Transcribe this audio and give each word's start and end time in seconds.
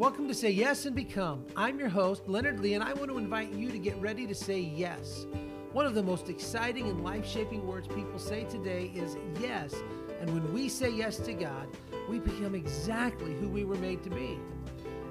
Welcome 0.00 0.28
to 0.28 0.34
Say 0.34 0.52
Yes 0.52 0.86
and 0.86 0.96
Become. 0.96 1.44
I'm 1.54 1.78
your 1.78 1.90
host, 1.90 2.26
Leonard 2.26 2.58
Lee, 2.60 2.72
and 2.72 2.82
I 2.82 2.94
want 2.94 3.10
to 3.10 3.18
invite 3.18 3.52
you 3.52 3.70
to 3.70 3.76
get 3.76 4.00
ready 4.00 4.26
to 4.26 4.34
say 4.34 4.58
yes. 4.58 5.26
One 5.74 5.84
of 5.84 5.94
the 5.94 6.02
most 6.02 6.30
exciting 6.30 6.88
and 6.88 7.04
life 7.04 7.26
shaping 7.26 7.66
words 7.66 7.86
people 7.86 8.18
say 8.18 8.44
today 8.44 8.92
is 8.94 9.18
yes. 9.42 9.74
And 10.18 10.32
when 10.32 10.54
we 10.54 10.70
say 10.70 10.90
yes 10.90 11.18
to 11.18 11.34
God, 11.34 11.68
we 12.08 12.18
become 12.18 12.54
exactly 12.54 13.34
who 13.34 13.50
we 13.50 13.64
were 13.64 13.74
made 13.74 14.02
to 14.04 14.08
be. 14.08 14.38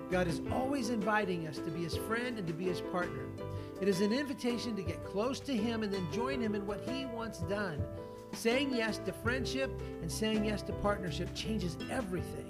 God 0.10 0.26
is 0.26 0.42
always 0.52 0.90
inviting 0.90 1.46
us 1.46 1.60
to 1.60 1.70
be 1.70 1.84
his 1.84 1.96
friend 1.96 2.40
and 2.40 2.48
to 2.48 2.54
be 2.54 2.66
his 2.66 2.82
partner. 2.82 3.28
It 3.80 3.88
is 3.88 4.02
an 4.02 4.12
invitation 4.12 4.76
to 4.76 4.82
get 4.82 5.06
close 5.06 5.40
to 5.42 5.56
him 5.56 5.84
and 5.84 5.94
then 5.94 6.08
join 6.12 6.42
him 6.42 6.56
in 6.56 6.66
what 6.66 6.82
he 6.90 7.06
wants 7.06 7.42
done. 7.42 7.80
Saying 8.32 8.74
yes 8.74 8.98
to 9.06 9.14
friendship 9.14 9.70
and 10.02 10.12
saying 10.12 10.46
yes 10.46 10.64
to 10.64 10.74
partnership 10.74 11.36
changes 11.36 11.78
everything. 11.92 12.49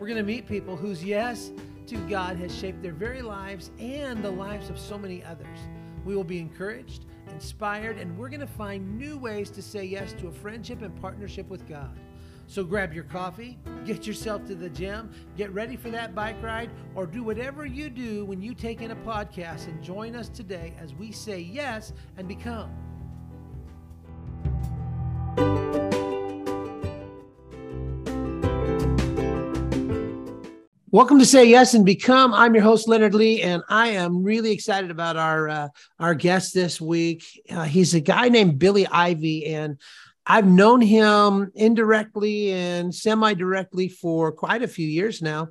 We're 0.00 0.08
going 0.08 0.18
to 0.18 0.24
meet 0.24 0.48
people 0.48 0.76
whose 0.76 1.04
yes 1.04 1.52
to 1.86 1.96
God 2.08 2.36
has 2.38 2.56
shaped 2.56 2.82
their 2.82 2.92
very 2.92 3.22
lives 3.22 3.70
and 3.78 4.24
the 4.24 4.30
lives 4.30 4.68
of 4.68 4.78
so 4.78 4.98
many 4.98 5.22
others. 5.22 5.58
We 6.04 6.16
will 6.16 6.24
be 6.24 6.40
encouraged, 6.40 7.04
inspired, 7.30 7.98
and 7.98 8.18
we're 8.18 8.28
going 8.28 8.40
to 8.40 8.46
find 8.46 8.98
new 8.98 9.16
ways 9.16 9.50
to 9.50 9.62
say 9.62 9.84
yes 9.84 10.12
to 10.14 10.28
a 10.28 10.32
friendship 10.32 10.82
and 10.82 11.00
partnership 11.00 11.48
with 11.48 11.68
God. 11.68 11.98
So 12.46 12.64
grab 12.64 12.92
your 12.92 13.04
coffee, 13.04 13.56
get 13.86 14.06
yourself 14.06 14.44
to 14.46 14.54
the 14.54 14.68
gym, 14.68 15.10
get 15.36 15.52
ready 15.54 15.76
for 15.76 15.90
that 15.90 16.14
bike 16.14 16.42
ride, 16.42 16.70
or 16.94 17.06
do 17.06 17.22
whatever 17.22 17.64
you 17.64 17.88
do 17.88 18.24
when 18.24 18.42
you 18.42 18.54
take 18.54 18.82
in 18.82 18.90
a 18.90 18.96
podcast 18.96 19.68
and 19.68 19.82
join 19.82 20.14
us 20.14 20.28
today 20.28 20.74
as 20.78 20.92
we 20.92 21.12
say 21.12 21.38
yes 21.38 21.92
and 22.18 22.28
become. 22.28 22.70
Welcome 30.94 31.18
to 31.18 31.26
Say 31.26 31.46
Yes 31.46 31.74
and 31.74 31.84
Become. 31.84 32.32
I'm 32.32 32.54
your 32.54 32.62
host 32.62 32.86
Leonard 32.86 33.14
Lee, 33.14 33.42
and 33.42 33.64
I 33.68 33.88
am 33.88 34.22
really 34.22 34.52
excited 34.52 34.92
about 34.92 35.16
our 35.16 35.48
uh, 35.48 35.68
our 35.98 36.14
guest 36.14 36.54
this 36.54 36.80
week. 36.80 37.24
Uh, 37.50 37.64
he's 37.64 37.94
a 37.94 38.00
guy 38.00 38.28
named 38.28 38.60
Billy 38.60 38.86
Ivey, 38.86 39.46
and 39.46 39.80
I've 40.24 40.46
known 40.46 40.80
him 40.80 41.50
indirectly 41.56 42.52
and 42.52 42.94
semi 42.94 43.34
directly 43.34 43.88
for 43.88 44.30
quite 44.30 44.62
a 44.62 44.68
few 44.68 44.86
years 44.86 45.20
now. 45.20 45.48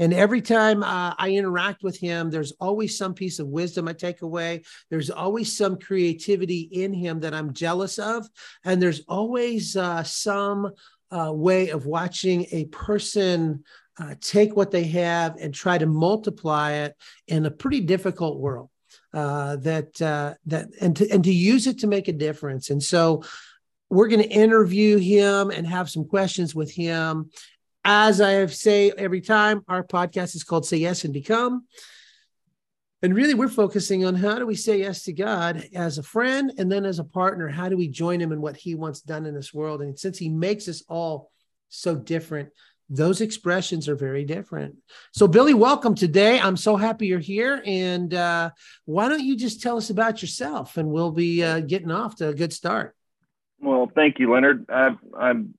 And 0.00 0.12
every 0.12 0.42
time 0.42 0.82
uh, 0.82 1.14
I 1.16 1.34
interact 1.34 1.84
with 1.84 1.96
him, 1.96 2.28
there's 2.28 2.54
always 2.58 2.98
some 2.98 3.14
piece 3.14 3.38
of 3.38 3.46
wisdom 3.46 3.86
I 3.86 3.92
take 3.92 4.22
away. 4.22 4.64
There's 4.90 5.08
always 5.08 5.56
some 5.56 5.78
creativity 5.78 6.62
in 6.62 6.92
him 6.92 7.20
that 7.20 7.32
I'm 7.32 7.52
jealous 7.52 8.00
of. 8.00 8.28
And 8.64 8.82
there's 8.82 9.02
always 9.06 9.76
uh, 9.76 10.02
some 10.02 10.72
uh, 11.12 11.32
way 11.32 11.68
of 11.68 11.86
watching 11.86 12.46
a 12.50 12.64
person 12.66 13.62
uh, 13.98 14.14
take 14.20 14.56
what 14.56 14.70
they 14.70 14.84
have 14.84 15.36
and 15.36 15.54
try 15.54 15.78
to 15.78 15.86
multiply 15.86 16.72
it 16.72 16.96
in 17.26 17.46
a 17.46 17.50
pretty 17.50 17.80
difficult 17.80 18.38
world. 18.38 18.70
Uh, 19.12 19.56
that 19.56 20.00
uh, 20.00 20.34
that 20.46 20.68
and 20.80 20.96
to 20.96 21.08
and 21.10 21.24
to 21.24 21.32
use 21.32 21.66
it 21.66 21.80
to 21.80 21.86
make 21.86 22.08
a 22.08 22.12
difference. 22.12 22.70
And 22.70 22.82
so 22.82 23.24
we're 23.88 24.08
going 24.08 24.22
to 24.22 24.28
interview 24.28 24.98
him 24.98 25.50
and 25.50 25.66
have 25.66 25.90
some 25.90 26.04
questions 26.04 26.54
with 26.54 26.72
him. 26.72 27.30
As 27.84 28.20
I 28.20 28.46
say 28.46 28.92
every 28.92 29.20
time, 29.20 29.62
our 29.66 29.82
podcast 29.84 30.36
is 30.36 30.44
called 30.44 30.66
Say 30.66 30.76
Yes 30.76 31.04
and 31.04 31.12
Become. 31.12 31.66
And 33.02 33.14
really, 33.14 33.34
we're 33.34 33.48
focusing 33.48 34.04
on 34.04 34.14
how 34.14 34.38
do 34.38 34.46
we 34.46 34.54
say 34.54 34.80
yes 34.80 35.04
to 35.04 35.12
God 35.12 35.66
as 35.74 35.96
a 35.96 36.02
friend 36.02 36.52
and 36.58 36.70
then 36.70 36.84
as 36.84 36.98
a 36.98 37.04
partner? 37.04 37.48
How 37.48 37.68
do 37.68 37.76
we 37.76 37.88
join 37.88 38.20
him 38.20 38.30
in 38.30 38.40
what 38.42 38.56
he 38.56 38.74
wants 38.74 39.00
done 39.00 39.24
in 39.24 39.34
this 39.34 39.54
world? 39.54 39.80
And 39.80 39.98
since 39.98 40.18
he 40.18 40.28
makes 40.28 40.68
us 40.68 40.82
all 40.86 41.30
so 41.70 41.96
different, 41.96 42.50
those 42.90 43.20
expressions 43.20 43.88
are 43.88 43.94
very 43.94 44.24
different. 44.24 44.76
So, 45.12 45.28
Billy, 45.28 45.54
welcome 45.54 45.94
today. 45.94 46.40
I'm 46.40 46.56
so 46.56 46.76
happy 46.76 47.06
you're 47.06 47.20
here. 47.20 47.62
And 47.64 48.12
uh, 48.12 48.50
why 48.84 49.08
don't 49.08 49.22
you 49.22 49.36
just 49.36 49.62
tell 49.62 49.76
us 49.76 49.90
about 49.90 50.20
yourself 50.20 50.76
and 50.76 50.90
we'll 50.90 51.12
be 51.12 51.42
uh, 51.42 51.60
getting 51.60 51.92
off 51.92 52.16
to 52.16 52.28
a 52.28 52.34
good 52.34 52.52
start. 52.52 52.96
Well, 53.60 53.90
thank 53.94 54.18
you, 54.18 54.32
Leonard. 54.32 54.66
I, 54.68 54.96
I'm 55.16 55.54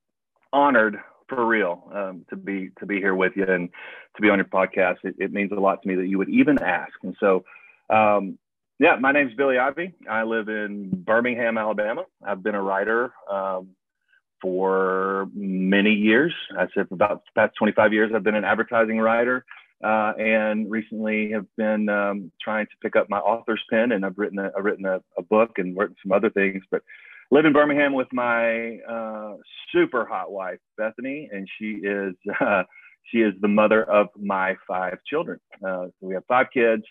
honored 0.52 0.97
for 1.30 1.46
real 1.46 1.90
um, 1.94 2.25
to 2.30 2.36
be 2.36 2.72
to 2.80 2.86
be 2.86 2.97
here 2.97 3.16
with 3.16 3.34
you 3.38 3.46
and 3.46 3.70
to 4.18 4.22
be 4.22 4.30
on 4.30 4.38
your 4.38 4.46
podcast. 4.46 4.97
It, 5.03 5.16
it, 5.18 5.31
means 5.31 5.53
a 5.53 5.56
lot 5.56 5.81
to 5.81 5.88
me 5.88 5.96
that 5.96 6.08
you 6.08 6.18
would 6.18 6.30
even 6.30 6.62
ask. 6.62 6.91
And 7.03 7.16
so, 7.20 7.46
um, 7.90 8.38
yeah, 8.80 8.97
my 9.00 9.14
name's 9.14 9.34
Billy 9.36 9.58
Ivey. 9.58 9.94
I 10.09 10.24
live 10.24 10.50
in 10.50 10.90
Birmingham, 10.91 11.58
Alabama. 11.58 12.03
I've 12.22 12.44
been 12.44 12.56
a 12.56 12.62
writer 12.62 13.14
um, 13.31 13.70
for 14.41 15.28
many 15.34 15.94
years. 15.94 16.34
I 16.57 16.68
said 16.74 16.88
for 16.90 16.96
about 16.96 17.24
the 17.25 17.41
past 17.41 17.56
25 17.57 17.94
years, 17.94 18.12
I've 18.13 18.24
been 18.24 18.35
an 18.35 18.46
advertising 18.46 19.00
writer. 19.00 19.46
Uh, 19.84 20.13
and 20.19 20.69
recently 20.69 21.31
have 21.31 21.47
been 21.57 21.90
um, 21.90 22.31
trying 22.40 22.68
to 22.68 22.72
pick 22.84 22.96
up 22.96 23.09
my 23.09 23.18
author's 23.18 23.63
pen, 23.72 23.91
and 23.94 24.06
I've 24.06 24.16
written 24.16 24.38
a, 24.38 24.52
I've 24.56 24.63
written 24.63 24.85
a, 24.85 25.02
a, 25.18 25.24
book 25.24 25.53
and 25.57 25.75
written 25.75 25.96
some 26.03 26.12
other 26.12 26.29
things. 26.29 26.62
But 26.69 26.84
live 27.31 27.46
in 27.46 27.53
Birmingham 27.53 27.94
with 27.94 28.09
my 28.13 28.78
uh, 28.88 29.38
super 29.72 30.06
hot 30.06 30.31
wife 30.31 30.59
Bethany, 30.78 31.29
and 31.31 31.47
she 31.58 31.79
is 31.84 32.13
uh, 32.40 32.62
she 33.12 33.22
is 33.22 33.34
the 33.41 33.47
mother 33.47 33.84
of 33.84 34.09
my 34.16 34.56
five 34.68 35.00
children. 35.08 35.40
Uh, 35.66 35.88
so 35.88 35.94
we 36.02 36.13
have 36.13 36.25
five 36.28 36.47
kids, 36.53 36.84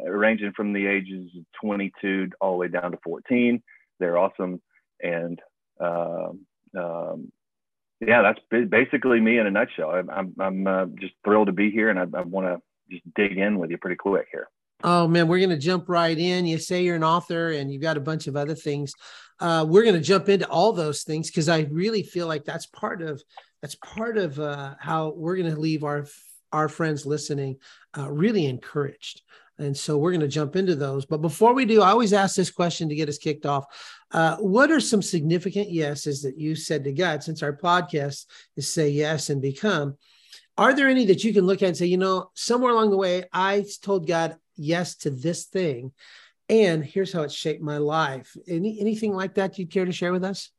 uh, 0.00 0.08
ranging 0.08 0.52
from 0.54 0.72
the 0.72 0.86
ages 0.86 1.28
of 1.36 1.44
22 1.60 2.30
all 2.40 2.52
the 2.52 2.58
way 2.58 2.68
down 2.68 2.92
to 2.92 2.98
14. 3.02 3.60
They're 3.98 4.18
awesome, 4.18 4.62
and 5.02 5.40
um, 5.80 6.46
um, 6.76 7.32
yeah, 8.00 8.22
that's 8.22 8.68
basically 8.68 9.20
me 9.20 9.38
in 9.38 9.46
a 9.46 9.50
nutshell. 9.50 9.90
I'm 9.90 10.10
I'm, 10.10 10.34
I'm 10.38 10.66
uh, 10.66 10.86
just 11.00 11.14
thrilled 11.24 11.46
to 11.46 11.52
be 11.52 11.70
here, 11.70 11.88
and 11.88 11.98
I, 11.98 12.18
I 12.18 12.22
want 12.22 12.46
to 12.46 12.60
just 12.90 13.02
dig 13.14 13.38
in 13.38 13.58
with 13.58 13.70
you 13.70 13.78
pretty 13.78 13.96
quick 13.96 14.26
here. 14.30 14.48
Oh 14.84 15.08
man, 15.08 15.26
we're 15.26 15.38
going 15.38 15.50
to 15.50 15.56
jump 15.56 15.88
right 15.88 16.16
in. 16.16 16.44
You 16.44 16.58
say 16.58 16.84
you're 16.84 16.96
an 16.96 17.04
author, 17.04 17.52
and 17.52 17.72
you've 17.72 17.82
got 17.82 17.96
a 17.96 18.00
bunch 18.00 18.26
of 18.26 18.36
other 18.36 18.54
things. 18.54 18.92
Uh, 19.40 19.64
we're 19.68 19.82
going 19.82 19.94
to 19.94 20.00
jump 20.00 20.28
into 20.28 20.48
all 20.48 20.72
those 20.72 21.02
things 21.02 21.30
because 21.30 21.48
I 21.48 21.60
really 21.70 22.02
feel 22.02 22.26
like 22.26 22.44
that's 22.44 22.66
part 22.66 23.00
of 23.00 23.22
that's 23.62 23.76
part 23.76 24.18
of 24.18 24.38
uh, 24.38 24.74
how 24.78 25.14
we're 25.16 25.36
going 25.36 25.52
to 25.52 25.60
leave 25.60 25.82
our 25.82 26.06
our 26.52 26.68
friends 26.68 27.06
listening 27.06 27.56
uh, 27.96 28.10
really 28.10 28.46
encouraged. 28.46 29.22
And 29.58 29.76
so 29.76 29.96
we're 29.96 30.10
going 30.10 30.20
to 30.20 30.28
jump 30.28 30.56
into 30.56 30.74
those. 30.74 31.06
But 31.06 31.22
before 31.22 31.54
we 31.54 31.64
do, 31.64 31.82
I 31.82 31.90
always 31.90 32.12
ask 32.12 32.36
this 32.36 32.50
question 32.50 32.88
to 32.88 32.94
get 32.94 33.08
us 33.08 33.18
kicked 33.18 33.46
off. 33.46 33.64
Uh, 34.10 34.36
what 34.36 34.70
are 34.70 34.80
some 34.80 35.02
significant 35.02 35.70
yeses 35.70 36.22
that 36.22 36.38
you 36.38 36.54
said 36.54 36.84
to 36.84 36.92
God 36.92 37.22
since 37.22 37.42
our 37.42 37.56
podcast 37.56 38.26
is 38.56 38.72
say 38.72 38.90
yes 38.90 39.30
and 39.30 39.40
become? 39.40 39.96
Are 40.58 40.74
there 40.74 40.88
any 40.88 41.06
that 41.06 41.24
you 41.24 41.34
can 41.34 41.46
look 41.46 41.62
at 41.62 41.68
and 41.68 41.76
say, 41.76 41.86
you 41.86 41.98
know, 41.98 42.30
somewhere 42.34 42.72
along 42.72 42.90
the 42.90 42.96
way, 42.96 43.24
I 43.32 43.64
told 43.82 44.06
God 44.06 44.36
yes 44.56 44.96
to 44.96 45.10
this 45.10 45.44
thing, 45.44 45.92
and 46.48 46.84
here's 46.84 47.12
how 47.12 47.22
it 47.22 47.32
shaped 47.32 47.62
my 47.62 47.76
life? 47.76 48.34
Any 48.48 48.80
anything 48.80 49.12
like 49.12 49.34
that 49.34 49.58
you'd 49.58 49.70
care 49.70 49.84
to 49.84 49.92
share 49.92 50.12
with 50.12 50.24
us? 50.24 50.50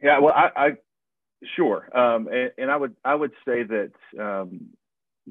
Yeah, 0.00 0.20
well, 0.20 0.32
I, 0.32 0.50
I 0.54 0.70
sure, 1.56 1.88
um, 1.96 2.28
and, 2.28 2.52
and, 2.56 2.70
I 2.70 2.76
would 2.76 2.94
I 3.04 3.16
would 3.16 3.32
say 3.44 3.64
that 3.64 3.90
um, 4.18 4.68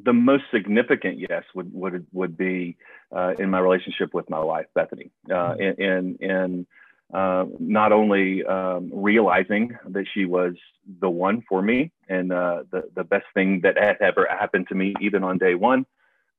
the 0.04 0.14
most 0.14 0.44
significant 0.52 1.20
yes 1.20 1.44
would 1.56 1.74
would 1.74 2.06
would 2.12 2.38
be 2.38 2.78
uh, 3.16 3.34
in 3.40 3.50
my 3.50 3.60
relationship 3.60 4.14
with 4.14 4.30
my 4.30 4.40
wife 4.40 4.66
Bethany, 4.74 5.12
uh, 5.30 5.56
mm-hmm. 5.56 5.82
and 5.82 6.22
and 6.22 6.66
uh, 7.14 7.46
not 7.60 7.92
only 7.92 8.44
um, 8.46 8.92
realizing 8.94 9.78
that 9.88 10.06
she 10.14 10.26
was 10.26 10.54
the 11.00 11.10
one 11.10 11.42
for 11.48 11.62
me 11.62 11.92
and 12.10 12.32
uh, 12.34 12.64
the, 12.72 12.84
the 12.96 13.04
best 13.04 13.26
thing 13.34 13.62
that 13.64 13.78
had 13.78 13.98
ever 14.02 14.28
happened 14.30 14.68
to 14.68 14.76
me, 14.76 14.94
even 15.00 15.24
on 15.24 15.38
day 15.38 15.56
one, 15.56 15.86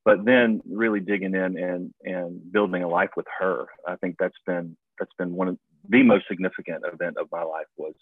but 0.05 0.25
then 0.25 0.61
really 0.71 1.01
digging 1.01 1.35
in 1.35 1.57
and, 1.59 1.95
and 2.05 2.53
building 2.53 2.83
a 2.83 2.89
life 2.89 3.11
with 3.17 3.27
her. 3.39 3.67
I 3.87 3.97
think 3.97 4.17
that's 4.19 4.37
been, 4.47 4.77
that's 4.99 5.13
been 5.19 5.33
one 5.33 5.49
of 5.49 5.59
the 5.89 6.03
most 6.03 6.27
significant 6.29 6.85
event 6.93 7.17
of 7.17 7.29
my 7.33 7.43
life 7.43 7.67
was, 7.79 7.95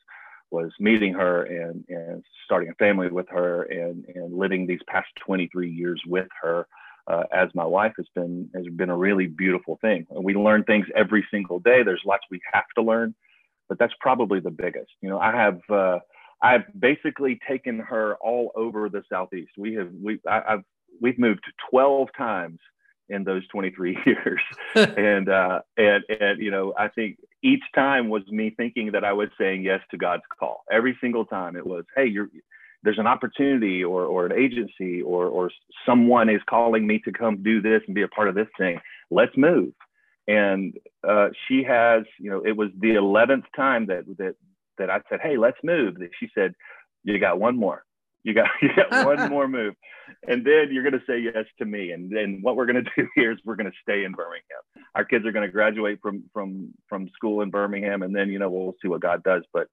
was 0.51 0.71
meeting 0.79 1.13
her 1.15 1.43
and, 1.45 1.85
and 1.89 2.25
starting 2.45 2.71
a 2.71 2.75
family 2.75 3.09
with 3.09 3.29
her 3.29 3.65
and, 3.65 4.05
and 4.15 4.33
living 4.33 4.67
these 4.67 4.81
past 4.87 5.09
23 5.25 5.71
years 5.71 6.01
with 6.07 6.29
her 6.41 6.67
uh, 7.09 7.25
as 7.33 7.49
my 7.55 7.65
wife 7.65 7.93
has 7.97 8.07
been 8.15 8.51
has 8.55 8.67
been 8.75 8.91
a 8.91 8.97
really 8.97 9.27
beautiful 9.27 9.79
thing. 9.81 10.07
And 10.11 10.25
we 10.25 10.35
learn 10.35 10.65
things 10.65 10.87
every 10.95 11.27
single 11.31 11.61
day. 11.61 11.83
There's 11.83 12.03
lots 12.05 12.25
we 12.31 12.41
have 12.53 12.65
to 12.77 12.83
learn, 12.83 13.15
but 13.69 13.79
that's 13.79 13.95
probably 14.01 14.41
the 14.41 14.51
biggest. 14.51 14.91
You 15.01 15.11
know, 15.11 15.19
I 15.19 15.33
have 15.33 15.61
uh, 15.71 15.99
I've 16.43 16.65
basically 16.79 17.39
taken 17.49 17.79
her 17.79 18.17
all 18.21 18.53
over 18.55 18.89
the 18.89 19.03
southeast. 19.11 19.53
We 19.57 19.75
have 19.75 19.91
we 20.03 20.19
I, 20.29 20.43
have 20.49 20.63
we've 21.01 21.19
moved 21.19 21.45
12 21.71 22.09
times 22.17 22.59
in 23.09 23.23
those 23.23 23.47
23 23.49 23.99
years, 24.07 24.41
and 24.75 25.29
uh, 25.29 25.61
and 25.77 26.03
and 26.09 26.41
you 26.41 26.51
know 26.51 26.75
I 26.77 26.89
think 26.89 27.19
each 27.43 27.63
time 27.75 28.09
was 28.09 28.23
me 28.29 28.53
thinking 28.57 28.93
that 28.93 29.05
I 29.05 29.13
was 29.13 29.29
saying 29.39 29.63
yes 29.63 29.81
to 29.91 29.97
God's 29.97 30.23
call. 30.39 30.65
Every 30.71 30.97
single 31.01 31.25
time 31.25 31.57
it 31.57 31.67
was, 31.67 31.85
hey, 31.95 32.15
there's 32.83 32.99
an 32.99 33.07
opportunity 33.07 33.85
or, 33.85 34.05
or 34.05 34.27
an 34.27 34.33
agency 34.33 35.03
or, 35.03 35.27
or 35.27 35.51
someone 35.85 36.29
is 36.29 36.41
calling 36.49 36.87
me 36.87 37.01
to 37.05 37.13
come 37.13 37.43
do 37.43 37.61
this 37.61 37.83
and 37.87 37.95
be 37.95 38.03
a 38.03 38.09
part 38.09 38.29
of 38.29 38.35
this 38.35 38.49
thing, 38.59 38.81
let's 39.11 39.37
move. 39.37 39.73
And 40.29 40.75
uh, 41.07 41.29
she 41.47 41.63
has, 41.65 42.03
you 42.19 42.31
know, 42.31 42.43
it 42.45 42.57
was 42.57 42.71
the 42.79 42.95
11th 42.95 43.45
time 43.55 43.87
that, 43.87 44.05
that, 44.19 44.35
that 44.79 44.91
I 44.91 45.01
said, 45.09 45.21
Hey, 45.23 45.37
let's 45.37 45.59
move. 45.63 45.97
She 46.19 46.29
said, 46.35 46.55
you 47.05 47.19
got 47.21 47.39
one 47.39 47.57
more, 47.57 47.85
You 48.27 48.35
got 48.35 48.49
you 48.61 48.71
got 48.75 49.07
one 49.07 49.31
more 49.31 49.49
move, 49.49 49.75
and 50.27 50.45
then 50.45 50.69
you're 50.73 50.83
going 50.83 51.01
to 51.01 51.07
say 51.07 51.21
yes 51.21 51.47
to 51.59 51.65
me. 51.65 51.93
And 51.93 52.11
then 52.11 52.41
what 52.43 52.57
we're 52.57 52.67
going 52.67 52.85
to 52.85 52.91
do 52.97 53.09
here 53.15 53.33
is 53.33 53.39
we're 53.45 53.57
going 53.57 53.71
to 53.71 53.79
stay 53.83 54.05
in 54.05 54.13
Birmingham. 54.13 54.63
Our 54.95 55.05
kids 55.05 55.25
are 55.25 55.33
going 55.33 55.47
to 55.47 55.53
graduate 55.53 56.01
from 56.03 56.25
from 56.35 56.75
from 56.89 57.09
school 57.15 57.41
in 57.41 57.51
Birmingham, 57.51 58.03
and 58.03 58.15
then 58.15 58.29
you 58.29 58.39
know 58.39 58.51
we'll 58.51 58.75
see 58.83 58.89
what 58.89 59.01
God 59.01 59.23
does. 59.23 59.45
But 59.53 59.69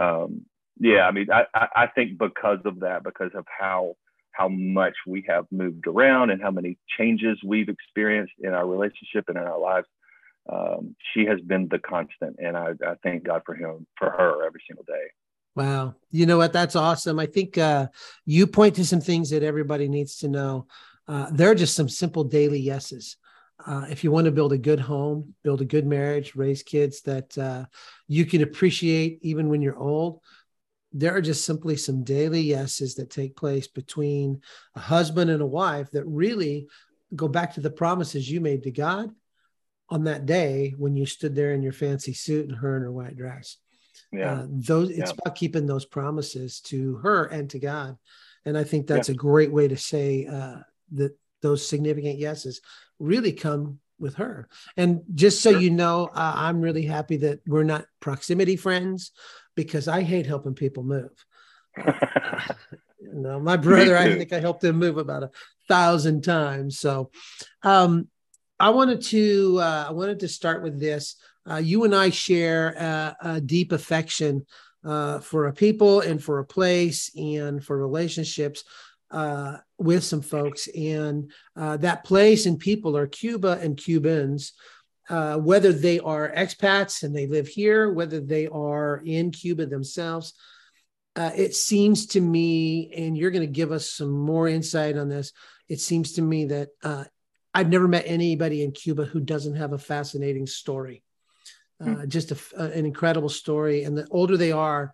um, 0.00 0.42
yeah, 0.78 1.08
I 1.08 1.12
mean, 1.12 1.28
I 1.32 1.46
I 1.54 1.86
think 1.86 2.18
because 2.18 2.60
of 2.66 2.80
that, 2.80 3.02
because 3.02 3.30
of 3.34 3.46
how 3.48 3.96
how 4.32 4.48
much 4.48 4.94
we 5.06 5.24
have 5.28 5.46
moved 5.50 5.86
around 5.86 6.30
and 6.30 6.42
how 6.42 6.50
many 6.50 6.76
changes 6.98 7.38
we've 7.44 7.68
experienced 7.68 8.34
in 8.40 8.52
our 8.52 8.66
relationship 8.66 9.24
and 9.28 9.38
in 9.38 9.44
our 9.44 9.60
lives. 9.60 9.86
Um, 10.52 10.94
she 11.14 11.24
has 11.24 11.40
been 11.40 11.68
the 11.70 11.78
constant, 11.78 12.36
and 12.38 12.54
I, 12.54 12.72
I 12.86 12.96
thank 13.02 13.24
God 13.24 13.42
for 13.46 13.54
him 13.54 13.86
for 13.96 14.10
her 14.10 14.44
every 14.44 14.60
single 14.68 14.84
day. 14.84 15.06
Wow. 15.54 15.94
You 16.10 16.26
know 16.26 16.36
what? 16.36 16.52
That's 16.52 16.74
awesome. 16.74 17.18
I 17.18 17.26
think 17.26 17.58
uh, 17.58 17.88
you 18.26 18.46
point 18.46 18.74
to 18.76 18.84
some 18.84 19.00
things 19.00 19.30
that 19.30 19.42
everybody 19.42 19.88
needs 19.88 20.18
to 20.18 20.28
know. 20.28 20.66
Uh, 21.06 21.28
there 21.30 21.50
are 21.50 21.54
just 21.54 21.76
some 21.76 21.88
simple 21.88 22.24
daily 22.24 22.58
yeses. 22.58 23.16
Uh, 23.64 23.86
if 23.88 24.02
you 24.02 24.10
want 24.10 24.24
to 24.24 24.32
build 24.32 24.52
a 24.52 24.58
good 24.58 24.80
home, 24.80 25.34
build 25.44 25.60
a 25.60 25.64
good 25.64 25.86
marriage, 25.86 26.34
raise 26.34 26.62
kids 26.62 27.02
that 27.02 27.38
uh, 27.38 27.64
you 28.08 28.26
can 28.26 28.42
appreciate 28.42 29.18
even 29.22 29.48
when 29.48 29.62
you're 29.62 29.78
old, 29.78 30.20
there 30.92 31.14
are 31.14 31.20
just 31.20 31.44
simply 31.44 31.76
some 31.76 32.02
daily 32.02 32.40
yeses 32.40 32.96
that 32.96 33.10
take 33.10 33.36
place 33.36 33.68
between 33.68 34.40
a 34.74 34.80
husband 34.80 35.30
and 35.30 35.40
a 35.40 35.46
wife 35.46 35.90
that 35.92 36.04
really 36.04 36.66
go 37.14 37.28
back 37.28 37.54
to 37.54 37.60
the 37.60 37.70
promises 37.70 38.30
you 38.30 38.40
made 38.40 38.64
to 38.64 38.70
God 38.72 39.10
on 39.88 40.04
that 40.04 40.26
day 40.26 40.74
when 40.76 40.96
you 40.96 41.06
stood 41.06 41.34
there 41.34 41.52
in 41.52 41.62
your 41.62 41.72
fancy 41.72 42.12
suit 42.12 42.48
and 42.48 42.58
her 42.58 42.76
in 42.76 42.82
her 42.82 42.92
white 42.92 43.16
dress 43.16 43.58
yeah. 44.16 44.32
Uh, 44.32 44.46
those 44.48 44.90
it's 44.90 45.10
yeah. 45.10 45.16
about 45.18 45.34
keeping 45.34 45.66
those 45.66 45.84
promises 45.84 46.60
to 46.60 46.96
her 46.96 47.24
and 47.24 47.50
to 47.50 47.58
God. 47.58 47.96
And 48.44 48.56
I 48.58 48.64
think 48.64 48.86
that's 48.86 49.08
yeah. 49.08 49.14
a 49.14 49.16
great 49.16 49.52
way 49.52 49.68
to 49.68 49.76
say 49.76 50.26
uh, 50.26 50.58
that 50.92 51.16
those 51.42 51.66
significant 51.66 52.18
yeses 52.18 52.60
really 52.98 53.32
come 53.32 53.80
with 53.98 54.16
her. 54.16 54.48
And 54.76 55.02
just 55.14 55.42
so 55.42 55.52
sure. 55.52 55.60
you 55.60 55.70
know, 55.70 56.06
uh, 56.06 56.32
I'm 56.36 56.60
really 56.60 56.84
happy 56.84 57.18
that 57.18 57.40
we're 57.46 57.64
not 57.64 57.86
proximity 58.00 58.56
friends 58.56 59.12
because 59.54 59.88
I 59.88 60.02
hate 60.02 60.26
helping 60.26 60.54
people 60.54 60.82
move. 60.82 61.24
you 61.76 63.12
know, 63.12 63.40
my 63.40 63.56
brother, 63.56 63.96
I 63.96 64.14
think 64.14 64.32
I 64.32 64.40
helped 64.40 64.64
him 64.64 64.76
move 64.76 64.98
about 64.98 65.22
a 65.22 65.30
thousand 65.68 66.22
times. 66.22 66.78
So, 66.78 67.10
um, 67.62 68.08
I 68.60 68.70
wanted 68.70 69.02
to 69.02 69.58
uh, 69.60 69.86
I 69.88 69.92
wanted 69.92 70.20
to 70.20 70.28
start 70.28 70.62
with 70.62 70.78
this. 70.78 71.16
Uh, 71.48 71.56
you 71.56 71.84
and 71.84 71.94
I 71.94 72.10
share 72.10 72.68
a, 72.68 73.16
a 73.20 73.40
deep 73.40 73.72
affection 73.72 74.46
uh, 74.84 75.20
for 75.20 75.46
a 75.46 75.52
people 75.52 76.00
and 76.00 76.22
for 76.22 76.38
a 76.38 76.44
place 76.44 77.10
and 77.16 77.64
for 77.64 77.78
relationships 77.78 78.64
uh, 79.10 79.58
with 79.78 80.04
some 80.04 80.22
folks. 80.22 80.68
And 80.68 81.30
uh, 81.56 81.76
that 81.78 82.04
place 82.04 82.46
and 82.46 82.58
people 82.58 82.96
are 82.96 83.06
Cuba 83.06 83.58
and 83.60 83.76
Cubans. 83.76 84.52
Uh, 85.10 85.36
whether 85.36 85.70
they 85.70 86.00
are 86.00 86.32
expats 86.34 87.02
and 87.02 87.14
they 87.14 87.26
live 87.26 87.46
here, 87.46 87.92
whether 87.92 88.20
they 88.20 88.46
are 88.48 89.02
in 89.04 89.30
Cuba 89.30 89.66
themselves, 89.66 90.32
uh, 91.14 91.30
it 91.36 91.54
seems 91.54 92.06
to 92.06 92.20
me, 92.22 92.90
and 92.96 93.16
you're 93.16 93.30
going 93.30 93.46
to 93.46 93.46
give 93.46 93.70
us 93.70 93.90
some 93.90 94.10
more 94.10 94.48
insight 94.48 94.96
on 94.96 95.10
this. 95.10 95.32
It 95.68 95.78
seems 95.80 96.12
to 96.12 96.22
me 96.22 96.46
that 96.46 96.68
I've 97.52 97.68
never 97.68 97.86
met 97.86 98.04
anybody 98.06 98.64
in 98.64 98.72
Cuba 98.72 99.04
who 99.04 99.20
doesn't 99.20 99.56
have 99.56 99.74
a 99.74 99.78
fascinating 99.78 100.46
story. 100.46 101.03
Hmm. 101.80 101.94
uh, 101.94 102.06
just 102.06 102.32
a, 102.32 102.62
an 102.62 102.86
incredible 102.86 103.28
story. 103.28 103.84
And 103.84 103.96
the 103.96 104.06
older 104.10 104.36
they 104.36 104.52
are, 104.52 104.92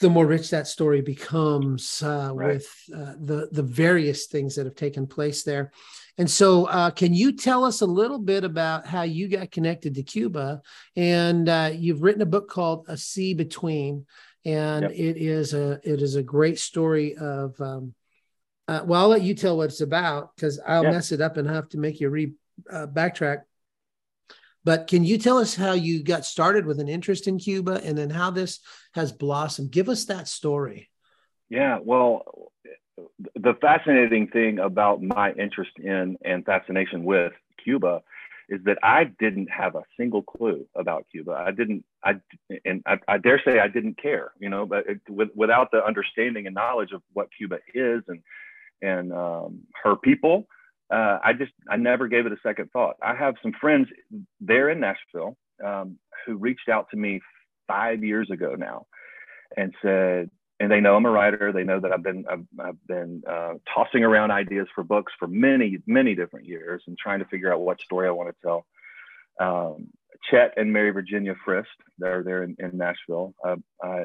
the 0.00 0.10
more 0.10 0.26
rich 0.26 0.50
that 0.50 0.68
story 0.68 1.00
becomes 1.00 2.02
uh, 2.02 2.30
right. 2.32 2.54
with 2.54 2.68
uh, 2.94 3.14
the 3.18 3.48
the 3.50 3.62
various 3.62 4.26
things 4.26 4.54
that 4.54 4.66
have 4.66 4.76
taken 4.76 5.06
place 5.06 5.42
there. 5.42 5.72
And 6.18 6.30
so, 6.30 6.66
uh, 6.66 6.90
can 6.90 7.14
you 7.14 7.32
tell 7.32 7.64
us 7.64 7.80
a 7.80 7.86
little 7.86 8.18
bit 8.18 8.42
about 8.44 8.86
how 8.86 9.02
you 9.02 9.28
got 9.28 9.52
connected 9.52 9.94
to 9.94 10.02
Cuba? 10.02 10.62
And 10.96 11.48
uh, 11.48 11.70
you've 11.74 12.02
written 12.02 12.22
a 12.22 12.26
book 12.26 12.48
called 12.48 12.86
A 12.88 12.96
Sea 12.96 13.34
Between, 13.34 14.06
and 14.44 14.82
yep. 14.82 14.92
it 14.92 15.16
is 15.16 15.54
a 15.54 15.80
it 15.82 16.02
is 16.02 16.16
a 16.16 16.22
great 16.22 16.58
story 16.58 17.16
of. 17.16 17.60
Um, 17.60 17.94
uh, 18.66 18.82
well, 18.84 19.00
I'll 19.00 19.08
let 19.08 19.22
you 19.22 19.34
tell 19.34 19.56
what 19.56 19.70
it's 19.70 19.80
about 19.80 20.36
because 20.36 20.60
I'll 20.66 20.82
yep. 20.84 20.92
mess 20.92 21.10
it 21.10 21.22
up 21.22 21.38
and 21.38 21.48
have 21.48 21.70
to 21.70 21.78
make 21.78 22.00
you 22.00 22.10
re 22.10 22.34
backtrack. 22.70 23.42
But 24.68 24.86
can 24.86 25.02
you 25.02 25.16
tell 25.16 25.38
us 25.38 25.54
how 25.54 25.72
you 25.72 26.02
got 26.02 26.26
started 26.26 26.66
with 26.66 26.78
an 26.78 26.90
interest 26.90 27.26
in 27.26 27.38
Cuba 27.38 27.80
and 27.82 27.96
then 27.96 28.10
how 28.10 28.30
this 28.30 28.60
has 28.92 29.12
blossomed? 29.12 29.70
Give 29.70 29.88
us 29.88 30.04
that 30.04 30.28
story. 30.28 30.90
Yeah, 31.48 31.78
well, 31.82 32.52
the 33.34 33.54
fascinating 33.62 34.28
thing 34.28 34.58
about 34.58 35.02
my 35.02 35.32
interest 35.32 35.70
in 35.78 36.18
and 36.22 36.44
fascination 36.44 37.04
with 37.04 37.32
Cuba 37.64 38.02
is 38.50 38.60
that 38.64 38.76
I 38.82 39.04
didn't 39.04 39.48
have 39.48 39.74
a 39.74 39.84
single 39.96 40.22
clue 40.22 40.66
about 40.74 41.06
Cuba. 41.10 41.32
I 41.32 41.50
didn't, 41.50 41.86
I, 42.04 42.16
and 42.66 42.82
I, 42.84 42.98
I 43.08 43.16
dare 43.16 43.40
say 43.42 43.60
I 43.60 43.68
didn't 43.68 43.96
care, 43.96 44.32
you 44.38 44.50
know, 44.50 44.66
but 44.66 44.86
it, 44.86 45.00
with, 45.08 45.30
without 45.34 45.70
the 45.70 45.82
understanding 45.82 46.44
and 46.44 46.54
knowledge 46.54 46.92
of 46.92 47.00
what 47.14 47.30
Cuba 47.34 47.60
is 47.72 48.02
and, 48.06 48.20
and 48.82 49.14
um, 49.14 49.60
her 49.82 49.96
people, 49.96 50.46
uh, 50.90 51.18
I 51.22 51.32
just 51.32 51.52
I 51.68 51.76
never 51.76 52.08
gave 52.08 52.26
it 52.26 52.32
a 52.32 52.38
second 52.42 52.70
thought. 52.72 52.96
I 53.02 53.14
have 53.14 53.34
some 53.42 53.52
friends 53.60 53.88
there 54.40 54.70
in 54.70 54.80
Nashville 54.80 55.36
um, 55.64 55.98
who 56.24 56.36
reached 56.36 56.68
out 56.68 56.86
to 56.90 56.96
me 56.96 57.20
five 57.66 58.02
years 58.02 58.30
ago 58.30 58.54
now, 58.56 58.86
and 59.56 59.74
said, 59.82 60.30
and 60.60 60.70
they 60.70 60.80
know 60.80 60.96
I'm 60.96 61.06
a 61.06 61.10
writer. 61.10 61.52
They 61.52 61.64
know 61.64 61.80
that 61.80 61.92
I've 61.92 62.02
been 62.02 62.24
I've, 62.30 62.44
I've 62.58 62.86
been 62.86 63.22
uh, 63.28 63.54
tossing 63.72 64.02
around 64.02 64.30
ideas 64.30 64.66
for 64.74 64.82
books 64.82 65.12
for 65.18 65.28
many 65.28 65.78
many 65.86 66.14
different 66.14 66.46
years 66.46 66.82
and 66.86 66.96
trying 66.98 67.18
to 67.20 67.26
figure 67.26 67.52
out 67.52 67.60
what 67.60 67.80
story 67.80 68.08
I 68.08 68.12
want 68.12 68.30
to 68.30 68.36
tell. 68.42 68.66
Um, 69.40 69.88
Chet 70.30 70.54
and 70.56 70.72
Mary 70.72 70.90
Virginia 70.90 71.34
Frist, 71.46 71.66
they're 71.98 72.24
there 72.24 72.42
in, 72.42 72.56
in 72.58 72.76
Nashville. 72.76 73.34
Uh, 73.46 73.56
I, 73.82 74.04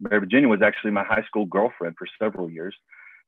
Mary 0.00 0.20
Virginia 0.20 0.48
was 0.48 0.62
actually 0.62 0.90
my 0.90 1.04
high 1.04 1.22
school 1.26 1.46
girlfriend 1.46 1.94
for 1.98 2.06
several 2.20 2.50
years. 2.50 2.74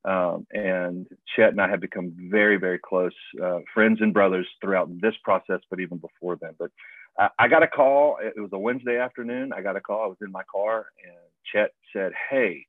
Um, 0.05 0.47
and 0.53 1.06
Chet 1.35 1.51
and 1.51 1.61
I 1.61 1.69
have 1.69 1.81
become 1.81 2.12
very, 2.31 2.59
very 2.59 2.79
close 2.79 3.15
uh, 3.43 3.61
friends 3.73 4.01
and 4.03 4.12
brothers 4.12 4.47
throughout 4.61 4.91
this 5.01 5.15
process, 5.25 5.61
but 5.71 5.81
even 5.81 5.97
before 5.99 6.37
then. 6.37 6.53
But 6.59 6.71
I, 7.19 7.29
I, 7.39 7.49
got 7.49 7.62
a 7.62 7.67
call. 7.67 8.19
It 8.21 8.39
was 8.39 8.51
a 8.53 8.59
Wednesday 8.59 8.99
afternoon. 8.99 9.53
I 9.55 9.62
got 9.62 9.76
a 9.76 9.81
call. 9.81 10.05
I 10.05 10.07
was 10.07 10.19
in 10.21 10.31
my 10.31 10.43
car, 10.50 10.87
and 11.02 11.17
Chet 11.50 11.71
said, 11.93 12.12
"Hey, 12.31 12.67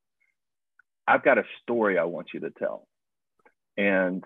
I've 1.07 1.23
got 1.23 1.37
a 1.37 1.43
story 1.61 1.99
I 1.99 2.05
want 2.05 2.27
you 2.33 2.39
to 2.41 2.51
tell." 2.51 2.87
And 3.77 4.23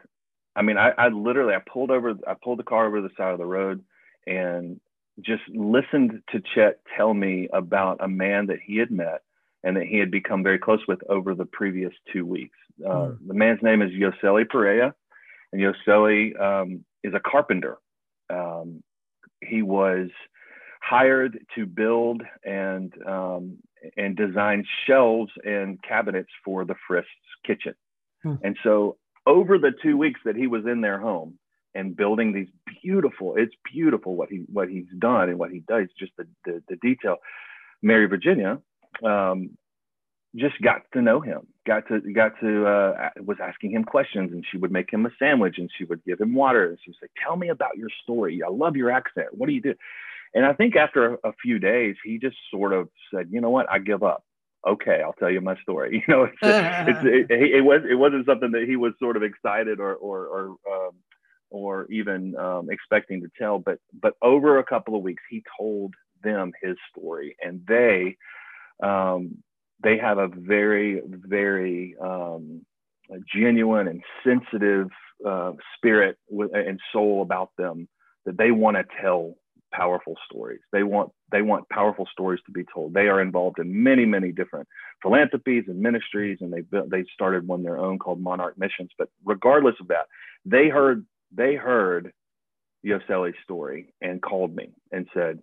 I 0.56 0.62
mean, 0.62 0.78
I, 0.78 0.92
I 0.96 1.08
literally 1.08 1.56
I 1.56 1.62
pulled 1.68 1.90
over. 1.90 2.14
I 2.28 2.36
pulled 2.44 2.60
the 2.60 2.64
car 2.64 2.86
over 2.86 3.02
the 3.02 3.10
side 3.18 3.32
of 3.32 3.40
the 3.40 3.46
road, 3.46 3.84
and 4.28 4.80
just 5.22 5.44
listened 5.50 6.22
to 6.32 6.42
Chet 6.54 6.80
tell 6.96 7.14
me 7.14 7.50
about 7.52 7.98
a 8.02 8.08
man 8.08 8.48
that 8.48 8.60
he 8.64 8.78
had 8.78 8.92
met 8.92 9.24
and 9.64 9.76
that 9.78 9.86
he 9.86 9.98
had 9.98 10.12
become 10.12 10.44
very 10.44 10.60
close 10.60 10.82
with 10.88 11.00
over 11.10 11.36
the 11.36 11.46
previous 11.46 11.94
two 12.12 12.26
weeks. 12.26 12.58
Uh, 12.86 12.90
mm. 12.90 13.18
The 13.28 13.34
man's 13.34 13.62
name 13.62 13.82
is 13.82 13.92
Yoseli 13.92 14.48
Perea, 14.50 14.94
and 15.52 15.62
Yoseli 15.62 16.40
um, 16.40 16.86
is 17.04 17.14
a 17.14 17.20
carpenter. 17.20 17.78
Um, 18.30 18.84
he 19.42 19.62
was 19.62 20.10
hired 20.82 21.40
to 21.56 21.66
build 21.66 22.24
and 22.44 22.94
um, 23.06 23.58
and 23.98 24.16
design 24.16 24.66
shelves 24.86 25.32
and 25.44 25.82
cabinets 25.84 26.30
for 26.44 26.66
the 26.66 26.76
Frist's 26.88 27.10
kitchen. 27.46 27.74
Mm. 28.26 28.40
And 28.44 28.58
so, 28.64 28.98
over 29.26 29.58
the 29.58 29.72
two 29.82 29.98
weeks 29.98 30.20
that 30.26 30.36
he 30.36 30.48
was 30.48 30.66
in 30.66 30.82
their 30.82 31.00
home 31.00 31.38
and 31.76 31.96
building 31.96 32.34
these 32.34 32.50
beautiful, 32.82 33.36
it's 33.38 33.54
beautiful 33.72 34.16
what 34.16 34.30
he 34.30 34.46
what 34.52 34.70
he's 34.70 34.88
done 34.98 35.30
and 35.30 35.40
what 35.40 35.52
he 35.52 35.60
does, 35.68 35.88
just 35.98 36.12
the 36.18 36.28
the, 36.46 36.64
the 36.70 36.76
detail. 36.78 37.18
Mary 37.82 38.08
Virginia, 38.08 38.60
um, 39.04 39.58
just 40.36 40.62
got 40.62 40.82
to 40.94 41.02
know 41.02 41.22
him 41.22 41.48
got 41.70 41.88
to 41.88 42.02
got 42.14 42.32
to 42.40 42.66
uh, 42.66 43.10
was 43.22 43.38
asking 43.42 43.72
him 43.72 43.84
questions 43.84 44.32
and 44.32 44.44
she 44.50 44.58
would 44.58 44.72
make 44.72 44.92
him 44.92 45.06
a 45.06 45.10
sandwich 45.20 45.56
and 45.60 45.70
she 45.78 45.84
would 45.86 46.04
give 46.04 46.20
him 46.20 46.34
water 46.34 46.70
and 46.70 46.80
she 46.84 46.90
would 46.90 46.98
say 47.02 47.08
tell 47.24 47.38
me 47.38 47.50
about 47.50 47.78
your 47.78 47.90
story. 48.04 48.42
I 48.46 48.50
love 48.50 48.76
your 48.76 48.90
accent. 48.90 49.28
What 49.32 49.48
do 49.48 49.54
you 49.54 49.62
do? 49.62 49.76
And 50.34 50.46
i 50.46 50.54
think 50.54 50.76
after 50.76 51.14
a, 51.14 51.30
a 51.30 51.34
few 51.42 51.60
days 51.60 51.96
he 52.04 52.18
just 52.18 52.38
sort 52.52 52.74
of 52.74 52.90
said 53.14 53.28
you 53.30 53.40
know 53.40 53.52
what? 53.52 53.70
I 53.70 53.78
give 53.80 54.04
up. 54.04 54.24
Okay 54.68 55.02
i'll 55.04 55.14
tell 55.14 55.30
you 55.32 55.42
my 55.42 55.56
story. 55.62 56.04
You 56.08 56.14
know 56.14 56.24
it's, 56.24 56.38
it's 56.42 57.30
it, 57.32 57.56
it, 57.58 57.62
was 57.62 57.82
it 57.90 57.96
wasn't 57.96 58.26
something 58.26 58.52
that 58.52 58.66
he 58.68 58.76
was 58.76 58.94
sort 59.00 59.16
of 59.16 59.24
excited 59.24 59.80
or 59.80 59.94
or 59.94 60.26
or 60.26 60.46
um, 60.72 60.96
or 61.52 61.88
even 61.92 62.36
um, 62.38 62.70
expecting 62.72 63.22
to 63.22 63.30
tell 63.38 63.60
but 63.60 63.80
but 64.02 64.14
over 64.22 64.58
a 64.58 64.64
couple 64.64 64.96
of 64.96 65.04
weeks 65.04 65.24
he 65.30 65.44
told 65.60 65.94
them 66.24 66.52
his 66.62 66.76
story 66.92 67.36
and 67.42 67.62
they 67.68 68.18
um, 68.84 69.38
they 69.84 69.98
have 69.98 70.18
a 70.18 70.28
very, 70.28 71.02
very 71.06 71.96
um, 72.02 72.66
genuine 73.34 73.88
and 73.88 74.04
sensitive 74.24 74.90
uh, 75.26 75.54
spirit 75.76 76.18
and 76.30 76.80
soul 76.92 77.22
about 77.22 77.52
them 77.58 77.88
that 78.26 78.38
they 78.38 78.52
want 78.52 78.78
to 78.78 78.84
tell 79.02 79.36
powerful 79.72 80.16
stories. 80.30 80.60
They 80.72 80.84
want 80.84 81.12
they 81.32 81.42
want 81.42 81.70
powerful 81.70 82.08
stories 82.12 82.40
to 82.46 82.52
be 82.52 82.66
told. 82.74 82.94
They 82.94 83.08
are 83.08 83.22
involved 83.22 83.60
in 83.60 83.84
many 83.84 84.06
many 84.06 84.32
different 84.32 84.68
philanthropies 85.02 85.66
and 85.68 85.80
ministries, 85.80 86.40
and 86.42 86.52
they 86.52 86.64
they 86.88 87.06
started 87.14 87.48
one 87.48 87.64
their 87.64 87.78
own 87.78 88.00
called 88.00 88.22
Monarch 88.22 88.58
Missions. 88.58 88.92
But 88.98 89.10
regardless 89.24 89.76
of 89.80 89.88
that, 89.90 90.08
they 90.46 90.70
heard 90.70 91.06
they 91.32 91.56
heard 91.56 92.12
Yoseli's 92.86 93.36
story 93.44 93.94
and 94.02 94.22
called 94.22 94.56
me 94.56 94.70
and 94.92 95.08
said, 95.14 95.40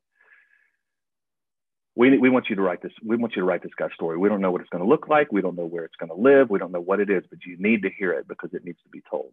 we, 1.97 2.19
we 2.19 2.29
want 2.29 2.51
you 2.51 2.57
to 2.57 2.63
write 2.63 2.83
this. 2.83 2.93
We 3.03 3.17
want 3.17 3.35
you 3.35 3.43
to 3.43 3.47
write 3.47 3.63
this 3.63 3.73
guy's 3.77 3.93
story. 3.95 4.19
We 4.19 4.29
don't 4.29 4.43
know 4.43 4.51
what 4.51 4.61
it's 4.61 4.71
going 4.71 4.85
to 4.85 4.89
look 4.89 5.09
like. 5.09 5.33
We 5.33 5.41
don't 5.41 5.57
know 5.57 5.65
where 5.65 5.85
it's 5.85 5.97
going 5.97 6.11
to 6.11 6.15
live. 6.15 6.51
We 6.51 6.59
don't 6.59 6.71
know 6.71 6.81
what 6.81 7.01
it 7.01 7.09
is, 7.09 7.25
but 7.31 7.41
you 7.47 7.57
need 7.59 7.83
to 7.83 7.91
hear 7.91 8.13
it 8.13 8.29
because 8.29 8.51
it 8.53 8.65
needs 8.65 8.79
to 8.83 8.91
be 8.91 9.03
told. 9.11 9.33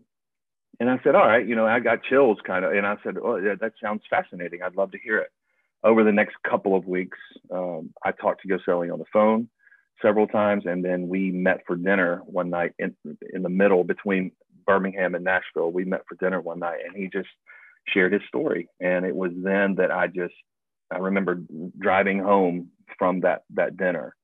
And 0.80 0.90
I 0.90 1.00
said, 1.04 1.14
all 1.14 1.28
right, 1.28 1.46
you 1.46 1.56
know, 1.56 1.68
I 1.68 1.80
got 1.80 2.04
chills 2.04 2.38
kind 2.48 2.66
of, 2.66 2.72
and 2.72 2.88
I 2.88 2.96
said, 3.04 3.16
oh, 3.22 3.36
yeah, 3.36 3.56
that 3.60 3.74
sounds 3.82 4.02
fascinating. 4.10 4.62
I'd 4.64 4.78
love 4.78 4.92
to 4.92 4.98
hear 4.98 5.20
it. 5.20 5.30
Over 5.84 6.04
the 6.04 6.14
next 6.14 6.36
couple 6.50 6.76
of 6.76 6.88
weeks, 6.88 7.18
um, 7.52 7.94
I 8.04 8.12
talked 8.12 8.42
to 8.44 8.48
Yoseli 8.48 8.92
on 8.92 9.00
the 9.00 9.06
phone 9.12 9.50
several 10.02 10.28
times, 10.28 10.64
and 10.66 10.84
then 10.84 11.10
we 11.10 11.32
met 11.32 11.62
for 11.68 11.76
dinner 11.76 12.22
one 12.26 12.50
night 12.50 12.74
in 12.80 12.96
in 13.34 13.44
the 13.44 13.50
middle 13.50 13.84
between 13.84 14.32
Birmingham 14.66 15.14
and 15.14 15.26
Nashville. 15.26 15.72
We 15.72 15.84
met 15.84 16.06
for 16.08 16.16
dinner 16.16 16.40
one 16.40 16.60
night, 16.60 16.80
and 16.86 16.96
he 16.96 17.10
just 17.10 17.30
shared 17.88 18.14
his 18.14 18.22
story, 18.30 18.70
and 18.80 19.06
it 19.06 19.16
was 19.16 19.32
then 19.36 19.76
that 19.76 19.92
I 19.92 20.08
just 20.08 20.34
I 20.94 20.98
remember 21.00 21.42
driving 21.78 22.20
home 22.20 22.70
from 22.98 23.22
that 23.22 23.44
that 23.56 23.78
dinner 23.78 24.16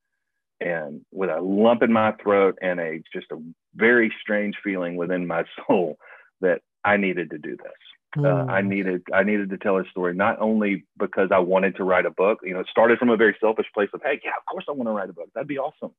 and 0.62 1.02
with 1.12 1.30
a 1.30 1.42
lump 1.42 1.84
in 1.84 1.92
my 1.92 2.14
throat 2.22 2.58
and 2.62 2.80
a 2.80 3.02
just 3.14 3.32
a 3.32 3.38
very 3.76 4.14
strange 4.22 4.56
feeling 4.64 4.96
within 4.96 5.28
my 5.28 5.44
soul 5.68 5.98
that 6.42 6.62
I 6.84 6.98
needed 6.98 7.32
to 7.32 7.38
do 7.38 7.58
this. 7.58 7.72
Mm. 8.18 8.26
Uh, 8.26 8.52
I 8.52 8.62
needed 8.62 9.04
I 9.14 9.24
needed 9.24 9.50
to 9.52 9.58
tell 9.58 9.78
a 9.78 9.86
story 9.92 10.16
not 10.16 10.40
only 10.40 10.86
because 10.98 11.30
I 11.32 11.40
wanted 11.40 11.76
to 11.76 11.84
write 11.84 12.06
a 12.06 12.12
book. 12.12 12.40
You 12.44 12.54
know, 12.54 12.62
it 12.62 12.68
started 12.70 12.98
from 12.98 13.10
a 13.10 13.18
very 13.18 13.36
selfish 13.40 13.68
place 13.74 13.90
of, 13.94 14.02
hey, 14.04 14.20
yeah, 14.24 14.32
of 14.32 14.46
course 14.50 14.66
I 14.68 14.72
want 14.72 14.88
to 14.88 14.94
write 14.94 15.10
a 15.10 15.14
book. 15.14 15.30
That'd 15.34 15.48
be 15.48 15.60
awesome. 15.60 15.94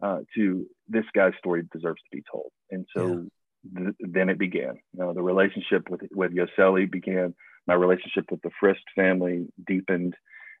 Uh, 0.00 0.20
to 0.36 0.66
this 0.86 1.04
guy's 1.14 1.32
story 1.38 1.64
deserves 1.72 2.00
to 2.02 2.16
be 2.16 2.22
told, 2.30 2.52
and 2.70 2.86
so 2.96 3.26
yeah. 3.74 3.80
th- 3.80 3.96
then 3.98 4.28
it 4.28 4.38
began. 4.38 4.78
You 4.92 5.00
know, 5.00 5.12
the 5.12 5.22
relationship 5.22 5.90
with 5.90 6.02
with 6.12 6.32
Yoseli 6.32 6.88
began. 6.88 7.34
My 7.68 7.74
relationship 7.74 8.24
with 8.30 8.40
the 8.40 8.50
Frist 8.60 8.76
family 8.96 9.46
deepened, 9.66 10.14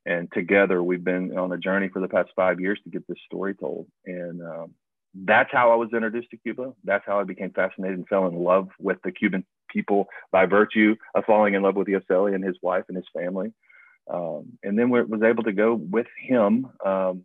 and 0.04 0.30
together 0.32 0.82
we've 0.82 1.02
been 1.02 1.36
on 1.38 1.50
a 1.52 1.56
journey 1.56 1.88
for 1.88 2.00
the 2.00 2.08
past 2.08 2.28
five 2.36 2.60
years 2.60 2.78
to 2.84 2.90
get 2.90 3.08
this 3.08 3.16
story 3.24 3.54
told. 3.54 3.86
And 4.04 4.42
um, 4.42 4.74
that's 5.14 5.48
how 5.50 5.72
I 5.72 5.76
was 5.76 5.88
introduced 5.94 6.28
to 6.30 6.36
Cuba. 6.36 6.74
That's 6.84 7.04
how 7.06 7.18
I 7.18 7.24
became 7.24 7.50
fascinated 7.50 7.96
and 7.96 8.08
fell 8.08 8.26
in 8.26 8.36
love 8.36 8.68
with 8.78 8.98
the 9.02 9.10
Cuban 9.10 9.46
people 9.70 10.08
by 10.32 10.44
virtue 10.44 10.96
of 11.14 11.24
falling 11.24 11.54
in 11.54 11.62
love 11.62 11.76
with 11.76 11.88
Yoseli 11.88 12.34
and 12.34 12.44
his 12.44 12.58
wife 12.60 12.84
and 12.88 12.96
his 12.96 13.06
family. 13.16 13.54
Um, 14.12 14.58
and 14.62 14.78
then 14.78 14.90
was 14.90 15.22
able 15.22 15.44
to 15.44 15.52
go 15.52 15.74
with 15.74 16.06
him 16.20 16.68
um, 16.84 17.24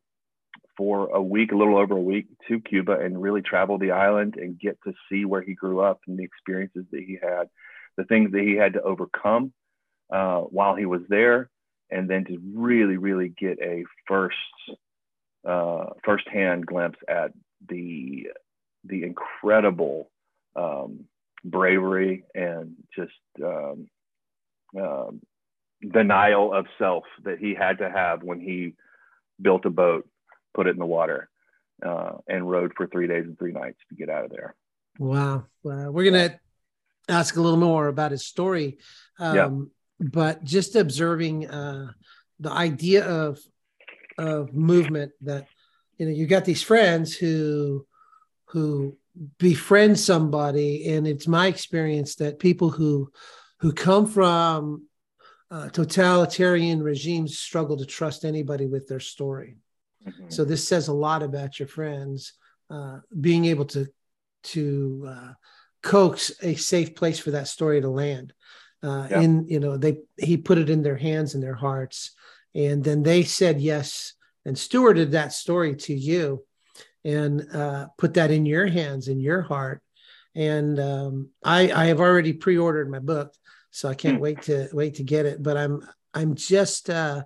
for 0.77 1.07
a 1.07 1.21
week, 1.21 1.51
a 1.51 1.57
little 1.57 1.77
over 1.77 1.95
a 1.95 2.01
week, 2.01 2.27
to 2.47 2.61
Cuba 2.61 2.99
and 2.99 3.21
really 3.21 3.41
travel 3.41 3.77
the 3.77 3.91
island 3.91 4.35
and 4.37 4.57
get 4.57 4.77
to 4.85 4.93
see 5.09 5.25
where 5.25 5.41
he 5.41 5.53
grew 5.53 5.81
up 5.81 5.99
and 6.07 6.17
the 6.17 6.23
experiences 6.23 6.85
that 6.91 7.03
he 7.03 7.17
had, 7.21 7.49
the 7.97 8.05
things 8.05 8.31
that 8.31 8.43
he 8.43 8.55
had 8.55 8.73
to 8.73 8.81
overcome 8.81 9.51
uh, 10.11 10.39
while 10.39 10.75
he 10.75 10.85
was 10.85 11.01
there, 11.09 11.49
and 11.89 12.09
then 12.09 12.25
to 12.25 12.39
really, 12.55 12.97
really 12.97 13.29
get 13.29 13.59
a 13.61 13.83
first 14.07 14.35
uh, 15.47 15.85
firsthand 16.03 16.65
glimpse 16.65 16.99
at 17.07 17.31
the 17.67 18.27
the 18.85 19.03
incredible 19.03 20.09
um, 20.55 21.05
bravery 21.43 22.23
and 22.35 22.75
just 22.95 23.11
um, 23.43 23.87
uh, 24.79 25.11
denial 25.91 26.53
of 26.53 26.65
self 26.77 27.03
that 27.23 27.39
he 27.39 27.53
had 27.53 27.79
to 27.79 27.89
have 27.89 28.23
when 28.23 28.39
he 28.39 28.73
built 29.41 29.65
a 29.65 29.69
boat, 29.69 30.07
put 30.53 30.67
it 30.67 30.71
in 30.71 30.79
the 30.79 30.85
water, 30.85 31.29
uh, 31.85 32.13
and 32.27 32.49
rode 32.49 32.73
for 32.75 32.87
three 32.87 33.07
days 33.07 33.23
and 33.25 33.37
three 33.37 33.51
nights 33.51 33.79
to 33.89 33.95
get 33.95 34.09
out 34.09 34.25
of 34.25 34.31
there. 34.31 34.55
Wow. 34.99 35.45
Well, 35.63 35.91
we're 35.91 36.09
going 36.09 36.29
to 36.29 36.39
ask 37.09 37.35
a 37.35 37.41
little 37.41 37.59
more 37.59 37.87
about 37.87 38.11
his 38.11 38.25
story. 38.25 38.77
Um, 39.19 39.35
yeah. 39.35 39.49
But 40.11 40.43
just 40.43 40.75
observing 40.75 41.49
uh, 41.49 41.91
the 42.39 42.51
idea 42.51 43.05
of 43.05 43.39
of 44.17 44.53
movement 44.53 45.11
that 45.21 45.47
you 45.97 46.05
know 46.05 46.11
you 46.11 46.27
got 46.27 46.45
these 46.45 46.61
friends 46.61 47.15
who 47.15 47.85
who 48.45 48.97
befriend 49.37 49.99
somebody 49.99 50.87
and 50.93 51.07
it's 51.07 51.27
my 51.27 51.47
experience 51.47 52.15
that 52.15 52.39
people 52.39 52.69
who 52.69 53.11
who 53.59 53.71
come 53.71 54.05
from 54.05 54.87
uh, 55.51 55.69
totalitarian 55.69 56.81
regimes 56.81 57.39
struggle 57.39 57.77
to 57.77 57.85
trust 57.85 58.25
anybody 58.25 58.65
with 58.65 58.87
their 58.87 58.99
story 58.99 59.57
mm-hmm. 60.05 60.29
so 60.29 60.43
this 60.43 60.67
says 60.67 60.87
a 60.87 60.93
lot 60.93 61.23
about 61.23 61.59
your 61.59 61.67
friends 61.67 62.33
uh, 62.69 62.97
being 63.19 63.45
able 63.45 63.65
to 63.65 63.87
to 64.43 65.05
uh, 65.07 65.33
coax 65.81 66.31
a 66.41 66.55
safe 66.55 66.95
place 66.95 67.19
for 67.19 67.31
that 67.31 67.47
story 67.47 67.81
to 67.81 67.89
land 67.89 68.33
uh, 68.83 69.07
yeah. 69.09 69.21
in 69.21 69.47
you 69.47 69.59
know 69.59 69.77
they 69.77 69.97
he 70.17 70.37
put 70.37 70.57
it 70.57 70.69
in 70.69 70.83
their 70.83 70.97
hands 70.97 71.33
and 71.33 71.43
their 71.43 71.55
hearts. 71.55 72.11
And 72.55 72.83
then 72.83 73.01
they 73.01 73.23
said 73.23 73.59
yes 73.59 74.13
and 74.45 74.55
stewarded 74.55 75.11
that 75.11 75.33
story 75.33 75.75
to 75.75 75.93
you 75.93 76.43
and 77.03 77.47
uh, 77.53 77.87
put 77.97 78.13
that 78.13 78.29
in 78.29 78.45
your 78.45 78.67
hands 78.67 79.07
in 79.07 79.19
your 79.19 79.41
heart. 79.41 79.81
And 80.35 80.79
um, 80.79 81.29
I, 81.43 81.71
I 81.71 81.85
have 81.85 81.99
already 81.99 82.33
pre-ordered 82.33 82.89
my 82.89 82.99
book 82.99 83.33
so 83.73 83.89
i 83.89 83.95
can't 83.95 84.19
mm. 84.19 84.21
wait 84.21 84.41
to 84.43 84.69
wait 84.71 84.95
to 84.95 85.03
get 85.03 85.25
it. 85.25 85.43
But 85.43 85.57
i'm 85.57 85.85
i'm 86.13 86.35
just 86.35 86.89
uh, 86.89 87.23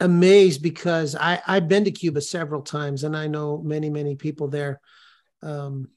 amazed 0.00 0.62
because 0.62 1.14
i 1.14 1.42
i've 1.46 1.68
been 1.68 1.84
to 1.84 1.90
cuba 1.90 2.20
several 2.20 2.62
times 2.62 3.04
and 3.04 3.16
i 3.16 3.26
know 3.26 3.58
many 3.58 3.90
many 3.90 4.14
people 4.14 4.48
there. 4.48 4.80
Um, 5.42 5.88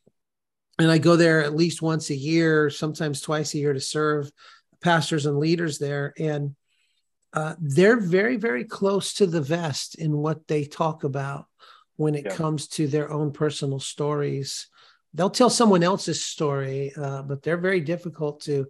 and 0.80 0.92
i 0.92 0.98
go 0.98 1.16
there 1.16 1.44
at 1.44 1.56
least 1.56 1.82
once 1.82 2.10
a 2.10 2.16
year 2.16 2.70
sometimes 2.70 3.22
twice 3.22 3.54
a 3.54 3.58
year 3.58 3.74
to 3.74 3.80
serve 3.80 4.32
pastors 4.82 5.26
and 5.26 5.38
leaders 5.38 5.78
there 5.78 6.14
and 6.18 6.56
uh, 7.34 7.56
they're 7.60 8.00
very, 8.00 8.38
very 8.38 8.64
close 8.64 9.14
to 9.14 9.28
the 9.28 9.42
vest 9.42 9.96
in 9.96 10.18
what 10.18 10.48
they 10.48 10.66
talk 10.66 11.04
about 11.04 11.46
when 11.96 12.16
it 12.16 12.26
yeah. 12.26 12.36
comes 12.36 12.68
to 12.68 12.88
their 12.88 13.12
own 13.12 13.32
personal 13.32 13.80
stories. 13.80 14.68
They'll 15.14 15.30
tell 15.30 15.50
someone 15.50 15.84
else's 15.84 16.26
story, 16.26 16.92
uh, 16.96 17.22
but 17.24 17.44
they're 17.44 17.58
very 17.58 17.82
difficult 17.82 18.42
to. 18.42 18.68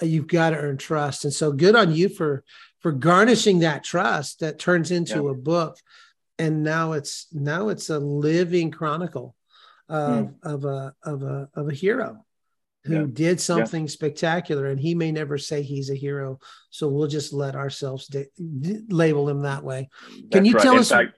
Uh, 0.00 0.06
you've 0.06 0.28
got 0.28 0.50
to 0.50 0.56
earn 0.56 0.78
trust, 0.78 1.24
and 1.24 1.32
so 1.32 1.52
good 1.52 1.74
on 1.74 1.92
you 1.92 2.08
for 2.08 2.44
for 2.80 2.92
garnishing 2.92 3.60
that 3.60 3.84
trust 3.84 4.40
that 4.40 4.58
turns 4.58 4.90
into 4.90 5.24
yeah. 5.24 5.30
a 5.30 5.34
book, 5.34 5.76
and 6.38 6.62
now 6.62 6.92
it's 6.92 7.26
now 7.32 7.68
it's 7.68 7.90
a 7.90 7.98
living 7.98 8.70
chronicle 8.70 9.34
of 9.88 10.26
mm. 10.26 10.34
of 10.42 10.64
a 10.64 10.94
of 11.02 11.22
a 11.22 11.48
of 11.54 11.68
a 11.68 11.74
hero 11.74 12.24
who 12.88 13.00
yeah. 13.00 13.06
did 13.12 13.40
something 13.40 13.82
yeah. 13.82 13.88
spectacular 13.88 14.66
and 14.66 14.80
he 14.80 14.94
may 14.94 15.12
never 15.12 15.38
say 15.38 15.62
he's 15.62 15.90
a 15.90 15.94
hero 15.94 16.38
so 16.70 16.88
we'll 16.88 17.06
just 17.06 17.32
let 17.32 17.54
ourselves 17.54 18.06
de- 18.06 18.26
de- 18.60 18.82
label 18.88 19.28
him 19.28 19.42
that 19.42 19.62
way 19.62 19.88
can 20.32 20.42
That's 20.42 20.46
you 20.46 20.54
right. 20.54 20.62
tell 20.62 20.72
in 20.74 20.78
us 20.80 20.88
fact, 20.88 21.12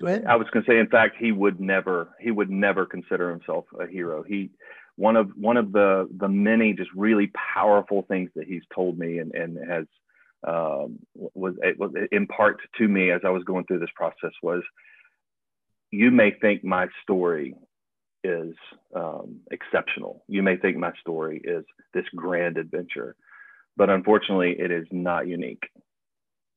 go 0.00 0.06
ahead 0.08 0.24
i 0.26 0.36
was 0.36 0.48
going 0.52 0.64
to 0.64 0.70
say 0.70 0.78
in 0.78 0.88
fact 0.88 1.16
he 1.18 1.30
would 1.30 1.60
never 1.60 2.10
he 2.20 2.30
would 2.30 2.50
never 2.50 2.86
consider 2.86 3.30
himself 3.30 3.66
a 3.78 3.86
hero 3.86 4.22
he 4.22 4.50
one 4.96 5.16
of 5.16 5.30
one 5.36 5.56
of 5.56 5.72
the 5.72 6.08
the 6.16 6.28
many 6.28 6.72
just 6.72 6.90
really 6.94 7.30
powerful 7.54 8.04
things 8.08 8.30
that 8.34 8.46
he's 8.46 8.62
told 8.74 8.98
me 8.98 9.18
and 9.18 9.34
and 9.34 9.58
has 9.70 9.86
um, 10.44 10.98
was, 11.14 11.54
was 11.78 11.92
in 12.10 12.26
part 12.26 12.60
to 12.78 12.88
me 12.88 13.12
as 13.12 13.20
I 13.24 13.30
was 13.30 13.44
going 13.44 13.64
through 13.64 13.78
this 13.78 13.90
process 13.94 14.32
was 14.42 14.62
you 15.92 16.10
may 16.10 16.32
think 16.32 16.64
my 16.64 16.88
story 17.02 17.54
is 18.24 18.54
um, 18.94 19.40
exceptional. 19.50 20.24
You 20.28 20.42
may 20.42 20.56
think 20.56 20.76
my 20.76 20.92
story 21.00 21.40
is 21.42 21.64
this 21.94 22.04
grand 22.14 22.56
adventure, 22.56 23.16
but 23.76 23.90
unfortunately, 23.90 24.56
it 24.58 24.70
is 24.70 24.86
not 24.90 25.26
unique. 25.26 25.64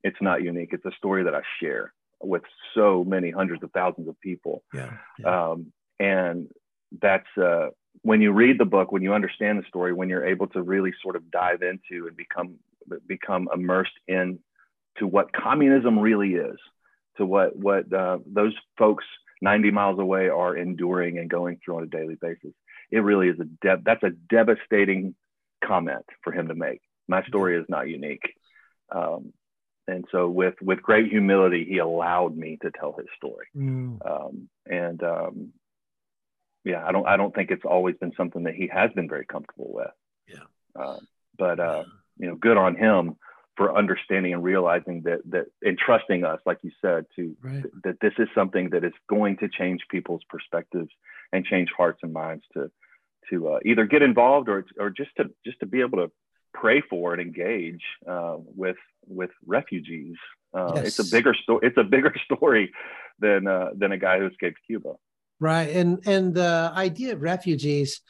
It's 0.03 0.21
not 0.21 0.43
unique. 0.43 0.69
It's 0.71 0.85
a 0.85 0.95
story 0.97 1.23
that 1.23 1.33
I 1.33 1.41
share 1.59 1.93
with 2.21 2.43
so 2.75 3.03
many 3.03 3.31
hundreds 3.31 3.63
of 3.63 3.71
thousands 3.71 4.07
of 4.07 4.19
people. 4.21 4.63
Yeah. 4.73 4.91
yeah. 5.19 5.49
Um, 5.49 5.71
and 5.99 6.47
that's 7.01 7.25
uh, 7.41 7.69
when 8.01 8.21
you 8.21 8.31
read 8.31 8.59
the 8.59 8.65
book, 8.65 8.91
when 8.91 9.01
you 9.01 9.13
understand 9.13 9.59
the 9.59 9.67
story, 9.67 9.93
when 9.93 10.09
you're 10.09 10.25
able 10.25 10.47
to 10.47 10.61
really 10.61 10.93
sort 11.01 11.15
of 11.15 11.31
dive 11.31 11.61
into 11.61 12.07
and 12.07 12.15
become 12.15 12.55
become 13.07 13.49
immersed 13.53 13.97
in 14.07 14.39
to 14.97 15.07
what 15.07 15.33
communism 15.33 15.97
really 15.97 16.33
is, 16.35 16.57
to 17.17 17.25
what 17.25 17.55
what 17.55 17.91
uh, 17.91 18.19
those 18.25 18.53
folks 18.77 19.05
90 19.41 19.71
miles 19.71 19.99
away 19.99 20.29
are 20.29 20.55
enduring 20.55 21.17
and 21.17 21.29
going 21.29 21.59
through 21.63 21.77
on 21.77 21.83
a 21.83 21.87
daily 21.87 22.15
basis. 22.19 22.53
It 22.91 22.99
really 22.99 23.29
is 23.29 23.39
a 23.39 23.45
de- 23.45 23.81
that's 23.83 24.03
a 24.03 24.11
devastating 24.29 25.15
comment 25.63 26.05
for 26.23 26.31
him 26.31 26.47
to 26.47 26.55
make. 26.55 26.81
My 27.07 27.23
story 27.25 27.57
is 27.59 27.65
not 27.67 27.89
unique. 27.89 28.33
Um, 28.91 29.33
and 29.87 30.05
so 30.11 30.27
with 30.27 30.55
with 30.61 30.81
great 30.81 31.09
humility, 31.11 31.65
he 31.67 31.77
allowed 31.77 32.35
me 32.35 32.57
to 32.61 32.71
tell 32.71 32.95
his 32.97 33.07
story. 33.17 33.47
Mm. 33.55 33.99
Um, 34.05 34.49
and 34.65 35.03
um, 35.03 35.53
yeah, 36.63 36.83
I 36.85 36.91
don't 36.91 37.07
I 37.07 37.17
don't 37.17 37.33
think 37.33 37.51
it's 37.51 37.65
always 37.65 37.95
been 37.97 38.13
something 38.17 38.43
that 38.43 38.55
he 38.55 38.67
has 38.67 38.91
been 38.93 39.07
very 39.07 39.25
comfortable 39.25 39.71
with. 39.71 39.91
Yeah. 40.27 40.81
Uh, 40.81 40.97
but 41.37 41.59
uh, 41.59 41.83
you 42.17 42.27
know, 42.27 42.35
good 42.35 42.57
on 42.57 42.75
him 42.75 43.15
for 43.57 43.75
understanding 43.75 44.33
and 44.33 44.43
realizing 44.43 45.01
that 45.03 45.19
that 45.29 45.45
and 45.61 45.77
trusting 45.77 46.23
us, 46.23 46.39
like 46.45 46.59
you 46.61 46.71
said, 46.81 47.05
to 47.15 47.35
right. 47.41 47.61
th- 47.61 47.73
that 47.83 47.99
this 48.01 48.13
is 48.17 48.27
something 48.35 48.69
that 48.71 48.83
is 48.83 48.93
going 49.09 49.37
to 49.37 49.47
change 49.47 49.81
people's 49.89 50.23
perspectives 50.29 50.89
and 51.31 51.45
change 51.45 51.69
hearts 51.75 51.99
and 52.03 52.13
minds 52.13 52.43
to 52.53 52.69
to 53.29 53.49
uh, 53.49 53.59
either 53.65 53.85
get 53.85 54.01
involved 54.01 54.49
or 54.49 54.65
or 54.79 54.89
just 54.89 55.11
to 55.17 55.29
just 55.45 55.59
to 55.59 55.65
be 55.65 55.81
able 55.81 55.97
to 55.97 56.11
pray 56.53 56.81
for 56.89 57.13
and 57.13 57.21
engage 57.21 57.83
uh, 58.07 58.37
with 58.37 58.77
with 59.07 59.31
refugees. 59.45 60.15
Uh, 60.53 60.73
yes. 60.75 60.87
It's 60.87 60.99
a 60.99 61.15
bigger 61.15 61.33
story. 61.33 61.67
It's 61.67 61.77
a 61.77 61.83
bigger 61.83 62.13
story 62.31 62.71
than 63.19 63.47
uh, 63.47 63.69
than 63.75 63.91
a 63.91 63.97
guy 63.97 64.19
who 64.19 64.27
escaped 64.27 64.57
Cuba. 64.67 64.93
Right, 65.39 65.69
and 65.69 65.99
and 66.05 66.33
the 66.33 66.71
idea 66.75 67.13
of 67.13 67.21
refugees. 67.21 68.01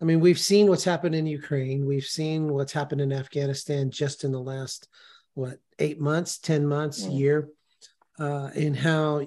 I 0.00 0.04
mean, 0.04 0.20
we've 0.20 0.38
seen 0.38 0.68
what's 0.68 0.84
happened 0.84 1.14
in 1.14 1.26
Ukraine. 1.26 1.84
We've 1.84 2.04
seen 2.04 2.52
what's 2.52 2.72
happened 2.72 3.00
in 3.00 3.12
Afghanistan 3.12 3.90
just 3.90 4.24
in 4.24 4.32
the 4.32 4.40
last 4.40 4.88
what 5.34 5.58
eight 5.78 6.00
months, 6.00 6.38
ten 6.38 6.66
months, 6.66 7.04
year, 7.04 7.48
uh, 8.18 8.50
and 8.54 8.76
how 8.76 9.26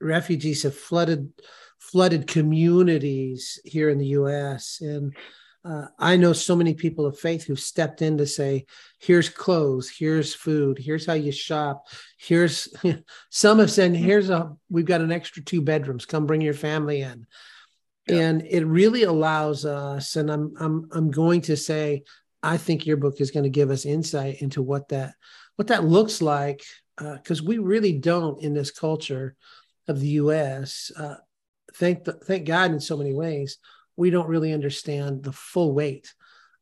refugees 0.00 0.62
have 0.62 0.74
flooded 0.74 1.32
flooded 1.78 2.26
communities 2.26 3.58
here 3.64 3.88
in 3.88 3.98
the 3.98 4.08
U.S. 4.08 4.80
and 4.80 5.14
uh, 5.64 5.86
I 5.98 6.16
know 6.16 6.32
so 6.32 6.56
many 6.56 6.72
people 6.72 7.04
of 7.04 7.18
faith 7.18 7.44
who've 7.44 7.60
stepped 7.60 8.00
in 8.00 8.16
to 8.18 8.26
say, 8.26 8.64
here's 8.98 9.28
clothes, 9.28 9.90
here's 9.90 10.34
food, 10.34 10.78
here's 10.78 11.04
how 11.04 11.12
you 11.12 11.32
shop. 11.32 11.88
Here's 12.16 12.68
some 13.30 13.58
have 13.58 13.70
said, 13.70 13.94
here's 13.94 14.30
a, 14.30 14.52
we've 14.70 14.86
got 14.86 15.02
an 15.02 15.12
extra 15.12 15.42
two 15.42 15.60
bedrooms, 15.60 16.06
come 16.06 16.26
bring 16.26 16.40
your 16.40 16.54
family 16.54 17.02
in. 17.02 17.26
Yeah. 18.06 18.16
And 18.16 18.42
it 18.42 18.64
really 18.64 19.04
allows 19.04 19.64
us, 19.64 20.16
and 20.16 20.30
I'm, 20.30 20.54
I'm, 20.58 20.88
I'm 20.92 21.10
going 21.10 21.42
to 21.42 21.56
say, 21.56 22.04
I 22.42 22.56
think 22.56 22.86
your 22.86 22.96
book 22.96 23.20
is 23.20 23.30
going 23.30 23.44
to 23.44 23.50
give 23.50 23.70
us 23.70 23.84
insight 23.84 24.40
into 24.40 24.62
what 24.62 24.88
that, 24.88 25.14
what 25.56 25.68
that 25.68 25.84
looks 25.84 26.22
like. 26.22 26.62
Uh, 26.98 27.16
Cause 27.24 27.40
we 27.40 27.58
really 27.58 27.92
don't 27.92 28.42
in 28.42 28.52
this 28.52 28.70
culture 28.70 29.36
of 29.88 30.00
the 30.00 30.08
U.S. 30.08 30.90
Uh, 30.96 31.16
thank 31.74 32.04
the, 32.04 32.12
thank 32.12 32.46
God 32.46 32.72
in 32.72 32.80
so 32.80 32.96
many 32.96 33.14
ways 33.14 33.58
we 34.00 34.08
don't 34.10 34.28
really 34.28 34.52
understand 34.52 35.22
the 35.22 35.32
full 35.32 35.74
weight 35.74 36.14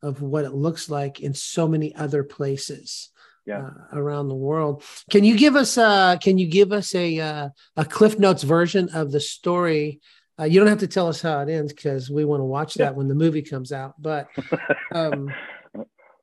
of 0.02 0.23
what 0.23 0.45
it 0.45 0.54
looks 0.54 0.90
like 0.90 1.21
in 1.21 1.35
so 1.35 1.68
many 1.68 1.95
other 1.95 2.25
places 2.25 3.11
yeah. 3.47 3.66
uh, 3.66 3.71
around 3.92 4.28
the 4.28 4.35
world. 4.35 4.83
Can 5.11 5.23
you 5.25 5.37
give 5.37 5.54
us 5.54 5.78
uh 5.78 6.16
can 6.21 6.38
you 6.38 6.49
give 6.49 6.73
us 6.73 6.95
a 6.95 7.18
uh, 7.21 7.49
a 7.76 7.85
Cliff 7.85 8.18
Notes 8.18 8.42
version 8.42 8.88
of 8.92 9.12
the 9.12 9.21
story? 9.21 10.00
Uh, 10.38 10.45
you 10.45 10.61
don't 10.61 10.68
have 10.68 10.78
to 10.78 10.87
tell 10.87 11.09
us 11.09 11.21
how 11.21 11.40
it 11.40 11.49
ends 11.49 11.73
because 11.73 12.11
we 12.11 12.25
want 12.25 12.40
to 12.40 12.45
watch 12.45 12.75
that 12.75 12.95
when 12.95 13.09
the 13.09 13.14
movie 13.14 13.42
comes 13.42 13.73
out. 13.73 14.00
But 14.00 14.28
um, 14.95 15.33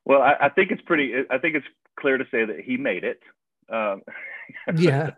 well, 0.06 0.22
I, 0.22 0.36
I, 0.46 0.50
think 0.50 0.72
it's 0.72 0.82
pretty. 0.84 1.14
I 1.30 1.38
think 1.38 1.56
it's 1.56 1.66
clear 2.00 2.18
to 2.18 2.26
say 2.32 2.46
that 2.46 2.62
he 2.62 2.78
made 2.78 3.04
it. 3.04 3.20
Um, 3.70 4.04
yeah. 4.78 5.12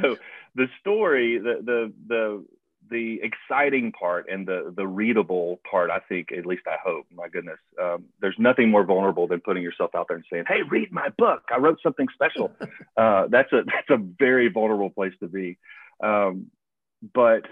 so 0.00 0.16
the 0.54 0.66
story, 0.80 1.38
the 1.38 1.60
the 1.64 1.92
the 2.08 2.44
the 2.90 3.20
exciting 3.22 3.92
part 3.92 4.28
and 4.28 4.46
the 4.46 4.72
the 4.76 4.86
readable 4.86 5.60
part, 5.70 5.90
I 5.90 6.00
think, 6.00 6.32
at 6.32 6.44
least 6.44 6.62
I 6.66 6.76
hope, 6.84 7.06
my 7.14 7.28
goodness, 7.28 7.58
um, 7.80 8.06
there's 8.20 8.34
nothing 8.38 8.70
more 8.70 8.84
vulnerable 8.84 9.28
than 9.28 9.40
putting 9.40 9.62
yourself 9.62 9.94
out 9.94 10.06
there 10.08 10.16
and 10.16 10.26
saying, 10.30 10.44
"Hey, 10.48 10.62
read 10.62 10.90
my 10.90 11.08
book. 11.16 11.42
I 11.54 11.58
wrote 11.58 11.78
something 11.82 12.08
special." 12.12 12.52
uh, 12.96 13.28
that's 13.28 13.52
a 13.52 13.62
that's 13.64 13.90
a 13.90 13.96
very 13.96 14.48
vulnerable 14.48 14.90
place 14.90 15.12
to 15.20 15.28
be. 15.28 15.58
Um, 16.02 16.50
but 17.14 17.44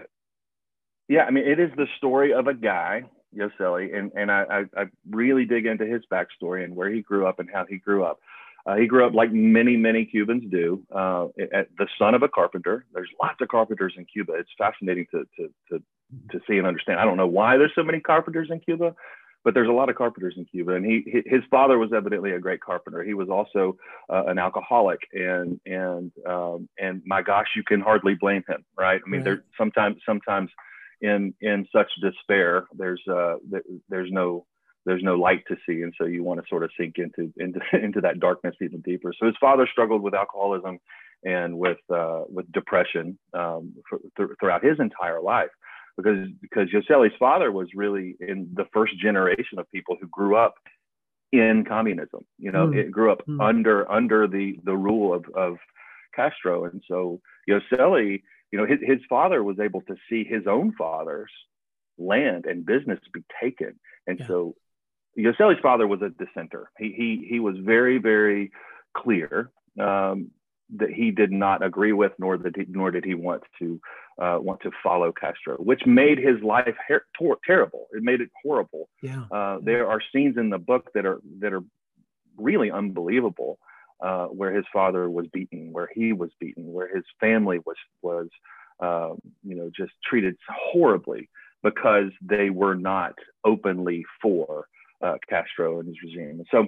yeah, 1.08 1.24
I 1.24 1.30
mean, 1.30 1.46
it 1.46 1.58
is 1.58 1.70
the 1.76 1.86
story 1.96 2.32
of 2.32 2.46
a 2.46 2.54
guy, 2.54 3.04
Yoseli, 3.34 3.96
and 3.96 4.12
and 4.14 4.30
I, 4.30 4.44
I 4.50 4.80
I 4.82 4.84
really 5.10 5.44
dig 5.44 5.66
into 5.66 5.86
his 5.86 6.02
backstory 6.12 6.64
and 6.64 6.76
where 6.76 6.90
he 6.90 7.02
grew 7.02 7.26
up 7.26 7.38
and 7.38 7.48
how 7.52 7.64
he 7.68 7.78
grew 7.78 8.04
up. 8.04 8.20
Uh, 8.66 8.76
he 8.76 8.86
grew 8.86 9.06
up 9.06 9.14
like 9.14 9.32
many, 9.32 9.78
many 9.78 10.04
Cubans 10.04 10.44
do, 10.50 10.82
uh, 10.94 11.28
at 11.54 11.68
the 11.78 11.86
son 11.98 12.14
of 12.14 12.22
a 12.22 12.28
carpenter. 12.28 12.84
There's 12.92 13.08
lots 13.22 13.40
of 13.40 13.48
carpenters 13.48 13.94
in 13.96 14.04
Cuba. 14.04 14.34
It's 14.34 14.50
fascinating 14.58 15.06
to, 15.12 15.26
to, 15.36 15.48
to, 15.70 15.82
to 16.32 16.40
see 16.46 16.58
and 16.58 16.66
understand. 16.66 17.00
I 17.00 17.04
don't 17.06 17.16
know 17.16 17.26
why 17.26 17.56
there's 17.56 17.72
so 17.74 17.82
many 17.82 18.00
carpenters 18.00 18.48
in 18.50 18.60
Cuba, 18.60 18.94
but 19.42 19.54
there's 19.54 19.70
a 19.70 19.72
lot 19.72 19.88
of 19.88 19.96
carpenters 19.96 20.34
in 20.36 20.44
Cuba. 20.44 20.74
And 20.74 20.84
he, 20.84 21.22
his 21.24 21.40
father 21.50 21.78
was 21.78 21.94
evidently 21.96 22.32
a 22.32 22.38
great 22.38 22.60
carpenter. 22.60 23.02
He 23.02 23.14
was 23.14 23.30
also 23.30 23.78
uh, 24.10 24.24
an 24.26 24.38
alcoholic, 24.38 25.00
and 25.14 25.58
and 25.64 26.12
um, 26.28 26.68
and 26.78 27.00
my 27.06 27.22
gosh, 27.22 27.46
you 27.56 27.62
can 27.62 27.80
hardly 27.80 28.16
blame 28.20 28.44
him, 28.46 28.66
right? 28.78 29.00
I 29.02 29.08
mean, 29.08 29.20
right. 29.20 29.24
there's 29.24 29.40
sometimes 29.56 29.96
sometimes 30.04 30.50
in 31.00 31.34
in 31.40 31.66
such 31.72 31.90
despair, 32.00 32.66
there's 32.76 33.02
uh, 33.08 33.36
there's 33.88 34.10
no 34.10 34.46
there's 34.88 35.02
no 35.02 35.16
light 35.16 35.44
to 35.46 35.56
see 35.66 35.82
and 35.82 35.92
so 35.98 36.06
you 36.06 36.24
want 36.24 36.40
to 36.40 36.46
sort 36.48 36.64
of 36.64 36.70
sink 36.80 36.96
into 36.96 37.32
into 37.36 37.60
into 37.84 38.00
that 38.00 38.18
darkness 38.18 38.56
even 38.62 38.80
deeper 38.80 39.12
so 39.18 39.26
his 39.26 39.36
father 39.40 39.68
struggled 39.70 40.02
with 40.02 40.14
alcoholism 40.14 40.78
and 41.24 41.56
with 41.56 41.78
uh, 41.94 42.22
with 42.28 42.50
depression 42.52 43.18
um, 43.34 43.74
for, 43.88 43.98
th- 44.16 44.30
throughout 44.40 44.64
his 44.64 44.80
entire 44.80 45.20
life 45.20 45.50
because 45.96 46.26
because 46.40 46.68
Yoseli's 46.72 47.16
father 47.18 47.52
was 47.52 47.68
really 47.74 48.16
in 48.20 48.48
the 48.54 48.64
first 48.72 48.98
generation 48.98 49.58
of 49.58 49.70
people 49.70 49.96
who 50.00 50.08
grew 50.08 50.36
up 50.36 50.54
in 51.32 51.64
communism 51.68 52.24
you 52.38 52.50
know 52.50 52.68
mm. 52.68 52.76
it 52.76 52.90
grew 52.90 53.12
up 53.12 53.20
mm. 53.26 53.46
under 53.46 53.90
under 53.92 54.26
the 54.26 54.58
the 54.64 54.76
rule 54.76 55.12
of 55.12 55.24
of 55.34 55.58
Castro 56.16 56.64
and 56.64 56.82
so 56.88 57.20
Yoseli 57.48 58.22
you 58.50 58.58
know 58.58 58.66
his, 58.66 58.78
his 58.82 58.98
father 59.08 59.42
was 59.42 59.58
able 59.60 59.82
to 59.82 59.96
see 60.08 60.24
his 60.24 60.46
own 60.46 60.72
father's 60.76 61.30
land 61.98 62.46
and 62.46 62.64
business 62.64 62.98
be 63.12 63.22
taken 63.40 63.78
and 64.06 64.20
yeah. 64.20 64.26
so 64.26 64.54
Yoseli's 65.18 65.60
father 65.60 65.86
was 65.86 66.00
a 66.02 66.10
dissenter. 66.10 66.70
He 66.78 66.92
he 66.96 67.26
he 67.28 67.40
was 67.40 67.56
very 67.58 67.98
very 67.98 68.52
clear 68.96 69.50
um, 69.80 70.30
that 70.76 70.90
he 70.90 71.10
did 71.10 71.32
not 71.32 71.64
agree 71.64 71.92
with, 71.92 72.12
nor 72.18 72.36
that 72.38 72.56
he, 72.56 72.64
nor 72.68 72.90
did 72.90 73.04
he 73.04 73.14
want 73.14 73.42
to 73.58 73.80
uh, 74.20 74.38
want 74.40 74.60
to 74.62 74.70
follow 74.82 75.12
Castro, 75.12 75.56
which 75.56 75.86
made 75.86 76.18
his 76.18 76.42
life 76.42 76.74
her- 76.88 77.06
ter- 77.18 77.36
terrible. 77.44 77.86
It 77.92 78.02
made 78.02 78.20
it 78.20 78.30
horrible. 78.42 78.88
Yeah. 79.02 79.24
Uh, 79.30 79.58
there 79.62 79.88
are 79.88 80.00
scenes 80.12 80.36
in 80.36 80.50
the 80.50 80.58
book 80.58 80.90
that 80.94 81.06
are 81.06 81.20
that 81.40 81.52
are 81.52 81.62
really 82.36 82.70
unbelievable, 82.70 83.58
uh, 84.00 84.26
where 84.26 84.52
his 84.52 84.64
father 84.72 85.08
was 85.10 85.26
beaten, 85.32 85.72
where 85.72 85.88
he 85.92 86.12
was 86.12 86.30
beaten, 86.40 86.72
where 86.72 86.94
his 86.94 87.04
family 87.20 87.58
was 87.66 87.76
was 88.02 88.28
uh, 88.80 89.14
you 89.42 89.54
know 89.54 89.70
just 89.76 89.92
treated 90.04 90.36
horribly 90.48 91.28
because 91.62 92.10
they 92.22 92.50
were 92.50 92.74
not 92.74 93.14
openly 93.44 94.04
for 94.22 94.66
uh, 95.02 95.14
Castro 95.28 95.80
and 95.80 95.88
his 95.88 95.96
regime. 96.02 96.42
So 96.50 96.66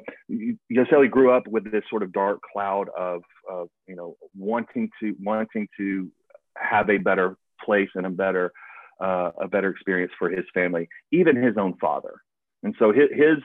Yoseli 0.73 1.11
grew 1.11 1.33
up 1.33 1.47
with 1.47 1.71
this 1.71 1.85
sort 1.91 2.03
of 2.03 2.13
dark 2.13 2.41
cloud 2.53 2.89
of, 2.97 3.23
of, 3.49 3.69
you 3.87 3.97
know, 3.97 4.17
wanting 4.37 4.91
to 5.01 5.15
wanting 5.21 5.69
to 5.79 6.09
have 6.57 6.91
a 6.91 6.99
better 6.99 7.37
place 7.65 7.89
and 7.95 8.07
a 8.07 8.11
better 8.11 8.53
uh, 9.01 9.31
a 9.41 9.49
better 9.49 9.71
experience 9.71 10.13
for 10.19 10.29
his 10.29 10.45
family, 10.53 10.89
even 11.11 11.35
his 11.35 11.57
own 11.57 11.75
father. 11.81 12.21
And 12.63 12.75
so 12.79 12.93
his 12.93 13.09
his 13.13 13.39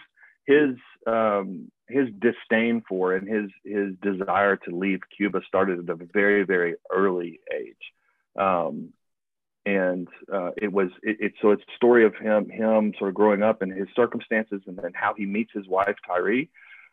his 0.45 0.75
um, 1.07 1.71
his 1.87 2.07
disdain 2.19 2.83
for 2.87 3.15
and 3.15 3.27
his 3.27 3.51
his 3.63 3.93
desire 4.01 4.55
to 4.57 4.75
leave 4.75 5.01
Cuba 5.15 5.41
started 5.47 5.89
at 5.89 5.89
a 5.89 6.05
very 6.13 6.43
very 6.43 6.75
early 6.91 7.39
age. 7.53 7.75
Um, 8.37 8.89
and 9.65 10.07
uh, 10.31 10.51
it 10.57 10.71
was 10.71 10.89
it, 11.01 11.17
it, 11.19 11.33
so 11.41 11.51
it's 11.51 11.63
a 11.63 11.75
story 11.75 12.05
of 12.05 12.15
him 12.15 12.49
him 12.49 12.93
sort 12.97 13.09
of 13.09 13.15
growing 13.15 13.43
up 13.43 13.61
and 13.61 13.71
his 13.71 13.87
circumstances 13.95 14.61
and 14.67 14.77
then 14.77 14.91
how 14.93 15.13
he 15.15 15.25
meets 15.25 15.51
his 15.53 15.67
wife 15.67 15.95
Tyree 16.05 16.49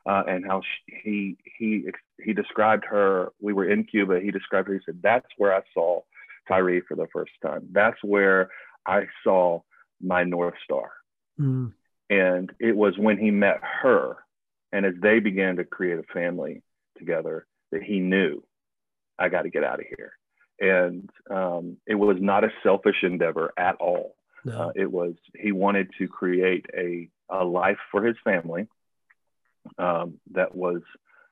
uh, 0.06 0.22
and 0.26 0.44
how 0.44 0.62
she, 0.62 1.00
he 1.06 1.36
he 1.58 1.84
he 2.22 2.32
described 2.32 2.84
her. 2.88 3.32
We 3.40 3.52
were 3.52 3.70
in 3.70 3.84
Cuba. 3.84 4.20
He 4.20 4.30
described 4.30 4.68
her. 4.68 4.74
He 4.74 4.80
said 4.84 5.00
that's 5.02 5.26
where 5.36 5.54
I 5.54 5.60
saw 5.74 6.00
Tyree 6.48 6.82
for 6.86 6.96
the 6.96 7.06
first 7.12 7.32
time. 7.44 7.68
That's 7.72 8.02
where 8.02 8.50
I 8.86 9.06
saw 9.22 9.60
my 10.00 10.24
north 10.24 10.54
star. 10.64 10.90
Mm. 11.38 11.72
And 12.12 12.52
it 12.60 12.76
was 12.76 12.98
when 12.98 13.18
he 13.18 13.30
met 13.30 13.60
her 13.82 14.16
and 14.72 14.84
as 14.84 14.94
they 15.00 15.18
began 15.18 15.56
to 15.56 15.64
create 15.64 15.98
a 15.98 16.12
family 16.12 16.62
together 16.98 17.46
that 17.70 17.82
he 17.82 18.00
knew 18.00 18.42
I 19.18 19.28
got 19.28 19.42
to 19.42 19.50
get 19.50 19.64
out 19.64 19.80
of 19.80 19.86
here 19.96 20.12
and 20.60 21.10
um, 21.30 21.76
it 21.86 21.94
was 21.94 22.18
not 22.20 22.44
a 22.44 22.52
selfish 22.62 23.02
endeavor 23.02 23.52
at 23.56 23.76
all. 23.76 24.14
No. 24.44 24.68
Uh, 24.68 24.72
it 24.74 24.90
was 24.90 25.14
he 25.38 25.52
wanted 25.52 25.90
to 25.98 26.08
create 26.08 26.66
a, 26.76 27.08
a 27.28 27.44
life 27.44 27.78
for 27.90 28.04
his 28.04 28.16
family 28.24 28.66
um, 29.78 30.14
that 30.32 30.54
was 30.54 30.82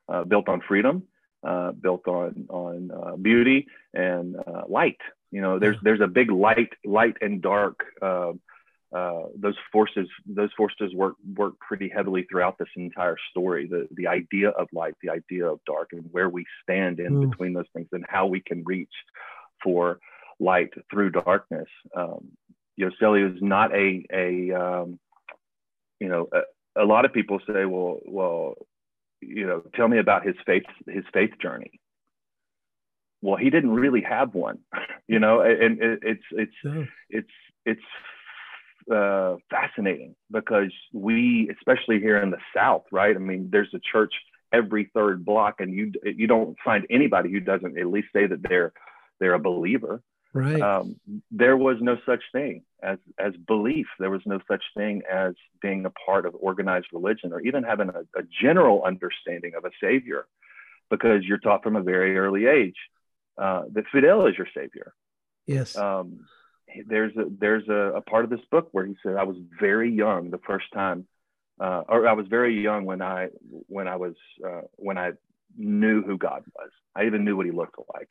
uh, 0.09 0.25
built 0.25 0.49
on 0.49 0.61
freedom, 0.67 1.05
uh, 1.45 1.73
built 1.73 2.07
on 2.07 2.47
on 2.49 2.91
uh, 2.91 3.17
beauty 3.17 3.67
and 3.93 4.37
uh, 4.37 4.63
light. 4.69 5.01
You 5.31 5.41
know, 5.41 5.59
there's 5.59 5.77
there's 5.83 6.01
a 6.01 6.07
big 6.07 6.31
light, 6.31 6.73
light 6.85 7.17
and 7.21 7.43
dark 7.43 7.85
um, 8.01 8.41
uh, 8.97 9.23
those 9.37 9.55
forces 9.73 10.09
those 10.27 10.51
forces 10.57 10.95
work 10.95 11.15
work 11.37 11.55
pretty 11.61 11.89
heavily 11.89 12.27
throughout 12.31 12.59
this 12.59 12.69
entire 12.77 13.17
story 13.31 13.67
the 13.67 13.89
the 13.95 14.07
idea 14.07 14.51
of 14.51 14.69
light 14.73 14.95
the 15.03 15.11
idea 15.11 15.47
of 15.47 15.61
dark 15.67 15.91
and 15.93 16.05
where 16.11 16.29
we 16.29 16.45
stand 16.63 16.99
in 16.99 17.15
mm. 17.15 17.31
between 17.31 17.53
those 17.53 17.69
things 17.75 17.89
and 17.93 18.05
how 18.09 18.27
we 18.27 18.41
can 18.41 18.63
reach 18.65 18.93
for 19.63 20.01
light 20.39 20.73
through 20.91 21.11
darkness 21.11 21.69
um, 21.97 22.29
Yoseli 22.81 23.35
is 23.35 23.41
not 23.41 23.75
a 23.75 24.05
a 24.13 24.53
um, 24.53 24.99
you 26.01 26.09
know 26.09 26.29
a, 26.33 26.83
a, 26.83 26.85
lot 26.85 27.05
of 27.05 27.13
people 27.13 27.39
say 27.47 27.65
well 27.67 28.01
well 28.07 28.55
you 29.21 29.47
know, 29.47 29.63
tell 29.75 29.89
me 29.89 29.99
about 29.99 30.27
his 30.27 30.37
faith 30.47 30.65
his 30.87 31.05
faith 31.13 31.33
journey. 31.41 31.81
Well, 33.23 33.37
he 33.37 33.51
didn't 33.51 33.73
really 33.73 34.01
have 34.01 34.35
one, 34.35 34.61
you 35.09 35.19
know, 35.19 35.41
and 35.41 35.79
it's 35.81 36.23
it's 36.33 36.53
yeah. 36.65 36.85
it's 37.11 37.29
it's 37.67 37.81
uh, 38.91 39.37
fascinating 39.51 40.15
because 40.31 40.73
we, 40.93 41.51
especially 41.57 42.01
here 42.01 42.21
in 42.23 42.31
the 42.31 42.39
South, 42.55 42.85
right? 42.91 43.15
I 43.15 43.19
mean, 43.19 43.49
there's 43.51 43.73
a 43.75 43.81
church 43.81 44.15
every 44.53 44.91
third 44.93 45.25
block, 45.25 45.57
and 45.61 45.73
you 45.73 45.93
you 46.03 46.27
don't 46.27 46.57
find 46.65 46.87
anybody 46.91 47.31
who 47.31 47.41
doesn't 47.41 47.79
at 47.79 47.87
least 47.87 48.09
say 48.13 48.27
that 48.27 48.43
they're 48.43 48.73
they're 49.19 49.35
a 49.35 49.39
believer. 49.39 50.03
Right. 50.33 50.61
Um, 50.61 51.01
there 51.33 51.57
was 51.57 51.79
no 51.81 51.97
such 52.07 52.23
thing 52.33 52.63
as 52.83 52.99
as 53.19 53.35
belief. 53.47 53.87
There 53.99 54.11
was 54.11 54.23
no 54.27 54.39
such 54.49 54.63
thing 54.77 55.03
as 55.11 55.35
being 55.61 55.87
a 55.87 55.91
part 55.91 56.27
of 56.27 56.35
organized 56.39 56.87
religion 56.93 57.33
or 57.33 57.41
even 57.41 57.65
having 57.65 57.89
a, 57.89 58.01
a 58.19 58.23
general 58.41 58.85
understanding 58.85 59.55
of 59.57 59.65
a 59.65 59.71
savior, 59.83 60.27
because 60.89 61.25
you're 61.25 61.39
taught 61.39 61.63
from 61.63 61.77
a 61.77 61.83
very 61.83 62.17
early 62.17 62.47
age 62.47 62.77
uh, 63.39 63.63
that 63.73 63.89
Fidel 63.91 64.27
is 64.27 64.39
your 64.39 64.49
savior. 64.55 64.95
Yes. 65.47 65.77
Um, 65.77 66.27
there's 66.87 67.17
a 67.17 67.25
there's 67.39 67.69
a, 67.69 67.97
a, 67.97 68.01
part 68.01 68.25
of 68.25 68.31
this 68.31 68.41
book 68.51 68.69
where 68.73 68.87
he 68.87 68.95
said 69.03 69.17
I 69.17 69.25
was 69.25 69.37
very 69.59 69.93
young 69.93 70.31
the 70.31 70.41
first 70.47 70.67
time, 70.73 71.07
uh, 71.61 71.83
or 71.89 72.07
I 72.09 72.13
was 72.13 72.27
very 72.29 72.61
young 72.61 72.85
when 72.85 73.03
I 73.03 73.29
when 73.67 73.89
I 73.89 73.97
was 73.97 74.15
uh, 74.45 74.63
when 74.77 74.99
I 74.99 75.13
knew 75.57 76.03
who 76.03 76.19
God 76.19 76.45
was. 76.57 76.71
I 76.95 77.05
even 77.05 77.25
knew 77.25 77.37
what 77.37 77.47
he 77.47 77.53
looked 77.53 77.77
like. 77.93 78.09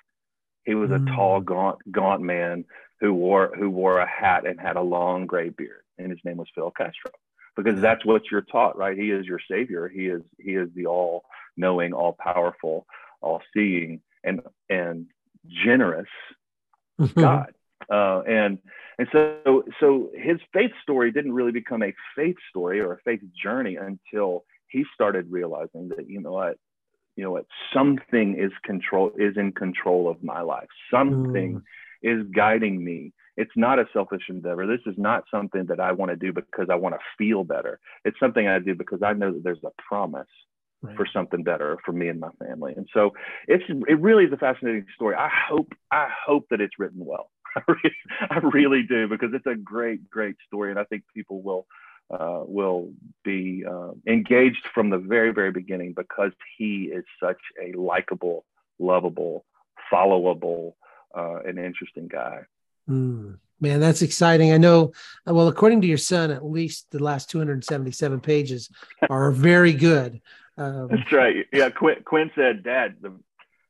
He 0.66 0.76
was 0.76 0.90
mm. 0.90 1.04
a 1.04 1.16
tall, 1.16 1.42
gaunt, 1.42 1.80
gaunt 1.92 2.22
man 2.22 2.66
who 3.00 3.14
wore 3.14 3.54
who 3.58 3.70
wore 3.70 4.00
a 4.00 4.08
hat 4.08 4.46
and 4.46 4.60
had 4.60 4.76
a 4.76 4.82
long 4.82 5.26
gray 5.26 5.50
beard, 5.50 5.84
and 5.98 6.12
his 6.12 6.20
name 6.24 6.38
was 6.38 6.48
Phil 6.54 6.72
Castro. 6.72 7.12
Because 7.56 7.82
that's 7.82 8.06
what 8.06 8.24
you're 8.32 8.42
taught, 8.42 8.78
right? 8.78 8.98
He 8.98 9.12
is 9.12 9.26
your 9.26 9.40
savior. 9.50 9.90
He 9.90 10.08
is 10.08 10.22
he 10.38 10.52
is 10.52 10.70
the 10.76 10.86
all 10.86 11.24
knowing, 11.58 11.94
all 11.94 12.16
powerful, 12.18 12.86
all 13.22 13.42
seeing, 13.54 14.02
and 14.24 14.42
and 14.70 15.08
generous 15.48 16.10
God 17.16 17.54
uh, 17.92 18.22
and 18.28 18.60
and 18.98 19.08
so 19.12 19.64
so 19.80 20.10
his 20.14 20.38
faith 20.54 20.72
story 20.84 21.12
didn't 21.12 21.34
really 21.34 21.52
become 21.52 21.82
a 21.82 21.94
faith 22.16 22.36
story 22.50 22.80
or 22.80 22.94
a 22.94 22.98
faith 23.06 23.22
journey 23.42 23.78
until 23.78 24.44
he 24.68 24.84
started 24.94 25.32
realizing 25.32 25.90
that 25.90 26.10
you 26.10 26.22
know 26.22 26.34
what 26.34 26.58
you 27.16 27.24
know 27.24 27.32
what 27.32 27.46
something 27.74 28.38
is 28.38 28.52
control 28.64 29.12
is 29.18 29.38
in 29.38 29.52
control 29.52 30.10
of 30.10 30.24
my 30.24 30.42
life. 30.42 30.68
Something 30.92 31.62
mm. 31.62 31.62
is 32.02 32.26
guiding 32.36 32.84
me. 32.84 33.14
It's 33.38 33.52
not 33.56 33.80
a 33.80 33.86
selfish 33.94 34.24
endeavor. 34.28 34.68
This 34.68 34.86
is 34.86 34.96
not 34.98 35.24
something 35.32 35.66
that 35.68 35.80
i 35.80 35.92
want 35.92 36.12
to 36.12 36.16
do 36.16 36.34
because 36.34 36.68
i 36.70 36.76
want 36.76 36.96
to 36.96 37.00
feel 37.18 37.44
better. 37.44 37.80
It's 38.06 38.20
something 38.20 38.48
i 38.48 38.60
do 38.60 38.76
because 38.76 39.02
i 39.04 39.14
know 39.14 39.32
that 39.32 39.44
there's 39.44 39.64
a 39.66 39.72
promise 39.88 40.28
right. 40.82 40.96
for 40.96 41.08
something 41.12 41.44
better 41.44 41.78
for 41.86 41.94
me 41.94 42.10
and 42.10 42.20
my 42.20 42.32
family. 42.46 42.74
And 42.76 42.88
so 42.94 43.12
it's 43.48 43.64
it 43.70 44.00
really 44.00 44.26
is 44.26 44.34
a 44.34 44.38
fascinating 44.38 44.86
story. 44.96 45.16
I 45.16 45.30
hope 45.50 45.74
i 45.92 46.08
hope 46.26 46.48
that 46.52 46.62
it's 46.62 46.80
written 46.80 47.06
well 47.06 47.32
I 48.30 48.38
really 48.38 48.84
do 48.84 49.08
because 49.08 49.34
it's 49.34 49.46
a 49.46 49.56
great, 49.56 50.10
great 50.10 50.36
story, 50.48 50.72
and 50.72 50.80
I 50.80 50.84
think 50.86 51.04
people 51.14 51.42
will 51.42 51.66
uh, 52.12 52.42
will 52.46 52.92
be 53.24 53.64
uh, 53.70 53.92
engaged 54.08 54.66
from 54.74 54.90
the 54.90 54.98
very, 54.98 55.32
very 55.32 55.52
beginning 55.52 55.94
because 55.94 56.32
he 56.58 56.86
is 56.86 57.04
such 57.22 57.40
a 57.62 57.78
likable, 57.78 58.46
lovable, 58.80 59.46
followable, 59.94 60.74
uh, 61.16 61.40
and 61.48 61.60
interesting 61.60 62.08
guy. 62.08 62.40
Mm, 62.90 63.38
man, 63.60 63.80
that's 63.80 64.02
exciting. 64.02 64.52
I 64.52 64.58
know. 64.58 64.92
Well, 65.26 65.48
according 65.48 65.82
to 65.82 65.88
your 65.88 65.98
son, 65.98 66.32
at 66.32 66.44
least 66.44 66.88
the 66.90 67.04
last 67.04 67.30
277 67.30 68.20
pages 68.22 68.70
are 69.10 69.32
very 69.32 69.74
good. 69.74 70.22
Um, 70.58 70.88
that's 70.90 71.12
right. 71.12 71.46
Yeah, 71.54 71.70
Quinn, 71.70 71.98
Quinn 72.04 72.32
said, 72.36 72.64
"Dad, 72.64 72.96
the 73.02 73.14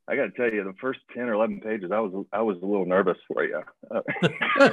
I 0.09 0.15
got 0.15 0.23
to 0.23 0.31
tell 0.31 0.51
you, 0.51 0.63
the 0.63 0.73
first 0.81 0.99
ten 1.13 1.29
or 1.29 1.33
eleven 1.33 1.61
pages, 1.61 1.91
I 1.91 1.99
was 1.99 2.25
I 2.33 2.41
was 2.41 2.57
a 2.61 2.65
little 2.65 2.85
nervous 2.85 3.17
for 3.27 3.43
you. 3.43 3.61
Uh, 4.59 4.69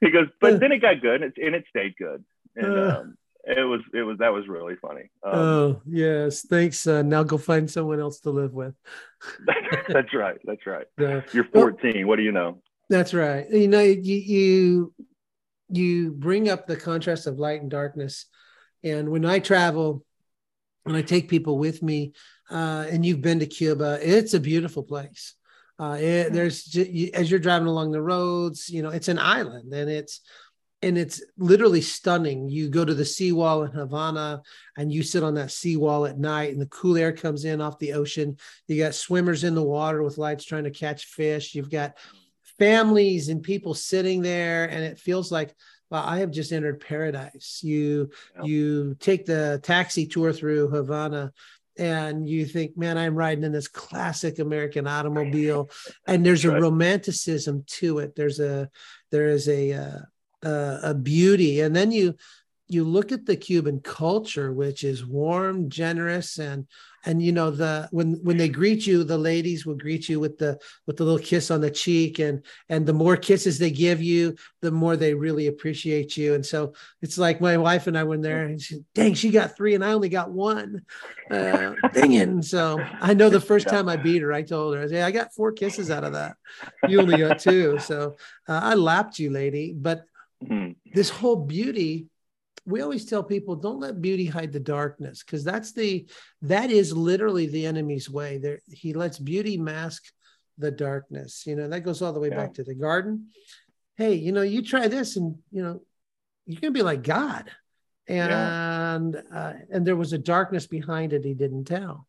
he 0.00 0.10
goes, 0.10 0.28
but 0.40 0.60
then 0.60 0.72
it 0.72 0.78
got 0.78 1.00
good, 1.00 1.22
and 1.22 1.32
it, 1.36 1.42
and 1.42 1.54
it 1.54 1.64
stayed 1.68 1.94
good, 1.96 2.24
and 2.56 2.78
uh. 2.78 3.00
um, 3.00 3.16
it 3.44 3.62
was 3.62 3.80
it 3.94 4.02
was 4.02 4.18
that 4.18 4.32
was 4.32 4.46
really 4.48 4.76
funny. 4.76 5.10
Um, 5.22 5.34
oh 5.34 5.82
yes, 5.86 6.42
thanks. 6.42 6.86
Uh, 6.86 7.02
now 7.02 7.22
go 7.22 7.38
find 7.38 7.70
someone 7.70 8.00
else 8.00 8.20
to 8.20 8.30
live 8.30 8.52
with. 8.52 8.74
that's 9.88 10.12
right. 10.14 10.38
That's 10.44 10.66
right. 10.66 10.86
You're 11.32 11.44
14. 11.44 11.94
Well, 11.94 12.06
what 12.06 12.16
do 12.16 12.22
you 12.22 12.32
know? 12.32 12.62
That's 12.88 13.14
right. 13.14 13.48
You 13.50 13.68
know, 13.68 13.80
you 13.80 14.16
you 14.16 14.94
you 15.68 16.10
bring 16.10 16.48
up 16.48 16.66
the 16.66 16.76
contrast 16.76 17.26
of 17.26 17.38
light 17.38 17.62
and 17.62 17.70
darkness, 17.70 18.26
and 18.84 19.08
when 19.08 19.24
I 19.24 19.38
travel, 19.38 20.04
when 20.84 20.96
I 20.96 21.02
take 21.02 21.28
people 21.28 21.58
with 21.58 21.82
me 21.82 22.12
uh, 22.50 22.86
and 22.90 23.04
you've 23.04 23.22
been 23.22 23.40
to 23.40 23.46
Cuba, 23.46 23.98
it's 24.02 24.34
a 24.34 24.40
beautiful 24.40 24.82
place. 24.82 25.34
Uh, 25.78 25.96
it, 25.98 26.32
there's 26.32 26.76
as 27.14 27.30
you're 27.30 27.40
driving 27.40 27.68
along 27.68 27.90
the 27.90 28.02
roads, 28.02 28.68
you 28.68 28.82
know, 28.82 28.90
it's 28.90 29.08
an 29.08 29.18
island 29.18 29.72
and 29.72 29.88
it's 29.88 30.20
and 30.82 30.96
it's 30.96 31.22
literally 31.36 31.80
stunning. 31.80 32.48
You 32.48 32.70
go 32.70 32.84
to 32.84 32.94
the 32.94 33.04
seawall 33.04 33.64
in 33.64 33.72
Havana 33.72 34.42
and 34.76 34.92
you 34.92 35.02
sit 35.02 35.22
on 35.22 35.34
that 35.34 35.50
seawall 35.50 36.06
at 36.06 36.18
night 36.18 36.52
and 36.52 36.60
the 36.60 36.66
cool 36.66 36.96
air 36.96 37.12
comes 37.12 37.44
in 37.44 37.60
off 37.60 37.78
the 37.78 37.92
ocean. 37.92 38.36
You 38.66 38.82
got 38.82 38.94
swimmers 38.94 39.44
in 39.44 39.54
the 39.54 39.62
water 39.62 40.02
with 40.02 40.18
lights 40.18 40.44
trying 40.44 40.64
to 40.64 40.70
catch 40.70 41.04
fish. 41.04 41.54
You've 41.54 41.70
got 41.70 41.98
families 42.58 43.28
and 43.28 43.42
people 43.42 43.74
sitting 43.74 44.22
there 44.22 44.64
and 44.66 44.82
it 44.82 44.98
feels 44.98 45.30
like 45.30 45.54
well, 45.90 46.04
I 46.04 46.18
have 46.18 46.30
just 46.30 46.52
entered 46.52 46.80
paradise. 46.80 47.60
You 47.62 48.10
yeah. 48.36 48.44
you 48.44 48.96
take 49.00 49.26
the 49.26 49.60
taxi 49.62 50.06
tour 50.06 50.32
through 50.32 50.68
Havana 50.68 51.32
and 51.78 52.28
you 52.28 52.44
think, 52.44 52.76
man, 52.76 52.98
I'm 52.98 53.14
riding 53.14 53.44
in 53.44 53.52
this 53.52 53.68
classic 53.68 54.38
American 54.38 54.86
automobile, 54.86 55.70
and 56.06 56.24
there's 56.24 56.44
a 56.44 56.60
romanticism 56.60 57.64
to 57.66 57.98
it. 57.98 58.14
There's 58.14 58.38
a 58.38 58.70
there 59.10 59.28
is 59.28 59.48
a 59.48 59.72
uh, 59.72 59.98
uh, 60.46 60.78
a 60.82 60.94
beauty, 60.94 61.60
and 61.60 61.74
then 61.74 61.90
you 61.90 62.16
you 62.68 62.84
look 62.84 63.12
at 63.12 63.26
the 63.26 63.36
Cuban 63.36 63.80
culture, 63.80 64.52
which 64.52 64.84
is 64.84 65.04
warm, 65.04 65.70
generous, 65.70 66.38
and 66.38 66.66
and 67.04 67.22
you 67.22 67.32
know 67.32 67.50
the 67.50 67.88
when 67.90 68.14
when 68.22 68.36
they 68.36 68.48
greet 68.48 68.86
you 68.86 69.04
the 69.04 69.18
ladies 69.18 69.64
will 69.64 69.76
greet 69.76 70.08
you 70.08 70.20
with 70.20 70.38
the 70.38 70.58
with 70.86 70.96
the 70.96 71.04
little 71.04 71.18
kiss 71.18 71.50
on 71.50 71.60
the 71.60 71.70
cheek. 71.70 72.18
And 72.18 72.44
and 72.68 72.86
the 72.86 72.92
more 72.92 73.16
kisses 73.16 73.58
they 73.58 73.70
give 73.70 74.02
you 74.02 74.36
the 74.60 74.70
more 74.70 74.96
they 74.96 75.14
really 75.14 75.46
appreciate 75.46 76.16
you. 76.16 76.34
And 76.34 76.44
so 76.44 76.74
it's 77.02 77.18
like 77.18 77.40
my 77.40 77.56
wife 77.56 77.86
and 77.86 77.96
i 77.96 78.04
went 78.04 78.22
there 78.22 78.44
and 78.44 78.60
she 78.60 78.80
dang 78.94 79.14
she 79.14 79.30
got 79.30 79.56
three 79.56 79.74
and 79.74 79.84
i 79.84 79.92
only 79.92 80.08
got 80.08 80.30
one. 80.30 80.82
Uh 81.30 81.74
dinging 81.94 82.42
so 82.42 82.80
i 83.00 83.14
know 83.14 83.30
the 83.30 83.40
first 83.40 83.68
time 83.68 83.88
i 83.88 83.96
beat 83.96 84.22
her 84.22 84.32
i 84.32 84.42
told 84.42 84.74
her 84.74 84.82
i 84.82 84.86
said 84.86 85.02
i 85.02 85.10
got 85.10 85.34
four 85.34 85.52
kisses 85.52 85.90
out 85.90 86.04
of 86.04 86.12
that. 86.12 86.36
You 86.88 87.00
only 87.00 87.18
got 87.18 87.38
two. 87.38 87.78
So 87.78 88.16
uh, 88.48 88.60
i 88.62 88.74
lapped 88.74 89.18
you 89.18 89.30
lady. 89.30 89.74
But 89.76 90.04
mm-hmm. 90.44 90.72
this 90.92 91.10
whole 91.10 91.36
beauty 91.36 92.06
we 92.66 92.80
always 92.82 93.04
tell 93.04 93.22
people 93.22 93.56
don't 93.56 93.80
let 93.80 94.00
beauty 94.00 94.26
hide 94.26 94.52
the 94.52 94.60
darkness 94.60 95.22
because 95.22 95.44
that's 95.44 95.72
the 95.72 96.08
that 96.42 96.70
is 96.70 96.92
literally 96.92 97.46
the 97.46 97.66
enemy's 97.66 98.08
way. 98.08 98.38
There 98.38 98.60
he 98.70 98.92
lets 98.92 99.18
beauty 99.18 99.56
mask 99.56 100.04
the 100.58 100.70
darkness 100.70 101.44
you 101.46 101.56
know 101.56 101.68
that 101.68 101.80
goes 101.80 102.02
all 102.02 102.12
the 102.12 102.20
way 102.20 102.28
yeah. 102.28 102.36
back 102.36 102.54
to 102.54 102.64
the 102.64 102.74
garden. 102.74 103.28
Hey 103.96 104.14
you 104.14 104.32
know 104.32 104.42
you 104.42 104.62
try 104.62 104.88
this 104.88 105.16
and 105.16 105.36
you 105.50 105.62
know 105.62 105.80
you're 106.46 106.60
gonna 106.60 106.72
be 106.72 106.82
like 106.82 107.02
god. 107.02 107.50
And 108.08 109.14
yeah. 109.14 109.36
uh, 109.38 109.52
and 109.70 109.86
there 109.86 109.96
was 109.96 110.12
a 110.12 110.18
darkness 110.18 110.66
behind 110.66 111.12
it 111.12 111.24
he 111.24 111.34
didn't 111.34 111.64
tell. 111.64 112.06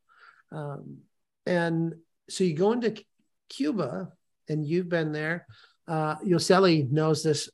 Um, 0.51 0.99
and 1.45 1.95
so 2.29 2.43
you 2.43 2.55
go 2.55 2.71
into 2.71 3.03
cuba 3.49 4.11
and 4.49 4.65
you've 4.65 4.89
been 4.89 5.11
there. 5.11 5.45
Uh, 5.87 6.15
Yoseli 6.17 6.89
knows 6.89 7.23
this 7.23 7.49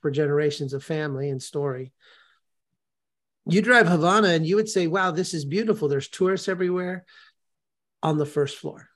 for 0.00 0.10
generations 0.10 0.72
of 0.72 0.84
family 0.84 1.30
and 1.30 1.42
story. 1.42 1.92
You 3.46 3.62
drive 3.62 3.88
Havana 3.88 4.28
and 4.28 4.46
you 4.46 4.56
would 4.56 4.68
say, 4.68 4.86
wow, 4.86 5.10
this 5.10 5.34
is 5.34 5.44
beautiful. 5.44 5.88
There's 5.88 6.08
tourists 6.08 6.48
everywhere 6.48 7.04
on 8.02 8.18
the 8.18 8.26
first 8.26 8.58
floor. 8.58 8.88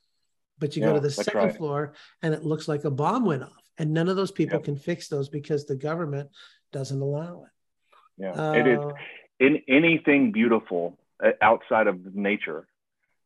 But 0.59 0.77
you 0.77 0.83
yeah, 0.83 0.89
go 0.89 0.95
to 0.95 1.01
the 1.01 1.11
second 1.11 1.35
right. 1.35 1.57
floor 1.57 1.95
and 2.23 2.33
it 2.35 2.45
looks 2.45 2.69
like 2.69 2.85
a 2.85 2.91
bomb 2.91 3.25
went 3.25 3.43
off. 3.43 3.51
And 3.77 3.93
none 3.93 4.09
of 4.09 4.17
those 4.17 4.31
people 4.31 4.59
yep. 4.59 4.65
can 4.65 4.77
fix 4.77 5.09
those 5.09 5.29
because 5.29 5.67
the 5.67 5.75
government 5.75 6.31
doesn't 6.73 7.01
allow 7.01 7.45
it. 7.45 7.51
Yeah, 8.17 8.31
uh, 8.31 8.53
it 8.53 8.67
is 8.69 8.79
in 9.41 9.63
anything 9.69 10.33
beautiful 10.33 10.99
uh, 11.23 11.31
outside 11.41 11.87
of 11.87 12.15
nature, 12.15 12.67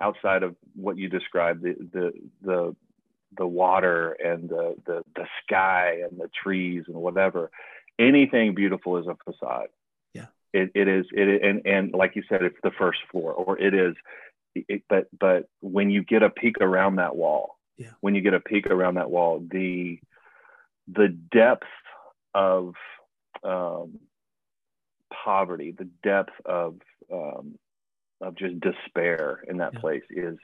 outside 0.00 0.42
of 0.42 0.56
what 0.74 0.96
you 0.96 1.08
described, 1.08 1.62
the 1.62 1.74
the 1.92 2.12
the 2.42 2.76
the 3.36 3.46
water 3.46 4.12
and 4.12 4.48
the, 4.48 4.74
the 4.86 5.02
the 5.14 5.26
sky 5.44 6.00
and 6.08 6.18
the 6.18 6.30
trees 6.42 6.84
and 6.86 6.96
whatever 6.96 7.50
anything 7.98 8.54
beautiful 8.54 8.96
is 8.98 9.06
a 9.06 9.16
facade. 9.24 9.68
Yeah. 10.14 10.26
It, 10.52 10.70
it 10.74 10.88
is 10.88 11.06
it 11.12 11.42
and 11.42 11.66
and 11.66 11.92
like 11.92 12.16
you 12.16 12.22
said 12.28 12.42
it's 12.42 12.58
the 12.62 12.70
first 12.78 13.00
floor 13.10 13.32
or 13.32 13.58
it 13.58 13.74
is 13.74 13.94
it, 14.54 14.82
but 14.88 15.08
but 15.18 15.48
when 15.60 15.90
you 15.90 16.02
get 16.02 16.22
a 16.22 16.30
peek 16.30 16.56
around 16.60 16.96
that 16.96 17.16
wall 17.16 17.58
yeah. 17.76 17.90
when 18.00 18.14
you 18.14 18.20
get 18.20 18.34
a 18.34 18.40
peek 18.40 18.66
around 18.66 18.94
that 18.94 19.10
wall 19.10 19.44
the 19.50 19.98
the 20.86 21.08
depth 21.08 21.66
of 22.34 22.74
um, 23.44 23.98
poverty 25.12 25.74
the 25.76 25.88
depth 26.02 26.32
of 26.44 26.76
um, 27.12 27.58
of 28.20 28.36
just 28.36 28.60
despair 28.60 29.44
in 29.48 29.58
that 29.58 29.74
yeah. 29.74 29.80
place 29.80 30.02
is 30.10 30.38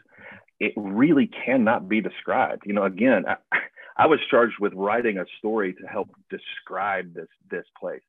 it 0.61 0.73
really 0.77 1.31
cannot 1.45 1.89
be 1.89 2.01
described. 2.01 2.63
You 2.67 2.75
know, 2.75 2.85
again, 2.85 3.25
I, 3.27 3.37
I 3.97 4.07
was 4.07 4.19
charged 4.31 4.57
with 4.61 4.73
writing 4.75 5.19
a 5.19 5.25
story 5.39 5.75
to 5.75 5.87
help 5.87 6.11
describe 6.31 7.15
this 7.15 7.29
this 7.51 7.67
place. 7.81 8.03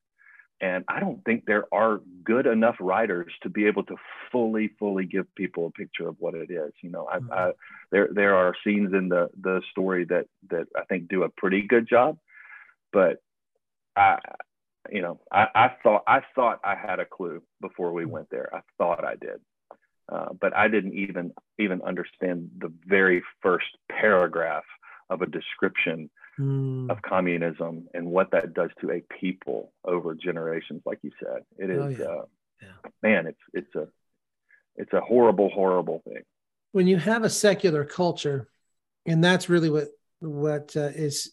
And 0.60 0.84
I 0.88 1.00
don't 1.00 1.22
think 1.24 1.44
there 1.44 1.66
are 1.70 2.00
good 2.24 2.46
enough 2.46 2.76
writers 2.80 3.30
to 3.42 3.50
be 3.50 3.66
able 3.66 3.84
to 3.84 3.96
fully, 4.32 4.70
fully 4.78 5.04
give 5.04 5.26
people 5.34 5.66
a 5.66 5.70
picture 5.70 6.08
of 6.08 6.16
what 6.18 6.34
it 6.34 6.50
is. 6.50 6.72
You 6.80 6.90
know, 6.90 7.06
I, 7.12 7.18
mm-hmm. 7.18 7.32
I, 7.32 7.52
there 7.92 8.08
there 8.10 8.34
are 8.34 8.54
scenes 8.64 8.94
in 8.94 9.08
the 9.10 9.28
the 9.40 9.60
story 9.70 10.06
that 10.06 10.26
that 10.50 10.66
I 10.74 10.84
think 10.84 11.08
do 11.08 11.24
a 11.24 11.28
pretty 11.28 11.62
good 11.62 11.86
job, 11.86 12.16
but 12.90 13.22
I, 13.96 14.18
you 14.90 15.02
know, 15.02 15.20
I, 15.30 15.46
I 15.54 15.72
thought 15.82 16.04
I 16.06 16.20
thought 16.34 16.60
I 16.64 16.74
had 16.74 17.00
a 17.00 17.06
clue 17.06 17.42
before 17.60 17.92
we 17.92 18.04
mm-hmm. 18.04 18.12
went 18.12 18.30
there. 18.30 18.48
I 18.54 18.60
thought 18.78 19.04
I 19.04 19.16
did, 19.16 19.40
uh, 20.08 20.28
but 20.40 20.56
I 20.56 20.68
didn't 20.68 20.94
even 20.94 21.32
even 21.58 21.82
understand 21.82 22.50
the 22.58 22.72
very 22.86 23.22
first 23.42 23.66
paragraph 23.90 24.64
of 25.10 25.22
a 25.22 25.26
description 25.26 26.10
mm. 26.38 26.90
of 26.90 27.02
communism 27.02 27.88
and 27.94 28.06
what 28.06 28.30
that 28.32 28.54
does 28.54 28.70
to 28.80 28.90
a 28.90 29.02
people 29.20 29.72
over 29.84 30.14
generations. 30.14 30.82
Like 30.84 30.98
you 31.02 31.10
said, 31.22 31.42
it 31.58 31.70
oh, 31.70 31.88
is, 31.88 32.00
oh, 32.00 32.02
yeah. 32.02 32.08
Uh, 32.08 32.24
yeah. 32.62 32.90
man, 33.02 33.26
it's 33.26 33.40
it's 33.52 33.74
a 33.74 33.88
it's 34.76 34.92
a 34.92 35.00
horrible, 35.00 35.48
horrible 35.48 36.02
thing. 36.06 36.22
When 36.72 36.86
you 36.86 36.98
have 36.98 37.24
a 37.24 37.30
secular 37.30 37.84
culture, 37.84 38.48
and 39.06 39.22
that's 39.22 39.48
really 39.48 39.70
what 39.70 39.88
what 40.20 40.76
uh, 40.76 40.90
is 40.94 41.32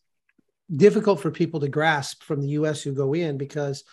difficult 0.73 1.21
for 1.21 1.31
people 1.31 1.59
to 1.59 1.67
grasp 1.67 2.23
from 2.23 2.41
the 2.41 2.49
U.S. 2.49 2.81
who 2.81 2.93
go 2.93 3.13
in 3.13 3.38
because 3.38 3.83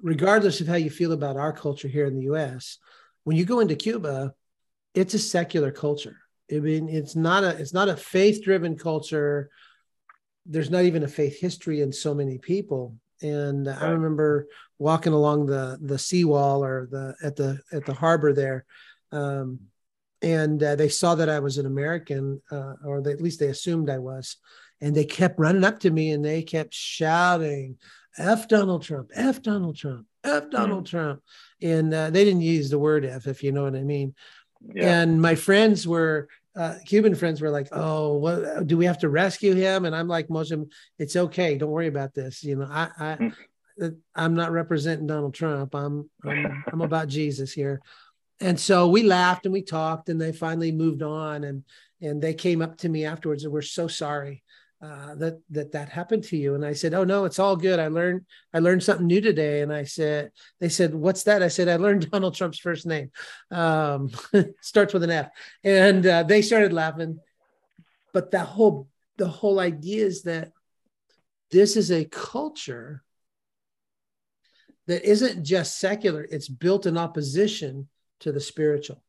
regardless 0.00 0.60
of 0.60 0.66
how 0.66 0.74
you 0.74 0.90
feel 0.90 1.12
about 1.12 1.36
our 1.36 1.52
culture 1.52 1.88
here 1.88 2.06
in 2.06 2.16
the 2.16 2.24
U.S., 2.24 2.78
when 3.24 3.36
you 3.36 3.44
go 3.44 3.60
into 3.60 3.76
Cuba, 3.76 4.34
it's 4.94 5.14
a 5.14 5.18
secular 5.18 5.70
culture. 5.70 6.16
I 6.50 6.60
mean, 6.60 6.88
it's 6.88 7.14
not 7.14 7.44
a 7.44 7.50
it's 7.50 7.74
not 7.74 7.88
a 7.88 7.96
faith 7.96 8.42
driven 8.42 8.76
culture. 8.76 9.50
There's 10.46 10.70
not 10.70 10.84
even 10.84 11.02
a 11.02 11.08
faith 11.08 11.38
history 11.38 11.82
in 11.82 11.92
so 11.92 12.14
many 12.14 12.38
people. 12.38 12.96
And 13.20 13.66
right. 13.66 13.82
I 13.82 13.88
remember 13.88 14.46
walking 14.78 15.12
along 15.12 15.46
the 15.46 15.78
the 15.80 15.98
seawall 15.98 16.64
or 16.64 16.88
the 16.90 17.14
at 17.22 17.36
the 17.36 17.60
at 17.72 17.84
the 17.84 17.94
harbor 17.94 18.32
there, 18.32 18.64
um, 19.12 19.60
and 20.22 20.62
uh, 20.62 20.76
they 20.76 20.88
saw 20.88 21.14
that 21.16 21.28
I 21.28 21.40
was 21.40 21.58
an 21.58 21.66
American, 21.66 22.40
uh, 22.50 22.74
or 22.84 23.02
they, 23.02 23.12
at 23.12 23.20
least 23.20 23.40
they 23.40 23.48
assumed 23.48 23.90
I 23.90 23.98
was, 23.98 24.36
and 24.80 24.94
they 24.94 25.04
kept 25.04 25.38
running 25.38 25.64
up 25.64 25.80
to 25.80 25.90
me 25.90 26.12
and 26.12 26.24
they 26.24 26.42
kept 26.42 26.72
shouting, 26.72 27.76
"F 28.16 28.48
Donald 28.48 28.82
Trump! 28.82 29.10
F 29.14 29.42
Donald 29.42 29.76
Trump! 29.76 30.06
F 30.28 30.50
Donald 30.50 30.84
mm. 30.84 30.90
Trump!" 30.90 31.22
And 31.62 31.92
uh, 31.92 32.10
they 32.10 32.24
didn't 32.24 32.42
use 32.42 32.70
the 32.70 32.78
word 32.78 33.04
F, 33.04 33.26
if 33.26 33.42
you 33.42 33.52
know 33.52 33.64
what 33.64 33.76
I 33.76 33.82
mean. 33.82 34.14
Yeah. 34.74 35.00
And 35.00 35.20
my 35.20 35.34
friends 35.34 35.86
were 35.86 36.28
uh, 36.56 36.74
Cuban 36.86 37.14
friends 37.14 37.40
were 37.40 37.50
like, 37.50 37.68
"Oh, 37.72 38.14
what 38.14 38.66
do 38.66 38.76
we 38.76 38.86
have 38.86 38.98
to 38.98 39.08
rescue 39.08 39.54
him?" 39.54 39.84
And 39.84 39.94
I'm 39.94 40.08
like, 40.08 40.30
"Most 40.30 40.50
of 40.50 40.60
them, 40.60 40.68
it's 40.98 41.16
okay. 41.16 41.56
Don't 41.56 41.70
worry 41.70 41.86
about 41.86 42.14
this. 42.14 42.42
You 42.42 42.56
know, 42.56 42.68
I, 42.70 42.88
I, 42.98 43.16
mm. 43.80 43.96
I'm 44.14 44.34
not 44.34 44.52
representing 44.52 45.06
Donald 45.06 45.34
Trump. 45.34 45.74
I'm, 45.74 46.10
I'm, 46.24 46.64
I'm 46.72 46.80
about 46.80 47.08
Jesus 47.08 47.52
here." 47.52 47.80
And 48.40 48.58
so 48.58 48.88
we 48.88 49.02
laughed 49.02 49.46
and 49.46 49.52
we 49.52 49.62
talked, 49.62 50.08
and 50.08 50.20
they 50.20 50.32
finally 50.32 50.72
moved 50.72 51.02
on. 51.02 51.44
And 51.44 51.64
and 52.00 52.22
they 52.22 52.34
came 52.34 52.62
up 52.62 52.76
to 52.78 52.88
me 52.88 53.04
afterwards 53.04 53.44
and 53.44 53.52
we're 53.52 53.62
so 53.62 53.88
sorry 53.88 54.42
uh, 54.80 55.14
that 55.16 55.40
that 55.50 55.72
that 55.72 55.88
happened 55.88 56.22
to 56.24 56.36
you. 56.36 56.54
And 56.54 56.64
i 56.64 56.72
said 56.72 56.94
oh 56.94 57.04
no 57.04 57.24
it's 57.24 57.38
all 57.38 57.56
good. 57.56 57.80
I 57.80 57.88
learned 57.88 58.24
i 58.54 58.58
learned 58.58 58.82
something 58.82 59.06
new 59.06 59.20
today. 59.20 59.62
And 59.62 59.72
i 59.72 59.84
said 59.84 60.30
they 60.60 60.68
said 60.68 60.94
what's 60.94 61.24
that? 61.24 61.42
I 61.42 61.48
said 61.48 61.68
i 61.68 61.76
learned 61.76 62.10
donald 62.12 62.34
trump's 62.34 62.58
first 62.58 62.86
name. 62.86 63.10
Um, 63.50 64.10
starts 64.60 64.94
with 64.94 65.02
an 65.02 65.10
f. 65.10 65.30
And 65.64 66.06
uh, 66.06 66.22
they 66.22 66.42
started 66.42 66.72
laughing. 66.72 67.18
But 68.12 68.30
the 68.30 68.40
whole 68.40 68.88
the 69.16 69.28
whole 69.28 69.58
idea 69.58 70.06
is 70.06 70.22
that 70.22 70.52
this 71.50 71.76
is 71.76 71.90
a 71.90 72.04
culture 72.04 73.02
that 74.86 75.08
isn't 75.08 75.44
just 75.44 75.78
secular. 75.78 76.26
It's 76.30 76.48
built 76.48 76.86
in 76.86 76.96
opposition 76.96 77.88
to 78.20 78.32
the 78.32 78.40
spiritual. 78.40 79.02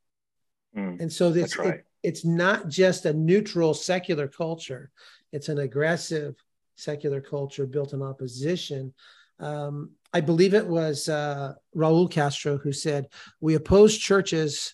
Mm, 0.76 1.00
and 1.00 1.14
so 1.14 1.32
this 1.32 1.58
right. 1.58 1.76
it, 1.76 1.86
it's 2.02 2.24
not 2.24 2.70
just 2.70 3.06
a 3.06 3.14
neutral 3.14 3.74
secular 3.74 4.28
culture 4.28 4.92
it's 5.32 5.50
an 5.50 5.60
aggressive 5.60 6.36
secular 6.76 7.22
culture 7.22 7.66
built 7.66 7.94
in 7.94 8.02
opposition. 8.02 8.94
Um, 9.40 9.92
I 10.14 10.22
believe 10.22 10.54
it 10.54 10.68
was 10.68 11.08
uh, 11.08 11.54
Raul 11.76 12.10
Castro 12.10 12.58
who 12.58 12.72
said, 12.72 13.08
We 13.40 13.56
oppose 13.56 13.98
churches 13.98 14.74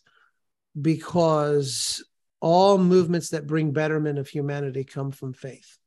because 0.79 2.03
all 2.39 2.77
movements 2.77 3.29
that 3.29 3.47
bring 3.47 3.71
betterment 3.71 4.19
of 4.19 4.27
humanity 4.27 4.83
come 4.83 5.11
from 5.11 5.33
faith. 5.33 5.77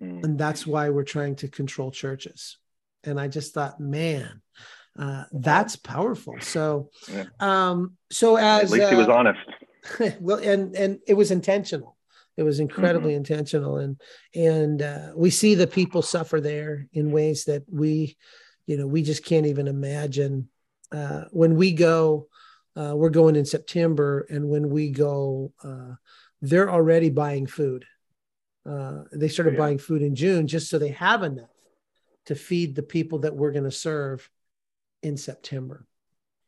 Mm. 0.00 0.24
And 0.24 0.38
that's 0.38 0.66
why 0.66 0.90
we're 0.90 1.04
trying 1.04 1.36
to 1.36 1.48
control 1.48 1.90
churches. 1.90 2.58
And 3.04 3.20
I 3.20 3.28
just 3.28 3.52
thought, 3.52 3.80
man, 3.80 4.40
uh, 4.98 5.24
that's 5.32 5.76
powerful. 5.76 6.36
So, 6.40 6.90
um, 7.40 7.96
so 8.10 8.36
as 8.36 8.64
at 8.64 8.78
least 8.78 8.90
he 8.90 8.96
was 8.96 9.08
uh, 9.08 9.14
honest. 9.14 9.40
well, 10.20 10.38
and 10.38 10.74
and 10.74 10.98
it 11.06 11.14
was 11.14 11.30
intentional. 11.30 11.96
It 12.36 12.44
was 12.44 12.60
incredibly 12.60 13.10
mm-hmm. 13.10 13.18
intentional, 13.18 13.76
and 13.78 14.00
and 14.34 14.80
uh, 14.82 15.12
we 15.14 15.30
see 15.30 15.54
the 15.54 15.66
people 15.66 16.02
suffer 16.02 16.40
there 16.40 16.88
in 16.92 17.10
ways 17.10 17.44
that 17.44 17.64
we, 17.70 18.16
you 18.66 18.76
know, 18.76 18.86
we 18.86 19.02
just 19.02 19.24
can't 19.24 19.46
even 19.46 19.68
imagine. 19.68 20.48
Uh, 20.90 21.24
when 21.30 21.56
we 21.56 21.72
go, 21.72 22.28
uh, 22.76 22.94
we're 22.94 23.10
going 23.10 23.36
in 23.36 23.44
September, 23.44 24.26
and 24.30 24.48
when 24.48 24.70
we 24.70 24.90
go, 24.90 25.52
uh, 25.64 25.94
they're 26.40 26.70
already 26.70 27.10
buying 27.10 27.46
food. 27.46 27.84
Uh, 28.64 29.02
they 29.12 29.28
started 29.28 29.50
oh, 29.50 29.54
yeah. 29.54 29.58
buying 29.58 29.78
food 29.78 30.02
in 30.02 30.14
June 30.14 30.46
just 30.46 30.70
so 30.70 30.78
they 30.78 30.88
have 30.88 31.22
enough 31.22 31.48
to 32.26 32.34
feed 32.34 32.76
the 32.76 32.82
people 32.82 33.20
that 33.20 33.34
we're 33.34 33.50
going 33.50 33.64
to 33.64 33.70
serve 33.72 34.30
in 35.02 35.16
September. 35.16 35.84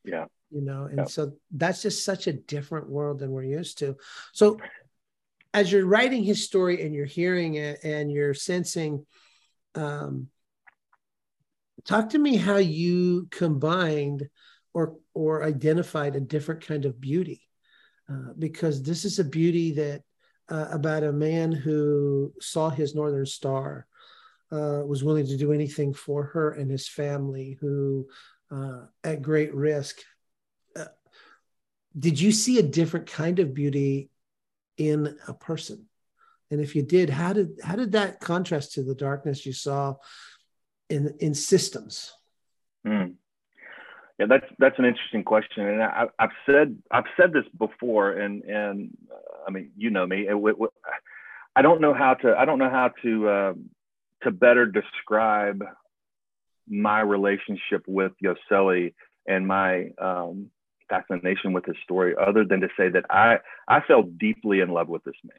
Yeah 0.05 0.27
you 0.55 0.61
know 0.61 0.85
and 0.85 1.09
so 1.09 1.33
that's 1.51 1.83
just 1.83 2.05
such 2.05 2.27
a 2.27 2.33
different 2.33 2.89
world 2.89 3.19
than 3.19 3.31
we're 3.31 3.43
used 3.43 3.79
to. 3.79 3.97
So 4.33 4.59
as 5.53 5.71
you're 5.71 5.87
writing 5.87 6.25
his 6.25 6.45
story 6.45 6.83
and 6.83 6.95
you're 6.95 7.07
hearing 7.07 7.55
it 7.55 7.83
and 7.85 8.11
you're 8.11 8.35
sensing 8.35 9.05
um, 9.75 10.29
talk 11.85 12.11
to 12.11 12.19
me 12.19 12.37
how 12.37 12.57
you 12.57 13.29
combined 13.31 14.29
or 14.73 14.97
or 15.15 15.45
identified 15.45 16.17
a 16.17 16.21
different 16.21 16.67
kind 16.67 16.85
of 16.85 17.01
beauty 17.01 17.43
uh, 18.11 18.33
because 18.39 18.83
this 18.83 19.05
is 19.05 19.19
a 19.19 19.25
beauty 19.25 19.73
that 19.73 20.03
uh, 20.49 20.69
about 20.71 21.05
a 21.05 21.13
man 21.13 21.53
who 21.53 22.33
saw 22.41 22.69
his 22.69 22.95
northern 22.95 23.27
star 23.27 23.87
uh, 24.53 24.83
was 24.87 25.03
willing 25.03 25.27
to 25.27 25.37
do 25.37 25.53
anything 25.53 25.93
for 25.93 26.25
her 26.25 26.53
and 26.53 26.71
his 26.71 26.89
family 26.89 27.57
who 27.61 28.07
uh, 28.51 28.83
at 29.03 29.23
great 29.23 29.55
risk 29.55 30.01
did 31.99 32.21
you 32.21 32.33
see 32.33 32.59
a 32.59 32.63
different 32.63 33.07
kind 33.07 33.39
of 33.39 33.55
beauty 33.55 34.11
in 34.77 35.17
a 35.29 35.35
person? 35.35 35.87
And 36.51 36.61
if 36.61 36.77
you 36.77 36.83
did 36.83 37.11
how 37.11 37.33
did 37.33 37.59
how 37.63 37.77
did 37.77 37.93
that 37.93 38.21
contrast 38.21 38.73
to 38.73 38.83
the 38.83 38.95
darkness 38.95 39.47
you 39.47 39.53
saw 39.53 39.95
in 40.89 41.15
in 41.21 41.35
systems? 41.35 42.13
Mm. 42.87 43.15
yeah 44.19 44.27
that's 44.27 44.47
that's 44.59 44.79
an 44.79 44.85
interesting 44.85 45.25
question. 45.25 45.67
And 45.67 45.83
I, 45.83 46.07
have 46.19 46.31
said 46.47 46.77
i've 46.91 47.11
said 47.17 47.33
this 47.33 47.47
before 47.59 48.13
and 48.13 48.43
and 48.45 48.91
uh, 49.11 49.49
i 49.49 49.51
mean 49.51 49.71
you 49.77 49.91
know 49.91 50.07
me 50.07 50.29
it, 50.29 50.37
it, 50.37 50.57
i 51.57 51.63
don't 51.63 51.81
know 51.81 51.95
how 51.95 52.15
to 52.15 52.37
i 52.37 52.45
don't 52.45 52.59
know 52.59 52.71
how 52.71 52.91
to 53.03 53.29
uh, 53.29 53.55
to 54.25 54.31
better 54.31 54.67
describe 54.67 55.65
my 56.69 57.01
relationship 57.01 57.83
with 57.87 58.13
Yoseli 58.23 58.95
and 59.27 59.47
my 59.47 59.91
um, 59.99 60.51
fascination 60.95 61.53
with 61.53 61.65
his 61.65 61.77
story 61.83 62.15
other 62.21 62.45
than 62.45 62.61
to 62.61 62.69
say 62.77 62.89
that 62.89 63.05
I 63.11 63.39
I 63.69 63.81
fell 63.81 64.03
deeply 64.03 64.61
in 64.61 64.71
love 64.71 64.89
with 64.89 65.05
this 65.05 65.15
man. 65.25 65.39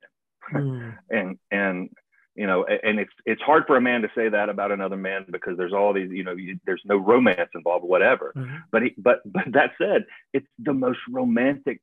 Mm. 0.53 0.97
and 1.09 1.37
and 1.51 1.89
you 2.35 2.45
know 2.45 2.65
and 2.65 2.99
it's 2.99 3.13
it's 3.25 3.41
hard 3.41 3.63
for 3.65 3.77
a 3.77 3.81
man 3.81 4.01
to 4.01 4.09
say 4.15 4.29
that 4.29 4.49
about 4.49 4.71
another 4.71 4.97
man 4.97 5.25
because 5.31 5.57
there's 5.57 5.73
all 5.73 5.93
these 5.93 6.11
you 6.11 6.23
know 6.23 6.33
you, 6.33 6.59
there's 6.65 6.81
no 6.85 6.97
romance 6.97 7.49
involved 7.55 7.85
whatever 7.85 8.33
mm-hmm. 8.35 8.57
but 8.71 8.83
he, 8.83 8.93
but 8.97 9.21
but 9.25 9.45
that 9.53 9.71
said 9.77 10.05
it's 10.33 10.47
the 10.59 10.73
most 10.73 10.99
romantic 11.09 11.81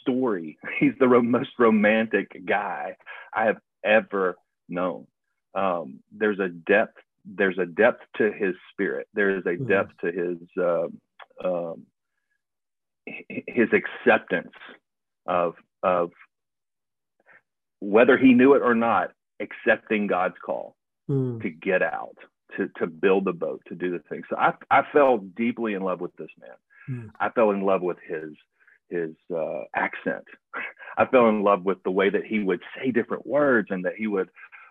story 0.00 0.56
he's 0.78 0.92
the 1.00 1.08
ro- 1.08 1.22
most 1.22 1.50
romantic 1.58 2.46
guy 2.46 2.96
i 3.34 3.44
have 3.44 3.58
ever 3.84 4.36
known 4.68 5.06
um, 5.54 6.00
there's 6.12 6.38
a 6.38 6.48
depth 6.48 6.98
there's 7.24 7.58
a 7.58 7.66
depth 7.66 8.02
to 8.16 8.30
his 8.30 8.54
spirit 8.72 9.08
there 9.14 9.36
is 9.36 9.44
a 9.46 9.50
mm-hmm. 9.50 9.66
depth 9.66 9.92
to 10.00 10.12
his 10.12 10.38
um, 10.58 11.00
um, 11.44 11.86
his 13.06 13.68
acceptance 13.72 14.52
of 15.26 15.54
of 15.82 16.10
whether 17.80 18.16
he 18.16 18.32
knew 18.32 18.54
it 18.54 18.62
or 18.62 18.74
not, 18.74 19.12
accepting 19.40 20.06
God's 20.06 20.36
call 20.44 20.76
mm. 21.10 21.40
to 21.42 21.50
get 21.50 21.82
out, 21.82 22.16
to 22.56 22.68
to 22.78 22.86
build 22.86 23.28
a 23.28 23.32
boat, 23.32 23.62
to 23.68 23.74
do 23.74 23.90
the 23.90 24.00
thing. 24.08 24.22
So 24.28 24.36
I 24.36 24.52
I 24.70 24.82
fell 24.92 25.18
deeply 25.18 25.74
in 25.74 25.82
love 25.82 26.00
with 26.00 26.14
this 26.16 26.30
man. 26.40 26.56
Hmm. 26.86 27.08
I 27.18 27.30
fell 27.30 27.50
in 27.50 27.62
love 27.62 27.82
with 27.82 27.98
his 28.06 28.32
his 28.88 29.10
uh, 29.34 29.62
accent. 29.74 30.24
I 30.98 31.04
fell 31.06 31.28
in 31.28 31.42
love 31.42 31.64
with 31.64 31.82
the 31.82 31.90
way 31.90 32.08
that 32.10 32.24
he 32.24 32.38
would 32.38 32.60
say 32.76 32.90
different 32.90 33.26
words 33.26 33.68
and 33.70 33.84
that 33.84 33.96
he 33.96 34.06
would 34.06 34.28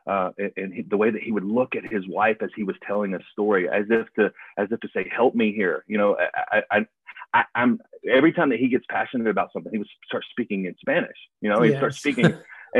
uh, 0.08 0.30
and, 0.38 0.52
and 0.58 0.74
he, 0.74 0.82
the 0.84 0.98
way 0.98 1.10
that 1.10 1.22
he 1.22 1.32
would 1.32 1.44
look 1.44 1.76
at 1.76 1.92
his 1.92 2.08
wife 2.08 2.38
as 2.42 2.50
he 2.56 2.64
was 2.64 2.76
telling 2.86 3.14
a 3.14 3.20
story, 3.32 3.68
as 3.68 3.86
if 3.90 4.08
to 4.14 4.32
as 4.58 4.68
if 4.72 4.80
to 4.82 4.90
say, 4.94 5.10
"Help 5.14 5.36
me 5.36 5.52
here." 5.54 5.84
You 5.88 5.98
know, 5.98 6.18
I, 6.52 6.62
I, 6.72 6.78
I, 7.36 7.44
am 7.56 7.80
every 8.10 8.32
time 8.32 8.50
that 8.50 8.60
he 8.60 8.70
gets 8.70 8.86
passionate 8.90 9.28
about 9.28 9.52
something, 9.52 9.72
he 9.72 9.78
would 9.78 9.88
start 10.08 10.24
speaking 10.32 10.66
in 10.66 10.76
Spanish. 10.80 11.18
You 11.42 11.50
know, 11.50 11.62
he'd 11.62 11.72
yes. 11.72 11.80
start 11.80 11.96
speaking, 11.96 12.26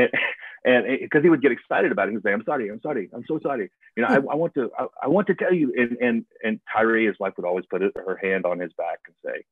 and 0.64 0.84
because 1.00 1.22
he 1.22 1.28
would 1.28 1.42
get 1.42 1.52
excited 1.52 1.92
about 1.92 2.08
it, 2.08 2.12
he 2.12 2.16
would 2.16 2.24
say, 2.24 2.32
"I'm 2.32 2.44
sorry, 2.44 2.70
I'm 2.70 2.80
sorry, 2.80 3.10
I'm 3.14 3.24
so 3.28 3.38
sorry." 3.42 3.70
You 3.96 4.02
know, 4.02 4.08
I, 4.08 4.16
I 4.16 4.34
want 4.34 4.54
to, 4.54 4.70
I, 4.78 4.86
I, 5.04 5.08
want 5.08 5.26
to 5.26 5.34
tell 5.34 5.52
you. 5.52 5.72
And 5.76 5.98
and 6.00 6.24
and 6.42 6.60
Tyree, 6.72 7.06
his 7.06 7.16
wife, 7.20 7.34
would 7.36 7.46
always 7.46 7.66
put 7.68 7.82
her 7.82 8.18
hand 8.22 8.46
on 8.46 8.58
his 8.58 8.72
back 8.78 9.00
and 9.06 9.14
say, 9.24 9.44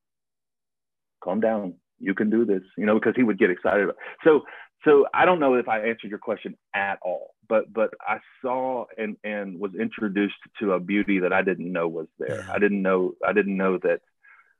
"Calm 1.23 1.39
down, 1.39 1.75
you 1.99 2.15
can 2.15 2.29
do 2.31 2.45
this." 2.45 2.63
You 2.77 2.85
know, 2.87 2.95
because 2.95 3.13
he 3.15 3.23
would 3.23 3.37
get 3.37 3.51
excited. 3.51 3.83
About 3.83 3.95
it. 3.95 4.19
So 4.23 4.41
so 4.83 5.05
I 5.13 5.25
don't 5.25 5.39
know 5.39 5.55
if 5.55 5.67
I 5.67 5.79
answered 5.81 6.09
your 6.09 6.19
question 6.19 6.57
at 6.73 6.97
all, 7.03 7.35
but 7.47 7.71
but 7.71 7.91
I 8.01 8.19
saw 8.41 8.85
and 8.97 9.17
and 9.23 9.59
was 9.59 9.71
introduced 9.79 10.35
to 10.59 10.73
a 10.73 10.79
beauty 10.79 11.19
that 11.19 11.33
I 11.33 11.43
didn't 11.43 11.71
know 11.71 11.87
was 11.87 12.07
there. 12.17 12.43
Yeah. 12.47 12.53
I 12.53 12.59
didn't 12.59 12.81
know 12.81 13.13
I 13.25 13.33
didn't 13.33 13.57
know 13.57 13.77
that 13.79 14.01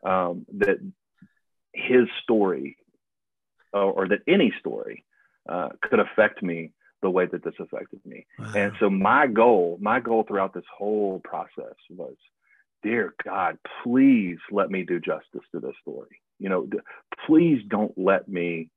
um, 0.05 0.45
that 0.57 0.77
his 1.73 2.07
story 2.23 2.77
or, 3.73 3.91
or 3.91 4.07
that 4.07 4.19
any 4.27 4.53
story 4.59 5.03
uh, 5.49 5.69
could 5.81 5.99
affect 5.99 6.41
me 6.41 6.71
the 7.01 7.09
way 7.09 7.25
that 7.25 7.43
this 7.43 7.53
affected 7.59 7.99
me. 8.05 8.25
Wow. 8.39 8.53
And 8.55 8.73
so 8.79 8.89
my 8.89 9.27
goal, 9.27 9.77
my 9.81 9.99
goal 9.99 10.23
throughout 10.23 10.53
this 10.53 10.63
whole 10.75 11.19
process 11.23 11.75
was, 11.89 12.15
dear 12.81 13.13
God, 13.23 13.57
please 13.83 14.37
let 14.51 14.69
me 14.69 14.83
do 14.83 14.99
justice 14.99 15.47
to 15.53 15.59
this 15.59 15.75
story. 15.81 16.21
You 16.39 16.49
know, 16.49 16.67
please 17.27 17.61
don't 17.67 17.93
let 17.97 18.27
me 18.27 18.69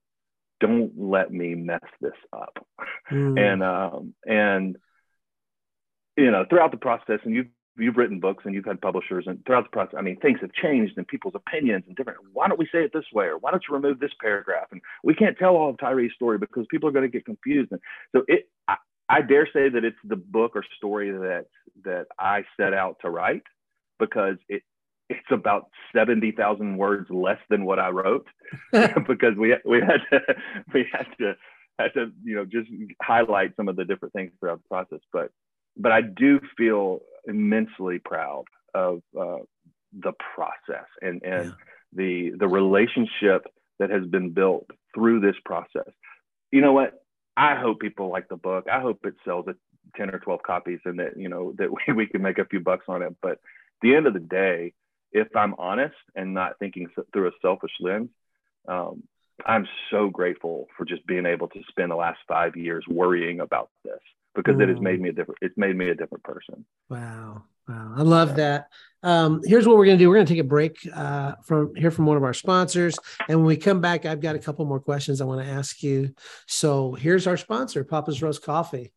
don't 0.60 0.92
let 0.98 1.32
me 1.32 1.54
mess 1.54 1.84
this 2.00 2.12
up. 2.32 2.66
Mm. 3.10 3.38
And 3.40 3.62
um, 3.62 4.14
and 4.26 4.76
you 6.16 6.30
know, 6.30 6.44
throughout 6.48 6.72
the 6.72 6.78
process, 6.78 7.20
and 7.24 7.34
you've 7.34 7.46
you've 7.78 7.96
written 7.96 8.20
books 8.20 8.44
and 8.44 8.54
you've 8.54 8.64
had 8.64 8.80
publishers, 8.80 9.24
and 9.26 9.44
throughout 9.44 9.64
the 9.64 9.70
process, 9.70 9.94
I 9.98 10.02
mean, 10.02 10.18
things 10.20 10.38
have 10.40 10.52
changed 10.52 10.94
and 10.96 11.06
people's 11.06 11.34
opinions 11.34 11.84
and 11.86 11.96
different. 11.96 12.18
Why 12.32 12.48
don't 12.48 12.58
we 12.58 12.66
say 12.66 12.84
it 12.84 12.92
this 12.92 13.04
way, 13.12 13.26
or 13.26 13.38
why 13.38 13.50
don't 13.50 13.62
you 13.68 13.74
remove 13.74 14.00
this 14.00 14.12
paragraph? 14.20 14.68
And 14.70 14.80
we 15.04 15.14
can't 15.14 15.36
tell 15.38 15.56
all 15.56 15.70
of 15.70 15.76
Tyree's 15.76 16.14
story 16.14 16.38
because 16.38 16.66
people 16.70 16.88
are 16.88 16.92
going 16.92 17.10
to 17.10 17.10
get 17.10 17.24
confused. 17.24 17.72
And 17.72 17.80
so 18.14 18.22
it, 18.28 18.48
I, 18.66 18.76
I 19.08 19.22
dare 19.22 19.46
say 19.52 19.68
that 19.68 19.84
it's 19.84 19.96
the 20.04 20.16
book 20.16 20.52
or 20.54 20.64
story 20.76 21.10
that 21.10 21.46
that 21.84 22.06
I 22.18 22.44
set 22.58 22.74
out 22.74 22.96
to 23.02 23.10
write 23.10 23.42
because 23.98 24.36
it 24.48 24.62
it's 25.08 25.20
about 25.30 25.70
70,000 25.96 26.76
words 26.76 27.08
less 27.08 27.38
than 27.48 27.64
what 27.64 27.78
I 27.78 27.88
wrote 27.88 28.26
because 28.72 29.34
we 29.36 29.56
we 29.64 29.80
had 29.80 30.00
to 30.10 30.20
we 30.74 30.86
had 30.92 31.06
to 31.18 31.34
had 31.78 31.94
to 31.94 32.10
you 32.24 32.36
know 32.36 32.44
just 32.44 32.68
highlight 33.02 33.56
some 33.56 33.68
of 33.68 33.76
the 33.76 33.84
different 33.84 34.12
things 34.12 34.32
throughout 34.38 34.60
the 34.62 34.68
process 34.68 35.00
but 35.12 35.30
but 35.78 35.92
I 35.92 36.00
do 36.02 36.40
feel 36.56 37.00
immensely 37.26 37.98
proud 37.98 38.44
of 38.74 39.02
uh, 39.18 39.38
the 39.98 40.12
process 40.34 40.86
and 41.00 41.22
and 41.22 41.46
yeah. 41.46 41.52
the 41.92 42.32
the 42.38 42.48
relationship 42.48 43.46
that 43.78 43.90
has 43.90 44.04
been 44.06 44.30
built 44.30 44.66
through 44.94 45.20
this 45.20 45.36
process. 45.44 45.92
You 46.50 46.60
know 46.60 46.72
what? 46.72 47.02
I 47.36 47.54
hope 47.54 47.80
people 47.80 48.10
like 48.10 48.28
the 48.28 48.36
book. 48.36 48.66
I 48.70 48.80
hope 48.80 49.00
it 49.04 49.14
sells 49.24 49.46
at 49.48 49.54
10 49.96 50.10
or 50.10 50.18
12 50.18 50.42
copies 50.42 50.80
and 50.84 50.98
that 50.98 51.16
you 51.16 51.28
know 51.28 51.54
that 51.58 51.70
we, 51.70 51.94
we 51.94 52.06
can 52.06 52.22
make 52.22 52.38
a 52.38 52.44
few 52.44 52.60
bucks 52.60 52.86
on 52.88 53.02
it. 53.02 53.14
But 53.22 53.32
at 53.32 53.38
the 53.82 53.94
end 53.94 54.06
of 54.06 54.14
the 54.14 54.20
day 54.20 54.72
if 55.12 55.28
I'm 55.34 55.54
honest 55.58 55.96
and 56.14 56.34
not 56.34 56.58
thinking 56.58 56.88
through 57.12 57.28
a 57.28 57.32
selfish 57.40 57.72
lens, 57.80 58.10
um, 58.66 59.02
I'm 59.44 59.66
so 59.90 60.08
grateful 60.08 60.66
for 60.76 60.84
just 60.84 61.06
being 61.06 61.26
able 61.26 61.48
to 61.48 61.60
spend 61.68 61.90
the 61.90 61.96
last 61.96 62.18
five 62.26 62.56
years 62.56 62.84
worrying 62.88 63.40
about 63.40 63.70
this 63.84 64.00
because 64.42 64.60
it 64.60 64.68
has 64.68 64.80
made 64.80 65.00
me 65.00 65.08
a 65.08 65.12
different. 65.12 65.38
It's 65.42 65.56
made 65.56 65.76
me 65.76 65.90
a 65.90 65.94
different 65.94 66.22
person. 66.24 66.64
Wow, 66.88 67.42
wow, 67.68 67.94
I 67.96 68.02
love 68.02 68.30
yeah. 68.30 68.34
that. 68.36 68.68
Um, 69.02 69.40
here's 69.44 69.66
what 69.66 69.76
we're 69.76 69.86
gonna 69.86 69.98
do. 69.98 70.08
We're 70.08 70.16
gonna 70.16 70.26
take 70.26 70.38
a 70.38 70.44
break 70.44 70.76
uh, 70.94 71.34
from 71.44 71.74
here 71.74 71.90
from 71.90 72.06
one 72.06 72.16
of 72.16 72.24
our 72.24 72.34
sponsors, 72.34 72.98
and 73.28 73.38
when 73.38 73.46
we 73.46 73.56
come 73.56 73.80
back, 73.80 74.06
I've 74.06 74.20
got 74.20 74.36
a 74.36 74.38
couple 74.38 74.64
more 74.64 74.80
questions 74.80 75.20
I 75.20 75.24
want 75.24 75.44
to 75.44 75.52
ask 75.52 75.82
you. 75.82 76.14
So 76.46 76.94
here's 76.94 77.26
our 77.26 77.36
sponsor, 77.36 77.84
Papa's 77.84 78.22
Roast 78.22 78.42
Coffee. 78.42 78.92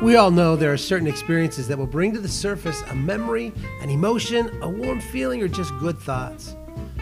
We 0.00 0.16
all 0.16 0.30
know 0.30 0.56
there 0.56 0.72
are 0.72 0.78
certain 0.78 1.06
experiences 1.06 1.68
that 1.68 1.76
will 1.76 1.86
bring 1.86 2.14
to 2.14 2.20
the 2.20 2.28
surface 2.28 2.82
a 2.88 2.94
memory, 2.94 3.52
an 3.82 3.90
emotion, 3.90 4.50
a 4.62 4.68
warm 4.68 4.98
feeling, 4.98 5.42
or 5.42 5.48
just 5.48 5.76
good 5.78 5.98
thoughts. 5.98 6.56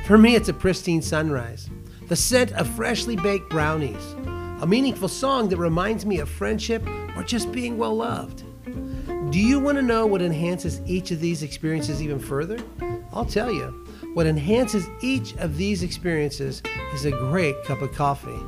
For 0.09 0.17
me, 0.17 0.37
it's 0.37 0.49
a 0.49 0.55
pristine 0.55 1.03
sunrise, 1.03 1.69
the 2.07 2.17
scent 2.17 2.53
of 2.53 2.67
freshly 2.67 3.15
baked 3.15 3.51
brownies, 3.51 4.03
a 4.63 4.67
meaningful 4.67 5.09
song 5.09 5.51
that 5.51 5.59
reminds 5.59 6.07
me 6.07 6.19
of 6.19 6.31
friendship 6.31 6.83
or 7.15 7.23
just 7.23 7.53
being 7.53 7.77
well 7.77 7.95
loved. 7.95 8.43
Do 9.31 9.39
you 9.39 9.61
want 9.61 9.77
to 9.77 9.83
know 9.83 10.07
what 10.07 10.23
enhances 10.23 10.81
each 10.87 11.11
of 11.11 11.21
these 11.21 11.43
experiences 11.43 12.03
even 12.03 12.19
further? 12.19 12.59
I'll 13.13 13.27
tell 13.27 13.53
you. 13.53 13.67
What 14.15 14.27
enhances 14.27 14.89
each 15.03 15.37
of 15.37 15.59
these 15.59 15.83
experiences 15.83 16.63
is 16.95 17.05
a 17.05 17.11
great 17.11 17.63
cup 17.65 17.83
of 17.83 17.93
coffee. 17.93 18.41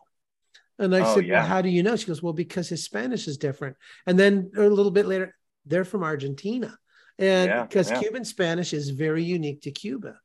And 0.79 0.95
I 0.95 1.01
oh, 1.01 1.15
said, 1.15 1.27
yeah. 1.27 1.39
"Well, 1.39 1.47
how 1.47 1.61
do 1.61 1.67
you 1.67 1.83
know?" 1.83 1.97
She 1.97 2.07
goes, 2.07 2.23
"Well, 2.23 2.31
because 2.31 2.69
his 2.69 2.85
Spanish 2.85 3.27
is 3.27 3.37
different." 3.37 3.75
And 4.07 4.17
then 4.17 4.51
a 4.55 4.61
little 4.61 4.91
bit 4.91 5.05
later, 5.05 5.35
they're 5.65 5.83
from 5.83 6.03
Argentina, 6.03 6.77
and 7.19 7.67
because 7.67 7.89
yeah, 7.89 7.95
yeah. 7.95 8.01
Cuban 8.01 8.23
Spanish 8.23 8.71
is 8.71 8.89
very 8.91 9.23
unique 9.23 9.63
to 9.63 9.71
Cuba. 9.71 10.15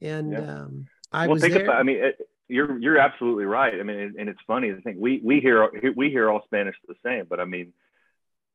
And 0.00 0.36
um, 0.36 0.86
I 1.10 1.26
well, 1.26 1.34
was 1.34 1.42
think 1.42 1.54
there. 1.54 1.64
About, 1.64 1.80
I 1.80 1.82
mean, 1.82 1.96
it, 1.96 2.18
you're 2.48 2.78
you're 2.78 2.98
absolutely 2.98 3.44
right. 3.44 3.74
I 3.78 3.82
mean, 3.82 3.98
and, 3.98 4.16
and 4.16 4.28
it's 4.28 4.40
funny 4.46 4.68
to 4.70 4.80
think 4.82 4.98
we 5.00 5.20
we 5.24 5.40
hear 5.40 5.68
we 5.96 6.10
hear 6.10 6.30
all 6.30 6.42
Spanish 6.44 6.76
the 6.86 6.94
same, 7.04 7.24
but 7.28 7.40
I 7.40 7.44
mean 7.44 7.72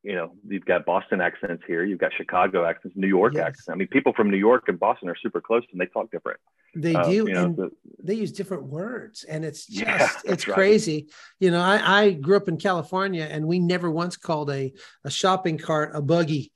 you 0.04 0.14
know, 0.14 0.32
you've 0.46 0.66
got 0.66 0.84
Boston 0.84 1.20
accents 1.22 1.64
here, 1.66 1.82
you've 1.82 1.98
got 1.98 2.12
Chicago 2.14 2.66
accents, 2.66 2.94
New 2.96 3.08
York 3.08 3.34
yes. 3.34 3.46
accents. 3.46 3.68
I 3.70 3.74
mean, 3.74 3.88
people 3.88 4.12
from 4.12 4.30
New 4.30 4.36
York 4.36 4.64
and 4.68 4.78
Boston 4.78 5.08
are 5.08 5.16
super 5.16 5.40
close 5.40 5.62
and 5.72 5.80
they 5.80 5.86
talk 5.86 6.10
different. 6.10 6.38
They 6.76 6.94
uh, 6.94 7.04
do, 7.04 7.12
you 7.12 7.32
know, 7.32 7.44
and 7.44 7.56
the, 7.56 7.70
they 8.02 8.14
use 8.14 8.30
different 8.30 8.64
words, 8.64 9.24
and 9.24 9.44
it's 9.44 9.66
just 9.66 9.86
yeah, 9.86 10.10
it's 10.24 10.46
right. 10.46 10.54
crazy. 10.54 11.08
You 11.40 11.50
know, 11.50 11.60
I, 11.60 12.02
I 12.02 12.10
grew 12.12 12.36
up 12.36 12.48
in 12.48 12.58
California, 12.58 13.26
and 13.30 13.46
we 13.46 13.58
never 13.58 13.90
once 13.90 14.16
called 14.16 14.50
a 14.50 14.72
a 15.04 15.10
shopping 15.10 15.56
cart 15.56 15.92
a 15.94 16.02
buggy. 16.02 16.52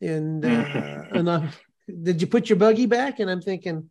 And 0.00 0.44
uh, 0.44 1.04
and 1.12 1.28
I, 1.28 1.48
did 2.02 2.20
you 2.20 2.28
put 2.28 2.48
your 2.48 2.58
buggy 2.58 2.86
back? 2.86 3.18
And 3.18 3.30
I'm 3.30 3.42
thinking, 3.42 3.90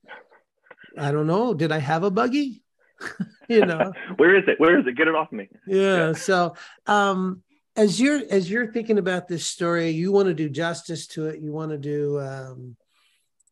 I 0.98 1.12
don't 1.12 1.28
know. 1.28 1.54
Did 1.54 1.72
I 1.72 1.80
have 1.80 2.04
a 2.04 2.12
buggy? 2.12 2.64
you 3.50 3.66
know, 3.66 3.94
where 4.18 4.36
is 4.36 4.44
it? 4.48 4.60
Where 4.60 4.80
is 4.80 4.86
it? 4.88 4.96
Get 4.96 5.08
it 5.08 5.16
off 5.16 5.32
me. 5.32 5.50
Yeah. 5.68 6.08
yeah. 6.08 6.14
So, 6.14 6.56
um, 6.88 7.44
as 7.76 8.00
you're 8.00 8.22
as 8.30 8.50
you're 8.50 8.72
thinking 8.72 8.98
about 8.98 9.28
this 9.28 9.48
story, 9.48 9.90
you 9.90 10.12
want 10.12 10.28
to 10.28 10.34
do 10.34 10.50
justice 10.50 11.08
to 11.08 11.28
it. 11.28 11.42
You 11.42 11.52
want 11.52 11.72
to 11.72 11.78
do 11.78 12.20
um, 12.20 12.76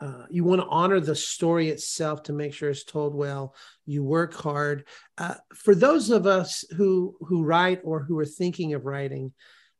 uh, 0.01 0.26
you 0.30 0.43
want 0.43 0.61
to 0.61 0.67
honor 0.67 0.99
the 0.99 1.15
story 1.15 1.70
itself 1.70 2.24
to 2.24 2.34
make 2.34 2.53
sure 2.53 2.70
it's 2.70 2.84
told 2.84 3.13
well. 3.13 3.55
You 3.86 4.03
work 4.03 4.34
hard. 4.34 4.86
Uh, 5.17 5.36
for 5.53 5.76
those 5.76 6.09
of 6.09 6.26
us 6.26 6.63
who 6.76 7.15
who 7.22 7.43
write 7.43 7.82
or 7.84 8.01
who 8.03 8.17
are 8.20 8.26
thinking 8.26 8.74
of 8.74 8.86
writing, 8.86 9.34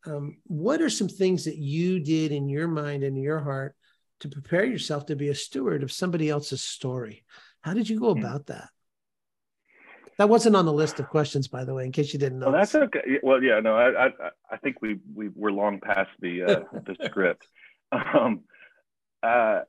um, 0.06 0.38
what 0.46 0.82
are 0.82 0.90
some 0.90 1.10
things 1.10 1.46
that 1.46 1.58
you 1.58 2.00
did 2.00 2.32
in 2.32 2.50
your 2.50 2.68
mind 2.68 3.04
and 3.04 3.22
your 3.22 3.40
heart 3.40 3.76
to 4.22 4.30
prepare 4.30 4.66
yourself 4.66 5.06
to 5.06 5.16
be 5.16 5.30
a 5.30 5.36
steward 5.36 5.84
of 5.84 5.92
somebody 5.92 6.30
else's 6.30 6.62
story? 6.62 7.24
How 7.62 7.74
did 7.74 7.90
you 7.90 8.00
go 8.00 8.14
hmm. 8.14 8.20
about 8.20 8.48
that? 8.48 8.70
That 10.20 10.28
wasn't 10.28 10.58
on 10.58 10.66
the 10.66 10.74
list 10.74 11.00
of 11.00 11.08
questions, 11.08 11.48
by 11.48 11.64
the 11.64 11.74
way, 11.74 11.86
in 11.86 11.94
case 11.94 12.12
you 12.12 12.20
didn't 12.20 12.40
know. 12.40 12.48
Well, 12.48 12.60
that's 12.60 12.76
okay. 12.76 13.20
Well, 13.24 13.42
yeah, 13.42 13.62
no, 13.62 13.78
I, 13.78 14.08
I, 14.08 14.10
I 14.52 14.58
think 14.58 14.82
we 14.82 15.00
we 15.16 15.30
we're 15.30 15.54
long 15.54 15.80
past 15.80 16.10
the 16.20 16.44
uh, 16.44 16.60
the 16.74 16.98
script. 17.06 17.48
Um, 17.94 18.42
uh, 19.24 19.62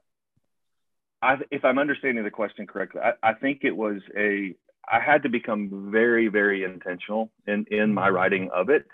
I, 1.22 1.36
if 1.52 1.64
I'm 1.64 1.78
understanding 1.78 2.24
the 2.24 2.32
question 2.32 2.66
correctly, 2.66 3.00
I, 3.00 3.12
I 3.22 3.34
think 3.34 3.60
it 3.62 3.76
was 3.76 4.00
a 4.18 4.56
I 4.88 4.98
had 4.98 5.22
to 5.22 5.28
become 5.28 5.88
very, 5.92 6.26
very 6.26 6.64
intentional 6.64 7.30
in 7.46 7.66
in 7.70 7.94
my 7.94 8.08
writing 8.08 8.50
of 8.52 8.70
it. 8.70 8.86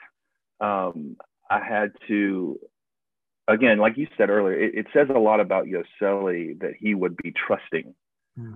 Um, 0.61 1.17
I 1.51 1.61
had 1.61 1.93
to, 2.09 2.61
again, 3.49 3.79
like 3.79 3.97
you 3.97 4.09
said 4.19 4.29
earlier, 4.29 4.61
it, 4.61 4.75
it 4.75 4.87
says 4.93 5.09
a 5.09 5.19
lot 5.19 5.41
about 5.41 5.65
Yosseli 5.65 6.61
that 6.61 6.75
he 6.79 6.95
would 6.95 7.17
be 7.17 7.33
trusting. 7.33 7.95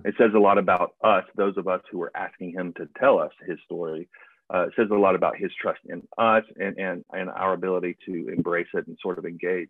It 0.05 0.15
says 0.17 0.31
a 0.35 0.39
lot 0.39 0.57
about 0.57 0.95
us, 1.03 1.23
those 1.35 1.57
of 1.57 1.67
us 1.67 1.81
who 1.91 2.01
are 2.01 2.11
asking 2.15 2.53
him 2.53 2.73
to 2.77 2.87
tell 2.99 3.19
us 3.19 3.31
his 3.45 3.57
story. 3.65 4.07
Uh, 4.53 4.67
it 4.67 4.73
says 4.75 4.87
a 4.91 4.95
lot 4.95 5.15
about 5.15 5.37
his 5.37 5.51
trust 5.59 5.79
in 5.85 6.03
us 6.17 6.43
and, 6.59 6.77
and, 6.77 7.05
and 7.11 7.29
our 7.29 7.53
ability 7.53 7.97
to 8.05 8.27
embrace 8.35 8.67
it 8.73 8.85
and 8.85 8.97
sort 9.01 9.17
of 9.17 9.25
engage 9.25 9.69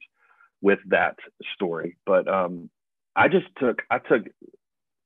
with 0.61 0.79
that 0.87 1.17
story. 1.53 1.97
But 2.05 2.27
um, 2.27 2.69
I 3.15 3.27
just 3.27 3.45
took, 3.59 3.83
I 3.89 3.99
took, 3.99 4.23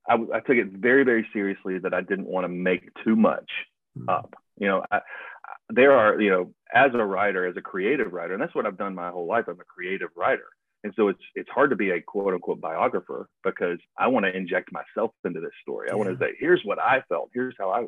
I, 0.07 0.13
I, 0.13 0.39
took 0.39 0.55
it 0.55 0.71
very, 0.71 1.03
very 1.03 1.27
seriously 1.33 1.79
that 1.79 1.93
I 1.93 2.01
didn't 2.01 2.27
want 2.27 2.45
to 2.45 2.49
make 2.49 2.89
too 3.03 3.15
much 3.15 3.49
mm-hmm. 3.97 4.09
up. 4.09 4.33
You 4.57 4.67
know, 4.67 4.83
I, 4.91 5.01
there 5.69 5.91
are, 5.91 6.21
you 6.21 6.29
know, 6.29 6.53
as 6.73 6.91
a 6.93 7.03
writer, 7.03 7.45
as 7.45 7.57
a 7.57 7.61
creative 7.61 8.13
writer, 8.13 8.33
and 8.33 8.41
that's 8.41 8.55
what 8.55 8.65
I've 8.65 8.77
done 8.77 8.95
my 8.95 9.09
whole 9.09 9.27
life. 9.27 9.45
I'm 9.47 9.59
a 9.59 9.63
creative 9.63 10.09
writer. 10.15 10.45
And 10.85 10.93
so 10.95 11.07
it's 11.07 11.23
it's 11.33 11.49
hard 11.49 11.71
to 11.71 11.75
be 11.75 11.89
a 11.89 11.99
quote 11.99 12.35
unquote 12.35 12.61
biographer 12.61 13.27
because 13.43 13.79
I 13.97 14.07
want 14.07 14.27
to 14.27 14.37
inject 14.37 14.69
myself 14.71 15.09
into 15.25 15.41
this 15.41 15.49
story. 15.63 15.89
I 15.89 15.95
want 15.95 16.11
to 16.11 16.17
say, 16.23 16.33
here's 16.39 16.61
what 16.63 16.77
I 16.77 17.01
felt, 17.09 17.31
here's 17.33 17.55
how 17.57 17.71
I 17.71 17.87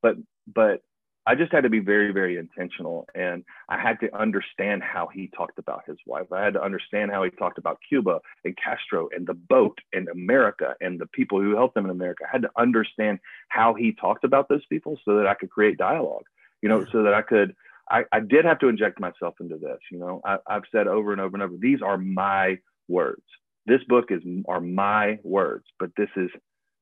but 0.00 0.14
but 0.46 0.80
I 1.26 1.34
just 1.34 1.52
had 1.52 1.64
to 1.64 1.68
be 1.68 1.80
very, 1.80 2.12
very 2.12 2.38
intentional. 2.38 3.08
And 3.16 3.44
I 3.68 3.80
had 3.80 3.98
to 4.00 4.16
understand 4.16 4.84
how 4.84 5.08
he 5.12 5.28
talked 5.36 5.58
about 5.58 5.82
his 5.88 5.98
wife. 6.06 6.30
I 6.32 6.44
had 6.44 6.54
to 6.54 6.62
understand 6.62 7.10
how 7.10 7.24
he 7.24 7.30
talked 7.30 7.58
about 7.58 7.78
Cuba 7.88 8.20
and 8.44 8.56
Castro 8.56 9.08
and 9.14 9.26
the 9.26 9.34
boat 9.34 9.78
and 9.92 10.08
America 10.08 10.76
and 10.80 11.00
the 11.00 11.06
people 11.08 11.40
who 11.40 11.56
helped 11.56 11.74
them 11.74 11.84
in 11.84 11.90
America. 11.90 12.24
I 12.26 12.30
had 12.32 12.42
to 12.42 12.50
understand 12.56 13.18
how 13.48 13.74
he 13.74 13.92
talked 13.92 14.22
about 14.22 14.48
those 14.48 14.64
people 14.66 14.98
so 15.04 15.16
that 15.16 15.26
I 15.26 15.34
could 15.34 15.50
create 15.50 15.78
dialogue, 15.78 16.26
you 16.62 16.68
know, 16.68 16.86
so 16.92 17.02
that 17.02 17.12
I 17.12 17.22
could 17.22 17.56
I, 17.90 18.04
I 18.12 18.20
did 18.20 18.44
have 18.44 18.60
to 18.60 18.68
inject 18.68 19.00
myself 19.00 19.34
into 19.40 19.58
this. 19.58 19.78
You 19.90 19.98
know, 19.98 20.20
I, 20.24 20.36
I've 20.46 20.62
said 20.72 20.86
over 20.86 21.12
and 21.12 21.20
over 21.20 21.36
and 21.36 21.42
over, 21.42 21.54
these 21.58 21.82
are 21.82 21.98
my 21.98 22.58
words. 22.88 23.22
This 23.66 23.82
book 23.88 24.06
is 24.10 24.22
are 24.48 24.60
my 24.60 25.18
words, 25.22 25.64
but 25.78 25.90
this 25.96 26.08
is 26.16 26.30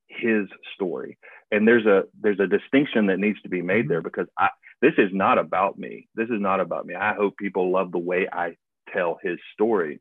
his 0.06 0.46
story. 0.74 1.18
And 1.50 1.66
there's 1.66 1.86
a 1.86 2.04
there's 2.20 2.40
a 2.40 2.46
distinction 2.46 3.06
that 3.06 3.18
needs 3.18 3.40
to 3.42 3.48
be 3.48 3.62
made 3.62 3.88
there 3.88 4.02
because 4.02 4.26
I 4.38 4.48
this 4.80 4.94
is 4.98 5.10
not 5.12 5.38
about 5.38 5.78
me. 5.78 6.08
This 6.14 6.28
is 6.28 6.40
not 6.40 6.60
about 6.60 6.86
me. 6.86 6.94
I 6.94 7.14
hope 7.14 7.36
people 7.36 7.72
love 7.72 7.90
the 7.90 7.98
way 7.98 8.28
I 8.30 8.56
tell 8.92 9.18
his 9.22 9.38
story. 9.54 10.00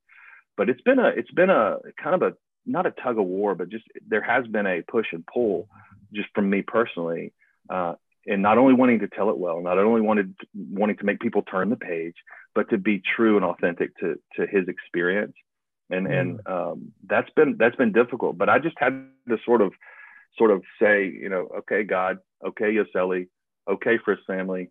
But 0.56 0.70
it's 0.70 0.82
been 0.82 1.00
a 1.00 1.08
it's 1.08 1.32
been 1.32 1.50
a 1.50 1.78
kind 2.02 2.16
of 2.16 2.22
a 2.22 2.36
not 2.66 2.86
a 2.86 2.92
tug 2.92 3.18
of 3.18 3.26
war, 3.26 3.56
but 3.56 3.70
just 3.70 3.86
there 4.08 4.22
has 4.22 4.46
been 4.48 4.68
a 4.68 4.82
push 4.82 5.08
and 5.14 5.26
pull 5.26 5.68
just 6.14 6.30
from 6.36 6.50
me 6.50 6.62
personally 6.62 7.34
uh, 7.70 7.96
and 8.28 8.42
not 8.42 8.58
only 8.58 8.74
wanting 8.74 9.00
to 9.00 9.08
tell 9.08 9.30
it 9.30 9.38
well, 9.38 9.62
not 9.62 9.78
only 9.78 10.02
wanted 10.02 10.36
wanting 10.54 10.98
to 10.98 11.06
make 11.06 11.20
people 11.20 11.42
turn 11.42 11.70
the 11.70 11.78
page, 11.78 12.16
but 12.54 12.70
to 12.70 12.78
be 12.78 13.02
true 13.16 13.38
and 13.38 13.46
authentic 13.46 13.98
to 14.00 14.20
to 14.36 14.46
his 14.46 14.68
experience. 14.68 15.34
And 15.90 16.08
mm. 16.08 16.20
and 16.20 16.48
um, 16.48 16.92
that's 17.06 17.30
been 17.32 17.56
that's 17.58 17.76
been 17.76 17.94
difficult. 17.94 18.38
But 18.38 18.50
I 18.50 18.60
just 18.60 18.76
had 18.78 19.08
to 19.30 19.38
sort 19.46 19.62
of 19.62 19.74
sort 20.38 20.52
of 20.52 20.62
say, 20.80 21.06
you 21.06 21.30
know, 21.30 21.48
okay, 21.60 21.84
God, 21.84 22.20
okay, 22.46 22.76
Yosseli, 22.76 23.28
okay, 23.68 23.98
Frist 23.98 24.26
family, 24.28 24.70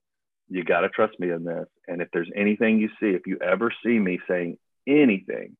you 0.48 0.62
got 0.64 0.80
to 0.80 0.88
trust 0.88 1.18
me 1.18 1.30
in 1.30 1.44
this. 1.44 1.66
And 1.88 2.00
if 2.00 2.08
there's 2.12 2.30
anything 2.36 2.78
you 2.78 2.88
see, 3.00 3.08
if 3.08 3.26
you 3.26 3.38
ever 3.42 3.72
see 3.84 3.98
me 3.98 4.20
saying 4.28 4.58
anything 4.86 5.56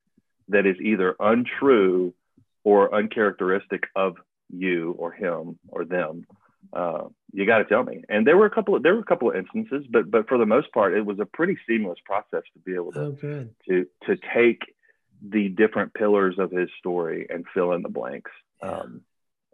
that 0.48 0.66
is 0.66 0.76
either 0.80 1.16
untrue 1.18 2.14
or 2.62 2.94
uncharacteristic 2.94 3.84
of 3.96 4.16
you 4.48 4.94
or 4.98 5.12
him 5.12 5.58
or 5.68 5.84
them, 5.84 6.24
uh, 6.72 7.04
you 7.32 7.46
got 7.46 7.58
to 7.58 7.64
tell 7.64 7.82
me. 7.82 8.02
And 8.08 8.26
there 8.26 8.36
were 8.36 8.46
a 8.46 8.50
couple 8.50 8.76
of 8.76 8.82
there 8.82 8.94
were 8.94 9.00
a 9.00 9.04
couple 9.04 9.30
of 9.30 9.36
instances, 9.36 9.86
but 9.90 10.10
but 10.10 10.28
for 10.28 10.38
the 10.38 10.46
most 10.46 10.72
part, 10.72 10.94
it 10.94 11.04
was 11.04 11.18
a 11.20 11.26
pretty 11.26 11.56
seamless 11.68 11.98
process 12.04 12.42
to 12.54 12.58
be 12.64 12.74
able 12.74 12.92
to 12.92 13.00
oh, 13.00 13.48
to 13.68 13.86
to 14.06 14.16
take 14.34 14.62
the 15.22 15.48
different 15.48 15.94
pillars 15.94 16.36
of 16.38 16.50
his 16.50 16.68
story 16.78 17.26
and 17.28 17.44
fill 17.54 17.72
in 17.72 17.82
the 17.82 17.88
blanks. 17.88 18.30
Yeah. 18.62 18.70
Um, 18.70 19.02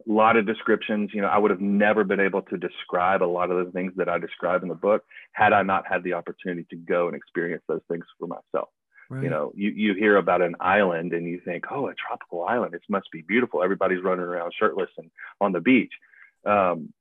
a 0.09 0.13
lot 0.13 0.37
of 0.37 0.47
descriptions. 0.47 1.11
You 1.13 1.23
know, 1.23 1.29
I 1.29 1.39
would 1.39 1.51
have 1.51 1.61
never 1.61 2.05
been 2.05 2.21
able 2.21 2.43
to 2.43 2.57
describe 2.57 3.23
a 3.23 3.25
lot 3.25 3.51
of 3.51 3.65
the 3.65 3.73
things 3.73 3.93
that 3.97 4.09
I 4.09 4.19
describe 4.19 4.63
in 4.63 4.69
the 4.69 4.75
book 4.75 5.05
had 5.33 5.53
I 5.53 5.63
not 5.63 5.85
had 5.87 6.03
the 6.03 6.15
opportunity 6.15 6.67
to 6.71 6.77
go 6.77 7.07
and 7.07 7.17
experience 7.17 7.63
those 7.69 7.83
things 7.89 8.05
for 8.19 8.27
myself. 8.27 8.69
Right. 9.09 9.25
You 9.25 9.31
know, 9.31 9.53
you, 9.55 9.71
you 9.71 9.95
hear 9.95 10.17
about 10.17 10.41
an 10.41 10.57
island 10.59 11.13
and 11.13 11.27
you 11.27 11.41
think, 11.45 11.65
oh, 11.71 11.89
a 11.89 11.95
tropical 11.95 12.45
island, 12.45 12.75
it 12.75 12.83
must 12.89 13.11
be 13.13 13.23
beautiful. 13.23 13.63
Everybody's 13.63 14.03
running 14.03 14.25
around 14.25 14.53
shirtless 14.59 14.89
and 14.97 15.11
on 15.41 15.53
the 15.53 15.61
beach. 15.61 15.93
Um, 16.47 16.93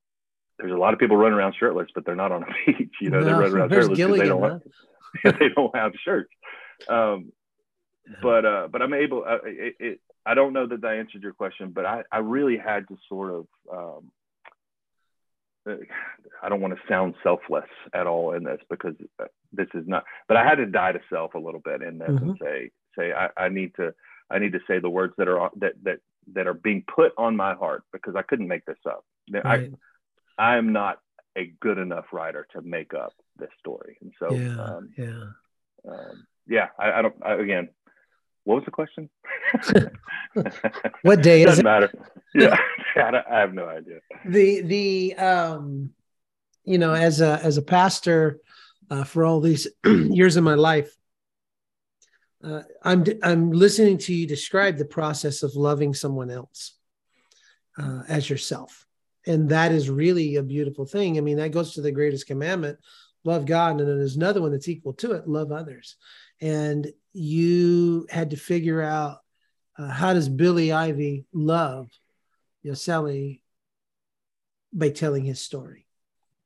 there's 0.62 0.74
a 0.74 0.78
lot 0.78 0.93
of 0.93 0.99
people 0.99 1.18
running 1.18 1.38
around 1.38 1.55
shirtless, 1.59 1.89
but 1.93 2.05
they're 2.05 2.16
not 2.16 2.32
on 2.32 2.43
a 2.43 2.47
beach. 2.66 2.93
You 3.01 3.09
know, 3.09 3.20
no, 3.20 3.26
they 3.26 3.32
run 3.32 3.51
around 3.51 3.70
shirtless 3.72 3.97
because 3.97 4.20
they 4.20 4.28
don't 4.28 4.64
they 5.24 5.49
don't 5.55 5.76
have 5.76 5.93
shirts. 6.03 6.32
Um, 6.88 7.32
but 8.22 8.45
uh, 8.45 8.68
but 8.72 8.82
I'm 8.82 8.93
able. 8.93 9.24
Uh, 9.28 9.38
it, 9.43 9.76
it, 9.80 9.99
I 10.26 10.34
don't 10.34 10.53
know 10.53 10.68
that 10.68 10.84
I 10.84 10.95
answered 10.97 11.24
your 11.24 11.34
question, 11.34 11.72
but 11.72 11.86
I 11.86 12.03
I 12.12 12.20
really 12.20 12.57
had 12.57 12.88
to 12.88 12.97
sort 13.09 13.32
of. 13.32 13.47
Um, 13.72 14.12
uh, 15.70 15.76
I 16.41 16.49
don't 16.49 16.59
want 16.59 16.74
to 16.74 16.82
sound 16.89 17.14
selfless 17.22 17.70
at 17.93 18.07
all 18.07 18.34
in 18.34 18.43
this 18.43 18.59
because 18.68 18.95
uh, 19.20 19.26
this 19.53 19.68
is 19.76 19.88
not. 19.88 20.05
But 20.28 20.38
I 20.38 20.43
had 20.43 20.55
to 20.55 20.66
die 20.66 20.91
to 20.93 20.99
self 21.12 21.36
a 21.36 21.39
little 21.39 21.62
bit 21.64 21.84
in 21.84 21.99
this 21.99 22.09
mm-hmm. 22.09 22.30
and 22.30 22.39
say 22.41 22.72
say 22.97 23.14
I, 23.14 23.30
I 23.38 23.49
need 23.49 23.76
to 23.76 23.93
I 24.30 24.39
need 24.39 24.53
to 24.53 24.59
say 24.68 24.80
the 24.80 24.89
words 24.89 25.14
that 25.18 25.28
are 25.28 25.51
that 25.57 25.74
that 25.84 25.99
that 26.34 26.47
are 26.47 26.53
being 26.53 26.84
put 26.93 27.12
on 27.18 27.36
my 27.36 27.53
heart 27.53 27.84
because 27.91 28.16
I 28.16 28.24
couldn't 28.24 28.47
make 28.47 28.66
this 28.66 28.78
up. 28.88 29.05
Right. 29.32 29.45
I 29.45 29.70
am 30.49 30.73
not 30.73 30.99
a 31.37 31.53
good 31.59 31.77
enough 31.77 32.05
writer 32.11 32.47
to 32.53 32.61
make 32.61 32.93
up 32.93 33.13
this 33.37 33.49
story, 33.59 33.97
and 34.01 34.11
so 34.19 34.33
yeah, 34.33 34.61
um, 34.61 34.89
yeah, 34.97 35.91
um, 35.91 36.27
yeah. 36.47 36.67
I, 36.77 36.91
I 36.91 37.01
don't. 37.01 37.15
I, 37.23 37.33
again, 37.35 37.69
what 38.43 38.55
was 38.55 38.65
the 38.65 38.71
question? 38.71 39.09
what 41.03 41.21
day 41.21 41.43
it 41.43 41.45
Doesn't 41.45 41.53
is 41.53 41.59
it? 41.59 41.63
matter. 41.63 41.91
Yeah, 42.33 42.55
I, 42.95 43.39
have 43.39 43.53
no 43.53 43.67
idea. 43.67 43.99
The 44.25 44.61
the 44.61 45.15
um, 45.15 45.89
you 46.63 46.77
know, 46.77 46.93
as 46.93 47.19
a 47.19 47.41
as 47.43 47.57
a 47.57 47.61
pastor 47.61 48.39
uh, 48.89 49.03
for 49.03 49.25
all 49.25 49.41
these 49.41 49.67
years 49.85 50.37
of 50.37 50.45
my 50.45 50.53
life, 50.53 50.95
uh, 52.41 52.61
I'm 52.83 53.03
I'm 53.21 53.51
listening 53.51 53.97
to 53.99 54.13
you 54.13 54.27
describe 54.27 54.77
the 54.77 54.85
process 54.85 55.43
of 55.43 55.55
loving 55.55 55.93
someone 55.93 56.31
else 56.31 56.77
uh, 57.77 58.03
as 58.07 58.29
yourself, 58.29 58.87
and 59.26 59.49
that 59.49 59.72
is 59.72 59.89
really 59.89 60.36
a 60.36 60.43
beautiful 60.43 60.86
thing. 60.86 61.17
I 61.17 61.22
mean, 61.22 61.38
that 61.38 61.51
goes 61.51 61.74
to 61.74 61.82
the 61.82 61.91
greatest 61.91 62.28
commandment: 62.28 62.80
love 63.24 63.45
God, 63.45 63.80
and 63.80 63.89
then 63.89 63.97
there's 63.97 64.15
another 64.15 64.41
one 64.41 64.51
that's 64.51 64.69
equal 64.69 64.93
to 64.93 65.13
it: 65.13 65.28
love 65.28 65.51
others. 65.51 65.95
And 66.39 66.88
you 67.13 68.07
had 68.09 68.32
to 68.32 68.38
figure 68.38 68.82
out 68.82 69.17
uh, 69.78 69.89
how 69.89 70.13
does 70.13 70.30
Billy 70.30 70.72
Ivey 70.72 71.26
love 71.34 71.89
Yosseli 72.65 73.41
by 74.74 74.89
telling 74.89 75.26
his 75.26 75.41
story 75.41 75.86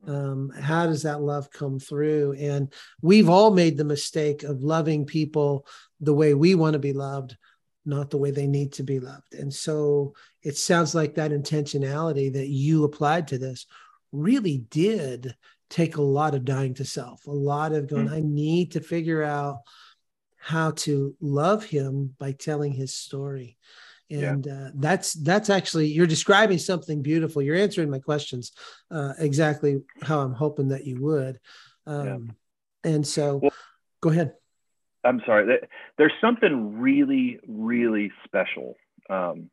um, 0.07 0.51
how 0.57 0.85
does 0.85 1.03
that 1.03 1.21
love 1.21 1.51
come 1.51 1.79
through 1.79 2.33
and 2.33 2.71
we've 3.01 3.29
all 3.29 3.51
made 3.51 3.77
the 3.77 3.83
mistake 3.83 4.43
of 4.43 4.63
loving 4.63 5.05
people 5.05 5.65
the 5.99 6.13
way 6.13 6.33
we 6.33 6.55
want 6.55 6.73
to 6.73 6.79
be 6.79 6.93
loved 6.93 7.37
not 7.85 8.09
the 8.09 8.17
way 8.17 8.31
they 8.31 8.47
need 8.47 8.73
to 8.73 8.83
be 8.83 8.99
loved 8.99 9.33
and 9.33 9.53
so 9.53 10.13
it 10.43 10.57
sounds 10.57 10.95
like 10.95 11.15
that 11.15 11.31
intentionality 11.31 12.31
that 12.31 12.47
you 12.47 12.83
applied 12.83 13.27
to 13.27 13.37
this 13.37 13.65
really 14.11 14.59
did 14.69 15.35
take 15.69 15.97
a 15.97 16.01
lot 16.01 16.35
of 16.35 16.45
dying 16.45 16.73
to 16.73 16.85
self 16.85 17.25
a 17.27 17.31
lot 17.31 17.73
of 17.73 17.87
going 17.87 18.05
mm-hmm. 18.05 18.15
i 18.15 18.21
need 18.21 18.71
to 18.71 18.79
figure 18.79 19.23
out 19.23 19.59
how 20.37 20.71
to 20.71 21.15
love 21.19 21.63
him 21.63 22.13
by 22.19 22.31
telling 22.31 22.71
his 22.71 22.95
story 22.95 23.57
and 24.11 24.45
yeah. 24.45 24.53
uh, 24.53 24.69
that's 24.75 25.13
that's 25.13 25.49
actually 25.49 25.87
you're 25.87 26.05
describing 26.05 26.59
something 26.59 27.01
beautiful 27.01 27.41
you're 27.41 27.55
answering 27.55 27.89
my 27.89 27.99
questions 27.99 28.51
uh, 28.91 29.13
exactly 29.17 29.79
how 30.03 30.19
i'm 30.19 30.33
hoping 30.33 30.69
that 30.69 30.85
you 30.85 31.01
would 31.01 31.39
um, 31.87 32.31
yeah. 32.83 32.91
and 32.91 33.05
so 33.07 33.37
well, 33.37 33.51
Go 34.05 34.11
ahead. 34.11 34.33
I'm 35.05 35.21
sorry. 35.25 35.59
There's 35.97 36.13
something 36.19 36.79
really, 36.79 37.39
really 37.47 38.11
special 38.25 38.75
um, 39.09 39.49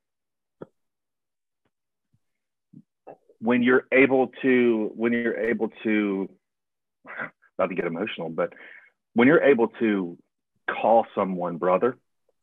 when 3.40 3.62
you're 3.62 3.86
able 3.92 4.30
to 4.42 4.92
when 4.94 5.12
you're 5.12 5.38
able 5.38 5.68
to 5.82 6.28
not 7.58 7.66
to 7.66 7.74
get 7.74 7.86
emotional, 7.86 8.30
but 8.30 8.52
when 9.14 9.28
you're 9.28 9.42
able 9.42 9.68
to 9.80 10.16
call 10.70 11.06
someone 11.14 11.58
brother, 11.58 11.98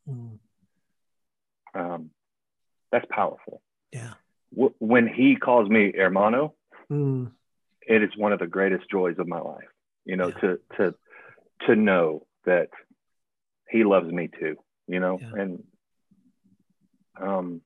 mm. 0.08 0.38
um, 1.74 2.10
that's 2.92 3.06
powerful. 3.10 3.62
Yeah. 3.92 4.14
W- 4.54 4.74
when 4.80 5.08
he 5.08 5.36
calls 5.36 5.70
me 5.70 5.94
hermano, 5.96 6.54
mm. 6.92 7.32
it 7.82 8.04
is 8.04 8.12
one 8.16 8.34
of 8.34 8.40
the 8.40 8.48
greatest 8.48 8.90
joys 8.92 9.16
of 9.18 9.28
my 9.28 9.40
life. 9.40 9.68
You 10.06 10.18
know, 10.18 10.28
yeah. 10.28 10.40
to 10.42 10.60
to 10.78 10.96
to 11.68 11.76
know 11.76 12.26
that 12.46 12.70
he 13.70 13.84
loves 13.84 14.12
me 14.12 14.30
too. 14.40 14.56
You 14.88 15.00
know, 15.00 15.20
yeah. 15.22 15.42
and 15.42 15.64
um, 17.22 17.62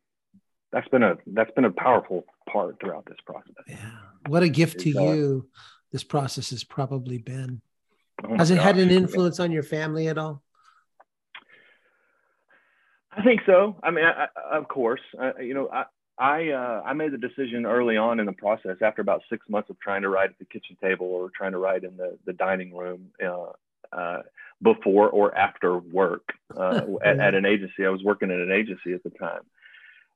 that's 0.72 0.88
been 0.90 1.04
a 1.04 1.18
that's 1.28 1.52
been 1.52 1.66
a 1.66 1.72
powerful 1.72 2.26
part 2.52 2.80
throughout 2.80 3.06
this 3.06 3.18
process. 3.26 3.54
Yeah, 3.68 3.92
what 4.28 4.44
a 4.44 4.50
gift 4.50 4.80
to 4.82 4.98
uh, 4.98 5.14
you 5.14 5.50
this 5.92 6.04
process 6.04 6.50
has 6.50 6.64
probably 6.64 7.18
been. 7.18 7.62
Oh 8.24 8.36
Has 8.38 8.52
it 8.52 8.56
gosh. 8.56 8.64
had 8.64 8.78
an 8.78 8.90
influence 8.90 9.40
on 9.40 9.52
your 9.52 9.64
family 9.64 10.08
at 10.08 10.18
all? 10.18 10.42
I 13.16 13.24
think 13.24 13.42
so. 13.46 13.78
I 13.84 13.92
mean, 13.92 14.06
I, 14.06 14.26
I, 14.36 14.58
of 14.58 14.68
course, 14.68 15.02
uh, 15.22 15.38
you 15.40 15.54
know, 15.54 15.70
I 15.72 15.86
I, 16.18 16.50
uh, 16.50 16.82
I 16.86 16.94
made 16.94 17.12
the 17.12 17.18
decision 17.18 17.66
early 17.66 17.98
on 17.98 18.20
in 18.20 18.26
the 18.26 18.34
process 18.34 18.78
after 18.82 19.02
about 19.02 19.24
six 19.30 19.48
months 19.50 19.70
of 19.70 19.80
trying 19.80 20.04
to 20.04 20.10
write 20.10 20.30
at 20.30 20.38
the 20.38 20.46
kitchen 20.46 20.78
table 20.82 21.08
or 21.08 21.32
trying 21.36 21.54
to 21.54 21.58
write 21.58 21.84
in 21.84 21.98
the, 21.98 22.18
the 22.26 22.34
dining 22.34 22.76
room 22.76 23.08
uh, 23.26 23.52
uh, 23.96 24.20
before 24.62 25.10
or 25.10 25.36
after 25.36 25.78
work 25.78 26.30
uh, 26.56 26.82
at, 27.06 27.20
at, 27.20 27.36
an 27.36 27.46
agency. 27.46 27.86
I 27.86 27.90
was 27.90 28.04
working 28.04 28.32
at 28.32 28.40
an 28.40 28.52
agency 28.52 28.94
at 28.94 29.04
the 29.04 29.12
time. 29.12 29.42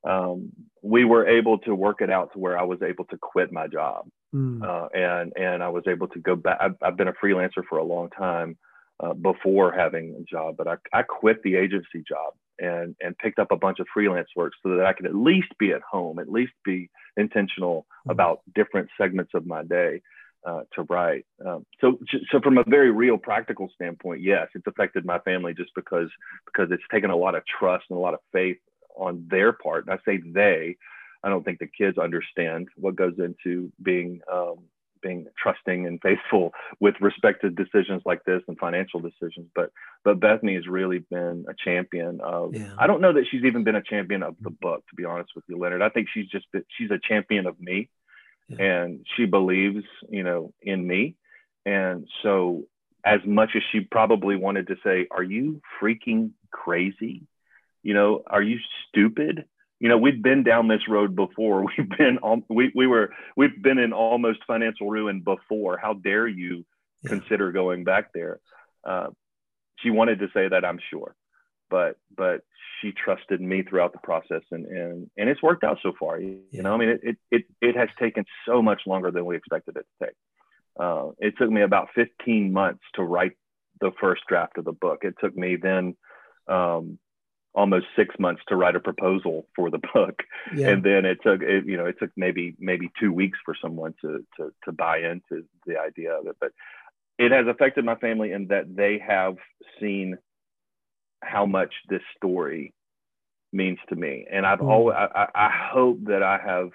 Um, 0.04 0.52
we 0.82 1.04
were 1.04 1.26
able 1.26 1.58
to 1.60 1.74
work 1.74 2.00
it 2.00 2.10
out 2.10 2.32
to 2.32 2.38
where 2.38 2.58
I 2.58 2.62
was 2.62 2.80
able 2.82 3.04
to 3.06 3.18
quit 3.18 3.52
my 3.52 3.66
job, 3.66 4.08
mm. 4.34 4.88
and 4.94 5.32
and 5.36 5.62
I 5.62 5.68
was 5.68 5.84
able 5.88 6.06
to 6.08 6.20
go 6.20 6.36
back. 6.36 6.58
I've, 6.60 6.76
I've 6.80 6.96
been 6.96 7.08
a 7.08 7.14
freelancer 7.14 7.64
for 7.68 7.78
a 7.78 7.84
long 7.84 8.08
time 8.10 8.56
uh, 9.00 9.12
before 9.14 9.72
having 9.72 10.14
a 10.20 10.24
job, 10.24 10.56
but 10.56 10.68
I, 10.68 10.76
I 10.92 11.02
quit 11.02 11.42
the 11.42 11.56
agency 11.56 12.04
job 12.08 12.34
and 12.60 12.94
and 13.00 13.18
picked 13.18 13.40
up 13.40 13.50
a 13.50 13.56
bunch 13.56 13.80
of 13.80 13.86
freelance 13.92 14.28
work 14.36 14.52
so 14.62 14.76
that 14.76 14.86
I 14.86 14.92
could 14.92 15.06
at 15.06 15.16
least 15.16 15.48
be 15.58 15.72
at 15.72 15.82
home, 15.82 16.20
at 16.20 16.30
least 16.30 16.52
be 16.64 16.90
intentional 17.16 17.86
mm. 18.06 18.12
about 18.12 18.40
different 18.54 18.88
segments 18.96 19.32
of 19.34 19.46
my 19.46 19.64
day 19.64 20.00
uh, 20.46 20.62
to 20.74 20.82
write. 20.84 21.26
Um, 21.44 21.66
so, 21.80 21.98
so 22.30 22.40
from 22.40 22.58
a 22.58 22.64
very 22.66 22.90
real 22.90 23.18
practical 23.18 23.68
standpoint, 23.74 24.22
yes, 24.22 24.48
it's 24.54 24.66
affected 24.66 25.04
my 25.04 25.18
family 25.20 25.54
just 25.54 25.70
because 25.74 26.08
because 26.46 26.70
it's 26.70 26.82
taken 26.90 27.10
a 27.10 27.16
lot 27.16 27.34
of 27.34 27.42
trust 27.46 27.84
and 27.90 27.96
a 27.96 28.00
lot 28.00 28.14
of 28.14 28.20
faith 28.32 28.58
on 28.96 29.26
their 29.30 29.52
part. 29.52 29.86
And 29.86 29.94
I 29.94 29.98
say 30.04 30.20
they. 30.24 30.76
I 31.22 31.28
don't 31.28 31.44
think 31.44 31.58
the 31.58 31.66
kids 31.66 31.98
understand 31.98 32.68
what 32.76 32.94
goes 32.94 33.14
into 33.18 33.72
being 33.82 34.20
um, 34.32 34.58
being 35.02 35.26
trusting 35.40 35.86
and 35.86 36.00
faithful 36.00 36.52
with 36.80 36.94
respect 37.00 37.42
to 37.42 37.50
decisions 37.50 38.02
like 38.04 38.24
this 38.24 38.42
and 38.48 38.58
financial 38.58 39.00
decisions. 39.00 39.48
But 39.54 39.70
but 40.04 40.20
Bethany 40.20 40.54
has 40.54 40.66
really 40.66 41.00
been 41.10 41.46
a 41.48 41.54
champion 41.64 42.20
of. 42.22 42.54
Yeah. 42.54 42.72
I 42.78 42.86
don't 42.86 43.00
know 43.00 43.12
that 43.12 43.24
she's 43.30 43.44
even 43.44 43.64
been 43.64 43.76
a 43.76 43.82
champion 43.82 44.22
of 44.22 44.36
the 44.40 44.50
book, 44.50 44.84
to 44.88 44.96
be 44.96 45.04
honest 45.04 45.30
with 45.34 45.44
you, 45.48 45.58
Leonard. 45.58 45.82
I 45.82 45.88
think 45.88 46.08
she's 46.12 46.28
just 46.28 46.46
been, 46.52 46.64
she's 46.76 46.90
a 46.90 47.00
champion 47.02 47.46
of 47.46 47.60
me 47.60 47.88
yeah. 48.48 48.82
and 48.82 49.06
she 49.16 49.24
believes 49.24 49.84
you 50.08 50.22
know 50.22 50.52
in 50.62 50.86
me. 50.86 51.16
And 51.66 52.06
so 52.22 52.64
as 53.04 53.20
much 53.24 53.50
as 53.54 53.62
she 53.70 53.80
probably 53.80 54.36
wanted 54.36 54.68
to 54.68 54.76
say 54.84 55.06
are 55.10 55.22
you 55.22 55.60
freaking 55.80 56.30
crazy? 56.50 57.26
You 57.82 57.94
know 57.94 58.22
are 58.26 58.42
you 58.42 58.58
stupid? 58.88 59.44
You 59.80 59.88
know 59.88 59.98
we've 59.98 60.22
been 60.22 60.42
down 60.42 60.68
this 60.68 60.88
road 60.88 61.14
before. 61.14 61.64
We've 61.78 61.88
been 61.88 62.18
on 62.22 62.44
we, 62.48 62.72
we 62.74 62.86
were 62.86 63.10
we've 63.36 63.62
been 63.62 63.78
in 63.78 63.92
almost 63.92 64.40
financial 64.46 64.90
ruin 64.90 65.20
before. 65.20 65.78
How 65.78 65.94
dare 65.94 66.26
you 66.26 66.64
yeah. 67.02 67.10
consider 67.10 67.52
going 67.52 67.84
back 67.84 68.12
there? 68.12 68.40
Uh, 68.84 69.08
she 69.82 69.90
wanted 69.90 70.18
to 70.20 70.28
say 70.34 70.48
that 70.48 70.64
i'm 70.64 70.78
sure 70.90 71.14
but 71.70 71.96
but 72.16 72.42
she 72.80 72.92
trusted 72.92 73.40
me 73.40 73.62
throughout 73.62 73.92
the 73.92 73.98
process 73.98 74.42
and 74.50 74.66
and 74.66 75.10
and 75.16 75.28
it's 75.28 75.42
worked 75.42 75.64
out 75.64 75.78
so 75.82 75.92
far 75.98 76.20
you, 76.20 76.40
yeah. 76.50 76.62
know 76.62 76.74
i 76.74 76.76
mean 76.76 76.88
it, 76.90 77.00
it 77.02 77.16
it 77.30 77.44
it 77.60 77.76
has 77.76 77.88
taken 77.98 78.24
so 78.46 78.62
much 78.62 78.82
longer 78.86 79.10
than 79.10 79.24
we 79.24 79.36
expected 79.36 79.76
it 79.76 79.86
to 79.98 80.06
take 80.06 80.16
uh, 80.80 81.08
it 81.18 81.34
took 81.36 81.50
me 81.50 81.62
about 81.62 81.88
15 81.96 82.52
months 82.52 82.84
to 82.94 83.02
write 83.02 83.32
the 83.80 83.90
first 84.00 84.22
draft 84.28 84.58
of 84.58 84.64
the 84.64 84.72
book 84.72 85.00
it 85.02 85.14
took 85.20 85.36
me 85.36 85.56
then 85.56 85.96
um, 86.48 86.98
almost 87.54 87.86
six 87.96 88.14
months 88.18 88.42
to 88.48 88.56
write 88.56 88.76
a 88.76 88.80
proposal 88.80 89.46
for 89.56 89.70
the 89.70 89.80
book 89.94 90.22
yeah. 90.54 90.68
and 90.68 90.82
then 90.82 91.04
it 91.04 91.18
took 91.22 91.42
it, 91.42 91.66
you 91.66 91.76
know 91.76 91.86
it 91.86 91.96
took 91.98 92.10
maybe 92.16 92.54
maybe 92.58 92.90
two 93.00 93.12
weeks 93.12 93.38
for 93.44 93.54
someone 93.60 93.94
to 94.00 94.24
to 94.36 94.52
to 94.64 94.72
buy 94.72 94.98
into 94.98 95.44
the 95.66 95.78
idea 95.78 96.12
of 96.12 96.26
it 96.26 96.36
but 96.40 96.52
it 97.18 97.32
has 97.32 97.46
affected 97.48 97.84
my 97.84 97.96
family 97.96 98.30
in 98.30 98.46
that 98.46 98.76
they 98.76 99.02
have 99.04 99.34
seen 99.80 100.16
how 101.22 101.46
much 101.46 101.72
this 101.88 102.02
story 102.16 102.74
means 103.52 103.78
to 103.88 103.96
me. 103.96 104.26
And 104.30 104.46
I've 104.46 104.60
mm. 104.60 104.68
always, 104.68 104.96
I, 104.96 105.26
I 105.34 105.50
hope 105.72 105.98
that 106.04 106.22
I 106.22 106.38
have, 106.44 106.70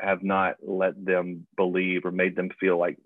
have 0.00 0.22
not 0.22 0.56
let 0.62 1.02
them 1.04 1.46
believe 1.56 2.04
or 2.04 2.10
made 2.10 2.36
them 2.36 2.50
feel 2.60 2.78
like 2.78 2.98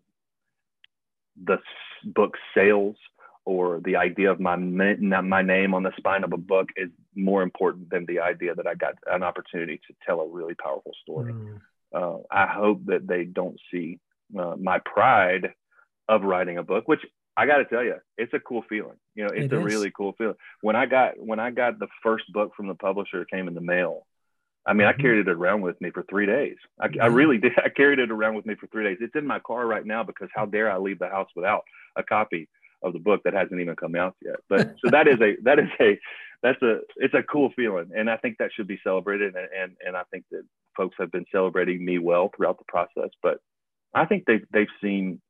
the 1.42 1.58
book 2.04 2.36
sales 2.54 2.96
or 3.44 3.80
the 3.82 3.96
idea 3.96 4.30
of 4.30 4.40
my 4.40 4.56
my 4.56 5.40
name 5.40 5.72
on 5.72 5.82
the 5.82 5.92
spine 5.96 6.22
of 6.22 6.34
a 6.34 6.36
book 6.36 6.68
is 6.76 6.90
more 7.14 7.42
important 7.42 7.88
than 7.88 8.04
the 8.06 8.20
idea 8.20 8.54
that 8.54 8.66
I 8.66 8.74
got 8.74 8.94
an 9.06 9.22
opportunity 9.22 9.80
to 9.88 9.94
tell 10.04 10.20
a 10.20 10.28
really 10.28 10.54
powerful 10.54 10.92
story. 11.02 11.32
Mm. 11.32 11.60
Uh, 11.90 12.18
I 12.30 12.46
hope 12.46 12.84
that 12.86 13.06
they 13.06 13.24
don't 13.24 13.58
see 13.70 14.00
uh, 14.38 14.56
my 14.56 14.80
pride 14.80 15.54
of 16.08 16.22
writing 16.22 16.58
a 16.58 16.62
book, 16.62 16.86
which 16.88 17.00
I 17.38 17.46
got 17.46 17.58
to 17.58 17.64
tell 17.66 17.84
you, 17.84 17.94
it's 18.16 18.34
a 18.34 18.40
cool 18.40 18.64
feeling. 18.68 18.96
You 19.14 19.24
know, 19.24 19.30
it's 19.32 19.44
it 19.44 19.52
a 19.52 19.60
is. 19.60 19.64
really 19.64 19.92
cool 19.96 20.12
feeling. 20.18 20.34
When 20.60 20.74
I 20.74 20.86
got 20.86 21.12
when 21.18 21.38
I 21.38 21.52
got 21.52 21.78
the 21.78 21.86
first 22.02 22.24
book 22.32 22.52
from 22.56 22.66
the 22.66 22.74
publisher, 22.74 23.22
it 23.22 23.30
came 23.30 23.46
in 23.46 23.54
the 23.54 23.60
mail. 23.60 24.06
I 24.66 24.72
mean, 24.72 24.88
mm-hmm. 24.88 24.98
I 24.98 25.02
carried 25.02 25.28
it 25.28 25.30
around 25.30 25.60
with 25.62 25.80
me 25.80 25.90
for 25.92 26.04
three 26.10 26.26
days. 26.26 26.56
I, 26.80 26.88
mm-hmm. 26.88 27.00
I, 27.00 27.06
really 27.06 27.38
did. 27.38 27.52
I 27.64 27.68
carried 27.68 28.00
it 28.00 28.10
around 28.10 28.34
with 28.34 28.44
me 28.44 28.56
for 28.56 28.66
three 28.66 28.84
days. 28.84 28.98
It's 29.00 29.14
in 29.14 29.24
my 29.24 29.38
car 29.38 29.66
right 29.66 29.86
now 29.86 30.02
because 30.02 30.28
how 30.34 30.46
dare 30.46 30.68
I 30.68 30.78
leave 30.78 30.98
the 30.98 31.08
house 31.08 31.28
without 31.36 31.62
a 31.94 32.02
copy 32.02 32.48
of 32.82 32.92
the 32.92 32.98
book 32.98 33.22
that 33.22 33.34
hasn't 33.34 33.60
even 33.60 33.76
come 33.76 33.94
out 33.94 34.16
yet. 34.20 34.40
But 34.48 34.74
so 34.84 34.90
that 34.90 35.06
is 35.06 35.20
a 35.20 35.36
that 35.44 35.60
is 35.60 35.70
a 35.80 35.98
that's 36.42 36.60
a 36.62 36.80
it's 36.96 37.14
a 37.14 37.22
cool 37.22 37.52
feeling, 37.54 37.90
and 37.96 38.10
I 38.10 38.16
think 38.16 38.38
that 38.38 38.50
should 38.52 38.66
be 38.66 38.80
celebrated. 38.82 39.36
And 39.36 39.48
and, 39.56 39.76
and 39.86 39.96
I 39.96 40.02
think 40.10 40.24
that 40.32 40.42
folks 40.76 40.96
have 40.98 41.12
been 41.12 41.26
celebrating 41.30 41.84
me 41.84 41.98
well 41.98 42.32
throughout 42.36 42.58
the 42.58 42.64
process. 42.66 43.10
But 43.22 43.38
I 43.94 44.06
think 44.06 44.24
they 44.26 44.40
they've 44.52 44.66
seen 44.82 45.20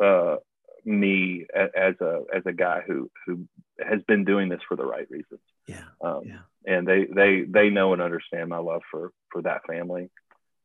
uh, 0.00 0.36
me 0.84 1.46
as 1.54 1.94
a 2.00 2.22
as 2.34 2.42
a 2.46 2.52
guy 2.52 2.82
who 2.86 3.10
who 3.26 3.46
has 3.78 4.02
been 4.06 4.24
doing 4.24 4.48
this 4.48 4.60
for 4.68 4.76
the 4.76 4.84
right 4.84 5.08
reasons. 5.10 5.40
Yeah. 5.66 5.82
Um, 6.00 6.22
yeah. 6.24 6.38
And 6.66 6.86
they 6.86 7.06
they 7.06 7.44
they 7.48 7.70
know 7.70 7.92
and 7.92 8.02
understand 8.02 8.48
my 8.48 8.58
love 8.58 8.82
for 8.90 9.12
for 9.30 9.42
that 9.42 9.66
family, 9.66 10.10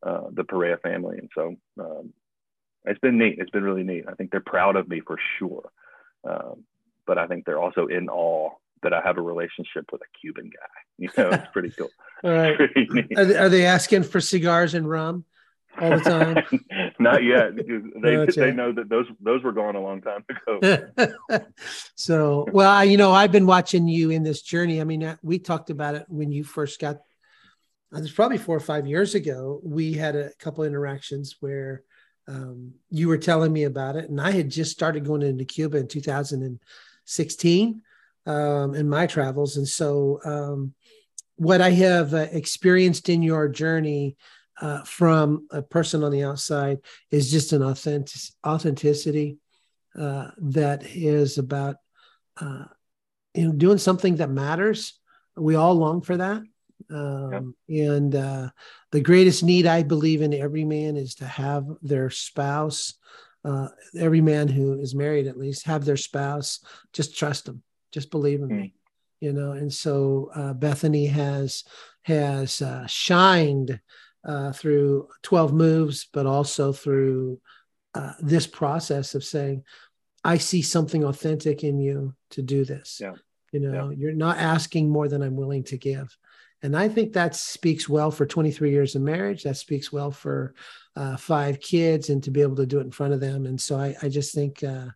uh, 0.03 0.23
the 0.31 0.43
Perea 0.43 0.77
family, 0.77 1.17
and 1.17 1.29
so 1.33 1.55
um, 1.79 2.13
it's 2.85 2.99
been 2.99 3.17
neat. 3.17 3.37
It's 3.39 3.51
been 3.51 3.63
really 3.63 3.83
neat. 3.83 4.05
I 4.07 4.13
think 4.13 4.31
they're 4.31 4.41
proud 4.41 4.75
of 4.75 4.87
me 4.87 5.01
for 5.01 5.17
sure, 5.39 5.71
um, 6.27 6.63
but 7.07 7.17
I 7.17 7.27
think 7.27 7.45
they're 7.45 7.61
also 7.61 7.87
in 7.87 8.09
awe 8.09 8.51
that 8.83 8.93
I 8.93 9.01
have 9.01 9.17
a 9.17 9.21
relationship 9.21 9.91
with 9.91 10.01
a 10.01 10.19
Cuban 10.19 10.45
guy. 10.45 10.67
You 10.97 11.09
know, 11.17 11.29
it's 11.31 11.51
pretty 11.51 11.71
cool. 11.71 11.89
All 12.23 12.31
right. 12.31 12.57
Are 13.17 13.25
they, 13.25 13.35
are 13.35 13.49
they 13.49 13.65
asking 13.65 14.03
for 14.03 14.21
cigars 14.21 14.73
and 14.73 14.89
rum? 14.89 15.25
All 15.79 15.97
the 15.97 15.99
time? 15.99 16.93
Not 16.99 17.23
yet, 17.23 17.55
they 17.55 18.25
they 18.25 18.51
know 18.51 18.71
that 18.71 18.89
those 18.89 19.07
those 19.19 19.43
were 19.43 19.51
gone 19.51 19.75
a 19.75 19.81
long 19.81 20.01
time 20.01 20.23
ago. 20.29 20.89
so, 21.95 22.47
well, 22.51 22.71
I, 22.71 22.83
you 22.83 22.97
know, 22.97 23.11
I've 23.11 23.31
been 23.31 23.45
watching 23.45 23.87
you 23.87 24.09
in 24.09 24.23
this 24.23 24.41
journey. 24.41 24.81
I 24.81 24.83
mean, 24.83 25.03
uh, 25.03 25.17
we 25.21 25.39
talked 25.39 25.69
about 25.69 25.95
it 25.95 26.05
when 26.07 26.31
you 26.31 26.43
first 26.43 26.79
got. 26.79 26.97
It 27.91 28.01
was 28.01 28.11
probably 28.11 28.37
four 28.37 28.57
or 28.57 28.61
five 28.61 28.87
years 28.87 29.15
ago. 29.15 29.61
We 29.63 29.93
had 29.93 30.15
a 30.15 30.31
couple 30.39 30.63
interactions 30.63 31.37
where 31.39 31.83
um, 32.27 32.73
you 32.89 33.07
were 33.07 33.17
telling 33.17 33.53
me 33.53 33.63
about 33.63 33.95
it, 33.95 34.09
and 34.09 34.19
I 34.19 34.31
had 34.31 34.49
just 34.49 34.71
started 34.71 35.05
going 35.05 35.21
into 35.21 35.45
Cuba 35.45 35.77
in 35.77 35.87
2016 35.87 37.81
um, 38.25 38.75
in 38.75 38.89
my 38.89 39.07
travels, 39.07 39.57
and 39.57 39.67
so 39.67 40.19
um, 40.25 40.73
what 41.37 41.61
I 41.61 41.71
have 41.71 42.13
uh, 42.13 42.27
experienced 42.31 43.09
in 43.09 43.21
your 43.21 43.47
journey 43.47 44.15
uh, 44.61 44.83
from 44.83 45.47
a 45.51 45.61
person 45.61 46.03
on 46.03 46.11
the 46.11 46.23
outside 46.23 46.79
is 47.11 47.31
just 47.31 47.53
an 47.53 47.61
authentic 47.61 48.21
authenticity 48.45 49.37
uh, 49.97 50.31
that 50.37 50.83
is 50.85 51.37
about 51.37 51.77
uh, 52.37 52.65
you 53.33 53.47
know 53.47 53.53
doing 53.53 53.77
something 53.77 54.17
that 54.17 54.29
matters. 54.29 54.99
We 55.37 55.55
all 55.55 55.75
long 55.75 56.01
for 56.01 56.17
that, 56.17 56.43
um, 56.89 57.55
yeah. 57.67 57.91
and 57.91 58.15
uh, 58.15 58.49
the 58.91 59.01
greatest 59.01 59.43
need 59.43 59.65
I 59.65 59.83
believe 59.83 60.21
in 60.21 60.33
every 60.33 60.63
man 60.63 60.95
is 60.95 61.15
to 61.15 61.25
have 61.25 61.65
their 61.81 62.09
spouse 62.09 62.93
uh, 63.45 63.67
every 63.97 64.21
man 64.21 64.47
who 64.47 64.79
is 64.79 64.95
married 64.95 65.27
at 65.27 65.37
least 65.37 65.67
have 65.67 65.85
their 65.85 65.97
spouse 65.97 66.61
just 66.93 67.15
trust 67.15 67.45
them, 67.45 67.61
just 67.91 68.09
believe 68.09 68.41
in 68.41 68.49
mm. 68.49 68.57
me, 68.57 68.73
you 69.19 69.31
know. 69.31 69.51
And 69.51 69.71
so 69.71 70.31
uh, 70.33 70.53
Bethany 70.53 71.05
has 71.05 71.63
has 72.01 72.61
uh, 72.61 72.87
shined 72.87 73.79
uh, 74.25 74.51
through 74.51 75.07
12 75.21 75.53
moves, 75.53 76.07
but 76.11 76.25
also 76.25 76.73
through 76.73 77.39
uh, 77.93 78.13
this 78.19 78.47
process 78.47 79.15
of 79.15 79.23
saying, 79.23 79.63
I 80.23 80.37
see 80.37 80.61
something 80.61 81.03
authentic 81.03 81.63
in 81.63 81.79
you 81.79 82.15
to 82.31 82.41
do 82.41 82.65
this. 82.65 82.99
Yeah. 83.01 83.13
You 83.51 83.59
know, 83.59 83.89
yeah. 83.89 83.95
you're 83.97 84.11
not 84.13 84.37
asking 84.37 84.89
more 84.89 85.07
than 85.07 85.21
I'm 85.21 85.35
willing 85.35 85.63
to 85.65 85.77
give. 85.77 86.17
And 86.63 86.75
I 86.75 86.89
think 86.89 87.13
that 87.13 87.35
speaks 87.35 87.87
well 87.87 88.09
for 88.09 88.25
23 88.25 88.71
years 88.71 88.95
of 88.95 89.03
marriage. 89.03 89.43
That 89.43 89.57
speaks 89.57 89.93
well 89.93 90.09
for 90.09 90.55
uh, 90.95 91.15
five 91.15 91.59
kids 91.59 92.09
and 92.09 92.23
to 92.23 92.31
be 92.31 92.41
able 92.41 92.55
to 92.55 92.65
do 92.65 92.79
it 92.79 92.85
in 92.85 92.91
front 92.91 93.13
of 93.13 93.19
them. 93.19 93.45
And 93.45 93.61
so 93.61 93.77
I, 93.77 93.95
I 94.01 94.09
just 94.09 94.33
think 94.33 94.63
uh, 94.63 94.87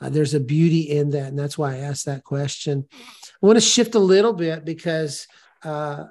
uh, 0.00 0.10
there's 0.10 0.34
a 0.34 0.40
beauty 0.40 0.80
in 0.90 1.10
that. 1.10 1.28
And 1.28 1.38
that's 1.38 1.56
why 1.56 1.74
I 1.74 1.78
asked 1.78 2.04
that 2.06 2.24
question. 2.24 2.86
I 2.92 3.46
want 3.46 3.56
to 3.56 3.62
shift 3.62 3.94
a 3.94 4.00
little 4.00 4.34
bit 4.34 4.66
because, 4.66 5.26
uh, 5.62 6.04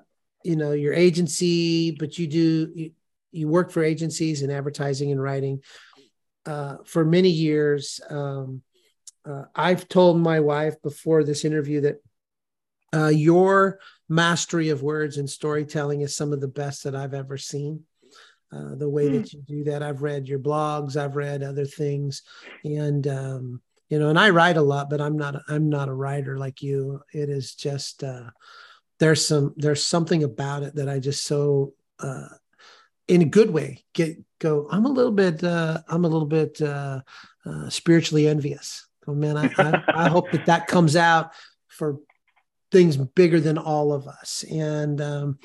you 0.44 0.56
know, 0.56 0.72
your 0.72 0.94
agency, 0.94 1.91
but 1.91 2.18
you 2.18 2.28
do, 2.28 2.72
you, 2.76 2.91
you 3.32 3.48
work 3.48 3.72
for 3.72 3.84
agencies 3.84 4.41
in 4.41 4.52
advertising 4.52 5.12
and 5.12 5.22
writing 5.22 5.62
uh, 6.46 6.78
for 6.86 7.06
many 7.06 7.30
years. 7.30 8.00
Um, 8.10 8.62
uh, 9.26 9.44
I've 9.56 9.88
told 9.88 10.20
my 10.20 10.39
wife 10.39 10.82
before 10.82 11.24
this 11.24 11.46
interview 11.46 11.82
that 11.82 12.04
uh, 12.94 13.08
your 13.08 13.80
mastery 14.10 14.70
of 14.70 14.84
words 14.84 15.18
and 15.18 15.30
storytelling 15.30 16.02
is 16.02 16.16
some 16.16 16.34
of 16.34 16.41
the 16.41 16.48
best 16.48 16.84
that 16.84 16.96
I've 16.96 17.14
ever 17.14 17.38
seen. 17.38 17.84
Uh, 18.52 18.76
the 18.76 18.89
way 18.89 19.10
mm. 19.10 19.20
that 19.20 19.34
you 19.34 19.41
do 19.41 19.64
that, 19.64 19.82
I've 19.82 20.04
read 20.04 20.28
your 20.28 20.38
blogs, 20.38 20.96
I've 20.96 21.16
read 21.16 21.41
other 21.41 21.66
things, 21.66 22.22
and 22.64 23.08
um, 23.08 23.62
you 23.89 23.98
know, 23.98 24.10
and 24.10 24.20
I 24.20 24.30
write 24.30 24.58
a 24.58 24.62
lot, 24.62 24.91
but 24.91 25.02
I'm 25.02 25.18
not 25.18 25.41
I'm 25.48 25.70
not 25.70 25.89
a 25.89 25.94
writer 25.94 26.38
like 26.38 26.62
you. 26.62 27.02
It 27.14 27.30
is 27.30 27.56
just 27.56 28.04
uh, 28.04 28.30
there's 29.04 29.28
some 29.28 29.54
there's 29.58 29.86
something 29.86 30.24
about 30.24 30.64
it 30.64 30.76
that 30.76 30.88
I 30.88 30.99
just 30.99 31.26
so 31.26 31.74
uh, 31.99 32.30
in 33.10 33.22
a 33.22 33.26
good 33.26 33.51
way 33.51 33.84
get 33.93 34.18
go 34.39 34.66
i'm 34.72 34.86
a 34.86 34.89
little 34.89 35.12
bit 35.12 35.43
uh 35.43 35.82
i'm 35.89 36.06
a 36.06 36.08
little 36.08 36.28
bit 36.28 36.62
uh, 36.62 37.01
uh 37.45 37.70
spiritually 37.70 38.28
envious. 38.28 38.88
Oh 39.06 39.14
man 39.14 39.36
I, 39.36 39.51
I, 39.58 39.84
I 40.06 40.10
hope 40.10 40.32
that 40.32 40.45
that 40.45 40.68
comes 40.68 40.95
out 40.95 41.32
for 41.68 41.97
things 42.74 42.97
bigger 42.97 43.39
than 43.39 43.57
all 43.57 43.93
of 43.93 44.07
us 44.07 44.43
and 44.51 44.99
um 44.99 45.38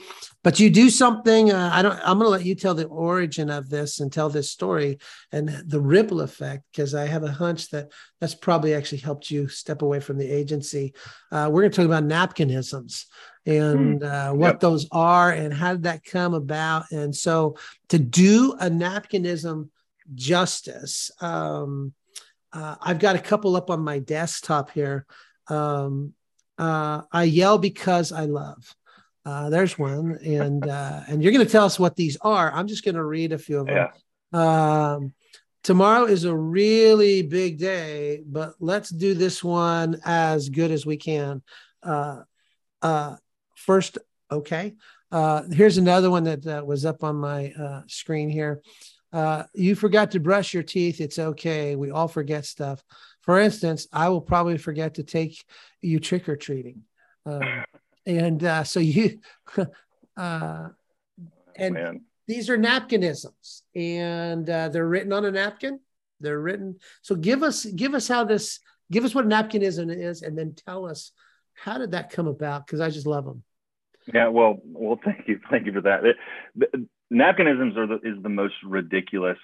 but 0.43 0.59
you 0.59 0.71
do 0.71 0.91
something 0.91 1.53
uh, 1.53 1.71
i 1.73 1.83
don't 1.83 2.01
i'm 2.03 2.19
going 2.19 2.27
to 2.27 2.29
let 2.29 2.45
you 2.45 2.55
tell 2.55 2.75
the 2.75 2.87
origin 2.87 3.51
of 3.51 3.69
this 3.69 4.01
and 4.01 4.13
tell 4.13 4.29
this 4.29 4.51
story 4.51 4.99
and 5.31 5.49
the 5.67 5.81
ripple 5.81 6.23
effect 6.23 6.65
because 6.73 6.95
i 6.95 7.07
have 7.07 7.23
a 7.23 7.31
hunch 7.31 7.69
that 7.69 7.93
that's 8.21 8.35
probably 8.35 8.75
actually 8.75 8.99
helped 8.99 9.31
you 9.31 9.47
step 9.47 9.83
away 9.83 10.01
from 10.01 10.19
the 10.19 10.29
agency 10.29 10.93
uh, 11.31 11.49
we're 11.53 11.61
going 11.61 11.71
to 11.71 11.77
talk 11.77 11.87
about 11.87 12.03
napkinisms 12.03 13.05
and 13.49 14.03
hmm. 14.03 14.07
uh, 14.07 14.33
what 14.35 14.55
yep. 14.55 14.61
those 14.61 14.87
are 14.93 15.31
and 15.33 15.55
how 15.55 15.73
did 15.73 15.85
that 15.85 16.05
come 16.05 16.35
about. 16.35 16.85
And 16.93 17.17
so 17.17 17.57
to 17.89 17.99
do 17.99 18.55
a 18.61 18.69
napkinism 18.69 19.71
justice, 20.15 21.11
um, 21.23 21.95
uh, 22.53 22.77
I've 22.81 22.99
got 22.99 23.17
a 23.17 23.21
couple 23.21 23.57
up 23.57 23.71
on 23.71 23.81
my 23.81 24.01
desktop 24.01 24.71
here. 24.71 25.07
Um, 25.49 26.13
uh, 26.59 27.03
I 27.13 27.25
yell 27.25 27.59
because 27.59 28.13
I 28.13 28.25
love. 28.25 28.75
Uh, 29.25 29.51
there's 29.51 29.79
one, 29.79 30.19
and 30.25 30.67
uh, 30.67 31.03
and 31.07 31.23
you're 31.23 31.33
going 31.33 31.45
to 31.45 31.51
tell 31.51 31.65
us 31.65 31.79
what 31.79 31.97
these 31.97 32.17
are. 32.23 32.51
I'm 32.53 32.67
just 32.67 32.85
going 32.85 32.95
to 32.95 33.05
read 33.05 33.33
a 33.33 33.39
few 33.39 33.61
of 33.61 33.67
them. 33.67 33.77
Yeah. 33.77 33.91
Um, 34.33 35.13
tomorrow 35.63 36.05
is 36.05 36.25
a 36.25 36.35
really 36.35 37.23
big 37.23 37.59
day, 37.59 38.23
but 38.27 38.55
let's 38.59 38.89
do 38.89 39.15
this 39.15 39.45
one 39.45 40.01
as 40.05 40.49
good 40.49 40.71
as 40.71 40.87
we 40.87 40.97
can. 40.97 41.43
Uh, 41.83 42.23
uh, 42.81 43.17
first, 43.55 43.99
okay. 44.31 44.75
Uh, 45.11 45.43
here's 45.51 45.79
another 45.79 46.11
one 46.11 46.25
that 46.25 46.47
uh, 46.47 46.63
was 46.65 46.85
up 46.85 47.05
on 47.05 47.17
my 47.17 47.53
uh, 47.53 47.83
screen 47.87 48.29
here. 48.29 48.63
Uh, 49.13 49.45
you 49.55 49.75
forgot 49.75 50.11
to 50.11 50.21
brush 50.21 50.53
your 50.53 50.63
teeth. 50.63 51.01
It's 51.01 51.19
okay. 51.19 51.77
We 51.77 51.91
all 51.91 52.09
forget 52.09 52.45
stuff. 52.45 52.83
For 53.29 53.39
instance, 53.39 53.87
I 53.93 54.09
will 54.09 54.23
probably 54.23 54.57
forget 54.57 54.95
to 54.95 55.03
take 55.03 55.45
you 55.83 56.01
trick 56.01 56.31
or 56.31 56.37
treating. 56.37 56.85
Um, 57.27 57.43
and 58.07 58.43
uh, 58.43 58.65
so 58.65 58.81
you, 58.81 59.21
uh, 60.17 60.69
and 61.55 61.75
Man. 61.75 62.01
these 62.27 62.49
are 62.49 62.57
napkinisms 62.57 63.65
and 63.75 64.49
uh, 64.49 64.71
they're 64.71 64.89
written 64.89 65.13
on 65.13 65.27
a 65.27 65.31
napkin. 65.31 65.79
They're 66.21 66.41
written. 66.41 66.79
So 67.03 67.17
give 67.17 67.43
us, 67.43 67.67
give 67.67 67.93
us 67.93 68.09
how 68.09 68.25
this, 68.25 68.61
give 68.91 69.05
us 69.05 69.15
what 69.15 69.27
a 69.27 69.29
napkinism 69.29 69.95
is, 69.95 70.23
and 70.23 70.39
then 70.39 70.55
tell 70.55 70.87
us 70.87 71.13
how 71.53 71.77
did 71.77 71.91
that 71.91 72.09
come 72.09 72.29
about? 72.29 72.67
Because 72.67 72.81
I 72.81 72.89
just 72.89 73.07
love 73.07 73.27
them. 73.27 73.43
Yeah, 74.15 74.29
well, 74.29 74.57
well, 74.65 74.99
thank 75.05 75.29
you, 75.29 75.39
thank 75.51 75.67
you 75.67 75.73
for 75.75 75.83
that. 75.83 76.03
It, 76.03 76.17
the, 76.57 76.89
napkinisms 77.13 77.77
are 77.77 77.87
the, 77.87 77.97
is 77.97 78.23
the 78.23 78.31
most 78.31 78.55
ridiculous. 78.65 79.37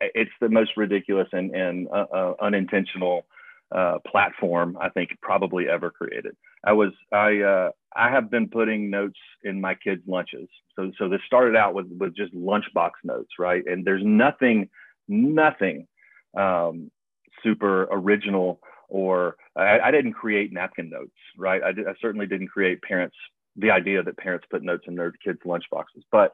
It's 0.00 0.30
the 0.40 0.48
most 0.48 0.72
ridiculous 0.76 1.28
and, 1.32 1.54
and 1.54 1.88
uh, 1.88 2.06
uh, 2.12 2.34
unintentional 2.40 3.26
uh, 3.74 3.98
platform 4.06 4.78
I 4.80 4.88
think 4.88 5.10
probably 5.20 5.68
ever 5.68 5.90
created. 5.90 6.36
I 6.64 6.72
was 6.72 6.92
I 7.12 7.40
uh, 7.40 7.70
I 7.94 8.10
have 8.10 8.30
been 8.30 8.48
putting 8.48 8.90
notes 8.90 9.18
in 9.44 9.60
my 9.60 9.74
kids' 9.74 10.02
lunches. 10.06 10.48
So 10.76 10.90
so 10.98 11.08
this 11.08 11.20
started 11.26 11.56
out 11.56 11.74
with 11.74 11.86
with 11.98 12.16
just 12.16 12.34
lunchbox 12.34 12.92
notes, 13.04 13.30
right? 13.38 13.62
And 13.66 13.84
there's 13.84 14.02
nothing 14.04 14.68
nothing 15.08 15.86
um, 16.36 16.90
super 17.42 17.84
original 17.90 18.60
or 18.88 19.36
I, 19.54 19.80
I, 19.80 19.90
didn't 19.90 20.14
create 20.14 20.52
napkin 20.52 20.88
notes, 20.88 21.12
right? 21.36 21.62
I, 21.62 21.72
did, 21.72 21.86
I, 21.86 21.92
certainly 22.00 22.26
didn't 22.26 22.48
create 22.48 22.80
parents 22.80 23.16
the 23.56 23.70
idea 23.70 24.02
that 24.02 24.16
parents 24.16 24.46
put 24.50 24.62
notes 24.62 24.84
in 24.86 24.94
their 24.94 25.12
kids' 25.12 25.40
lunchboxes, 25.44 26.04
but 26.10 26.32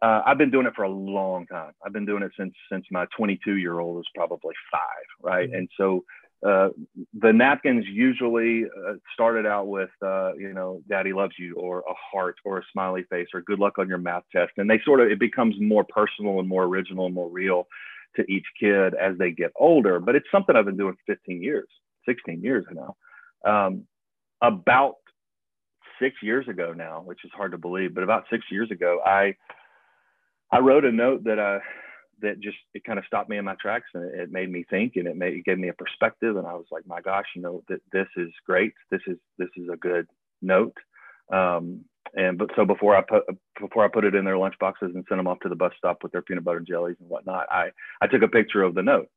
uh, 0.00 0.22
I've 0.24 0.38
been 0.38 0.50
doing 0.50 0.66
it 0.66 0.74
for 0.76 0.84
a 0.84 0.90
long 0.90 1.46
time. 1.46 1.72
I've 1.84 1.92
been 1.92 2.06
doing 2.06 2.22
it 2.22 2.32
since 2.38 2.54
since 2.70 2.84
my 2.90 3.06
22 3.16 3.56
year 3.56 3.80
old 3.80 3.96
was 3.96 4.06
probably 4.14 4.54
five, 4.70 4.80
right? 5.22 5.48
Mm-hmm. 5.48 5.56
And 5.56 5.68
so 5.76 6.04
uh, 6.46 6.68
the 7.20 7.32
napkins 7.32 7.84
usually 7.90 8.64
uh, 8.64 8.94
started 9.12 9.44
out 9.44 9.66
with, 9.66 9.90
uh, 10.02 10.34
you 10.34 10.52
know, 10.52 10.80
"Daddy 10.88 11.12
loves 11.12 11.34
you," 11.36 11.54
or 11.56 11.80
a 11.80 11.94
heart, 12.12 12.36
or 12.44 12.58
a 12.58 12.62
smiley 12.72 13.04
face, 13.10 13.26
or 13.34 13.40
"Good 13.42 13.58
luck 13.58 13.78
on 13.78 13.88
your 13.88 13.98
math 13.98 14.22
test," 14.30 14.52
and 14.56 14.70
they 14.70 14.80
sort 14.84 15.00
of 15.00 15.10
it 15.10 15.18
becomes 15.18 15.56
more 15.58 15.84
personal 15.84 16.38
and 16.38 16.48
more 16.48 16.64
original 16.64 17.06
and 17.06 17.14
more 17.14 17.28
real 17.28 17.66
to 18.16 18.22
each 18.30 18.46
kid 18.58 18.94
as 18.94 19.18
they 19.18 19.32
get 19.32 19.50
older. 19.56 19.98
But 19.98 20.14
it's 20.14 20.30
something 20.30 20.54
I've 20.54 20.64
been 20.64 20.76
doing 20.76 20.94
for 20.94 21.14
15 21.14 21.42
years. 21.42 21.68
16 22.08 22.42
years 22.42 22.64
now. 22.72 22.96
Um, 23.44 23.84
about 24.40 24.94
six 26.00 26.16
years 26.22 26.46
ago 26.48 26.72
now, 26.72 27.02
which 27.04 27.24
is 27.24 27.30
hard 27.34 27.52
to 27.52 27.58
believe, 27.58 27.94
but 27.94 28.04
about 28.04 28.24
six 28.30 28.44
years 28.50 28.70
ago, 28.70 29.00
I 29.04 29.34
I 30.50 30.58
wrote 30.58 30.84
a 30.84 30.92
note 30.92 31.24
that 31.24 31.38
I 31.38 31.60
that 32.20 32.40
just 32.40 32.56
it 32.74 32.84
kind 32.84 32.98
of 32.98 33.04
stopped 33.04 33.30
me 33.30 33.38
in 33.38 33.44
my 33.44 33.54
tracks 33.60 33.86
and 33.94 34.04
it, 34.04 34.32
made 34.32 34.50
me 34.50 34.64
think 34.68 34.94
and 34.96 35.06
it 35.06 35.16
made 35.16 35.34
it 35.34 35.44
gave 35.44 35.58
me 35.58 35.68
a 35.68 35.72
perspective 35.72 36.36
and 36.36 36.46
I 36.46 36.54
was 36.54 36.66
like, 36.70 36.86
my 36.86 37.00
gosh, 37.00 37.26
you 37.36 37.42
know 37.42 37.62
that 37.68 37.80
this 37.92 38.08
is 38.16 38.30
great. 38.46 38.72
This 38.90 39.02
is 39.06 39.16
this 39.38 39.50
is 39.56 39.68
a 39.72 39.76
good 39.76 40.06
note. 40.42 40.76
Um, 41.32 41.84
and 42.14 42.38
but 42.38 42.50
so 42.56 42.64
before 42.64 42.96
I 42.96 43.02
put 43.02 43.24
before 43.60 43.84
I 43.84 43.88
put 43.88 44.04
it 44.04 44.14
in 44.14 44.24
their 44.24 44.38
lunch 44.38 44.54
boxes 44.58 44.92
and 44.94 45.04
sent 45.08 45.18
them 45.18 45.28
off 45.28 45.40
to 45.40 45.48
the 45.48 45.54
bus 45.56 45.72
stop 45.76 46.02
with 46.02 46.12
their 46.12 46.22
peanut 46.22 46.44
butter 46.44 46.58
and 46.58 46.66
jellies 46.66 46.96
and 47.00 47.08
whatnot, 47.08 47.46
I 47.50 47.70
I 48.00 48.06
took 48.06 48.22
a 48.22 48.28
picture 48.28 48.62
of 48.62 48.74
the 48.74 48.82
note 48.82 49.08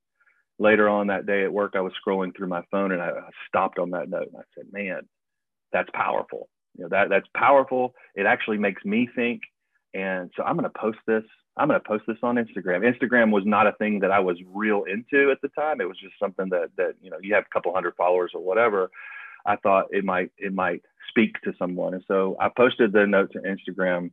later 0.61 0.87
on 0.87 1.07
that 1.07 1.25
day 1.25 1.43
at 1.43 1.51
work, 1.51 1.73
I 1.75 1.81
was 1.81 1.91
scrolling 2.05 2.35
through 2.35 2.47
my 2.47 2.61
phone 2.71 2.91
and 2.91 3.01
I 3.01 3.11
stopped 3.47 3.79
on 3.79 3.89
that 3.91 4.09
note 4.09 4.27
and 4.27 4.37
I 4.37 4.43
said, 4.55 4.65
man, 4.71 5.01
that's 5.73 5.89
powerful. 5.93 6.49
You 6.77 6.83
know, 6.83 6.89
that 6.89 7.09
that's 7.09 7.27
powerful. 7.35 7.93
It 8.15 8.25
actually 8.25 8.57
makes 8.57 8.85
me 8.85 9.09
think. 9.13 9.41
And 9.93 10.31
so 10.35 10.43
I'm 10.43 10.55
going 10.57 10.69
to 10.71 10.79
post 10.79 10.99
this. 11.05 11.23
I'm 11.57 11.67
going 11.67 11.79
to 11.79 11.87
post 11.87 12.05
this 12.07 12.17
on 12.23 12.35
Instagram. 12.35 12.89
Instagram 12.89 13.31
was 13.31 13.43
not 13.45 13.67
a 13.67 13.73
thing 13.73 13.99
that 13.99 14.11
I 14.11 14.19
was 14.19 14.37
real 14.47 14.83
into 14.83 15.31
at 15.31 15.41
the 15.41 15.49
time. 15.49 15.81
It 15.81 15.87
was 15.87 15.97
just 15.99 16.13
something 16.19 16.49
that 16.49 16.69
that 16.77 16.95
you 17.01 17.09
know 17.09 17.17
you 17.21 17.33
have 17.35 17.43
a 17.45 17.53
couple 17.53 17.73
hundred 17.73 17.95
followers 17.95 18.31
or 18.33 18.41
whatever. 18.41 18.89
I 19.45 19.57
thought 19.57 19.87
it 19.91 20.05
might 20.05 20.31
it 20.37 20.53
might 20.53 20.83
speak 21.09 21.41
to 21.43 21.53
someone, 21.59 21.93
and 21.93 22.03
so 22.07 22.37
I 22.39 22.49
posted 22.55 22.93
the 22.93 23.05
note 23.05 23.33
to 23.33 23.39
Instagram, 23.39 24.11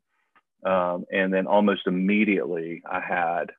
um, 0.65 1.05
and 1.13 1.33
then 1.33 1.47
almost 1.47 1.87
immediately 1.87 2.83
I 2.91 3.01
had 3.01 3.53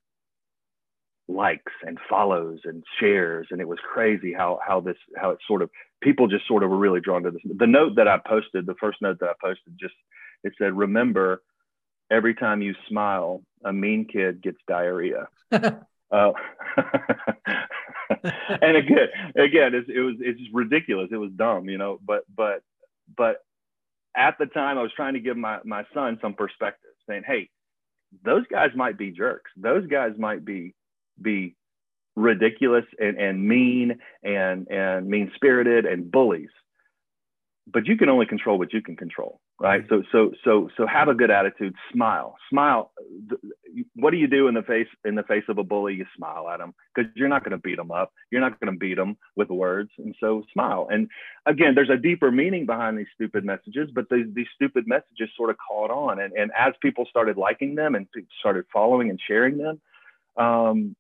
likes 1.30 1.72
and 1.86 2.00
follows 2.10 2.60
and 2.64 2.84
shares 3.00 3.48
and 3.52 3.62
it 3.62 3.68
was 3.68 3.78
crazy 3.94 4.34
how 4.34 4.60
how 4.66 4.80
this 4.80 4.98
how 5.16 5.30
it 5.30 5.38
sort 5.48 5.62
of 5.62 5.70
people 6.02 6.28
just 6.28 6.48
sort 6.48 6.64
of 6.64 6.72
were 6.72 6.78
really 6.78 7.00
drawn 7.00 7.22
to 7.22 7.30
this 7.30 7.42
the 7.58 7.68
note 7.68 7.96
that 7.96 8.08
i 8.08 8.18
posted 8.28 8.66
the 8.66 8.74
first 8.80 8.98
note 9.00 9.20
that 9.20 9.30
i 9.30 9.34
posted 9.40 9.72
just 9.80 9.94
it 10.44 10.52
said 10.58 10.76
remember 10.76 11.44
every 12.12 12.34
time 12.34 12.62
you 12.62 12.74
smile 12.88 13.42
a 13.64 13.74
mean 13.74 14.06
kid 14.06 14.42
gets 14.42 14.58
diarrhea. 14.68 15.28
Uh, 16.12 16.32
and 18.64 18.76
again 18.76 19.10
again 19.36 19.76
it, 19.76 19.88
it 19.88 20.02
was 20.02 20.16
it's 20.20 20.40
ridiculous. 20.52 21.10
It 21.12 21.18
was 21.18 21.30
dumb 21.36 21.70
you 21.70 21.78
know 21.78 22.00
but 22.04 22.24
but 22.36 22.64
but 23.16 23.44
at 24.18 24.36
the 24.40 24.48
time 24.48 24.80
i 24.80 24.82
was 24.82 24.92
trying 24.96 25.14
to 25.14 25.20
give 25.20 25.38
my 25.38 25.60
my 25.64 25.84
son 25.94 26.18
some 26.20 26.34
perspective 26.34 26.90
saying 27.08 27.22
hey 27.28 27.48
those 28.24 28.46
guys 28.48 28.72
might 28.76 28.98
be 28.98 29.12
jerks. 29.12 29.52
Those 29.56 29.88
guys 29.88 30.14
might 30.18 30.44
be 30.44 30.74
be 31.22 31.56
ridiculous 32.16 32.86
and, 33.00 33.18
and 33.18 33.48
mean 33.48 34.00
and 34.24 34.68
and 34.70 35.08
mean 35.08 35.32
spirited 35.36 35.86
and 35.86 36.12
bullies 36.12 36.50
but 37.72 37.86
you 37.86 37.96
can 37.96 38.10
only 38.10 38.26
control 38.26 38.58
what 38.58 38.74
you 38.74 38.82
can 38.82 38.96
control 38.98 39.40
right? 39.60 39.84
So 39.90 40.04
so 40.12 40.32
so 40.44 40.70
so 40.78 40.88
have 40.88 41.08
a 41.08 41.14
good 41.14 41.32
attitude. 41.32 41.76
Smile. 41.92 42.38
Smile. 42.50 42.92
What 43.96 44.12
do 44.12 44.18
you 44.18 44.28
do 44.28 44.48
in 44.48 44.56
the 44.56 44.64
face 44.64 44.88
in 45.06 45.16
the 45.16 45.24
face 45.24 45.44
of 45.50 45.58
a 45.58 45.64
bully? 45.64 45.96
You 45.96 46.06
smile 46.16 46.48
at 46.50 46.58
them 46.58 46.74
because 46.94 47.12
you're 47.16 47.28
not 47.28 47.44
going 47.44 47.52
to 47.52 47.58
beat 47.58 47.78
them 47.78 47.92
up. 47.92 48.14
You're 48.32 48.42
not 48.42 48.60
going 48.60 48.74
to 48.74 48.80
beat 48.80 48.96
them 48.96 49.18
with 49.36 49.50
words. 49.50 49.92
And 49.98 50.16
so 50.20 50.44
smile. 50.54 50.88
And 50.92 51.10
again 51.46 51.76
there's 51.76 51.90
a 51.90 51.98
deeper 51.98 52.32
meaning 52.32 52.66
behind 52.66 52.98
these 52.98 53.08
stupid 53.14 53.44
messages 53.44 53.90
but 53.94 54.06
these, 54.10 54.28
these 54.34 54.48
stupid 54.56 54.88
messages 54.88 55.30
sort 55.36 55.50
of 55.50 55.58
caught 55.58 55.92
on. 55.92 56.20
And, 56.20 56.34
and 56.34 56.52
as 56.58 56.74
people 56.82 57.06
started 57.10 57.38
liking 57.38 57.76
them 57.76 57.96
and 57.96 58.08
started 58.40 58.66
following 58.72 59.10
and 59.10 59.20
sharing 59.28 59.58
them 59.58 59.82
um, 60.38 60.96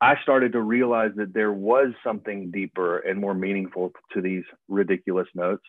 I 0.00 0.14
started 0.22 0.52
to 0.52 0.60
realize 0.60 1.10
that 1.16 1.34
there 1.34 1.52
was 1.52 1.92
something 2.04 2.52
deeper 2.52 2.98
and 2.98 3.20
more 3.20 3.34
meaningful 3.34 3.92
to 4.12 4.20
these 4.20 4.44
ridiculous 4.68 5.26
notes. 5.34 5.64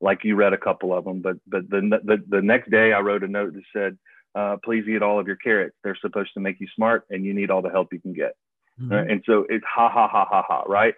Like 0.00 0.24
you 0.24 0.36
read 0.36 0.52
a 0.52 0.58
couple 0.58 0.92
of 0.92 1.04
them, 1.04 1.20
but 1.20 1.36
but 1.46 1.68
the 1.70 2.00
the, 2.04 2.22
the 2.28 2.42
next 2.42 2.70
day 2.70 2.92
I 2.92 3.00
wrote 3.00 3.24
a 3.24 3.28
note 3.28 3.54
that 3.54 3.62
said, 3.72 3.98
uh, 4.34 4.56
"Please 4.64 4.84
eat 4.88 5.02
all 5.02 5.18
of 5.18 5.26
your 5.26 5.36
carrots. 5.36 5.76
They're 5.82 5.98
supposed 6.00 6.34
to 6.34 6.40
make 6.40 6.60
you 6.60 6.66
smart, 6.74 7.04
and 7.10 7.24
you 7.24 7.32
need 7.32 7.50
all 7.50 7.62
the 7.62 7.70
help 7.70 7.92
you 7.92 8.00
can 8.00 8.12
get." 8.12 8.36
Mm-hmm. 8.80 8.92
Right? 8.92 9.10
And 9.10 9.22
so 9.24 9.46
it's 9.48 9.64
ha 9.64 9.88
ha 9.88 10.08
ha 10.08 10.26
ha 10.28 10.44
ha. 10.46 10.64
Right? 10.66 10.94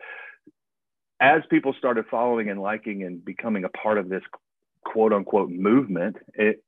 As 1.21 1.43
people 1.51 1.75
started 1.79 2.07
following 2.11 2.51
and 2.51 2.61
liking 2.61 3.05
and 3.05 3.25
becoming 3.25 3.65
a 3.65 3.69
part 3.69 3.99
of 3.99 4.09
this 4.09 4.23
quote 4.85 5.13
unquote 5.13 5.51
movement, 5.51 6.17
it 6.35 6.63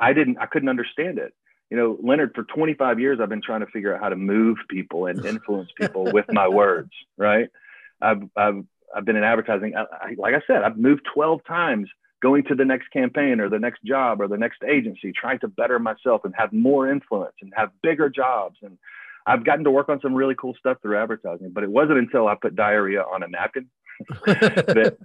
I 0.00 0.12
didn't 0.12 0.38
I 0.38 0.46
couldn't 0.46 0.68
understand 0.68 1.18
it 1.18 1.34
you 1.70 1.76
know, 1.80 1.98
Leonard, 2.02 2.32
for 2.34 2.44
25 2.44 3.00
years, 3.00 3.18
I've 3.20 3.28
been 3.28 3.42
trying 3.42 3.60
to 3.60 3.66
figure 3.66 3.94
out 3.94 4.00
how 4.00 4.08
to 4.08 4.16
move 4.16 4.58
people 4.68 5.06
and 5.06 5.24
influence 5.26 5.70
people 5.76 6.04
with 6.04 6.26
my 6.28 6.46
words, 6.46 6.90
right? 7.16 7.48
I've, 8.00 8.22
I've, 8.36 8.64
I've 8.94 9.04
been 9.04 9.16
in 9.16 9.24
advertising. 9.24 9.74
I, 9.76 9.82
I, 9.82 10.14
like 10.16 10.34
I 10.34 10.42
said, 10.46 10.62
I've 10.62 10.76
moved 10.76 11.02
12 11.12 11.40
times 11.46 11.88
going 12.22 12.44
to 12.44 12.54
the 12.54 12.64
next 12.64 12.90
campaign 12.90 13.40
or 13.40 13.48
the 13.48 13.58
next 13.58 13.82
job 13.84 14.20
or 14.20 14.28
the 14.28 14.38
next 14.38 14.62
agency, 14.62 15.12
trying 15.12 15.38
to 15.40 15.48
better 15.48 15.78
myself 15.78 16.22
and 16.24 16.34
have 16.36 16.52
more 16.52 16.90
influence 16.90 17.34
and 17.42 17.52
have 17.54 17.70
bigger 17.82 18.08
jobs. 18.08 18.56
And 18.62 18.78
I've 19.26 19.44
gotten 19.44 19.64
to 19.64 19.70
work 19.70 19.88
on 19.88 20.00
some 20.00 20.14
really 20.14 20.34
cool 20.34 20.54
stuff 20.58 20.78
through 20.80 20.98
advertising, 20.98 21.50
but 21.52 21.64
it 21.64 21.70
wasn't 21.70 21.98
until 21.98 22.28
I 22.28 22.34
put 22.34 22.56
diarrhea 22.56 23.02
on 23.02 23.22
a 23.22 23.28
napkin 23.28 23.68
that, 24.26 24.96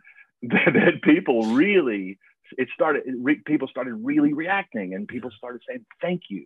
that, 0.43 0.73
that 0.73 1.01
people 1.03 1.53
really 1.53 2.17
it 2.57 2.67
started 2.73 3.03
re, 3.19 3.35
people 3.45 3.67
started 3.67 3.93
really 3.93 4.33
reacting 4.33 4.93
and 4.95 5.07
people 5.07 5.29
started 5.37 5.61
saying 5.67 5.85
thank 6.01 6.23
you 6.29 6.45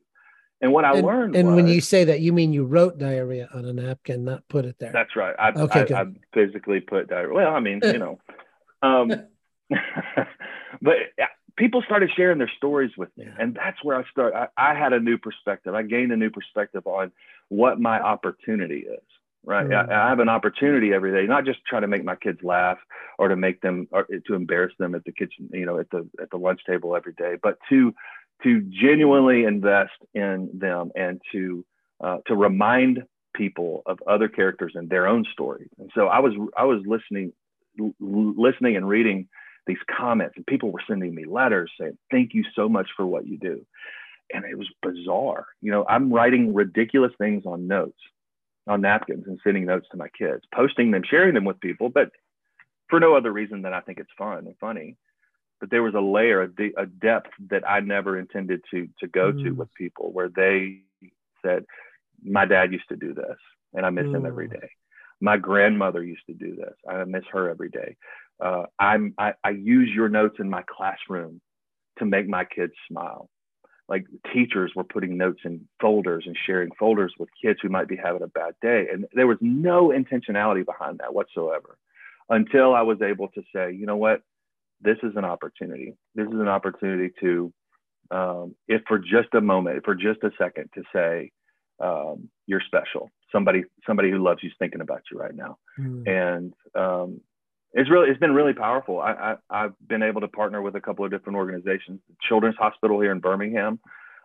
and 0.63 0.71
what 0.71 0.85
i 0.85 0.93
and, 0.93 1.05
learned 1.05 1.35
and 1.35 1.49
was, 1.49 1.55
when 1.55 1.67
you 1.67 1.81
say 1.81 2.03
that 2.03 2.21
you 2.21 2.33
mean 2.33 2.51
you 2.53 2.63
wrote 2.63 2.97
diarrhea 2.97 3.47
on 3.53 3.65
a 3.65 3.73
napkin 3.73 4.23
not 4.23 4.47
put 4.47 4.65
it 4.65 4.77
there 4.79 4.91
that's 4.91 5.15
right 5.15 5.35
i, 5.37 5.49
okay, 5.51 5.93
I, 5.93 6.01
I 6.01 6.05
physically 6.33 6.79
put 6.79 7.09
diarrhea 7.09 7.33
well 7.33 7.53
i 7.53 7.59
mean 7.59 7.81
you 7.83 7.97
know 7.99 8.19
um, 8.81 9.11
but 10.81 10.95
people 11.55 11.83
started 11.85 12.09
sharing 12.15 12.37
their 12.37 12.51
stories 12.57 12.91
with 12.97 13.09
me 13.17 13.25
yeah. 13.25 13.35
and 13.37 13.55
that's 13.55 13.77
where 13.83 13.97
i 13.97 14.03
started 14.09 14.35
I, 14.57 14.71
I 14.71 14.75
had 14.75 14.93
a 14.93 14.99
new 14.99 15.17
perspective 15.19 15.75
i 15.75 15.83
gained 15.83 16.11
a 16.11 16.17
new 16.17 16.31
perspective 16.31 16.87
on 16.87 17.11
what 17.49 17.79
my 17.79 17.99
opportunity 17.99 18.79
is 18.79 19.03
right? 19.45 19.67
Mm-hmm. 19.67 19.91
I, 19.91 20.05
I, 20.05 20.09
have 20.09 20.19
an 20.19 20.29
opportunity 20.29 20.93
every 20.93 21.11
day, 21.11 21.27
not 21.27 21.45
just 21.45 21.59
trying 21.65 21.81
to 21.81 21.87
make 21.87 22.03
my 22.03 22.15
kids 22.15 22.39
laugh 22.43 22.77
or 23.17 23.27
to 23.27 23.35
make 23.35 23.61
them 23.61 23.87
or 23.91 24.05
to 24.05 24.33
embarrass 24.33 24.73
them 24.79 24.95
at 24.95 25.03
the 25.03 25.11
kitchen, 25.11 25.49
you 25.51 25.65
know, 25.65 25.79
at 25.79 25.89
the 25.89 26.07
at 26.21 26.29
the 26.31 26.37
lunch 26.37 26.61
table 26.65 26.95
every 26.95 27.13
day, 27.13 27.35
but 27.41 27.57
to 27.69 27.93
to 28.43 28.61
genuinely 28.61 29.43
invest 29.43 29.91
in 30.13 30.49
them 30.53 30.91
and 30.95 31.21
to 31.31 31.65
uh, 32.03 32.17
to 32.27 32.35
remind 32.35 33.03
people 33.33 33.81
of 33.85 33.99
other 34.07 34.27
characters 34.27 34.73
and 34.75 34.89
their 34.89 35.07
own 35.07 35.25
stories. 35.31 35.69
And 35.79 35.89
so 35.95 36.07
I 36.07 36.19
was 36.19 36.33
I 36.57 36.65
was 36.65 36.81
listening 36.85 37.33
l- 37.79 37.93
listening 37.99 38.75
and 38.75 38.87
reading 38.87 39.27
these 39.65 39.77
comments 39.97 40.33
and 40.35 40.45
people 40.45 40.71
were 40.71 40.81
sending 40.87 41.15
me 41.15 41.25
letters 41.25 41.71
saying 41.79 41.97
thank 42.11 42.33
you 42.33 42.43
so 42.53 42.67
much 42.67 42.89
for 42.97 43.05
what 43.05 43.25
you 43.25 43.37
do 43.37 43.65
and 44.33 44.43
it 44.43 44.57
was 44.57 44.67
bizarre 44.81 45.47
you 45.61 45.71
know 45.71 45.85
i'm 45.87 46.11
writing 46.11 46.53
ridiculous 46.53 47.13
things 47.17 47.43
on 47.45 47.65
notes 47.65 47.97
on 48.67 48.81
napkins 48.81 49.25
and 49.27 49.39
sending 49.43 49.65
notes 49.65 49.87
to 49.91 49.97
my 49.97 50.07
kids, 50.17 50.43
posting 50.53 50.91
them, 50.91 51.03
sharing 51.09 51.33
them 51.33 51.45
with 51.45 51.59
people, 51.59 51.89
but 51.89 52.11
for 52.89 52.99
no 52.99 53.15
other 53.15 53.31
reason 53.31 53.61
than 53.61 53.73
I 53.73 53.81
think 53.81 53.99
it's 53.99 54.09
fun 54.17 54.45
and 54.45 54.55
funny. 54.59 54.95
But 55.63 55.69
there 55.69 55.81
was 55.81 55.93
a 55.93 56.01
layer, 56.01 56.41
a, 56.41 56.53
de- 56.53 56.73
a 56.77 56.85
depth 56.85 57.29
that 57.49 57.63
I 57.65 57.79
never 57.79 58.19
intended 58.19 58.65
to 58.71 58.89
to 58.99 59.07
go 59.07 59.31
mm. 59.31 59.45
to 59.45 59.51
with 59.51 59.73
people, 59.75 60.11
where 60.11 60.27
they 60.27 60.81
said, 61.41 61.63
"My 62.21 62.43
dad 62.43 62.73
used 62.73 62.89
to 62.89 62.97
do 62.97 63.13
this, 63.13 63.37
and 63.73 63.85
I 63.85 63.89
miss 63.89 64.07
mm. 64.07 64.17
him 64.17 64.25
every 64.25 64.49
mm. 64.49 64.59
My 65.21 65.37
grandmother 65.37 66.03
used 66.03 66.25
to 66.27 66.33
do 66.33 66.53
this, 66.57 66.73
I 66.85 67.05
miss 67.05 67.23
her 67.31 67.49
every 67.49 67.69
day. 67.69 67.95
Uh, 68.43 68.63
I'm 68.77 69.13
I, 69.17 69.35
I 69.41 69.51
use 69.51 69.89
your 69.95 70.09
notes 70.09 70.35
in 70.37 70.49
my 70.49 70.65
classroom 70.67 71.39
to 71.99 72.05
make 72.05 72.27
my 72.27 72.43
kids 72.43 72.73
smile 72.89 73.29
like 73.87 74.05
teachers 74.33 74.73
were 74.75 74.83
putting 74.83 75.17
notes 75.17 75.43
in 75.45 75.65
folders 75.79 76.25
and 76.27 76.35
sharing 76.45 76.71
folders 76.77 77.13
with 77.17 77.29
kids 77.41 77.59
who 77.61 77.69
might 77.69 77.87
be 77.87 77.95
having 77.95 78.21
a 78.21 78.27
bad 78.27 78.53
day. 78.61 78.87
And 78.91 79.05
there 79.13 79.27
was 79.27 79.37
no 79.39 79.89
intentionality 79.89 80.65
behind 80.65 80.99
that 80.99 81.13
whatsoever 81.13 81.77
until 82.29 82.73
I 82.73 82.81
was 82.81 83.01
able 83.01 83.29
to 83.29 83.43
say, 83.53 83.71
you 83.71 83.85
know 83.85 83.97
what, 83.97 84.21
this 84.83 84.97
is 85.03 85.13
an 85.15 85.25
opportunity. 85.25 85.95
This 86.15 86.27
is 86.27 86.33
an 86.33 86.47
opportunity 86.47 87.13
to, 87.21 87.53
um, 88.11 88.55
if 88.67 88.81
for 88.87 88.99
just 88.99 89.33
a 89.33 89.41
moment, 89.41 89.83
for 89.85 89.95
just 89.95 90.23
a 90.23 90.31
second, 90.37 90.69
to 90.75 90.83
say, 90.93 91.31
um, 91.79 92.29
you're 92.45 92.61
special. 92.65 93.09
Somebody, 93.31 93.63
somebody 93.87 94.11
who 94.11 94.23
loves 94.23 94.43
you 94.43 94.49
is 94.49 94.55
thinking 94.59 94.81
about 94.81 95.01
you 95.11 95.17
right 95.17 95.35
now. 95.35 95.57
Mm. 95.79 96.07
And 96.07 96.53
um, 96.75 97.21
it's 97.73 97.89
really 97.89 98.09
it's 98.09 98.19
been 98.19 98.33
really 98.33 98.53
powerful. 98.53 99.01
I, 99.01 99.35
I 99.49 99.61
have 99.63 99.73
been 99.87 100.03
able 100.03 100.21
to 100.21 100.27
partner 100.27 100.61
with 100.61 100.75
a 100.75 100.81
couple 100.81 101.03
of 101.03 101.11
different 101.11 101.37
organizations. 101.37 101.99
Children's 102.21 102.55
Hospital 102.57 102.99
here 103.01 103.11
in 103.11 103.19
Birmingham, 103.19 103.79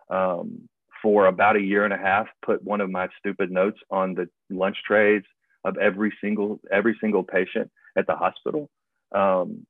um, 0.09 0.69
for 1.01 1.25
about 1.25 1.55
a 1.55 1.61
year 1.61 1.83
and 1.83 1.93
a 1.93 1.97
half, 1.97 2.27
put 2.45 2.63
one 2.63 2.79
of 2.79 2.91
my 2.91 3.07
stupid 3.17 3.49
notes 3.51 3.79
on 3.89 4.13
the 4.13 4.29
lunch 4.51 4.77
trays 4.85 5.23
of 5.65 5.77
every 5.77 6.13
single 6.21 6.59
every 6.71 6.95
single 7.01 7.23
patient 7.23 7.71
at 7.97 8.05
the 8.05 8.15
hospital. 8.15 8.69
Um, 9.13 9.65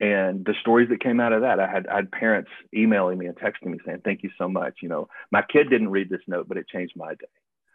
and 0.00 0.44
the 0.44 0.54
stories 0.60 0.88
that 0.90 1.02
came 1.02 1.18
out 1.18 1.32
of 1.32 1.42
that, 1.42 1.58
I 1.58 1.68
had 1.68 1.86
I 1.88 1.96
had 1.96 2.12
parents 2.12 2.50
emailing 2.74 3.18
me 3.18 3.26
and 3.26 3.36
texting 3.36 3.66
me 3.66 3.78
saying, 3.84 4.02
"Thank 4.04 4.22
you 4.22 4.30
so 4.38 4.48
much." 4.48 4.76
You 4.82 4.88
know, 4.88 5.08
my 5.32 5.42
kid 5.42 5.70
didn't 5.70 5.90
read 5.90 6.08
this 6.08 6.20
note, 6.28 6.48
but 6.48 6.56
it 6.56 6.68
changed 6.68 6.94
my 6.96 7.14
day. 7.14 7.26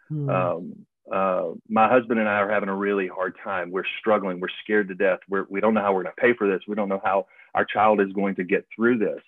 Hmm. 0.08 0.28
Um, 0.30 0.86
uh, 1.10 1.50
my 1.68 1.88
husband 1.88 2.18
and 2.18 2.28
I 2.28 2.36
are 2.36 2.50
having 2.50 2.70
a 2.70 2.74
really 2.74 3.08
hard 3.08 3.36
time. 3.42 3.70
We're 3.70 3.84
struggling. 4.00 4.40
We're 4.40 4.48
scared 4.62 4.88
to 4.88 4.94
death. 4.94 5.18
We're, 5.28 5.44
we 5.50 5.60
don't 5.60 5.74
know 5.74 5.82
how 5.82 5.92
we're 5.92 6.04
going 6.04 6.14
to 6.16 6.22
pay 6.22 6.32
for 6.32 6.48
this. 6.48 6.62
We 6.66 6.76
don't 6.76 6.88
know 6.88 7.02
how 7.04 7.26
our 7.54 7.66
child 7.66 8.00
is 8.00 8.12
going 8.14 8.36
to 8.36 8.44
get 8.44 8.66
through 8.74 8.98
this. 8.98 9.20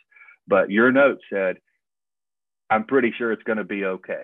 But 0.49 0.71
your 0.71 0.91
note 0.91 1.19
said, 1.31 1.57
I'm 2.71 2.85
pretty 2.85 3.13
sure 3.17 3.33
it's 3.33 3.43
going 3.43 3.59
to 3.59 3.65
be 3.65 3.85
okay. 3.85 4.23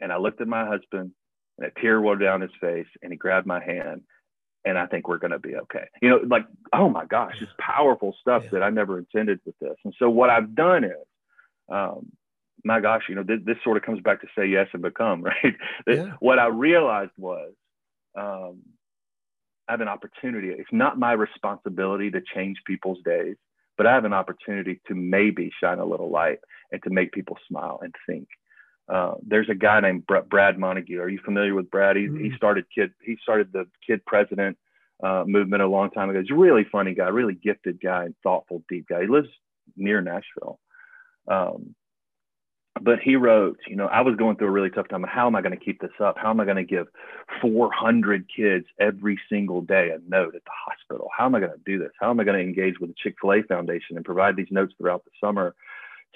And 0.00 0.12
I 0.12 0.16
looked 0.16 0.40
at 0.40 0.48
my 0.48 0.66
husband 0.66 1.12
and 1.58 1.66
a 1.66 1.80
tear 1.80 1.98
rolled 1.98 2.20
down 2.20 2.40
his 2.40 2.50
face 2.60 2.86
and 3.02 3.12
he 3.12 3.16
grabbed 3.16 3.46
my 3.46 3.62
hand 3.62 4.02
and 4.64 4.78
I 4.78 4.86
think 4.86 5.08
we're 5.08 5.18
going 5.18 5.32
to 5.32 5.38
be 5.38 5.56
okay. 5.56 5.88
You 6.00 6.10
know, 6.10 6.20
like, 6.28 6.46
oh 6.72 6.88
my 6.88 7.04
gosh, 7.04 7.36
it's 7.40 7.52
powerful 7.58 8.14
stuff 8.20 8.44
yeah. 8.44 8.50
that 8.52 8.62
I 8.62 8.70
never 8.70 8.98
intended 8.98 9.40
with 9.44 9.58
this. 9.58 9.76
And 9.84 9.94
so 9.98 10.08
what 10.08 10.30
I've 10.30 10.54
done 10.54 10.84
is, 10.84 11.06
um, 11.68 12.12
my 12.64 12.80
gosh, 12.80 13.02
you 13.08 13.14
know, 13.14 13.24
this, 13.24 13.40
this, 13.44 13.56
sort 13.64 13.76
of 13.76 13.82
comes 13.82 14.00
back 14.00 14.20
to 14.20 14.28
say 14.36 14.46
yes 14.46 14.68
and 14.72 14.82
become, 14.82 15.22
right? 15.44 15.56
Yeah. 15.86 16.12
What 16.20 16.38
I 16.38 16.46
realized 16.46 17.12
was 17.18 17.52
um, 18.16 18.60
I 19.68 19.72
have 19.72 19.80
an 19.80 19.88
opportunity. 19.88 20.48
It's 20.50 20.72
not 20.72 20.98
my 20.98 21.12
responsibility 21.12 22.10
to 22.10 22.20
change 22.34 22.58
people's 22.66 22.98
days, 23.04 23.36
but 23.76 23.86
I 23.86 23.94
have 23.94 24.04
an 24.04 24.12
opportunity 24.12 24.80
to 24.88 24.94
maybe 24.94 25.50
shine 25.60 25.78
a 25.78 25.84
little 25.84 26.10
light 26.10 26.38
and 26.70 26.82
to 26.84 26.90
make 26.90 27.12
people 27.12 27.38
smile 27.48 27.80
and 27.82 27.94
think. 28.06 28.28
Uh, 28.92 29.14
there's 29.26 29.48
a 29.48 29.54
guy 29.54 29.80
named 29.80 30.06
Brad 30.06 30.58
Montague. 30.58 31.00
Are 31.00 31.08
you 31.08 31.18
familiar 31.24 31.54
with 31.54 31.70
Brad? 31.70 31.96
He, 31.96 32.02
mm-hmm. 32.02 32.24
he 32.24 32.36
started 32.36 32.66
kid. 32.74 32.92
He 33.02 33.16
started 33.22 33.50
the 33.50 33.64
Kid 33.86 34.04
President 34.04 34.58
uh, 35.02 35.24
movement 35.26 35.62
a 35.62 35.66
long 35.66 35.90
time 35.90 36.10
ago. 36.10 36.20
He's 36.20 36.30
a 36.30 36.34
really 36.34 36.66
funny 36.70 36.92
guy, 36.92 37.08
really 37.08 37.34
gifted 37.34 37.80
guy, 37.82 38.04
and 38.04 38.14
thoughtful, 38.22 38.62
deep 38.68 38.88
guy. 38.88 39.00
He 39.00 39.06
lives 39.06 39.28
near 39.78 40.02
Nashville. 40.02 40.60
Um, 41.26 41.74
but 42.82 42.98
he 43.00 43.16
wrote, 43.16 43.58
you 43.66 43.76
know, 43.76 43.86
I 43.86 44.02
was 44.02 44.16
going 44.16 44.36
through 44.36 44.48
a 44.48 44.52
really 44.52 44.70
tough 44.70 44.88
time. 44.88 45.04
How 45.04 45.26
am 45.26 45.36
I 45.36 45.40
going 45.40 45.56
to 45.56 45.64
keep 45.64 45.80
this 45.80 45.90
up? 45.98 46.16
How 46.18 46.28
am 46.28 46.40
I 46.40 46.44
going 46.44 46.56
to 46.56 46.64
give 46.64 46.86
400 47.40 48.26
kids 48.34 48.66
every 48.78 49.18
single 49.30 49.62
day 49.62 49.90
a 49.90 49.98
note 50.06 50.34
at 50.34 50.44
the 50.44 50.50
hospital? 50.66 51.08
How 51.16 51.26
am 51.26 51.34
I 51.34 51.40
going 51.40 51.52
to 51.52 51.60
do 51.64 51.78
this? 51.78 51.92
How 51.98 52.10
am 52.10 52.20
I 52.20 52.24
going 52.24 52.38
to 52.38 52.44
engage 52.44 52.78
with 52.78 52.90
the 52.90 52.96
Chick 53.02 53.14
fil 53.20 53.32
A 53.32 53.42
Foundation 53.42 53.96
and 53.96 54.04
provide 54.04 54.36
these 54.36 54.50
notes 54.50 54.74
throughout 54.76 55.04
the 55.04 55.10
summer 55.18 55.54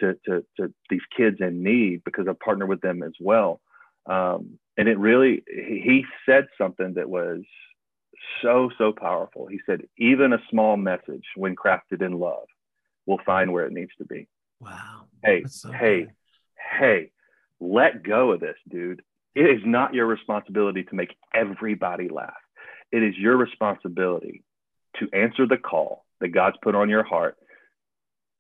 to, 0.01 0.15
to, 0.27 0.45
to 0.59 0.73
these 0.91 1.03
kids 1.17 1.39
in 1.41 1.63
need 1.63 2.03
because 2.05 2.27
I 2.29 2.33
partner 2.33 2.67
with 2.67 2.81
them 2.81 3.03
as 3.03 3.13
well? 3.21 3.61
Um, 4.07 4.59
and 4.77 4.89
it 4.89 4.99
really, 4.99 5.43
he 5.47 6.05
said 6.27 6.49
something 6.59 6.95
that 6.95 7.09
was 7.09 7.41
so, 8.43 8.71
so 8.79 8.93
powerful. 8.93 9.47
He 9.47 9.61
said, 9.67 9.83
even 9.99 10.33
a 10.33 10.43
small 10.51 10.77
message, 10.77 11.25
when 11.35 11.57
crafted 11.57 12.03
in 12.03 12.19
love, 12.19 12.47
will 13.07 13.21
find 13.25 13.53
where 13.53 13.67
it 13.67 13.73
needs 13.73 13.93
to 13.99 14.05
be. 14.05 14.29
Wow. 14.61 15.07
Hey, 15.25 15.45
so 15.47 15.71
hey. 15.73 16.05
Good 16.05 16.13
hey, 16.79 17.11
let 17.61 18.03
go 18.03 18.33
of 18.33 18.41
this, 18.41 18.57
dude. 18.69 19.03
it 19.35 19.43
is 19.43 19.61
not 19.65 19.95
your 19.95 20.07
responsibility 20.07 20.83
to 20.85 20.95
make 20.95 21.15
everybody 21.35 22.09
laugh. 22.09 22.33
It 22.93 23.03
is 23.03 23.15
your 23.17 23.37
responsibility 23.37 24.43
to 24.99 25.09
answer 25.13 25.47
the 25.47 25.59
call 25.59 26.05
that 26.21 26.29
God's 26.29 26.57
put 26.63 26.75
on 26.75 26.89
your 26.89 27.05
heart 27.05 27.37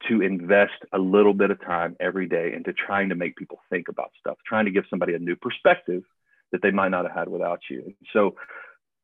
to 0.08 0.20
invest 0.20 0.84
a 0.92 0.98
little 0.98 1.34
bit 1.34 1.50
of 1.50 1.60
time 1.60 1.96
every 2.00 2.28
day 2.28 2.52
into 2.54 2.72
trying 2.72 3.08
to 3.08 3.14
make 3.14 3.36
people 3.36 3.58
think 3.70 3.88
about 3.88 4.10
stuff, 4.20 4.36
trying 4.46 4.66
to 4.66 4.70
give 4.70 4.84
somebody 4.90 5.14
a 5.14 5.18
new 5.18 5.36
perspective 5.36 6.02
that 6.52 6.62
they 6.62 6.70
might 6.70 6.90
not 6.90 7.04
have 7.06 7.14
had 7.14 7.28
without 7.28 7.60
you. 7.70 7.94
So 8.12 8.36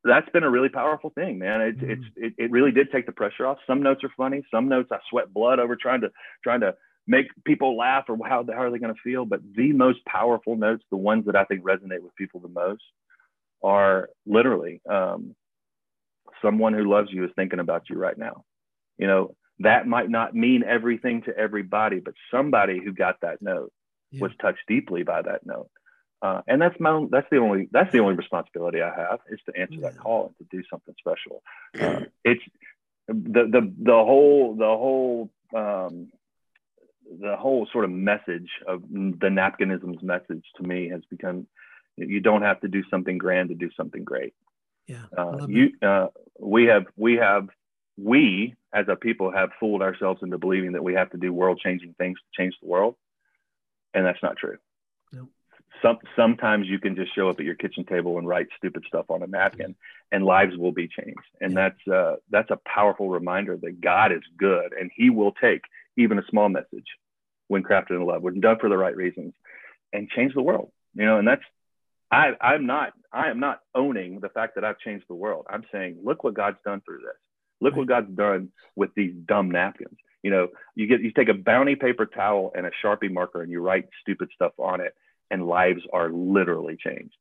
that's 0.04 0.28
been 0.30 0.44
a 0.44 0.50
really 0.50 0.68
powerful 0.68 1.10
thing, 1.10 1.38
man. 1.38 1.60
It, 1.60 1.78
mm-hmm. 1.78 1.90
It's 1.90 2.04
it, 2.16 2.34
it 2.38 2.50
really 2.50 2.72
did 2.72 2.90
take 2.92 3.06
the 3.06 3.12
pressure 3.12 3.46
off. 3.46 3.58
Some 3.66 3.82
notes 3.82 4.04
are 4.04 4.12
funny. 4.16 4.42
Some 4.50 4.68
notes 4.68 4.90
I 4.92 4.98
sweat 5.10 5.32
blood 5.32 5.58
over 5.58 5.76
trying 5.76 6.02
to 6.02 6.10
trying 6.44 6.60
to 6.60 6.74
make 7.06 7.26
people 7.44 7.76
laugh 7.76 8.04
or 8.08 8.16
how, 8.24 8.44
how 8.48 8.62
are 8.62 8.70
they 8.70 8.78
going 8.78 8.94
to 8.94 9.00
feel. 9.02 9.24
But 9.24 9.40
the 9.56 9.72
most 9.72 10.04
powerful 10.04 10.56
notes, 10.56 10.84
the 10.90 10.96
ones 10.96 11.26
that 11.26 11.36
I 11.36 11.44
think 11.44 11.64
resonate 11.64 12.00
with 12.00 12.14
people 12.16 12.40
the 12.40 12.48
most, 12.48 12.82
are 13.62 14.08
literally 14.26 14.80
um, 14.88 15.34
someone 16.42 16.74
who 16.74 16.88
loves 16.88 17.08
you 17.10 17.24
is 17.24 17.30
thinking 17.34 17.60
about 17.60 17.88
you 17.88 17.96
right 17.96 18.16
now. 18.16 18.44
You 18.98 19.06
know 19.06 19.34
that 19.58 19.86
might 19.86 20.10
not 20.10 20.34
mean 20.34 20.64
everything 20.64 21.22
to 21.22 21.36
everybody, 21.36 22.00
but 22.00 22.14
somebody 22.30 22.80
who 22.82 22.92
got 22.92 23.20
that 23.22 23.42
note 23.42 23.72
yeah. 24.10 24.20
was 24.22 24.32
touched 24.40 24.66
deeply 24.66 25.02
by 25.02 25.22
that 25.22 25.46
note. 25.46 25.70
Uh, 26.20 26.40
and 26.46 26.62
that's 26.62 26.78
my 26.78 26.90
own, 26.90 27.08
that's 27.10 27.26
the 27.30 27.38
only 27.38 27.68
that's 27.72 27.90
the 27.90 27.98
only 27.98 28.14
responsibility 28.14 28.80
I 28.80 28.94
have 28.94 29.18
is 29.28 29.40
to 29.46 29.60
answer 29.60 29.74
yeah. 29.74 29.90
that 29.90 29.98
call 29.98 30.26
and 30.26 30.36
to 30.38 30.56
do 30.56 30.62
something 30.70 30.94
special. 30.98 31.42
Uh, 31.78 32.06
it's 32.24 32.42
the 33.08 33.48
the 33.50 33.72
the 33.80 33.92
whole 33.92 34.54
the 34.56 34.64
whole 34.64 35.30
um, 35.54 36.12
the 37.20 37.36
whole 37.36 37.66
sort 37.72 37.84
of 37.84 37.90
message 37.90 38.50
of 38.68 38.82
the 38.82 39.28
napkinisms 39.28 40.02
message 40.02 40.44
to 40.56 40.62
me 40.62 40.88
has 40.90 41.02
become 41.10 41.46
you 41.96 42.20
don't 42.20 42.42
have 42.42 42.60
to 42.60 42.68
do 42.68 42.82
something 42.88 43.18
grand 43.18 43.48
to 43.48 43.54
do 43.54 43.70
something 43.76 44.04
great. 44.04 44.32
Yeah, 44.86 45.04
uh, 45.16 45.46
you 45.48 45.72
uh, 45.82 46.06
we 46.38 46.66
have 46.66 46.86
we 46.96 47.16
have 47.16 47.48
we 47.96 48.54
as 48.72 48.86
a 48.88 48.96
people 48.96 49.30
have 49.30 49.50
fooled 49.60 49.82
ourselves 49.82 50.22
into 50.22 50.38
believing 50.38 50.72
that 50.72 50.84
we 50.84 50.94
have 50.94 51.10
to 51.10 51.18
do 51.18 51.32
world 51.32 51.60
changing 51.62 51.94
things 51.98 52.18
to 52.18 52.42
change 52.42 52.54
the 52.62 52.68
world, 52.68 52.96
and 53.94 54.06
that's 54.06 54.22
not 54.22 54.36
true. 54.36 54.56
Some 55.82 55.98
sometimes 56.16 56.68
you 56.68 56.78
can 56.78 56.94
just 56.96 57.14
show 57.14 57.28
up 57.28 57.40
at 57.40 57.46
your 57.46 57.54
kitchen 57.54 57.84
table 57.84 58.18
and 58.18 58.26
write 58.26 58.46
stupid 58.56 58.84
stuff 58.86 59.10
on 59.10 59.22
a 59.22 59.26
napkin 59.26 59.74
and 60.10 60.24
lives 60.24 60.56
will 60.56 60.72
be 60.72 60.88
changed. 60.88 61.20
And 61.40 61.56
that's 61.56 61.88
uh, 61.88 62.16
that's 62.30 62.50
a 62.50 62.60
powerful 62.64 63.08
reminder 63.08 63.56
that 63.56 63.80
god 63.80 64.12
is 64.12 64.22
good 64.36 64.72
and 64.78 64.90
he 64.94 65.10
will 65.10 65.32
take 65.32 65.62
even 65.96 66.18
a 66.18 66.26
small 66.30 66.48
message 66.48 66.86
when 67.48 67.62
crafted 67.62 67.90
in 67.90 68.04
love 68.04 68.22
when 68.22 68.40
done 68.40 68.58
for 68.60 68.68
the 68.68 68.76
right 68.76 68.96
reasons 68.96 69.34
and 69.92 70.08
change 70.08 70.34
the 70.34 70.42
world. 70.42 70.70
You 70.94 71.06
know 71.06 71.18
and 71.18 71.26
that's 71.26 71.42
i 72.10 72.32
i'm 72.40 72.66
not 72.66 72.92
i 73.12 73.28
am 73.28 73.40
not 73.40 73.60
owning 73.74 74.20
the 74.20 74.28
fact 74.28 74.54
that 74.54 74.64
i've 74.64 74.78
changed 74.78 75.06
the 75.08 75.14
world. 75.14 75.46
I'm 75.50 75.64
saying 75.72 75.98
look 76.04 76.22
what 76.22 76.34
god's 76.34 76.58
done 76.64 76.80
through 76.82 76.98
this 76.98 77.18
look 77.62 77.76
what 77.76 77.88
god's 77.88 78.10
done 78.14 78.48
with 78.76 78.90
these 78.94 79.14
dumb 79.26 79.50
napkins 79.50 79.96
you 80.22 80.30
know 80.30 80.48
you 80.74 80.86
get 80.86 81.00
you 81.00 81.12
take 81.12 81.28
a 81.28 81.34
bounty 81.34 81.74
paper 81.74 82.06
towel 82.06 82.52
and 82.54 82.66
a 82.66 82.70
sharpie 82.84 83.10
marker 83.10 83.42
and 83.42 83.50
you 83.50 83.60
write 83.60 83.88
stupid 84.02 84.28
stuff 84.34 84.52
on 84.58 84.80
it 84.80 84.94
and 85.32 85.46
lives 85.46 85.80
are 85.92 86.12
literally 86.12 86.76
changed. 86.76 87.16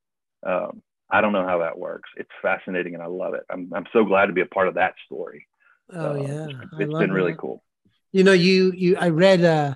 Um, 0.46 0.84
I 1.10 1.22
don't 1.22 1.32
know 1.32 1.48
how 1.48 1.60
that 1.60 1.80
works. 1.80 2.10
It's 2.18 2.30
fascinating 2.42 2.94
and 2.94 3.02
I 3.02 3.08
love 3.08 3.34
it. 3.34 3.44
I'm, 3.50 3.72
I'm 3.74 3.86
so 3.94 4.04
glad 4.04 4.28
to 4.28 4.34
be 4.34 4.42
a 4.42 4.46
part 4.46 4.68
of 4.68 4.76
that 4.76 4.94
story. 5.06 5.48
Oh 5.92 6.12
uh, 6.12 6.16
yeah. 6.16 6.48
it's 6.80 6.94
been 6.94 7.12
really 7.12 7.32
that. 7.32 7.40
cool. 7.40 7.64
You 8.12 8.26
know, 8.26 8.34
you, 8.34 8.74
you, 8.76 8.98
I 8.98 9.10
read, 9.10 9.44
uh, 9.44 9.76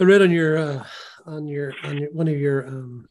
I 0.00 0.04
read 0.04 0.22
on 0.22 0.30
your, 0.30 0.56
uh, 0.56 0.84
on 1.26 1.48
your, 1.48 1.72
on 1.82 1.98
your, 1.98 2.10
one 2.12 2.28
of 2.28 2.38
your, 2.38 2.66
um, 2.66 3.08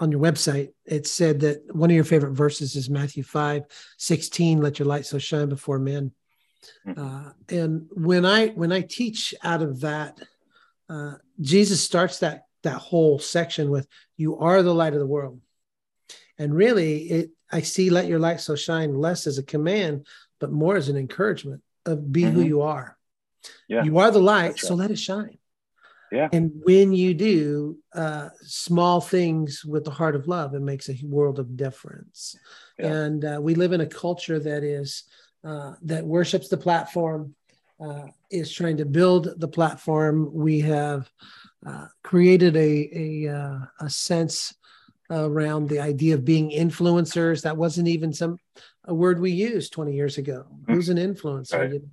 on 0.00 0.10
your 0.10 0.20
website, 0.20 0.72
it 0.84 1.06
said 1.06 1.40
that 1.40 1.62
one 1.74 1.90
of 1.90 1.94
your 1.94 2.04
favorite 2.04 2.32
verses 2.32 2.76
is 2.76 2.88
Matthew 2.90 3.22
5, 3.22 3.64
16, 3.96 4.60
let 4.60 4.78
your 4.78 4.86
light 4.86 5.06
so 5.06 5.18
shine 5.18 5.48
before 5.48 5.78
men. 5.78 6.12
Mm-hmm. 6.86 7.00
Uh, 7.00 7.32
and 7.48 7.86
when 7.92 8.24
I, 8.24 8.48
when 8.48 8.72
I 8.72 8.82
teach 8.82 9.34
out 9.42 9.62
of 9.62 9.80
that, 9.80 10.20
uh, 10.88 11.14
Jesus 11.40 11.82
starts 11.82 12.20
that 12.20 12.44
that 12.62 12.78
whole 12.78 13.18
section 13.18 13.70
with 13.70 13.86
you 14.16 14.38
are 14.38 14.62
the 14.62 14.74
light 14.74 14.92
of 14.92 14.98
the 14.98 15.06
world 15.06 15.40
and 16.38 16.54
really 16.54 17.02
it 17.04 17.30
i 17.52 17.60
see 17.60 17.90
let 17.90 18.08
your 18.08 18.18
light 18.18 18.40
so 18.40 18.56
shine 18.56 18.94
less 18.94 19.26
as 19.26 19.38
a 19.38 19.42
command 19.42 20.06
but 20.40 20.52
more 20.52 20.76
as 20.76 20.88
an 20.88 20.96
encouragement 20.96 21.62
of 21.86 22.12
be 22.12 22.22
mm-hmm. 22.22 22.34
who 22.34 22.42
you 22.42 22.62
are 22.62 22.96
yeah. 23.68 23.84
you 23.84 23.98
are 23.98 24.10
the 24.10 24.20
light 24.20 24.50
right. 24.50 24.58
so 24.58 24.74
let 24.74 24.90
it 24.90 24.98
shine 24.98 25.37
yeah 26.12 26.28
and 26.32 26.50
when 26.64 26.92
you 26.92 27.14
do 27.14 27.76
uh, 27.94 28.28
small 28.42 29.00
things 29.00 29.64
with 29.64 29.84
the 29.84 29.90
heart 29.90 30.14
of 30.14 30.28
love 30.28 30.54
it 30.54 30.60
makes 30.60 30.88
a 30.88 30.96
world 31.04 31.38
of 31.38 31.56
difference 31.56 32.36
yeah. 32.78 32.86
and 32.86 33.24
uh, 33.24 33.38
we 33.40 33.54
live 33.54 33.72
in 33.72 33.80
a 33.80 33.86
culture 33.86 34.38
that 34.38 34.62
is 34.62 35.04
uh, 35.44 35.74
that 35.82 36.04
worships 36.04 36.48
the 36.48 36.56
platform 36.56 37.34
uh, 37.80 38.06
is 38.30 38.52
trying 38.52 38.76
to 38.76 38.84
build 38.84 39.28
the 39.38 39.48
platform 39.48 40.28
we 40.32 40.60
have 40.60 41.10
uh, 41.66 41.86
created 42.02 42.56
a 42.56 42.90
a, 43.26 43.34
uh, 43.34 43.58
a 43.80 43.90
sense 43.90 44.54
around 45.10 45.68
the 45.68 45.80
idea 45.80 46.14
of 46.14 46.24
being 46.24 46.50
influencers. 46.50 47.42
That 47.42 47.56
wasn't 47.56 47.88
even 47.88 48.12
some 48.12 48.38
a 48.84 48.94
word 48.94 49.20
we 49.20 49.30
used 49.30 49.72
20 49.72 49.94
years 49.94 50.18
ago. 50.18 50.46
Mm-hmm. 50.50 50.72
Who's 50.72 50.88
an 50.88 50.96
influencer? 50.98 51.58
Right. 51.58 51.72
You 51.72 51.90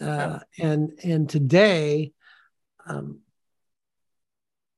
know? 0.00 0.08
uh, 0.08 0.38
and 0.58 0.98
and 1.02 1.28
today, 1.28 2.12
um, 2.86 3.20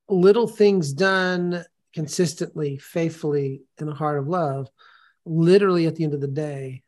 little 0.09 0.49
things 0.49 0.93
done 0.93 1.65
consistently, 1.95 2.79
faithfully, 2.79 3.63
in 3.79 3.89
a 3.89 3.95
heart 3.95 4.19
of 4.19 4.29
love, 4.29 4.69
literally 5.25 5.87
at 5.87 5.97
the 5.97 6.05
end 6.05 6.15
of 6.15 6.21
the 6.21 6.29
day, 6.29 6.83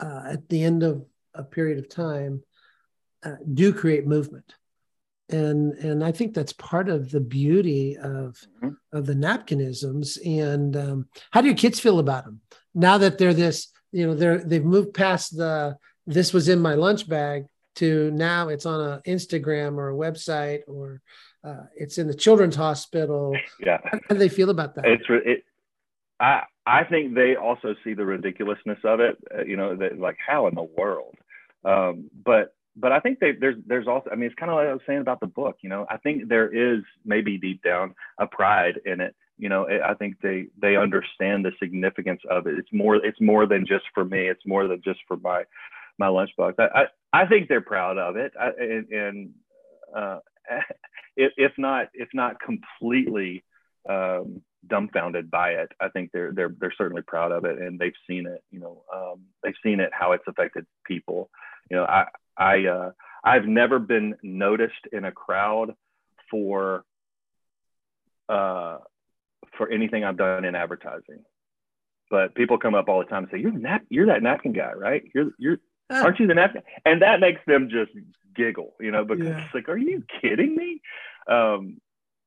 uh, 0.00 0.22
at 0.30 0.48
the 0.48 0.62
end 0.62 0.82
of 0.82 1.04
a 1.34 1.42
period 1.42 1.78
of 1.78 1.88
time, 1.88 2.42
uh, 3.24 3.36
do 3.52 3.72
create 3.72 4.06
movement 4.06 4.54
and 5.30 5.72
and 5.74 6.04
I 6.04 6.12
think 6.12 6.34
that's 6.34 6.52
part 6.52 6.88
of 6.88 7.10
the 7.10 7.20
beauty 7.20 7.96
of 7.96 8.38
mm-hmm. 8.62 8.70
of 8.92 9.06
the 9.06 9.14
napkinisms. 9.14 10.18
And 10.24 10.76
um, 10.76 11.08
how 11.30 11.40
do 11.40 11.46
your 11.46 11.56
kids 11.56 11.80
feel 11.80 11.98
about 11.98 12.24
them 12.24 12.40
now 12.74 12.98
that 12.98 13.18
they're 13.18 13.34
this? 13.34 13.68
You 13.92 14.08
know, 14.08 14.14
they're 14.14 14.38
they've 14.38 14.64
moved 14.64 14.94
past 14.94 15.36
the 15.36 15.76
this 16.06 16.32
was 16.32 16.48
in 16.48 16.60
my 16.60 16.74
lunch 16.74 17.08
bag 17.08 17.46
to 17.76 18.10
now 18.10 18.48
it's 18.48 18.66
on 18.66 18.80
an 18.80 19.00
Instagram 19.06 19.78
or 19.78 19.90
a 19.90 19.94
website 19.94 20.60
or 20.66 21.00
uh, 21.44 21.64
it's 21.76 21.98
in 21.98 22.06
the 22.06 22.14
children's 22.14 22.56
hospital. 22.56 23.36
Yeah, 23.60 23.78
how, 23.84 23.98
do 24.10 24.16
they 24.16 24.28
feel 24.28 24.50
about 24.50 24.74
that? 24.74 24.84
It's 24.86 25.04
it. 25.08 25.44
I 26.20 26.42
I 26.66 26.84
think 26.84 27.14
they 27.14 27.36
also 27.36 27.74
see 27.84 27.94
the 27.94 28.04
ridiculousness 28.04 28.78
of 28.84 29.00
it. 29.00 29.16
Uh, 29.34 29.44
you 29.44 29.56
know, 29.56 29.76
that 29.76 29.98
like 29.98 30.16
how 30.24 30.46
in 30.48 30.54
the 30.54 30.62
world. 30.62 31.14
Um, 31.64 32.10
but 32.24 32.54
but 32.76 32.92
I 32.92 33.00
think 33.00 33.20
they, 33.20 33.32
there's 33.32 33.56
there's 33.66 33.86
also 33.86 34.10
I 34.10 34.16
mean 34.16 34.26
it's 34.26 34.34
kind 34.34 34.50
of 34.50 34.56
like 34.56 34.68
I 34.68 34.72
was 34.72 34.82
saying 34.86 35.00
about 35.00 35.20
the 35.20 35.26
book 35.26 35.58
you 35.62 35.68
know 35.68 35.86
I 35.88 35.96
think 35.98 36.28
there 36.28 36.48
is 36.52 36.82
maybe 37.04 37.38
deep 37.38 37.62
down 37.62 37.94
a 38.18 38.26
pride 38.26 38.80
in 38.84 39.00
it 39.00 39.14
you 39.38 39.48
know 39.48 39.66
I 39.68 39.94
think 39.94 40.16
they 40.22 40.46
they 40.60 40.76
understand 40.76 41.44
the 41.44 41.52
significance 41.60 42.20
of 42.30 42.46
it 42.46 42.58
it's 42.58 42.72
more 42.72 42.96
it's 42.96 43.20
more 43.20 43.46
than 43.46 43.66
just 43.66 43.84
for 43.94 44.04
me 44.04 44.28
it's 44.28 44.44
more 44.46 44.66
than 44.66 44.82
just 44.84 45.00
for 45.06 45.16
my 45.18 45.44
my 45.98 46.06
lunchbox 46.06 46.54
I 46.58 46.86
I, 47.12 47.22
I 47.22 47.26
think 47.26 47.48
they're 47.48 47.60
proud 47.60 47.96
of 47.96 48.16
it 48.16 48.32
I, 48.38 48.48
and, 48.58 48.88
and 48.88 49.30
uh, 49.94 50.18
if, 51.16 51.52
not 51.58 51.88
if 51.94 52.08
not 52.14 52.40
completely 52.40 53.44
um, 53.88 54.42
dumbfounded 54.66 55.30
by 55.30 55.50
it 55.50 55.70
I 55.80 55.88
think 55.88 56.10
they're 56.12 56.32
they're 56.32 56.54
they're 56.58 56.74
certainly 56.76 57.02
proud 57.02 57.32
of 57.32 57.44
it 57.44 57.58
and 57.58 57.78
they've 57.78 57.92
seen 58.08 58.26
it 58.26 58.42
you 58.50 58.60
know 58.60 58.82
um, 58.94 59.20
they've 59.42 59.54
seen 59.62 59.80
it 59.80 59.90
how 59.92 60.12
it's 60.12 60.24
affected 60.26 60.66
people 60.86 61.30
you 61.70 61.76
know 61.76 61.84
I 61.84 62.06
I 62.36 62.66
uh, 62.66 62.90
I've 63.22 63.46
never 63.46 63.78
been 63.78 64.16
noticed 64.22 64.86
in 64.92 65.04
a 65.04 65.12
crowd 65.12 65.74
for 66.30 66.84
uh, 68.28 68.78
for 69.56 69.70
anything 69.70 70.04
I've 70.04 70.16
done 70.16 70.44
in 70.44 70.54
advertising. 70.54 71.24
But 72.10 72.34
people 72.34 72.58
come 72.58 72.74
up 72.74 72.88
all 72.88 72.98
the 72.98 73.06
time 73.06 73.24
and 73.24 73.32
say, 73.32 73.38
"You're 73.38 73.52
nap- 73.52 73.86
you're 73.88 74.06
that 74.06 74.22
napkin 74.22 74.52
guy, 74.52 74.72
right? 74.72 75.02
You're 75.14 75.30
you're 75.38 75.58
aren't 76.02 76.20
you 76.20 76.26
the 76.26 76.34
napkin?" 76.34 76.62
And 76.84 77.02
that 77.02 77.20
makes 77.20 77.40
them 77.46 77.68
just 77.70 77.92
giggle, 78.34 78.74
you 78.80 78.90
know, 78.90 79.04
because 79.04 79.26
yeah. 79.26 79.44
it's 79.44 79.54
like, 79.54 79.68
"Are 79.68 79.76
you 79.76 80.04
kidding 80.20 80.56
me?" 80.56 80.80
Um, 81.28 81.80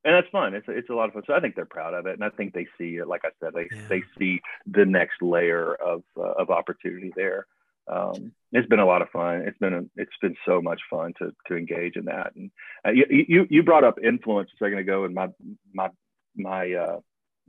and 0.03 0.15
that's 0.15 0.29
fun. 0.29 0.53
It's 0.53 0.67
it's 0.69 0.89
a 0.89 0.93
lot 0.93 1.09
of 1.09 1.13
fun. 1.13 1.23
So 1.27 1.33
I 1.33 1.39
think 1.39 1.55
they're 1.55 1.65
proud 1.65 1.93
of 1.93 2.05
it, 2.05 2.13
and 2.13 2.23
I 2.23 2.29
think 2.29 2.53
they 2.53 2.67
see 2.77 2.95
it. 2.95 3.07
Like 3.07 3.21
I 3.25 3.29
said, 3.39 3.53
they 3.53 3.67
yeah. 3.71 3.87
they 3.89 4.03
see 4.17 4.41
the 4.65 4.85
next 4.85 5.21
layer 5.21 5.75
of 5.75 6.03
uh, 6.17 6.33
of 6.33 6.49
opportunity 6.49 7.11
there 7.15 7.47
um, 7.87 8.33
it's 8.51 8.67
been 8.67 8.79
a 8.79 8.85
lot 8.85 9.01
of 9.01 9.09
fun. 9.09 9.43
It's 9.45 9.57
been 9.57 9.73
a, 9.73 9.83
it's 9.95 10.11
been 10.21 10.35
so 10.45 10.61
much 10.61 10.81
fun 10.89 11.13
to 11.19 11.33
to 11.47 11.55
engage 11.55 11.95
in 11.95 12.05
that. 12.05 12.33
And 12.35 12.51
uh, 12.85 12.91
you, 12.91 13.05
you 13.09 13.47
you 13.49 13.63
brought 13.63 13.83
up 13.83 13.97
influence 14.03 14.49
a 14.53 14.63
second 14.63 14.79
ago, 14.79 15.05
and 15.05 15.15
my 15.15 15.29
my 15.73 15.89
my 16.35 16.73
uh, 16.73 16.99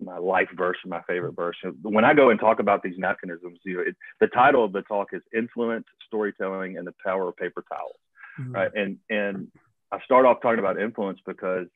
my 0.00 0.18
life 0.18 0.48
verse, 0.56 0.76
my 0.84 1.02
favorite 1.06 1.34
verse. 1.34 1.56
When 1.82 2.04
I 2.04 2.14
go 2.14 2.30
and 2.30 2.38
talk 2.38 2.60
about 2.60 2.82
these 2.82 2.98
napkinisms, 2.98 3.58
you 3.64 3.76
know, 3.76 3.82
it, 3.82 3.96
the 4.20 4.28
title 4.28 4.64
of 4.64 4.72
the 4.72 4.82
talk 4.82 5.08
is 5.12 5.22
"Influence, 5.36 5.86
Storytelling, 6.06 6.76
and 6.78 6.86
the 6.86 6.94
Power 7.04 7.28
of 7.28 7.36
Paper 7.36 7.64
Towels." 7.68 7.96
Mm-hmm. 8.40 8.52
Right, 8.52 8.70
and 8.74 8.98
and 9.10 9.48
I 9.92 10.00
start 10.04 10.26
off 10.26 10.40
talking 10.42 10.60
about 10.60 10.80
influence 10.80 11.18
because 11.26 11.66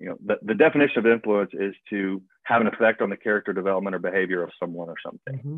you 0.00 0.08
know, 0.08 0.16
the, 0.24 0.38
the 0.42 0.54
definition 0.54 0.98
of 0.98 1.06
influence 1.06 1.50
is 1.52 1.74
to 1.90 2.22
have 2.44 2.62
an 2.62 2.66
effect 2.66 3.02
on 3.02 3.10
the 3.10 3.16
character 3.16 3.52
development 3.52 3.94
or 3.94 3.98
behavior 3.98 4.42
of 4.42 4.50
someone 4.58 4.88
or 4.88 4.96
something. 5.04 5.38
Mm-hmm. 5.38 5.56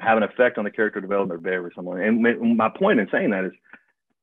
Have 0.00 0.16
an 0.16 0.24
effect 0.24 0.58
on 0.58 0.64
the 0.64 0.70
character 0.72 1.00
development 1.00 1.38
or 1.38 1.40
behavior 1.40 1.68
of 1.68 1.72
someone. 1.76 2.00
And 2.00 2.56
my 2.56 2.68
point 2.68 2.98
in 2.98 3.08
saying 3.12 3.30
that 3.30 3.44
is, 3.44 3.52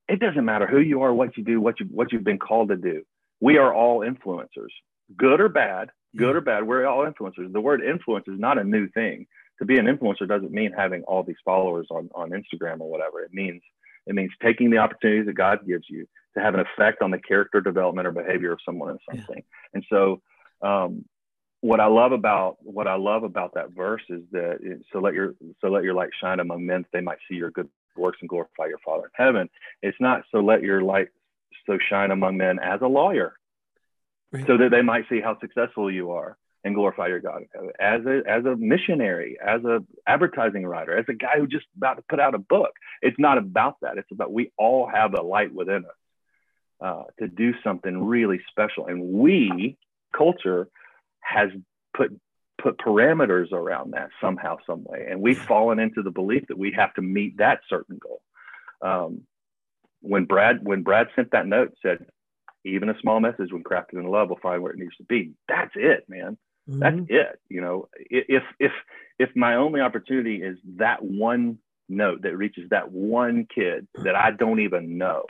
it 0.10 0.20
doesn't 0.20 0.44
matter 0.44 0.68
who 0.68 0.80
you 0.80 1.04
are, 1.04 1.14
what 1.14 1.38
you 1.38 1.46
do, 1.46 1.62
what 1.62 1.80
you 1.80 1.86
what 1.86 2.12
you've 2.12 2.26
been 2.26 2.38
called 2.38 2.68
to 2.70 2.76
do. 2.76 3.04
We 3.40 3.58
are 3.58 3.74
all 3.74 4.02
influencers, 4.02 4.74
good 5.16 5.40
or 5.40 5.48
bad, 5.48 5.90
good 6.16 6.36
or 6.36 6.42
bad. 6.42 6.68
We're 6.68 6.86
all 6.86 7.06
influencers. 7.06 7.52
The 7.52 7.62
word 7.62 7.82
influence 7.84 8.26
is 8.28 8.40
not 8.40 8.58
a 8.58 8.64
new 8.64 8.88
thing. 8.90 9.28
To 9.60 9.66
be 9.66 9.78
an 9.78 9.86
influencer 9.86 10.28
doesn't 10.28 10.52
mean 10.52 10.72
having 10.76 11.04
all 11.04 11.24
these 11.24 11.36
followers 11.46 11.88
on 11.92 12.10
on 12.16 12.32
Instagram 12.32 12.82
or 12.82 12.90
whatever. 12.90 13.22
It 13.22 13.34
means 13.34 13.62
it 14.08 14.16
means 14.16 14.32
taking 14.42 14.70
the 14.72 14.78
opportunities 14.78 15.28
that 15.28 15.34
God 15.34 15.60
gives 15.68 15.86
you 15.90 16.08
to 16.36 16.44
have 16.44 16.54
an 16.54 16.62
effect 16.62 17.02
on 17.02 17.12
the 17.12 17.20
character 17.20 17.62
development 17.62 18.08
or 18.08 18.12
behavior 18.12 18.54
of 18.54 18.60
someone 18.66 18.92
or 18.92 19.00
something. 19.10 19.38
Yeah. 19.38 19.70
And 19.74 19.86
so, 19.90 20.22
um, 20.62 21.06
what 21.62 21.80
I 21.80 21.86
love 21.86 22.12
about 22.12 22.58
what 22.62 22.88
I 22.88 22.96
love 22.96 23.24
about 23.24 23.54
that 23.54 23.72
verse 23.72 24.02
is 24.10 24.22
that 24.32 24.58
it, 24.62 24.82
so 24.92 25.00
let 25.00 25.14
your 25.14 25.36
so 25.62 25.68
let 25.68 25.84
your 25.84 25.94
light 25.94 26.10
shine 26.20 26.40
among 26.40 26.66
men, 26.66 26.82
that 26.82 26.90
they 26.92 27.02
might 27.02 27.20
see 27.30 27.36
your 27.36 27.52
good 27.52 27.70
works 27.96 28.18
and 28.22 28.30
glorify 28.30 28.66
your 28.68 28.80
Father 28.84 29.06
in 29.06 29.26
heaven. 29.26 29.50
It's 29.84 29.98
not 30.00 30.24
so 30.32 30.40
let 30.40 30.64
your 30.64 30.82
light 30.82 31.10
so 31.68 31.78
shine 31.90 32.10
among 32.10 32.38
men 32.38 32.58
as 32.60 32.82
a 32.82 32.88
lawyer, 32.88 33.34
right. 34.32 34.46
so 34.48 34.58
that 34.58 34.72
they 34.72 34.82
might 34.82 35.06
see 35.10 35.22
how 35.22 35.40
successful 35.40 35.92
you 35.92 36.12
are 36.12 36.38
and 36.64 36.76
glorify 36.76 37.08
your 37.08 37.20
God 37.20 37.44
as 37.80 38.06
a 38.06 38.22
as 38.28 38.46
a 38.46 38.56
missionary, 38.56 39.38
as 39.46 39.64
a 39.64 39.84
advertising 40.06 40.66
writer, 40.66 40.98
as 40.98 41.06
a 41.10 41.14
guy 41.14 41.38
who 41.38 41.48
just 41.48 41.66
about 41.76 41.96
to 41.96 42.04
put 42.08 42.20
out 42.20 42.36
a 42.36 42.40
book. 42.40 42.72
It's 43.02 43.18
not 43.20 43.38
about 43.38 43.78
that. 43.82 43.98
It's 43.98 44.12
about 44.12 44.32
we 44.32 44.52
all 44.58 44.88
have 44.88 45.14
a 45.14 45.22
light 45.22 45.54
within 45.54 45.86
us 45.86 45.92
uh, 46.80 47.04
to 47.20 47.28
do 47.28 47.54
something 47.64 48.04
really 48.06 48.42
special, 48.52 48.88
and 48.88 49.02
we 49.02 49.78
culture 50.16 50.68
has 51.22 51.50
put 51.96 52.12
put 52.62 52.78
parameters 52.78 53.52
around 53.52 53.92
that 53.92 54.10
somehow, 54.22 54.58
some 54.68 54.84
way, 54.84 55.08
and 55.10 55.20
we've 55.20 55.42
fallen 55.42 55.80
into 55.80 56.04
the 56.04 56.12
belief 56.12 56.46
that 56.48 56.58
we 56.58 56.72
have 56.72 56.94
to 56.94 57.02
meet 57.02 57.38
that 57.38 57.62
certain 57.68 57.98
goal. 57.98 58.22
Um, 58.84 59.22
when 60.02 60.26
Brad 60.26 60.64
when 60.64 60.84
Brad 60.84 61.08
sent 61.16 61.32
that 61.32 61.48
note, 61.48 61.74
said 61.82 62.06
even 62.64 62.90
a 62.90 63.00
small 63.02 63.20
message 63.20 63.52
when 63.52 63.64
crafted 63.64 63.94
in 63.94 64.06
love 64.06 64.30
will 64.30 64.40
find 64.42 64.62
where 64.62 64.72
it 64.72 64.80
needs 64.80 64.96
to 64.98 65.04
be. 65.04 65.32
That's 65.48 65.72
it, 65.76 66.06
man. 66.08 66.38
Mm-hmm. 66.70 66.80
That's 66.80 67.00
it. 67.10 67.40
You 67.50 67.62
know, 67.62 67.90
if 68.10 68.44
if 68.60 68.72
if 69.20 69.30
my 69.36 69.56
only 69.56 69.82
opportunity 69.82 70.42
is 70.42 70.58
that 70.78 71.04
one 71.04 71.58
note 71.90 72.22
that 72.22 72.38
reaches 72.38 72.70
that 72.70 72.92
one 72.92 73.48
kid 73.54 73.88
that 74.04 74.16
I 74.16 74.32
don't 74.32 74.60
even 74.60 74.98
know, 74.98 75.26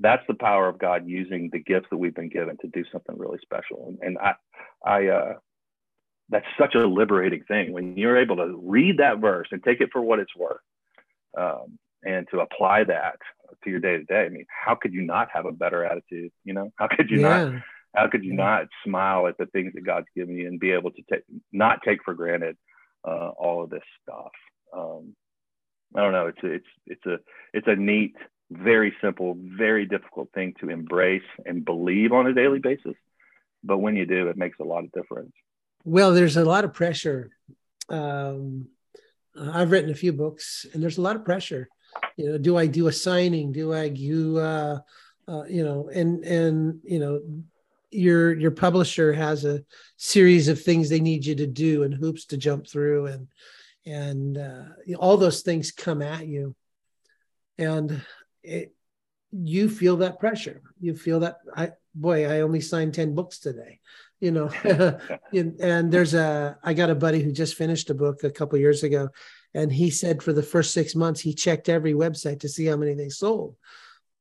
that's 0.00 0.22
the 0.28 0.34
power 0.34 0.68
of 0.68 0.78
God 0.78 1.06
using 1.06 1.50
the 1.52 1.58
gifts 1.58 1.86
that 1.90 1.96
we've 1.96 2.14
been 2.14 2.28
given 2.28 2.56
to 2.58 2.68
do 2.68 2.84
something 2.92 3.16
really 3.18 3.38
special. 3.42 3.86
And, 3.88 3.98
and 4.02 4.18
I, 4.18 4.34
I, 4.84 5.06
uh, 5.06 5.34
that's 6.28 6.46
such 6.58 6.74
a 6.74 6.86
liberating 6.86 7.42
thing 7.44 7.72
when 7.72 7.96
you're 7.96 8.20
able 8.20 8.36
to 8.36 8.60
read 8.62 8.98
that 8.98 9.18
verse 9.18 9.48
and 9.50 9.62
take 9.62 9.80
it 9.80 9.90
for 9.92 10.02
what 10.02 10.18
it's 10.18 10.36
worth, 10.36 10.60
um, 11.36 11.78
and 12.04 12.26
to 12.30 12.40
apply 12.40 12.84
that 12.84 13.16
to 13.64 13.70
your 13.70 13.80
day 13.80 13.96
to 13.98 14.04
day. 14.04 14.24
I 14.24 14.28
mean, 14.28 14.46
how 14.48 14.74
could 14.74 14.92
you 14.92 15.02
not 15.02 15.28
have 15.32 15.46
a 15.46 15.52
better 15.52 15.84
attitude? 15.84 16.32
You 16.44 16.54
know, 16.54 16.72
how 16.76 16.88
could 16.88 17.10
you 17.10 17.20
yeah. 17.20 17.44
not? 17.44 17.62
How 17.94 18.06
could 18.06 18.22
you 18.22 18.34
not 18.34 18.66
smile 18.84 19.26
at 19.26 19.38
the 19.38 19.46
things 19.46 19.72
that 19.74 19.84
God's 19.84 20.06
given 20.14 20.36
you 20.36 20.46
and 20.46 20.60
be 20.60 20.72
able 20.72 20.90
to 20.90 21.02
take 21.10 21.22
not 21.52 21.80
take 21.84 22.04
for 22.04 22.14
granted 22.14 22.56
uh, 23.04 23.30
all 23.30 23.64
of 23.64 23.70
this 23.70 23.82
stuff? 24.02 24.30
Um, 24.76 25.14
I 25.96 26.02
don't 26.02 26.12
know. 26.12 26.26
It's 26.26 26.42
a, 26.42 26.46
it's 26.46 26.66
it's 26.86 27.06
a 27.06 27.18
it's 27.54 27.66
a 27.66 27.76
neat, 27.76 28.14
very 28.50 28.94
simple, 29.02 29.36
very 29.38 29.86
difficult 29.86 30.30
thing 30.34 30.54
to 30.60 30.68
embrace 30.68 31.22
and 31.46 31.64
believe 31.64 32.12
on 32.12 32.26
a 32.26 32.34
daily 32.34 32.58
basis. 32.58 32.94
But 33.64 33.78
when 33.78 33.96
you 33.96 34.06
do, 34.06 34.28
it 34.28 34.36
makes 34.36 34.58
a 34.60 34.64
lot 34.64 34.84
of 34.84 34.92
difference. 34.92 35.32
Well, 35.84 36.12
there's 36.12 36.36
a 36.36 36.44
lot 36.44 36.64
of 36.64 36.74
pressure. 36.74 37.30
Um, 37.88 38.68
I've 39.36 39.70
written 39.70 39.90
a 39.90 39.94
few 39.94 40.12
books, 40.12 40.66
and 40.72 40.82
there's 40.82 40.98
a 40.98 41.02
lot 41.02 41.16
of 41.16 41.24
pressure. 41.24 41.68
You 42.16 42.32
know, 42.32 42.38
do 42.38 42.56
I 42.56 42.66
do 42.66 42.88
a 42.88 42.92
signing? 42.92 43.52
Do 43.52 43.72
I 43.72 43.88
do, 43.88 44.38
uh, 44.38 44.78
uh, 45.26 45.44
you 45.44 45.64
know, 45.64 45.88
and 45.92 46.24
and 46.24 46.80
you 46.84 46.98
know, 46.98 47.20
your 47.90 48.38
your 48.38 48.50
publisher 48.50 49.12
has 49.12 49.44
a 49.44 49.64
series 49.96 50.48
of 50.48 50.62
things 50.62 50.88
they 50.88 51.00
need 51.00 51.24
you 51.24 51.34
to 51.36 51.46
do 51.46 51.82
and 51.84 51.94
hoops 51.94 52.26
to 52.26 52.36
jump 52.36 52.66
through 52.66 53.06
and 53.06 53.28
and 53.86 54.38
uh, 54.38 54.64
all 54.98 55.16
those 55.16 55.42
things 55.42 55.72
come 55.72 56.02
at 56.02 56.26
you. 56.26 56.54
And 57.56 58.02
it, 58.42 58.74
you 59.32 59.68
feel 59.68 59.98
that 59.98 60.20
pressure. 60.20 60.62
You 60.80 60.94
feel 60.94 61.20
that 61.20 61.36
i 61.54 61.70
boy 61.94 62.26
i 62.26 62.40
only 62.40 62.60
signed 62.60 62.94
10 62.94 63.14
books 63.14 63.38
today 63.38 63.80
you 64.20 64.30
know? 64.30 64.50
And 65.32 65.90
there's 65.92 66.14
a 66.14 66.56
i 66.62 66.74
got 66.74 66.90
a 66.90 66.94
buddy 66.94 67.22
who 67.22 67.32
just 67.32 67.54
finished 67.54 67.90
a 67.90 67.94
book 67.94 68.24
a 68.24 68.30
couple 68.30 68.58
years 68.58 68.82
ago 68.82 69.08
and 69.58 69.72
he 69.72 69.90
said 69.90 70.22
for 70.22 70.32
the 70.32 70.42
first 70.42 70.72
six 70.72 70.94
months 70.94 71.20
he 71.20 71.34
checked 71.34 71.68
every 71.68 71.92
website 71.92 72.40
to 72.40 72.48
see 72.48 72.66
how 72.66 72.76
many 72.76 72.94
they 72.94 73.08
sold 73.08 73.56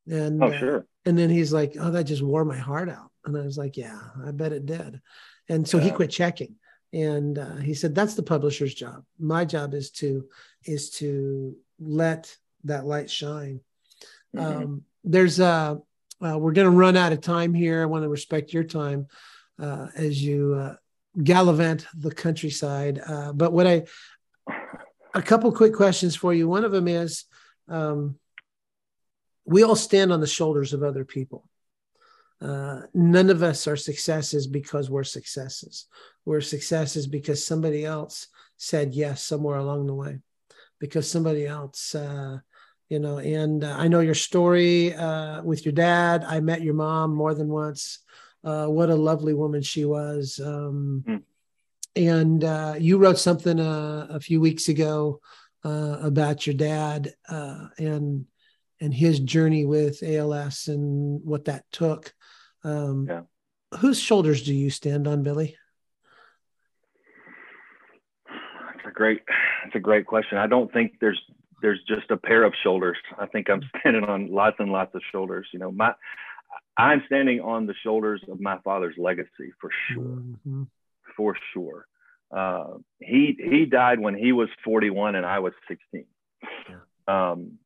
and 0.07 0.43
oh, 0.43 0.51
sure. 0.51 0.77
Uh, 0.77 0.81
and 1.05 1.17
then 1.17 1.29
he's 1.29 1.53
like 1.53 1.75
oh 1.79 1.91
that 1.91 2.03
just 2.05 2.21
wore 2.21 2.45
my 2.45 2.57
heart 2.57 2.89
out 2.89 3.11
and 3.27 3.37
I 3.37 3.41
was 3.41 3.57
like, 3.57 3.77
yeah, 3.77 3.99
I 4.25 4.31
bet 4.31 4.53
it 4.53 4.65
did. 4.65 5.01
And 5.49 5.67
so 5.67 5.77
yeah. 5.77 5.85
he 5.85 5.91
quit 5.91 6.09
checking. 6.09 6.55
And 6.93 7.37
uh, 7.37 7.57
he 7.57 7.73
said, 7.73 7.93
that's 7.93 8.15
the 8.15 8.23
publisher's 8.23 8.73
job. 8.73 9.03
My 9.19 9.45
job 9.45 9.73
is 9.73 9.91
to 9.91 10.25
is 10.63 10.89
to 10.91 11.55
let 11.79 12.35
that 12.63 12.85
light 12.85 13.09
shine. 13.09 13.59
Mm-hmm. 14.35 14.63
Um, 14.63 14.83
there's 15.03 15.39
uh, 15.39 15.75
uh 16.23 16.37
we're 16.37 16.53
going 16.53 16.69
to 16.69 16.77
run 16.77 16.97
out 16.97 17.11
of 17.11 17.21
time 17.21 17.53
here. 17.53 17.81
I 17.81 17.85
want 17.85 18.03
to 18.03 18.09
respect 18.09 18.53
your 18.53 18.63
time 18.63 19.07
uh, 19.61 19.87
as 19.95 20.21
you 20.21 20.55
uh, 20.55 20.75
gallivant 21.21 21.85
the 21.93 22.11
countryside. 22.11 23.01
Uh, 23.05 23.33
but 23.33 23.51
what 23.51 23.67
I 23.67 23.83
a 25.13 25.21
couple 25.21 25.51
quick 25.51 25.73
questions 25.73 26.15
for 26.15 26.33
you. 26.33 26.47
One 26.47 26.63
of 26.63 26.71
them 26.71 26.87
is 26.87 27.25
um, 27.67 28.17
we 29.45 29.63
all 29.63 29.75
stand 29.75 30.11
on 30.11 30.21
the 30.21 30.27
shoulders 30.27 30.73
of 30.73 30.83
other 30.83 31.05
people 31.05 31.47
uh, 32.41 32.81
none 32.93 33.29
of 33.29 33.41
us 33.41 33.67
are 33.67 33.75
successes 33.75 34.47
because 34.47 34.89
we're 34.89 35.03
successes. 35.03 35.87
We're 36.25 36.41
successes 36.41 37.07
because 37.07 37.45
somebody 37.45 37.83
else 37.83 38.27
said 38.57 38.93
yes 38.93 39.23
somewhere 39.23 39.57
along 39.57 39.87
the 39.87 39.95
way, 39.95 40.19
because 40.79 41.09
somebody 41.09 41.47
else, 41.47 41.95
uh, 41.95 42.37
you 42.89 42.99
know. 42.99 43.17
And 43.17 43.63
uh, 43.63 43.75
I 43.77 43.87
know 43.87 44.01
your 44.01 44.13
story 44.13 44.93
uh, 44.93 45.41
with 45.43 45.65
your 45.65 45.73
dad. 45.73 46.23
I 46.27 46.39
met 46.39 46.61
your 46.61 46.75
mom 46.75 47.15
more 47.15 47.33
than 47.33 47.47
once. 47.47 47.99
Uh, 48.43 48.67
what 48.67 48.89
a 48.89 48.95
lovely 48.95 49.33
woman 49.33 49.63
she 49.63 49.85
was. 49.85 50.39
Um, 50.43 51.03
mm. 51.07 51.23
And 51.97 52.43
uh, 52.43 52.75
you 52.77 52.97
wrote 52.97 53.17
something 53.17 53.59
a 53.59 54.19
few 54.21 54.39
weeks 54.39 54.69
ago 54.69 55.19
about 55.63 56.45
your 56.45 56.55
dad 56.55 57.13
and 57.27 58.25
and 58.79 58.93
his 58.93 59.19
journey 59.19 59.65
with 59.65 60.03
ALS 60.03 60.67
and 60.67 61.21
what 61.23 61.45
that 61.45 61.65
took. 61.71 62.13
Um, 62.63 63.07
yeah. 63.09 63.21
Whose 63.79 63.99
shoulders 63.99 64.43
do 64.43 64.53
you 64.53 64.69
stand 64.69 65.07
on, 65.07 65.23
Billy? 65.23 65.57
That's 68.27 68.87
a 68.87 68.91
great, 68.91 69.21
it's 69.65 69.75
a 69.75 69.79
great 69.79 70.05
question. 70.05 70.37
I 70.37 70.47
don't 70.47 70.71
think 70.71 70.93
there's 71.01 71.19
there's 71.61 71.79
just 71.87 72.11
a 72.11 72.17
pair 72.17 72.43
of 72.43 72.53
shoulders. 72.61 72.97
I 73.17 73.25
think 73.25 73.49
I'm 73.49 73.61
standing 73.79 74.03
on 74.03 74.31
lots 74.31 74.57
and 74.59 74.71
lots 74.71 74.93
of 74.93 75.01
shoulders. 75.11 75.47
You 75.51 75.59
know, 75.59 75.71
my 75.71 75.93
I'm 76.77 77.01
standing 77.07 77.41
on 77.41 77.65
the 77.65 77.73
shoulders 77.83 78.21
of 78.29 78.39
my 78.39 78.59
father's 78.63 78.95
legacy 78.97 79.51
for 79.59 79.71
sure, 79.89 80.03
mm-hmm. 80.03 80.63
For 81.17 81.35
sure. 81.53 81.87
Uh, 82.31 82.75
he 82.99 83.37
he 83.37 83.65
died 83.65 83.99
when 83.99 84.15
he 84.15 84.31
was 84.31 84.49
41 84.63 85.15
and 85.15 85.25
I 85.25 85.39
was 85.39 85.53
16. 85.67 86.05
Yeah. 86.69 86.75
Um, 87.07 87.57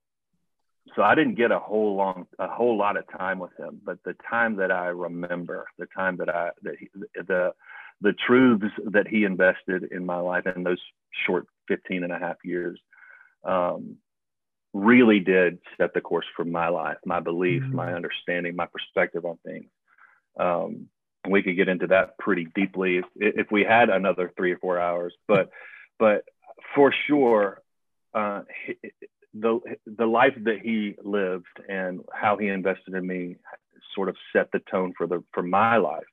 so 0.96 1.04
I 1.04 1.16
didn't 1.16 1.36
get 1.36 1.52
a 1.52 1.60
whole 1.60 1.96
long, 1.96 2.28
a 2.40 2.48
whole 2.48 2.78
lot 2.78 2.98
of 2.98 3.06
time 3.18 3.40
with 3.40 3.52
him, 3.58 3.80
but 3.84 4.00
the 4.04 4.16
time 4.30 4.58
that 4.58 4.72
I 4.72 4.88
remember, 4.88 5.66
the 5.78 5.88
time 5.96 6.18
that 6.18 6.30
I, 6.30 6.52
that 6.64 6.76
he, 6.80 6.90
the, 7.16 7.54
the 8.02 8.14
truths 8.28 8.74
that 8.88 9.08
he 9.08 9.24
invested 9.24 9.92
in 9.92 10.06
my 10.06 10.18
life 10.18 10.46
in 10.54 10.64
those 10.64 10.82
short 11.26 11.48
15 11.68 12.04
and 12.04 12.12
a 12.12 12.20
half 12.20 12.38
years, 12.44 12.80
um, 13.44 13.98
really 14.74 15.20
did 15.20 15.60
set 15.78 15.94
the 15.94 16.02
course 16.02 16.26
for 16.36 16.46
my 16.46 16.68
life, 16.70 16.98
my 17.06 17.20
beliefs, 17.20 17.66
mm-hmm. 17.66 17.76
my 17.76 17.94
understanding, 17.94 18.56
my 18.56 18.68
perspective 18.68 19.26
on 19.26 19.38
things. 19.46 19.70
Um, 20.40 20.88
we 21.28 21.44
could 21.44 21.56
get 21.56 21.70
into 21.70 21.88
that 21.88 22.18
pretty 22.18 22.48
deeply 22.56 22.98
if, 22.98 23.06
if 23.16 23.48
we 23.52 23.64
had 23.64 23.90
another 23.90 24.32
three 24.36 24.52
or 24.52 24.58
four 24.58 24.80
hours, 24.80 25.14
but, 25.28 25.50
but 26.00 26.24
for 26.76 26.94
sure, 27.08 27.62
uh, 28.14 28.42
the 29.34 29.60
the 29.86 30.06
life 30.06 30.34
that 30.44 30.60
he 30.62 30.96
lived 31.04 31.46
and 31.70 32.02
how 32.14 32.38
he 32.38 32.48
invested 32.48 32.94
in 32.94 33.08
me 33.08 33.36
sort 33.96 34.10
of 34.10 34.16
set 34.34 34.52
the 34.52 34.60
tone 34.72 34.94
for 34.98 35.08
the 35.08 35.24
for 35.34 35.44
my 35.44 35.78
life. 35.78 36.04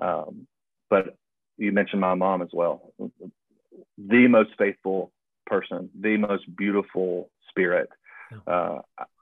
Um, 0.00 0.46
but 0.88 1.16
you 1.58 1.72
mentioned 1.72 2.00
my 2.00 2.14
mom 2.14 2.42
as 2.42 2.48
well, 2.52 2.92
the 3.98 4.28
most 4.28 4.50
faithful 4.58 5.12
person, 5.46 5.90
the 5.98 6.16
most 6.16 6.44
beautiful 6.56 7.30
spirit 7.50 7.88
uh, 8.46 8.78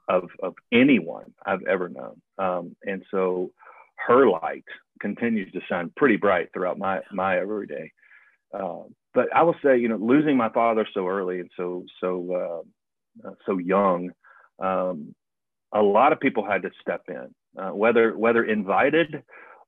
of 0.09 0.31
of 0.43 0.55
anyone 0.73 1.33
I've 1.45 1.65
ever 1.67 1.89
known, 1.89 2.21
um, 2.39 2.77
and 2.85 3.05
so 3.11 3.51
her 3.97 4.29
light 4.29 4.65
continues 5.01 5.53
to 5.53 5.61
shine 5.69 5.93
pretty 5.97 6.17
bright 6.17 6.51
throughout 6.53 6.79
my 6.79 7.01
my 7.13 7.39
everyday. 7.39 7.93
Uh, 8.53 8.85
but 9.13 9.35
I 9.35 9.43
will 9.43 9.57
say, 9.65 9.79
you 9.79 9.89
know, 9.89 9.97
losing 9.97 10.37
my 10.37 10.49
father 10.49 10.87
so 10.93 11.09
early 11.09 11.41
and 11.41 11.51
so 11.57 11.85
so 12.01 12.65
uh, 13.25 13.31
so 13.47 13.59
young, 13.59 14.11
um, 14.59 15.15
a 15.73 15.83
lot 15.83 16.13
of 16.13 16.21
people 16.21 16.45
had 16.45 16.63
to 16.63 16.71
step 16.81 17.03
in, 17.09 17.35
uh, 17.59 17.71
whether 17.71 18.17
whether 18.17 18.45
invited 18.45 19.23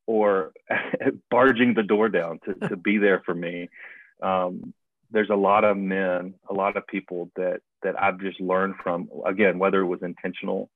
or 0.06 0.52
barging 1.30 1.74
the 1.74 1.82
door 1.82 2.08
down 2.08 2.38
to 2.44 2.68
to 2.68 2.76
be 2.76 2.98
there 2.98 3.22
for 3.24 3.34
me. 3.34 3.68
Um, 4.22 4.72
there's 5.10 5.30
a 5.30 5.36
lot 5.36 5.64
of 5.64 5.76
men, 5.76 6.34
a 6.50 6.54
lot 6.54 6.76
of 6.76 6.86
people 6.86 7.30
that 7.36 7.60
that 7.82 8.00
I've 8.00 8.20
just 8.20 8.40
learned 8.40 8.74
from. 8.82 9.08
Again, 9.24 9.58
whether 9.58 9.80
it 9.80 9.86
was 9.86 10.02
intentional, 10.02 10.70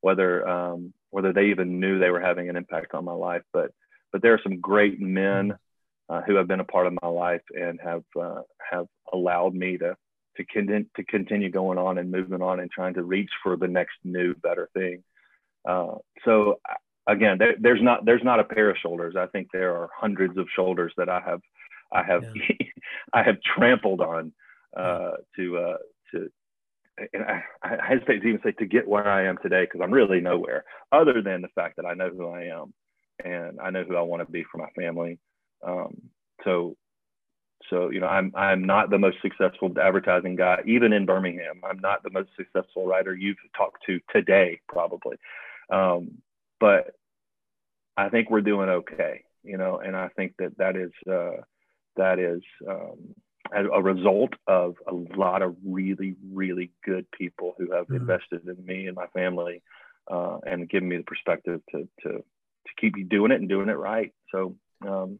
whether 0.00 0.46
um, 0.48 0.92
whether 1.10 1.32
they 1.32 1.46
even 1.46 1.80
knew 1.80 1.98
they 1.98 2.10
were 2.10 2.20
having 2.20 2.48
an 2.48 2.56
impact 2.56 2.94
on 2.94 3.04
my 3.04 3.12
life, 3.12 3.42
but 3.52 3.70
but 4.12 4.22
there 4.22 4.34
are 4.34 4.40
some 4.42 4.60
great 4.60 5.00
men 5.00 5.54
uh, 6.08 6.22
who 6.22 6.34
have 6.34 6.48
been 6.48 6.60
a 6.60 6.64
part 6.64 6.86
of 6.86 6.98
my 7.02 7.08
life 7.08 7.42
and 7.54 7.80
have 7.82 8.04
uh, 8.20 8.42
have 8.70 8.86
allowed 9.12 9.54
me 9.54 9.78
to 9.78 9.96
to, 10.36 10.44
con- 10.44 10.86
to 10.96 11.04
continue 11.04 11.50
going 11.50 11.78
on 11.78 11.98
and 11.98 12.10
moving 12.10 12.42
on 12.42 12.60
and 12.60 12.70
trying 12.70 12.94
to 12.94 13.02
reach 13.02 13.30
for 13.42 13.56
the 13.56 13.68
next 13.68 13.94
new 14.04 14.34
better 14.34 14.68
thing. 14.74 15.02
Uh, 15.68 15.94
so 16.24 16.60
again, 17.06 17.38
there, 17.38 17.54
there's 17.60 17.82
not 17.82 18.04
there's 18.04 18.24
not 18.24 18.40
a 18.40 18.44
pair 18.44 18.70
of 18.70 18.76
shoulders. 18.78 19.14
I 19.16 19.26
think 19.26 19.48
there 19.52 19.74
are 19.76 19.90
hundreds 19.94 20.36
of 20.38 20.46
shoulders 20.54 20.92
that 20.96 21.08
I 21.08 21.20
have 21.20 21.40
I 21.92 22.02
have 22.02 22.24
yeah. 22.34 22.66
I 23.12 23.22
have 23.22 23.36
trampled 23.42 24.00
on 24.00 24.32
uh, 24.76 25.12
to 25.36 25.58
uh, 25.58 25.76
to. 26.12 26.30
And 27.14 27.22
I, 27.22 27.42
I 27.62 27.78
hesitate 27.88 28.20
to 28.20 28.28
even 28.28 28.40
say 28.44 28.52
to 28.52 28.66
get 28.66 28.86
where 28.86 29.08
I 29.08 29.24
am 29.26 29.38
today 29.38 29.62
because 29.64 29.80
I'm 29.82 29.92
really 29.92 30.20
nowhere 30.20 30.64
other 30.92 31.22
than 31.22 31.40
the 31.40 31.48
fact 31.54 31.76
that 31.76 31.86
I 31.86 31.94
know 31.94 32.10
who 32.10 32.28
I 32.28 32.42
am 32.42 32.74
and 33.24 33.60
I 33.60 33.70
know 33.70 33.84
who 33.84 33.96
I 33.96 34.02
want 34.02 34.24
to 34.26 34.30
be 34.30 34.44
for 34.50 34.58
my 34.58 34.68
family. 34.76 35.18
Um, 35.66 36.00
so, 36.44 36.76
so 37.68 37.90
you 37.90 38.00
know, 38.00 38.06
I'm 38.06 38.32
I'm 38.34 38.64
not 38.64 38.90
the 38.90 38.98
most 38.98 39.18
successful 39.22 39.72
advertising 39.80 40.36
guy, 40.36 40.60
even 40.66 40.92
in 40.92 41.06
Birmingham. 41.06 41.60
I'm 41.68 41.78
not 41.80 42.02
the 42.02 42.10
most 42.10 42.30
successful 42.36 42.86
writer 42.86 43.14
you've 43.14 43.36
talked 43.56 43.84
to 43.86 44.00
today, 44.14 44.60
probably. 44.68 45.16
Um, 45.70 46.18
but 46.58 46.94
I 47.96 48.08
think 48.08 48.30
we're 48.30 48.40
doing 48.40 48.68
okay, 48.68 49.24
you 49.42 49.58
know, 49.58 49.78
and 49.78 49.96
I 49.96 50.08
think 50.08 50.34
that 50.38 50.56
that 50.58 50.76
is 50.76 50.92
uh, 51.10 51.42
that 51.96 52.18
is 52.18 52.42
um, 52.68 53.14
a 53.52 53.82
result 53.82 54.32
of 54.46 54.76
a 54.86 54.94
lot 55.16 55.42
of 55.42 55.56
really, 55.64 56.14
really 56.32 56.70
good 56.84 57.06
people 57.10 57.54
who 57.58 57.72
have 57.72 57.86
mm-hmm. 57.86 57.96
invested 57.96 58.46
in 58.46 58.64
me 58.64 58.86
and 58.86 58.96
my 58.96 59.06
family 59.08 59.62
uh, 60.10 60.38
and 60.46 60.68
given 60.68 60.88
me 60.88 60.96
the 60.98 61.02
perspective 61.02 61.60
to, 61.70 61.88
to, 62.02 62.12
to 62.12 62.24
keep 62.80 62.96
you 62.96 63.04
doing 63.04 63.32
it 63.32 63.40
and 63.40 63.48
doing 63.48 63.68
it 63.68 63.76
right. 63.76 64.12
So, 64.32 64.56
um, 64.86 65.18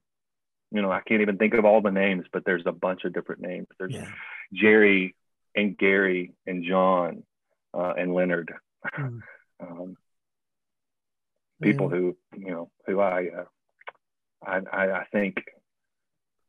you 0.71 0.83
know, 0.83 0.91
I 0.91 1.01
can't 1.01 1.23
even 1.23 1.39
think 1.39 1.55
of 1.55 1.65
all 1.65 1.81
the 1.81 1.91
names, 1.91 2.27
but 2.33 2.45
there's 2.45 2.67
a 2.67 2.73
bunch 2.73 3.05
of 3.05 3.13
different 3.13 3.43
names. 3.43 3.67
There's 3.79 3.95
yeah. 3.95 4.07
Jerry 4.53 5.15
and 5.55 5.77
Gary 5.77 6.33
and 6.47 6.65
John 6.65 7.25
uh, 7.75 7.95
and 7.97 8.15
Leonard. 8.15 8.53
Mm. 8.97 9.21
um, 9.61 9.97
people 11.61 11.89
who, 11.89 12.17
you 12.37 12.51
know, 12.51 12.71
who 12.87 13.01
I, 13.01 13.29
uh, 13.37 13.45
I, 14.43 14.61
I, 14.73 14.91
I 15.01 15.05
think 15.13 15.43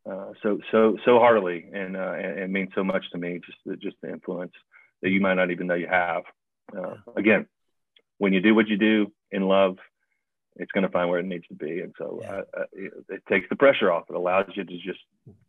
uh, 0.09 0.31
so 0.41 0.59
so 0.71 0.97
so 1.05 1.19
heartily 1.19 1.69
and, 1.71 1.95
uh, 1.95 2.13
and, 2.13 2.39
and 2.39 2.53
means 2.53 2.71
so 2.73 2.83
much 2.83 3.03
to 3.11 3.17
me 3.17 3.39
just 3.45 3.57
the, 3.65 3.75
just 3.75 3.95
the 4.01 4.09
influence 4.09 4.53
that 5.01 5.09
you 5.09 5.21
might 5.21 5.35
not 5.35 5.51
even 5.51 5.67
know 5.67 5.75
you 5.75 5.87
have 5.87 6.23
uh, 6.75 6.95
again 7.15 7.45
when 8.17 8.33
you 8.33 8.41
do 8.41 8.55
what 8.55 8.67
you 8.67 8.77
do 8.77 9.11
in 9.29 9.43
love 9.43 9.77
it's 10.57 10.71
going 10.71 10.83
to 10.83 10.89
find 10.89 11.09
where 11.09 11.19
it 11.19 11.25
needs 11.25 11.47
to 11.47 11.55
be 11.55 11.81
and 11.81 11.93
so 11.97 12.19
yeah. 12.21 12.31
Uh, 12.31 12.43
uh, 12.57 12.63
it, 12.73 12.91
it, 13.09 13.23
takes 13.29 13.47
the 13.49 13.55
pressure 13.55 13.91
off 13.91 14.05
it 14.09 14.15
allows 14.15 14.45
you 14.55 14.63
to 14.63 14.77
just 14.77 14.99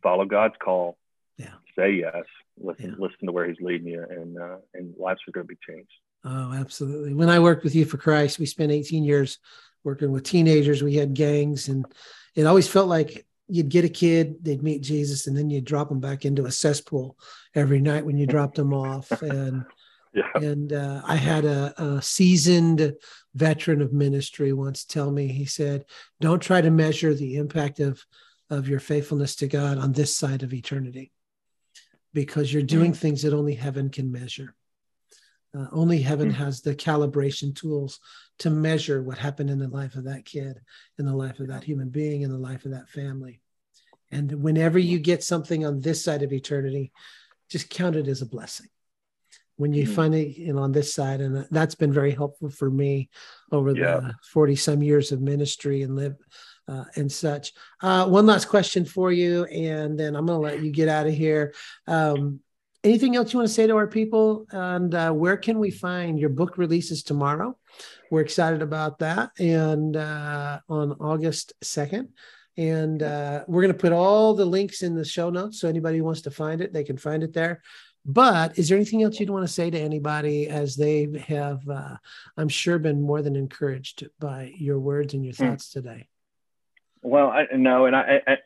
follow 0.01 0.25
god's 0.25 0.55
call 0.63 0.97
yeah. 1.37 1.53
say 1.77 1.91
yes 1.91 2.23
listen 2.57 2.89
yeah. 2.89 2.95
listen 2.97 3.25
to 3.25 3.31
where 3.31 3.47
he's 3.47 3.59
leading 3.61 3.87
you 3.87 4.05
and 4.09 4.37
and 4.73 4.93
lives 4.97 5.19
are 5.27 5.31
going 5.31 5.47
to 5.47 5.53
be 5.53 5.59
changed 5.67 5.91
oh 6.25 6.53
absolutely 6.53 7.13
when 7.13 7.29
i 7.29 7.39
worked 7.39 7.63
with 7.63 7.75
youth 7.75 7.89
for 7.89 7.97
christ 7.97 8.39
we 8.39 8.45
spent 8.45 8.71
18 8.71 9.03
years 9.03 9.39
working 9.83 10.11
with 10.11 10.23
teenagers 10.23 10.81
we 10.81 10.95
had 10.95 11.13
gangs 11.13 11.67
and 11.67 11.85
it 12.35 12.45
always 12.45 12.67
felt 12.67 12.87
like 12.87 13.25
you'd 13.47 13.69
get 13.69 13.85
a 13.85 13.89
kid, 13.89 14.43
they'd 14.43 14.63
meet 14.63 14.81
Jesus, 14.81 15.27
and 15.27 15.37
then 15.37 15.49
you'd 15.49 15.65
drop 15.65 15.89
them 15.89 15.99
back 15.99 16.25
into 16.25 16.45
a 16.45 16.51
cesspool 16.51 17.17
every 17.53 17.79
night 17.79 18.05
when 18.05 18.17
you 18.17 18.25
dropped 18.25 18.55
them 18.55 18.73
off. 18.73 19.11
And 19.21 19.65
yeah. 20.13 20.29
and 20.35 20.73
uh, 20.73 21.01
I 21.05 21.15
had 21.15 21.45
a, 21.45 21.73
a, 21.81 22.01
seasoned 22.01 22.95
veteran 23.33 23.81
of 23.81 23.93
ministry 23.93 24.53
once 24.53 24.85
tell 24.85 25.11
me, 25.11 25.27
he 25.27 25.45
said, 25.45 25.85
"Don't 26.21 26.41
try 26.41 26.61
to 26.61 26.71
measure 26.71 27.13
the 27.13 27.35
impact 27.37 27.79
of 27.79 28.03
of 28.49 28.67
your 28.67 28.79
faithfulness 28.79 29.35
to 29.37 29.47
God 29.47 29.77
on 29.77 29.91
this 29.91 30.15
side 30.15 30.43
of 30.43 30.53
eternity, 30.53 31.11
because 32.13 32.53
you're 32.53 32.63
doing 32.63 32.91
mm. 32.91 32.97
things 32.97 33.23
that 33.23 33.33
only 33.33 33.55
heaven 33.55 33.89
can 33.89 34.11
measure." 34.11 34.55
Uh, 35.55 35.67
only 35.71 36.01
heaven 36.01 36.31
mm 36.31 36.35
has 36.35 36.61
the 36.61 36.73
calibration 36.73 37.55
tools 37.55 37.99
to 38.39 38.49
measure 38.49 39.03
what 39.03 39.19
happened 39.19 39.51
in 39.51 39.59
the 39.59 39.67
life 39.67 39.93
of 39.95 40.05
that 40.05 40.25
kid, 40.25 40.59
in 40.97 41.05
the 41.05 41.15
life 41.15 41.39
of 41.39 41.47
that 41.47 41.63
human 41.63 41.89
being, 41.89 42.23
in 42.23 42.31
the 42.31 42.37
life 42.37 42.65
of 42.65 42.71
that 42.71 42.89
family. 42.89 43.39
And 44.09 44.43
whenever 44.43 44.79
you 44.79 44.99
get 44.99 45.23
something 45.23 45.65
on 45.65 45.79
this 45.79 46.03
side 46.03 46.23
of 46.23 46.33
eternity, 46.33 46.91
just 47.49 47.69
count 47.69 47.95
it 47.95 48.07
as 48.07 48.21
a 48.21 48.27
blessing. 48.27 48.67
When 49.63 49.73
you 49.73 49.87
mm 49.87 49.95
find 49.95 50.13
it 50.13 50.37
you 50.37 50.51
know, 50.51 50.59
on 50.59 50.73
this 50.73 50.93
side, 50.93 51.21
and 51.21 51.47
that's 51.49 51.75
been 51.75 51.93
very 51.93 52.11
helpful 52.11 52.49
for 52.49 52.69
me 52.69 53.09
over 53.49 53.71
yeah. 53.71 53.99
the 54.01 54.13
40 54.33 54.57
some 54.57 54.83
years 54.83 55.13
of 55.13 55.21
ministry 55.21 55.83
and 55.83 55.95
live 55.95 56.15
uh, 56.67 56.83
and 56.97 57.09
such. 57.09 57.53
Uh, 57.81 58.05
one 58.07 58.25
last 58.25 58.49
question 58.49 58.83
for 58.83 59.13
you, 59.13 59.45
and 59.45 59.97
then 59.97 60.17
I'm 60.17 60.25
going 60.25 60.37
to 60.37 60.43
let 60.43 60.63
you 60.63 60.69
get 60.69 60.89
out 60.89 61.07
of 61.07 61.13
here. 61.13 61.53
Um, 61.87 62.41
anything 62.83 63.15
else 63.15 63.31
you 63.31 63.39
want 63.39 63.47
to 63.47 63.53
say 63.53 63.65
to 63.65 63.77
our 63.77 63.87
people 63.87 64.45
and 64.51 64.93
uh, 64.93 65.11
where 65.11 65.37
can 65.37 65.57
we 65.59 65.71
find 65.71 66.19
your 66.19 66.29
book 66.29 66.57
releases 66.57 67.01
tomorrow 67.01 67.57
we're 68.11 68.19
excited 68.19 68.61
about 68.61 68.99
that 68.99 69.31
and 69.39 69.95
uh, 69.95 70.59
on 70.67 70.91
august 70.99 71.53
2nd 71.63 72.09
and 72.57 73.01
uh, 73.01 73.45
we're 73.47 73.61
going 73.61 73.73
to 73.73 73.79
put 73.79 73.93
all 73.93 74.33
the 74.33 74.45
links 74.45 74.83
in 74.83 74.95
the 74.95 75.05
show 75.05 75.29
notes 75.29 75.61
so 75.61 75.69
anybody 75.69 75.99
who 75.99 76.03
wants 76.03 76.21
to 76.21 76.31
find 76.31 76.59
it 76.59 76.73
they 76.73 76.83
can 76.83 76.97
find 76.97 77.23
it 77.23 77.31
there 77.31 77.61
but 78.05 78.57
is 78.57 78.69
there 78.69 78.77
anything 78.77 79.03
else 79.03 79.19
you'd 79.19 79.29
want 79.29 79.45
to 79.45 79.53
say 79.53 79.69
to 79.69 79.79
anybody 79.79 80.47
as 80.47 80.75
they 80.75 81.07
have 81.27 81.67
uh, 81.69 81.95
i'm 82.37 82.49
sure 82.49 82.79
been 82.79 83.01
more 83.01 83.21
than 83.21 83.35
encouraged 83.35 84.07
by 84.19 84.53
your 84.57 84.79
words 84.79 85.13
and 85.13 85.23
your 85.23 85.33
hmm. 85.33 85.45
thoughts 85.45 85.69
today? 85.69 86.07
Well 87.01 87.29
I, 87.29 87.45
no 87.55 87.85
and 87.85 87.95
I, 87.95 88.21
I 88.27 88.37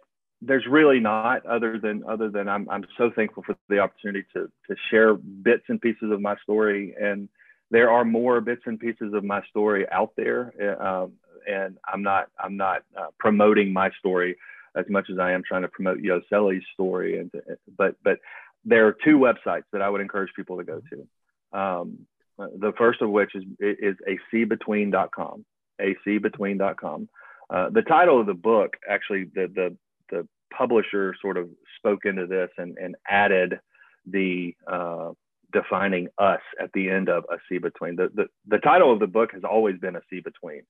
there's 0.42 0.66
really 0.68 1.00
not 1.00 1.46
other 1.46 1.80
than 1.80 2.04
other 2.08 2.30
than 2.30 2.48
I'm 2.48 2.70
I'm 2.70 2.86
so 2.98 3.12
thankful 3.16 3.44
for 3.44 3.56
the 3.70 3.80
opportunity 3.80 4.26
to 4.34 4.52
to 4.68 4.76
share 4.90 5.16
bits 5.16 5.64
and 5.68 5.82
pieces 5.82 6.12
of 6.12 6.22
my 6.22 6.36
story. 6.44 6.94
And 7.00 7.30
there 7.72 7.90
are 7.90 8.06
more 8.06 8.40
bits 8.40 8.62
and 8.66 8.80
pieces 8.80 9.14
of 9.14 9.24
my 9.24 9.42
story 9.50 9.90
out 9.90 10.12
there 10.16 10.54
um, 10.82 11.14
and 11.48 11.78
I'm 11.92 12.04
not 12.04 12.28
I'm 12.40 12.58
not 12.58 12.84
uh, 12.98 13.08
promoting 13.18 13.74
my 13.74 13.90
story 14.00 14.38
as 14.76 14.86
much 14.90 15.10
as 15.10 15.18
I 15.18 15.32
am 15.32 15.42
trying 15.48 15.64
to 15.64 15.68
promote 15.68 16.00
Yoselli's 16.00 16.66
story. 16.74 17.20
And 17.20 17.32
to, 17.32 17.42
but 17.78 17.96
but 18.04 18.20
there 18.68 18.88
are 18.88 18.96
two 19.04 19.18
websites 19.18 19.64
that 19.72 19.82
I 19.82 19.90
would 19.90 20.02
encourage 20.02 20.32
people 20.36 20.58
to 20.58 20.64
go 20.64 20.82
to 20.92 21.58
um, 21.58 22.00
the 22.38 22.74
first 22.78 23.02
of 23.02 23.10
which 23.10 23.34
is 23.34 23.44
is 23.60 23.96
a 24.08 24.18
seabetween.com 24.34 25.46
acbetween.com 25.82 27.10
uh, 27.50 27.70
the 27.70 27.82
title 27.82 28.20
of 28.20 28.28
the 28.28 28.34
book 28.34 28.78
actually 28.90 29.26
the 29.34 29.48
the 29.54 29.78
the 30.10 30.28
publisher 30.56 31.16
sort 31.22 31.38
of 31.38 31.50
spoke 31.78 32.06
into 32.06 32.26
this 32.26 32.50
and, 32.58 32.78
and 32.78 32.96
added 33.08 33.60
the 34.06 34.56
uh, 34.72 35.12
defining 35.54 36.08
us 36.18 36.42
at 36.62 36.72
the 36.74 36.90
end 36.90 37.10
of 37.10 37.24
a 37.32 37.38
sea 37.50 37.58
between. 37.58 37.96
The, 37.96 38.10
the, 38.14 38.26
the 38.48 38.60
title 38.60 38.92
of 38.92 39.00
the 39.00 39.08
book 39.08 39.32
has 39.34 39.44
always 39.44 39.78
been 39.80 39.96
a 39.96 40.02
sea 40.10 40.20
between. 40.20 40.64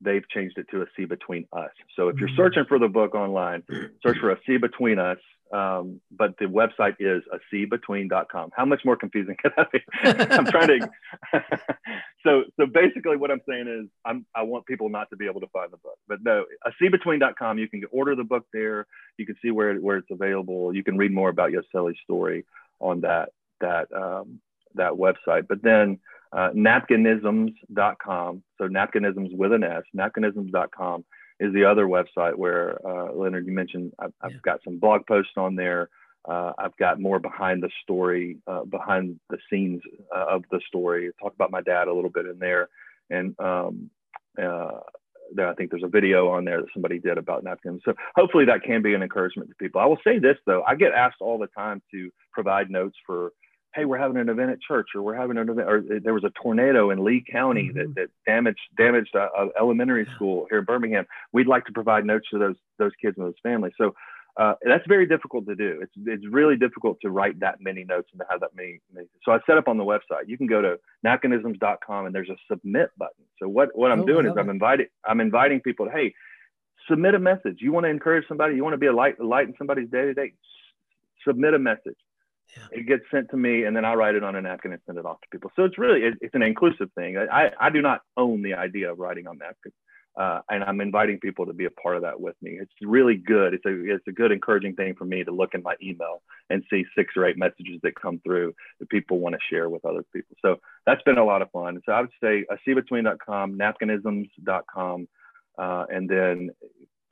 They've 0.00 0.28
changed 0.28 0.58
it 0.58 0.66
to 0.70 0.82
a 0.82 0.86
sea 0.96 1.06
between 1.06 1.46
us. 1.52 1.70
So 1.96 2.08
if 2.08 2.16
you're 2.18 2.28
mm. 2.28 2.36
searching 2.36 2.64
for 2.68 2.78
the 2.78 2.88
book 2.88 3.14
online, 3.14 3.64
search 4.02 4.18
for 4.18 4.30
a 4.30 4.38
sea 4.46 4.56
between 4.56 4.98
us 4.98 5.18
um, 5.52 6.00
but 6.10 6.34
the 6.38 6.44
website 6.44 6.96
is 7.00 7.22
a 7.32 7.38
seabetween.com. 7.52 8.50
How 8.54 8.64
much 8.64 8.82
more 8.84 8.96
confusing 8.96 9.36
could 9.40 9.52
that 9.56 9.72
be? 9.72 9.80
I'm 10.04 10.46
trying 10.46 10.68
to. 10.68 10.90
so, 12.24 12.42
so 12.58 12.66
basically, 12.66 13.16
what 13.16 13.30
I'm 13.30 13.40
saying 13.48 13.66
is, 13.66 13.88
I'm, 14.04 14.26
I 14.34 14.42
want 14.42 14.66
people 14.66 14.88
not 14.88 15.08
to 15.10 15.16
be 15.16 15.26
able 15.26 15.40
to 15.40 15.48
find 15.48 15.72
the 15.72 15.78
book, 15.78 15.98
but 16.06 16.18
no, 16.22 16.44
a 16.64 16.70
seabetween.com. 16.82 17.58
You 17.58 17.68
can 17.68 17.82
order 17.90 18.14
the 18.14 18.24
book 18.24 18.44
there. 18.52 18.86
You 19.16 19.26
can 19.26 19.36
see 19.42 19.50
where 19.50 19.76
where 19.76 19.96
it's 19.96 20.10
available. 20.10 20.74
You 20.74 20.84
can 20.84 20.98
read 20.98 21.12
more 21.12 21.30
about 21.30 21.50
Yoselli's 21.50 21.98
story 22.04 22.44
on 22.80 23.00
that 23.02 23.30
that 23.60 23.88
um, 23.92 24.40
that 24.74 24.92
website. 24.92 25.48
But 25.48 25.62
then 25.62 25.98
uh, 26.32 26.50
napkinisms.com. 26.54 28.42
So 28.58 28.68
napkinisms 28.68 29.34
with 29.34 29.52
an 29.52 29.64
S. 29.64 29.84
Napkinisms.com 29.96 31.04
is 31.40 31.52
the 31.54 31.64
other 31.64 31.86
website 31.86 32.34
where 32.36 32.78
uh, 32.86 33.12
Leonard, 33.12 33.46
you 33.46 33.52
mentioned 33.52 33.92
I've, 33.98 34.12
I've 34.20 34.42
got 34.42 34.60
some 34.64 34.78
blog 34.78 35.06
posts 35.06 35.32
on 35.36 35.54
there. 35.56 35.88
Uh, 36.28 36.52
I've 36.58 36.76
got 36.76 37.00
more 37.00 37.18
behind 37.18 37.62
the 37.62 37.70
story, 37.82 38.38
uh, 38.46 38.64
behind 38.64 39.18
the 39.30 39.38
scenes 39.50 39.80
uh, 40.14 40.26
of 40.28 40.44
the 40.50 40.60
story. 40.66 41.10
Talk 41.22 41.34
about 41.34 41.50
my 41.50 41.62
dad 41.62 41.88
a 41.88 41.94
little 41.94 42.10
bit 42.10 42.26
in 42.26 42.38
there, 42.38 42.68
and 43.08 43.34
um, 43.38 43.90
uh, 44.42 44.80
there, 45.34 45.48
I 45.48 45.54
think 45.54 45.70
there's 45.70 45.84
a 45.84 45.88
video 45.88 46.28
on 46.28 46.44
there 46.44 46.60
that 46.60 46.70
somebody 46.72 46.98
did 46.98 47.18
about 47.18 47.44
napkins. 47.44 47.82
So 47.84 47.94
hopefully 48.16 48.44
that 48.46 48.62
can 48.62 48.82
be 48.82 48.94
an 48.94 49.02
encouragement 49.02 49.48
to 49.50 49.54
people. 49.56 49.80
I 49.80 49.86
will 49.86 49.98
say 50.04 50.18
this 50.18 50.36
though, 50.46 50.62
I 50.66 50.74
get 50.74 50.92
asked 50.92 51.20
all 51.20 51.38
the 51.38 51.48
time 51.48 51.82
to 51.92 52.10
provide 52.32 52.70
notes 52.70 52.96
for, 53.06 53.32
hey, 53.74 53.84
we're 53.84 53.98
having 53.98 54.16
an 54.16 54.28
event 54.28 54.50
at 54.50 54.60
church, 54.60 54.88
or 54.94 55.02
we're 55.02 55.14
having 55.14 55.36
an 55.36 55.48
event, 55.48 55.68
or 55.68 55.82
there 56.02 56.14
was 56.14 56.24
a 56.24 56.32
tornado 56.42 56.90
in 56.90 57.04
Lee 57.04 57.24
County 57.30 57.68
mm-hmm. 57.68 57.78
that, 57.78 57.94
that 57.94 58.08
damaged 58.26 58.60
damaged 58.76 59.14
a, 59.14 59.28
a 59.38 59.48
elementary 59.58 60.06
school 60.14 60.46
here 60.50 60.58
in 60.58 60.64
Birmingham. 60.64 61.06
We'd 61.32 61.46
like 61.46 61.64
to 61.66 61.72
provide 61.72 62.04
notes 62.04 62.26
to 62.32 62.38
those 62.38 62.56
those 62.78 62.92
kids 63.00 63.16
and 63.18 63.26
those 63.26 63.34
families. 63.42 63.72
So 63.78 63.94
uh, 64.38 64.54
that's 64.64 64.86
very 64.86 65.06
difficult 65.06 65.46
to 65.46 65.56
do. 65.56 65.80
It's 65.82 65.92
it's 66.06 66.24
really 66.30 66.56
difficult 66.56 66.98
to 67.02 67.10
write 67.10 67.40
that 67.40 67.60
many 67.60 67.82
notes 67.84 68.08
and 68.12 68.20
to 68.20 68.26
have 68.30 68.40
that 68.40 68.54
many. 68.54 68.80
So 69.24 69.32
I 69.32 69.38
set 69.46 69.58
up 69.58 69.66
on 69.66 69.78
the 69.78 69.84
website. 69.84 70.28
You 70.28 70.38
can 70.38 70.46
go 70.46 70.62
to 70.62 70.78
napkinisms.com 71.04 72.06
and 72.06 72.14
there's 72.14 72.30
a 72.30 72.36
submit 72.48 72.90
button. 72.96 73.24
So 73.40 73.48
what 73.48 73.76
what 73.76 73.90
I'm 73.90 74.02
oh, 74.02 74.06
doing 74.06 74.26
is 74.26 74.32
I'm 74.38 74.48
inviting 74.48 74.86
I'm 75.04 75.20
inviting 75.20 75.60
people 75.60 75.86
to 75.86 75.92
hey, 75.92 76.14
submit 76.88 77.14
a 77.16 77.18
message. 77.18 77.58
You 77.60 77.72
want 77.72 77.84
to 77.84 77.90
encourage 77.90 78.28
somebody. 78.28 78.54
You 78.54 78.62
want 78.62 78.74
to 78.74 78.78
be 78.78 78.86
a 78.86 78.94
light 78.94 79.18
a 79.18 79.24
light 79.24 79.48
in 79.48 79.54
somebody's 79.58 79.90
day 79.90 80.02
to 80.02 80.14
day. 80.14 80.34
Submit 81.26 81.54
a 81.54 81.58
message. 81.58 81.96
Yeah. 82.56 82.78
It 82.80 82.86
gets 82.86 83.02
sent 83.10 83.30
to 83.30 83.36
me, 83.36 83.64
and 83.64 83.76
then 83.76 83.84
I 83.84 83.94
write 83.94 84.14
it 84.14 84.24
on 84.24 84.34
a 84.34 84.42
napkin 84.42 84.72
and 84.72 84.80
send 84.86 84.98
it 84.98 85.04
off 85.04 85.20
to 85.20 85.28
people. 85.30 85.50
So 85.54 85.64
it's 85.64 85.78
really 85.78 86.00
it, 86.00 86.14
it's 86.20 86.34
an 86.34 86.42
inclusive 86.42 86.90
thing. 86.94 87.18
I, 87.18 87.50
I 87.60 87.70
do 87.70 87.82
not 87.82 88.00
own 88.16 88.42
the 88.42 88.54
idea 88.54 88.90
of 88.90 88.98
writing 88.98 89.26
on 89.26 89.38
napkins 89.38 89.74
uh, 90.18 90.40
and 90.50 90.64
I'm 90.64 90.80
inviting 90.80 91.20
people 91.20 91.46
to 91.46 91.52
be 91.52 91.66
a 91.66 91.70
part 91.70 91.94
of 91.94 92.02
that 92.02 92.20
with 92.20 92.34
me. 92.42 92.58
It's 92.60 92.72
really 92.82 93.14
good. 93.14 93.54
It's 93.54 93.64
a 93.64 93.94
it's 93.94 94.06
a 94.08 94.12
good 94.12 94.32
encouraging 94.32 94.74
thing 94.74 94.94
for 94.98 95.04
me 95.04 95.22
to 95.22 95.30
look 95.30 95.54
in 95.54 95.62
my 95.62 95.76
email 95.80 96.22
and 96.50 96.64
see 96.68 96.84
six 96.96 97.14
or 97.16 97.24
eight 97.24 97.38
messages 97.38 97.78
that 97.84 97.94
come 97.94 98.20
through 98.24 98.52
that 98.80 98.88
people 98.88 99.20
want 99.20 99.36
to 99.36 99.38
share 99.48 99.68
with 99.68 99.84
other 99.84 100.02
people. 100.12 100.36
So 100.42 100.56
that's 100.86 101.02
been 101.02 101.18
a 101.18 101.24
lot 101.24 101.40
of 101.40 101.52
fun. 101.52 101.80
So 101.86 101.92
I 101.92 102.00
would 102.00 102.10
say 102.20 102.44
a 102.50 102.56
seabetween.com, 102.68 103.56
napkinisms.com, 103.56 105.08
uh, 105.56 105.84
and 105.88 106.08
then 106.10 106.50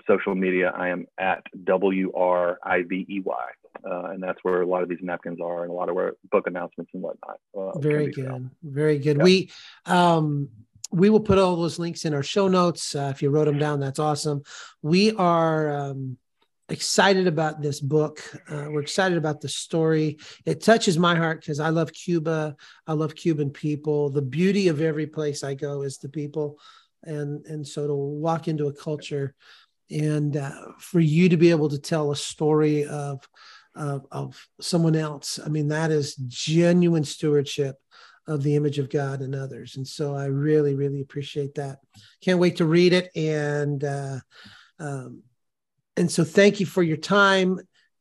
social 0.08 0.34
media. 0.34 0.72
I 0.76 0.88
am 0.88 1.06
at 1.16 1.44
W 1.62 2.12
R 2.12 2.58
I 2.64 2.82
V 2.82 3.06
E 3.08 3.20
Y. 3.24 3.46
Uh, 3.84 4.10
and 4.10 4.22
that's 4.22 4.38
where 4.42 4.62
a 4.62 4.66
lot 4.66 4.82
of 4.82 4.88
these 4.88 4.98
napkins 5.02 5.40
are 5.40 5.62
and 5.62 5.70
a 5.70 5.74
lot 5.74 5.88
of 5.88 5.94
where 5.94 6.14
book 6.30 6.46
announcements 6.46 6.90
and 6.94 7.02
whatnot. 7.02 7.38
Uh, 7.56 7.78
very 7.78 8.10
good. 8.10 8.26
Found. 8.26 8.50
Very 8.62 8.98
good. 8.98 9.18
Yeah. 9.18 9.24
We, 9.24 9.50
um, 9.86 10.48
we 10.92 11.10
will 11.10 11.20
put 11.20 11.38
all 11.38 11.56
those 11.56 11.78
links 11.78 12.04
in 12.04 12.14
our 12.14 12.22
show 12.22 12.48
notes. 12.48 12.94
Uh, 12.94 13.10
if 13.14 13.22
you 13.22 13.30
wrote 13.30 13.46
them 13.46 13.58
down, 13.58 13.80
that's 13.80 13.98
awesome. 13.98 14.42
We 14.82 15.12
are 15.16 15.76
um, 15.76 16.16
excited 16.68 17.26
about 17.26 17.60
this 17.60 17.80
book. 17.80 18.22
Uh, 18.48 18.66
we're 18.70 18.82
excited 18.82 19.18
about 19.18 19.40
the 19.40 19.48
story. 19.48 20.18
It 20.44 20.62
touches 20.62 20.98
my 20.98 21.14
heart 21.14 21.40
because 21.40 21.60
I 21.60 21.70
love 21.70 21.92
Cuba. 21.92 22.56
I 22.86 22.92
love 22.92 23.14
Cuban 23.14 23.50
people. 23.50 24.10
The 24.10 24.22
beauty 24.22 24.68
of 24.68 24.80
every 24.80 25.06
place 25.06 25.44
I 25.44 25.54
go 25.54 25.82
is 25.82 25.98
the 25.98 26.08
people, 26.08 26.58
and 27.02 27.44
and 27.46 27.66
so 27.66 27.86
to 27.86 27.94
walk 27.94 28.48
into 28.48 28.68
a 28.68 28.72
culture, 28.72 29.34
and 29.90 30.36
uh, 30.36 30.72
for 30.78 31.00
you 31.00 31.28
to 31.28 31.36
be 31.36 31.50
able 31.50 31.68
to 31.68 31.78
tell 31.78 32.10
a 32.10 32.16
story 32.16 32.84
of, 32.84 33.26
of 33.76 34.06
of 34.10 34.48
someone 34.60 34.96
else. 34.96 35.38
I 35.44 35.48
mean, 35.48 35.68
that 35.68 35.90
is 35.90 36.16
genuine 36.16 37.04
stewardship 37.04 37.76
of 38.26 38.42
the 38.42 38.56
image 38.56 38.78
of 38.78 38.90
God 38.90 39.20
and 39.20 39.34
others. 39.34 39.76
And 39.76 39.86
so 39.86 40.14
I 40.14 40.26
really, 40.26 40.74
really 40.74 41.00
appreciate 41.00 41.54
that. 41.54 41.78
Can't 42.22 42.40
wait 42.40 42.56
to 42.56 42.64
read 42.64 42.92
it. 42.92 43.10
And 43.14 43.84
uh, 43.84 44.18
um, 44.78 45.22
and 45.96 46.10
so 46.10 46.24
thank 46.24 46.60
you 46.60 46.66
for 46.66 46.82
your 46.82 46.96
time. 46.96 47.60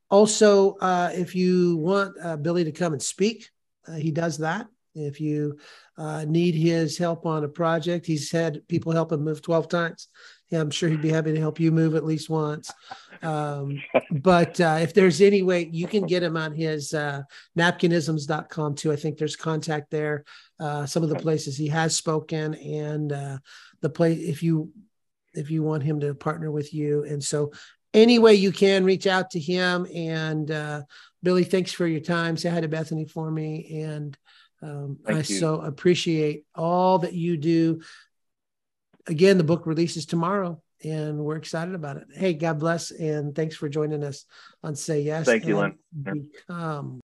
Also, 0.10 0.76
uh, 0.78 1.12
if 1.14 1.36
you 1.36 1.78
want 1.78 2.16
uh, 2.22 2.38
Billy 2.38 2.64
to 2.64 2.72
come 2.72 2.94
and 2.94 3.02
speak, 3.02 3.50
uh, 3.88 3.94
he 3.94 4.12
does 4.12 4.40
that. 4.40 4.68
If 4.94 5.20
you 5.20 5.60
uh, 5.98 6.26
need 6.26 6.56
his 6.56 6.98
help 6.98 7.26
on 7.26 7.44
a 7.44 7.50
project, 7.50 8.06
he's 8.06 8.32
had 8.32 8.68
people 8.68 8.92
help 8.92 9.12
him 9.12 9.24
move 9.24 9.42
12 9.42 9.68
times. 9.68 10.08
Yeah, 10.50 10.62
I'm 10.62 10.70
sure 10.70 10.90
he'd 10.90 11.02
be 11.02 11.10
happy 11.10 11.34
to 11.34 11.40
help 11.40 11.60
you 11.60 11.72
move 11.72 11.96
at 11.96 12.06
least 12.06 12.30
once. 12.30 12.72
Um, 13.24 13.82
but 14.12 14.60
uh, 14.60 14.78
if 14.82 14.94
there's 14.94 15.22
any 15.22 15.42
way 15.42 15.70
you 15.72 15.88
can 15.88 16.06
get 16.06 16.22
him 16.22 16.38
on 16.38 16.54
his 16.54 16.94
uh, 16.94 17.24
napkinisms.com 17.58 18.76
too, 18.76 18.92
I 18.92 18.96
think 18.96 19.18
there's 19.18 19.36
contact 19.36 19.90
there. 19.90 20.24
Uh, 20.60 20.86
some 20.86 21.04
of 21.04 21.10
the 21.10 21.16
places 21.16 21.58
he 21.58 21.68
has 21.70 21.96
spoken 21.96 22.54
and 22.54 23.12
uh, 23.12 23.38
the 23.82 23.90
place 23.90 24.20
if 24.20 24.44
you 24.44 24.72
if 25.34 25.52
you 25.52 25.64
want 25.64 25.84
him 25.84 26.00
to 26.00 26.14
partner 26.14 26.50
with 26.52 26.74
you. 26.74 27.04
And 27.04 27.24
so 27.24 27.52
any 27.94 28.20
way 28.20 28.36
you 28.36 28.52
can 28.52 28.84
reach 28.84 29.08
out 29.08 29.32
to 29.32 29.40
him. 29.40 29.88
And 29.94 30.52
uh, 30.52 30.84
Billy, 31.24 31.44
thanks 31.44 31.72
for 31.72 31.88
your 31.88 32.02
time. 32.02 32.38
Say 32.38 32.50
hi 32.50 32.62
to 32.62 32.68
Bethany 32.68 33.06
for 33.06 33.32
me. 33.32 33.82
And 33.84 34.18
um, 34.62 35.00
I 35.08 35.18
you. 35.18 35.24
so 35.24 35.62
appreciate 35.62 36.46
all 36.56 37.00
that 37.00 37.14
you 37.14 37.38
do 37.38 37.82
again, 39.08 39.38
the 39.38 39.44
book 39.44 39.66
releases 39.66 40.06
tomorrow 40.06 40.62
and 40.84 41.18
we're 41.18 41.38
excited 41.38 41.74
about 41.76 41.98
it. 41.98 42.08
Hey, 42.14 42.34
God 42.34 42.60
bless 42.60 42.92
and 42.92 43.36
thanks 43.36 43.56
for 43.56 43.70
joining 43.70 44.04
us 44.04 44.26
on 44.64 44.76
Say 44.76 45.02
Yes. 45.02 45.26
Thank 45.26 45.46
you, 45.46 45.58
Lynn. 45.58 45.78
Become 46.04 47.02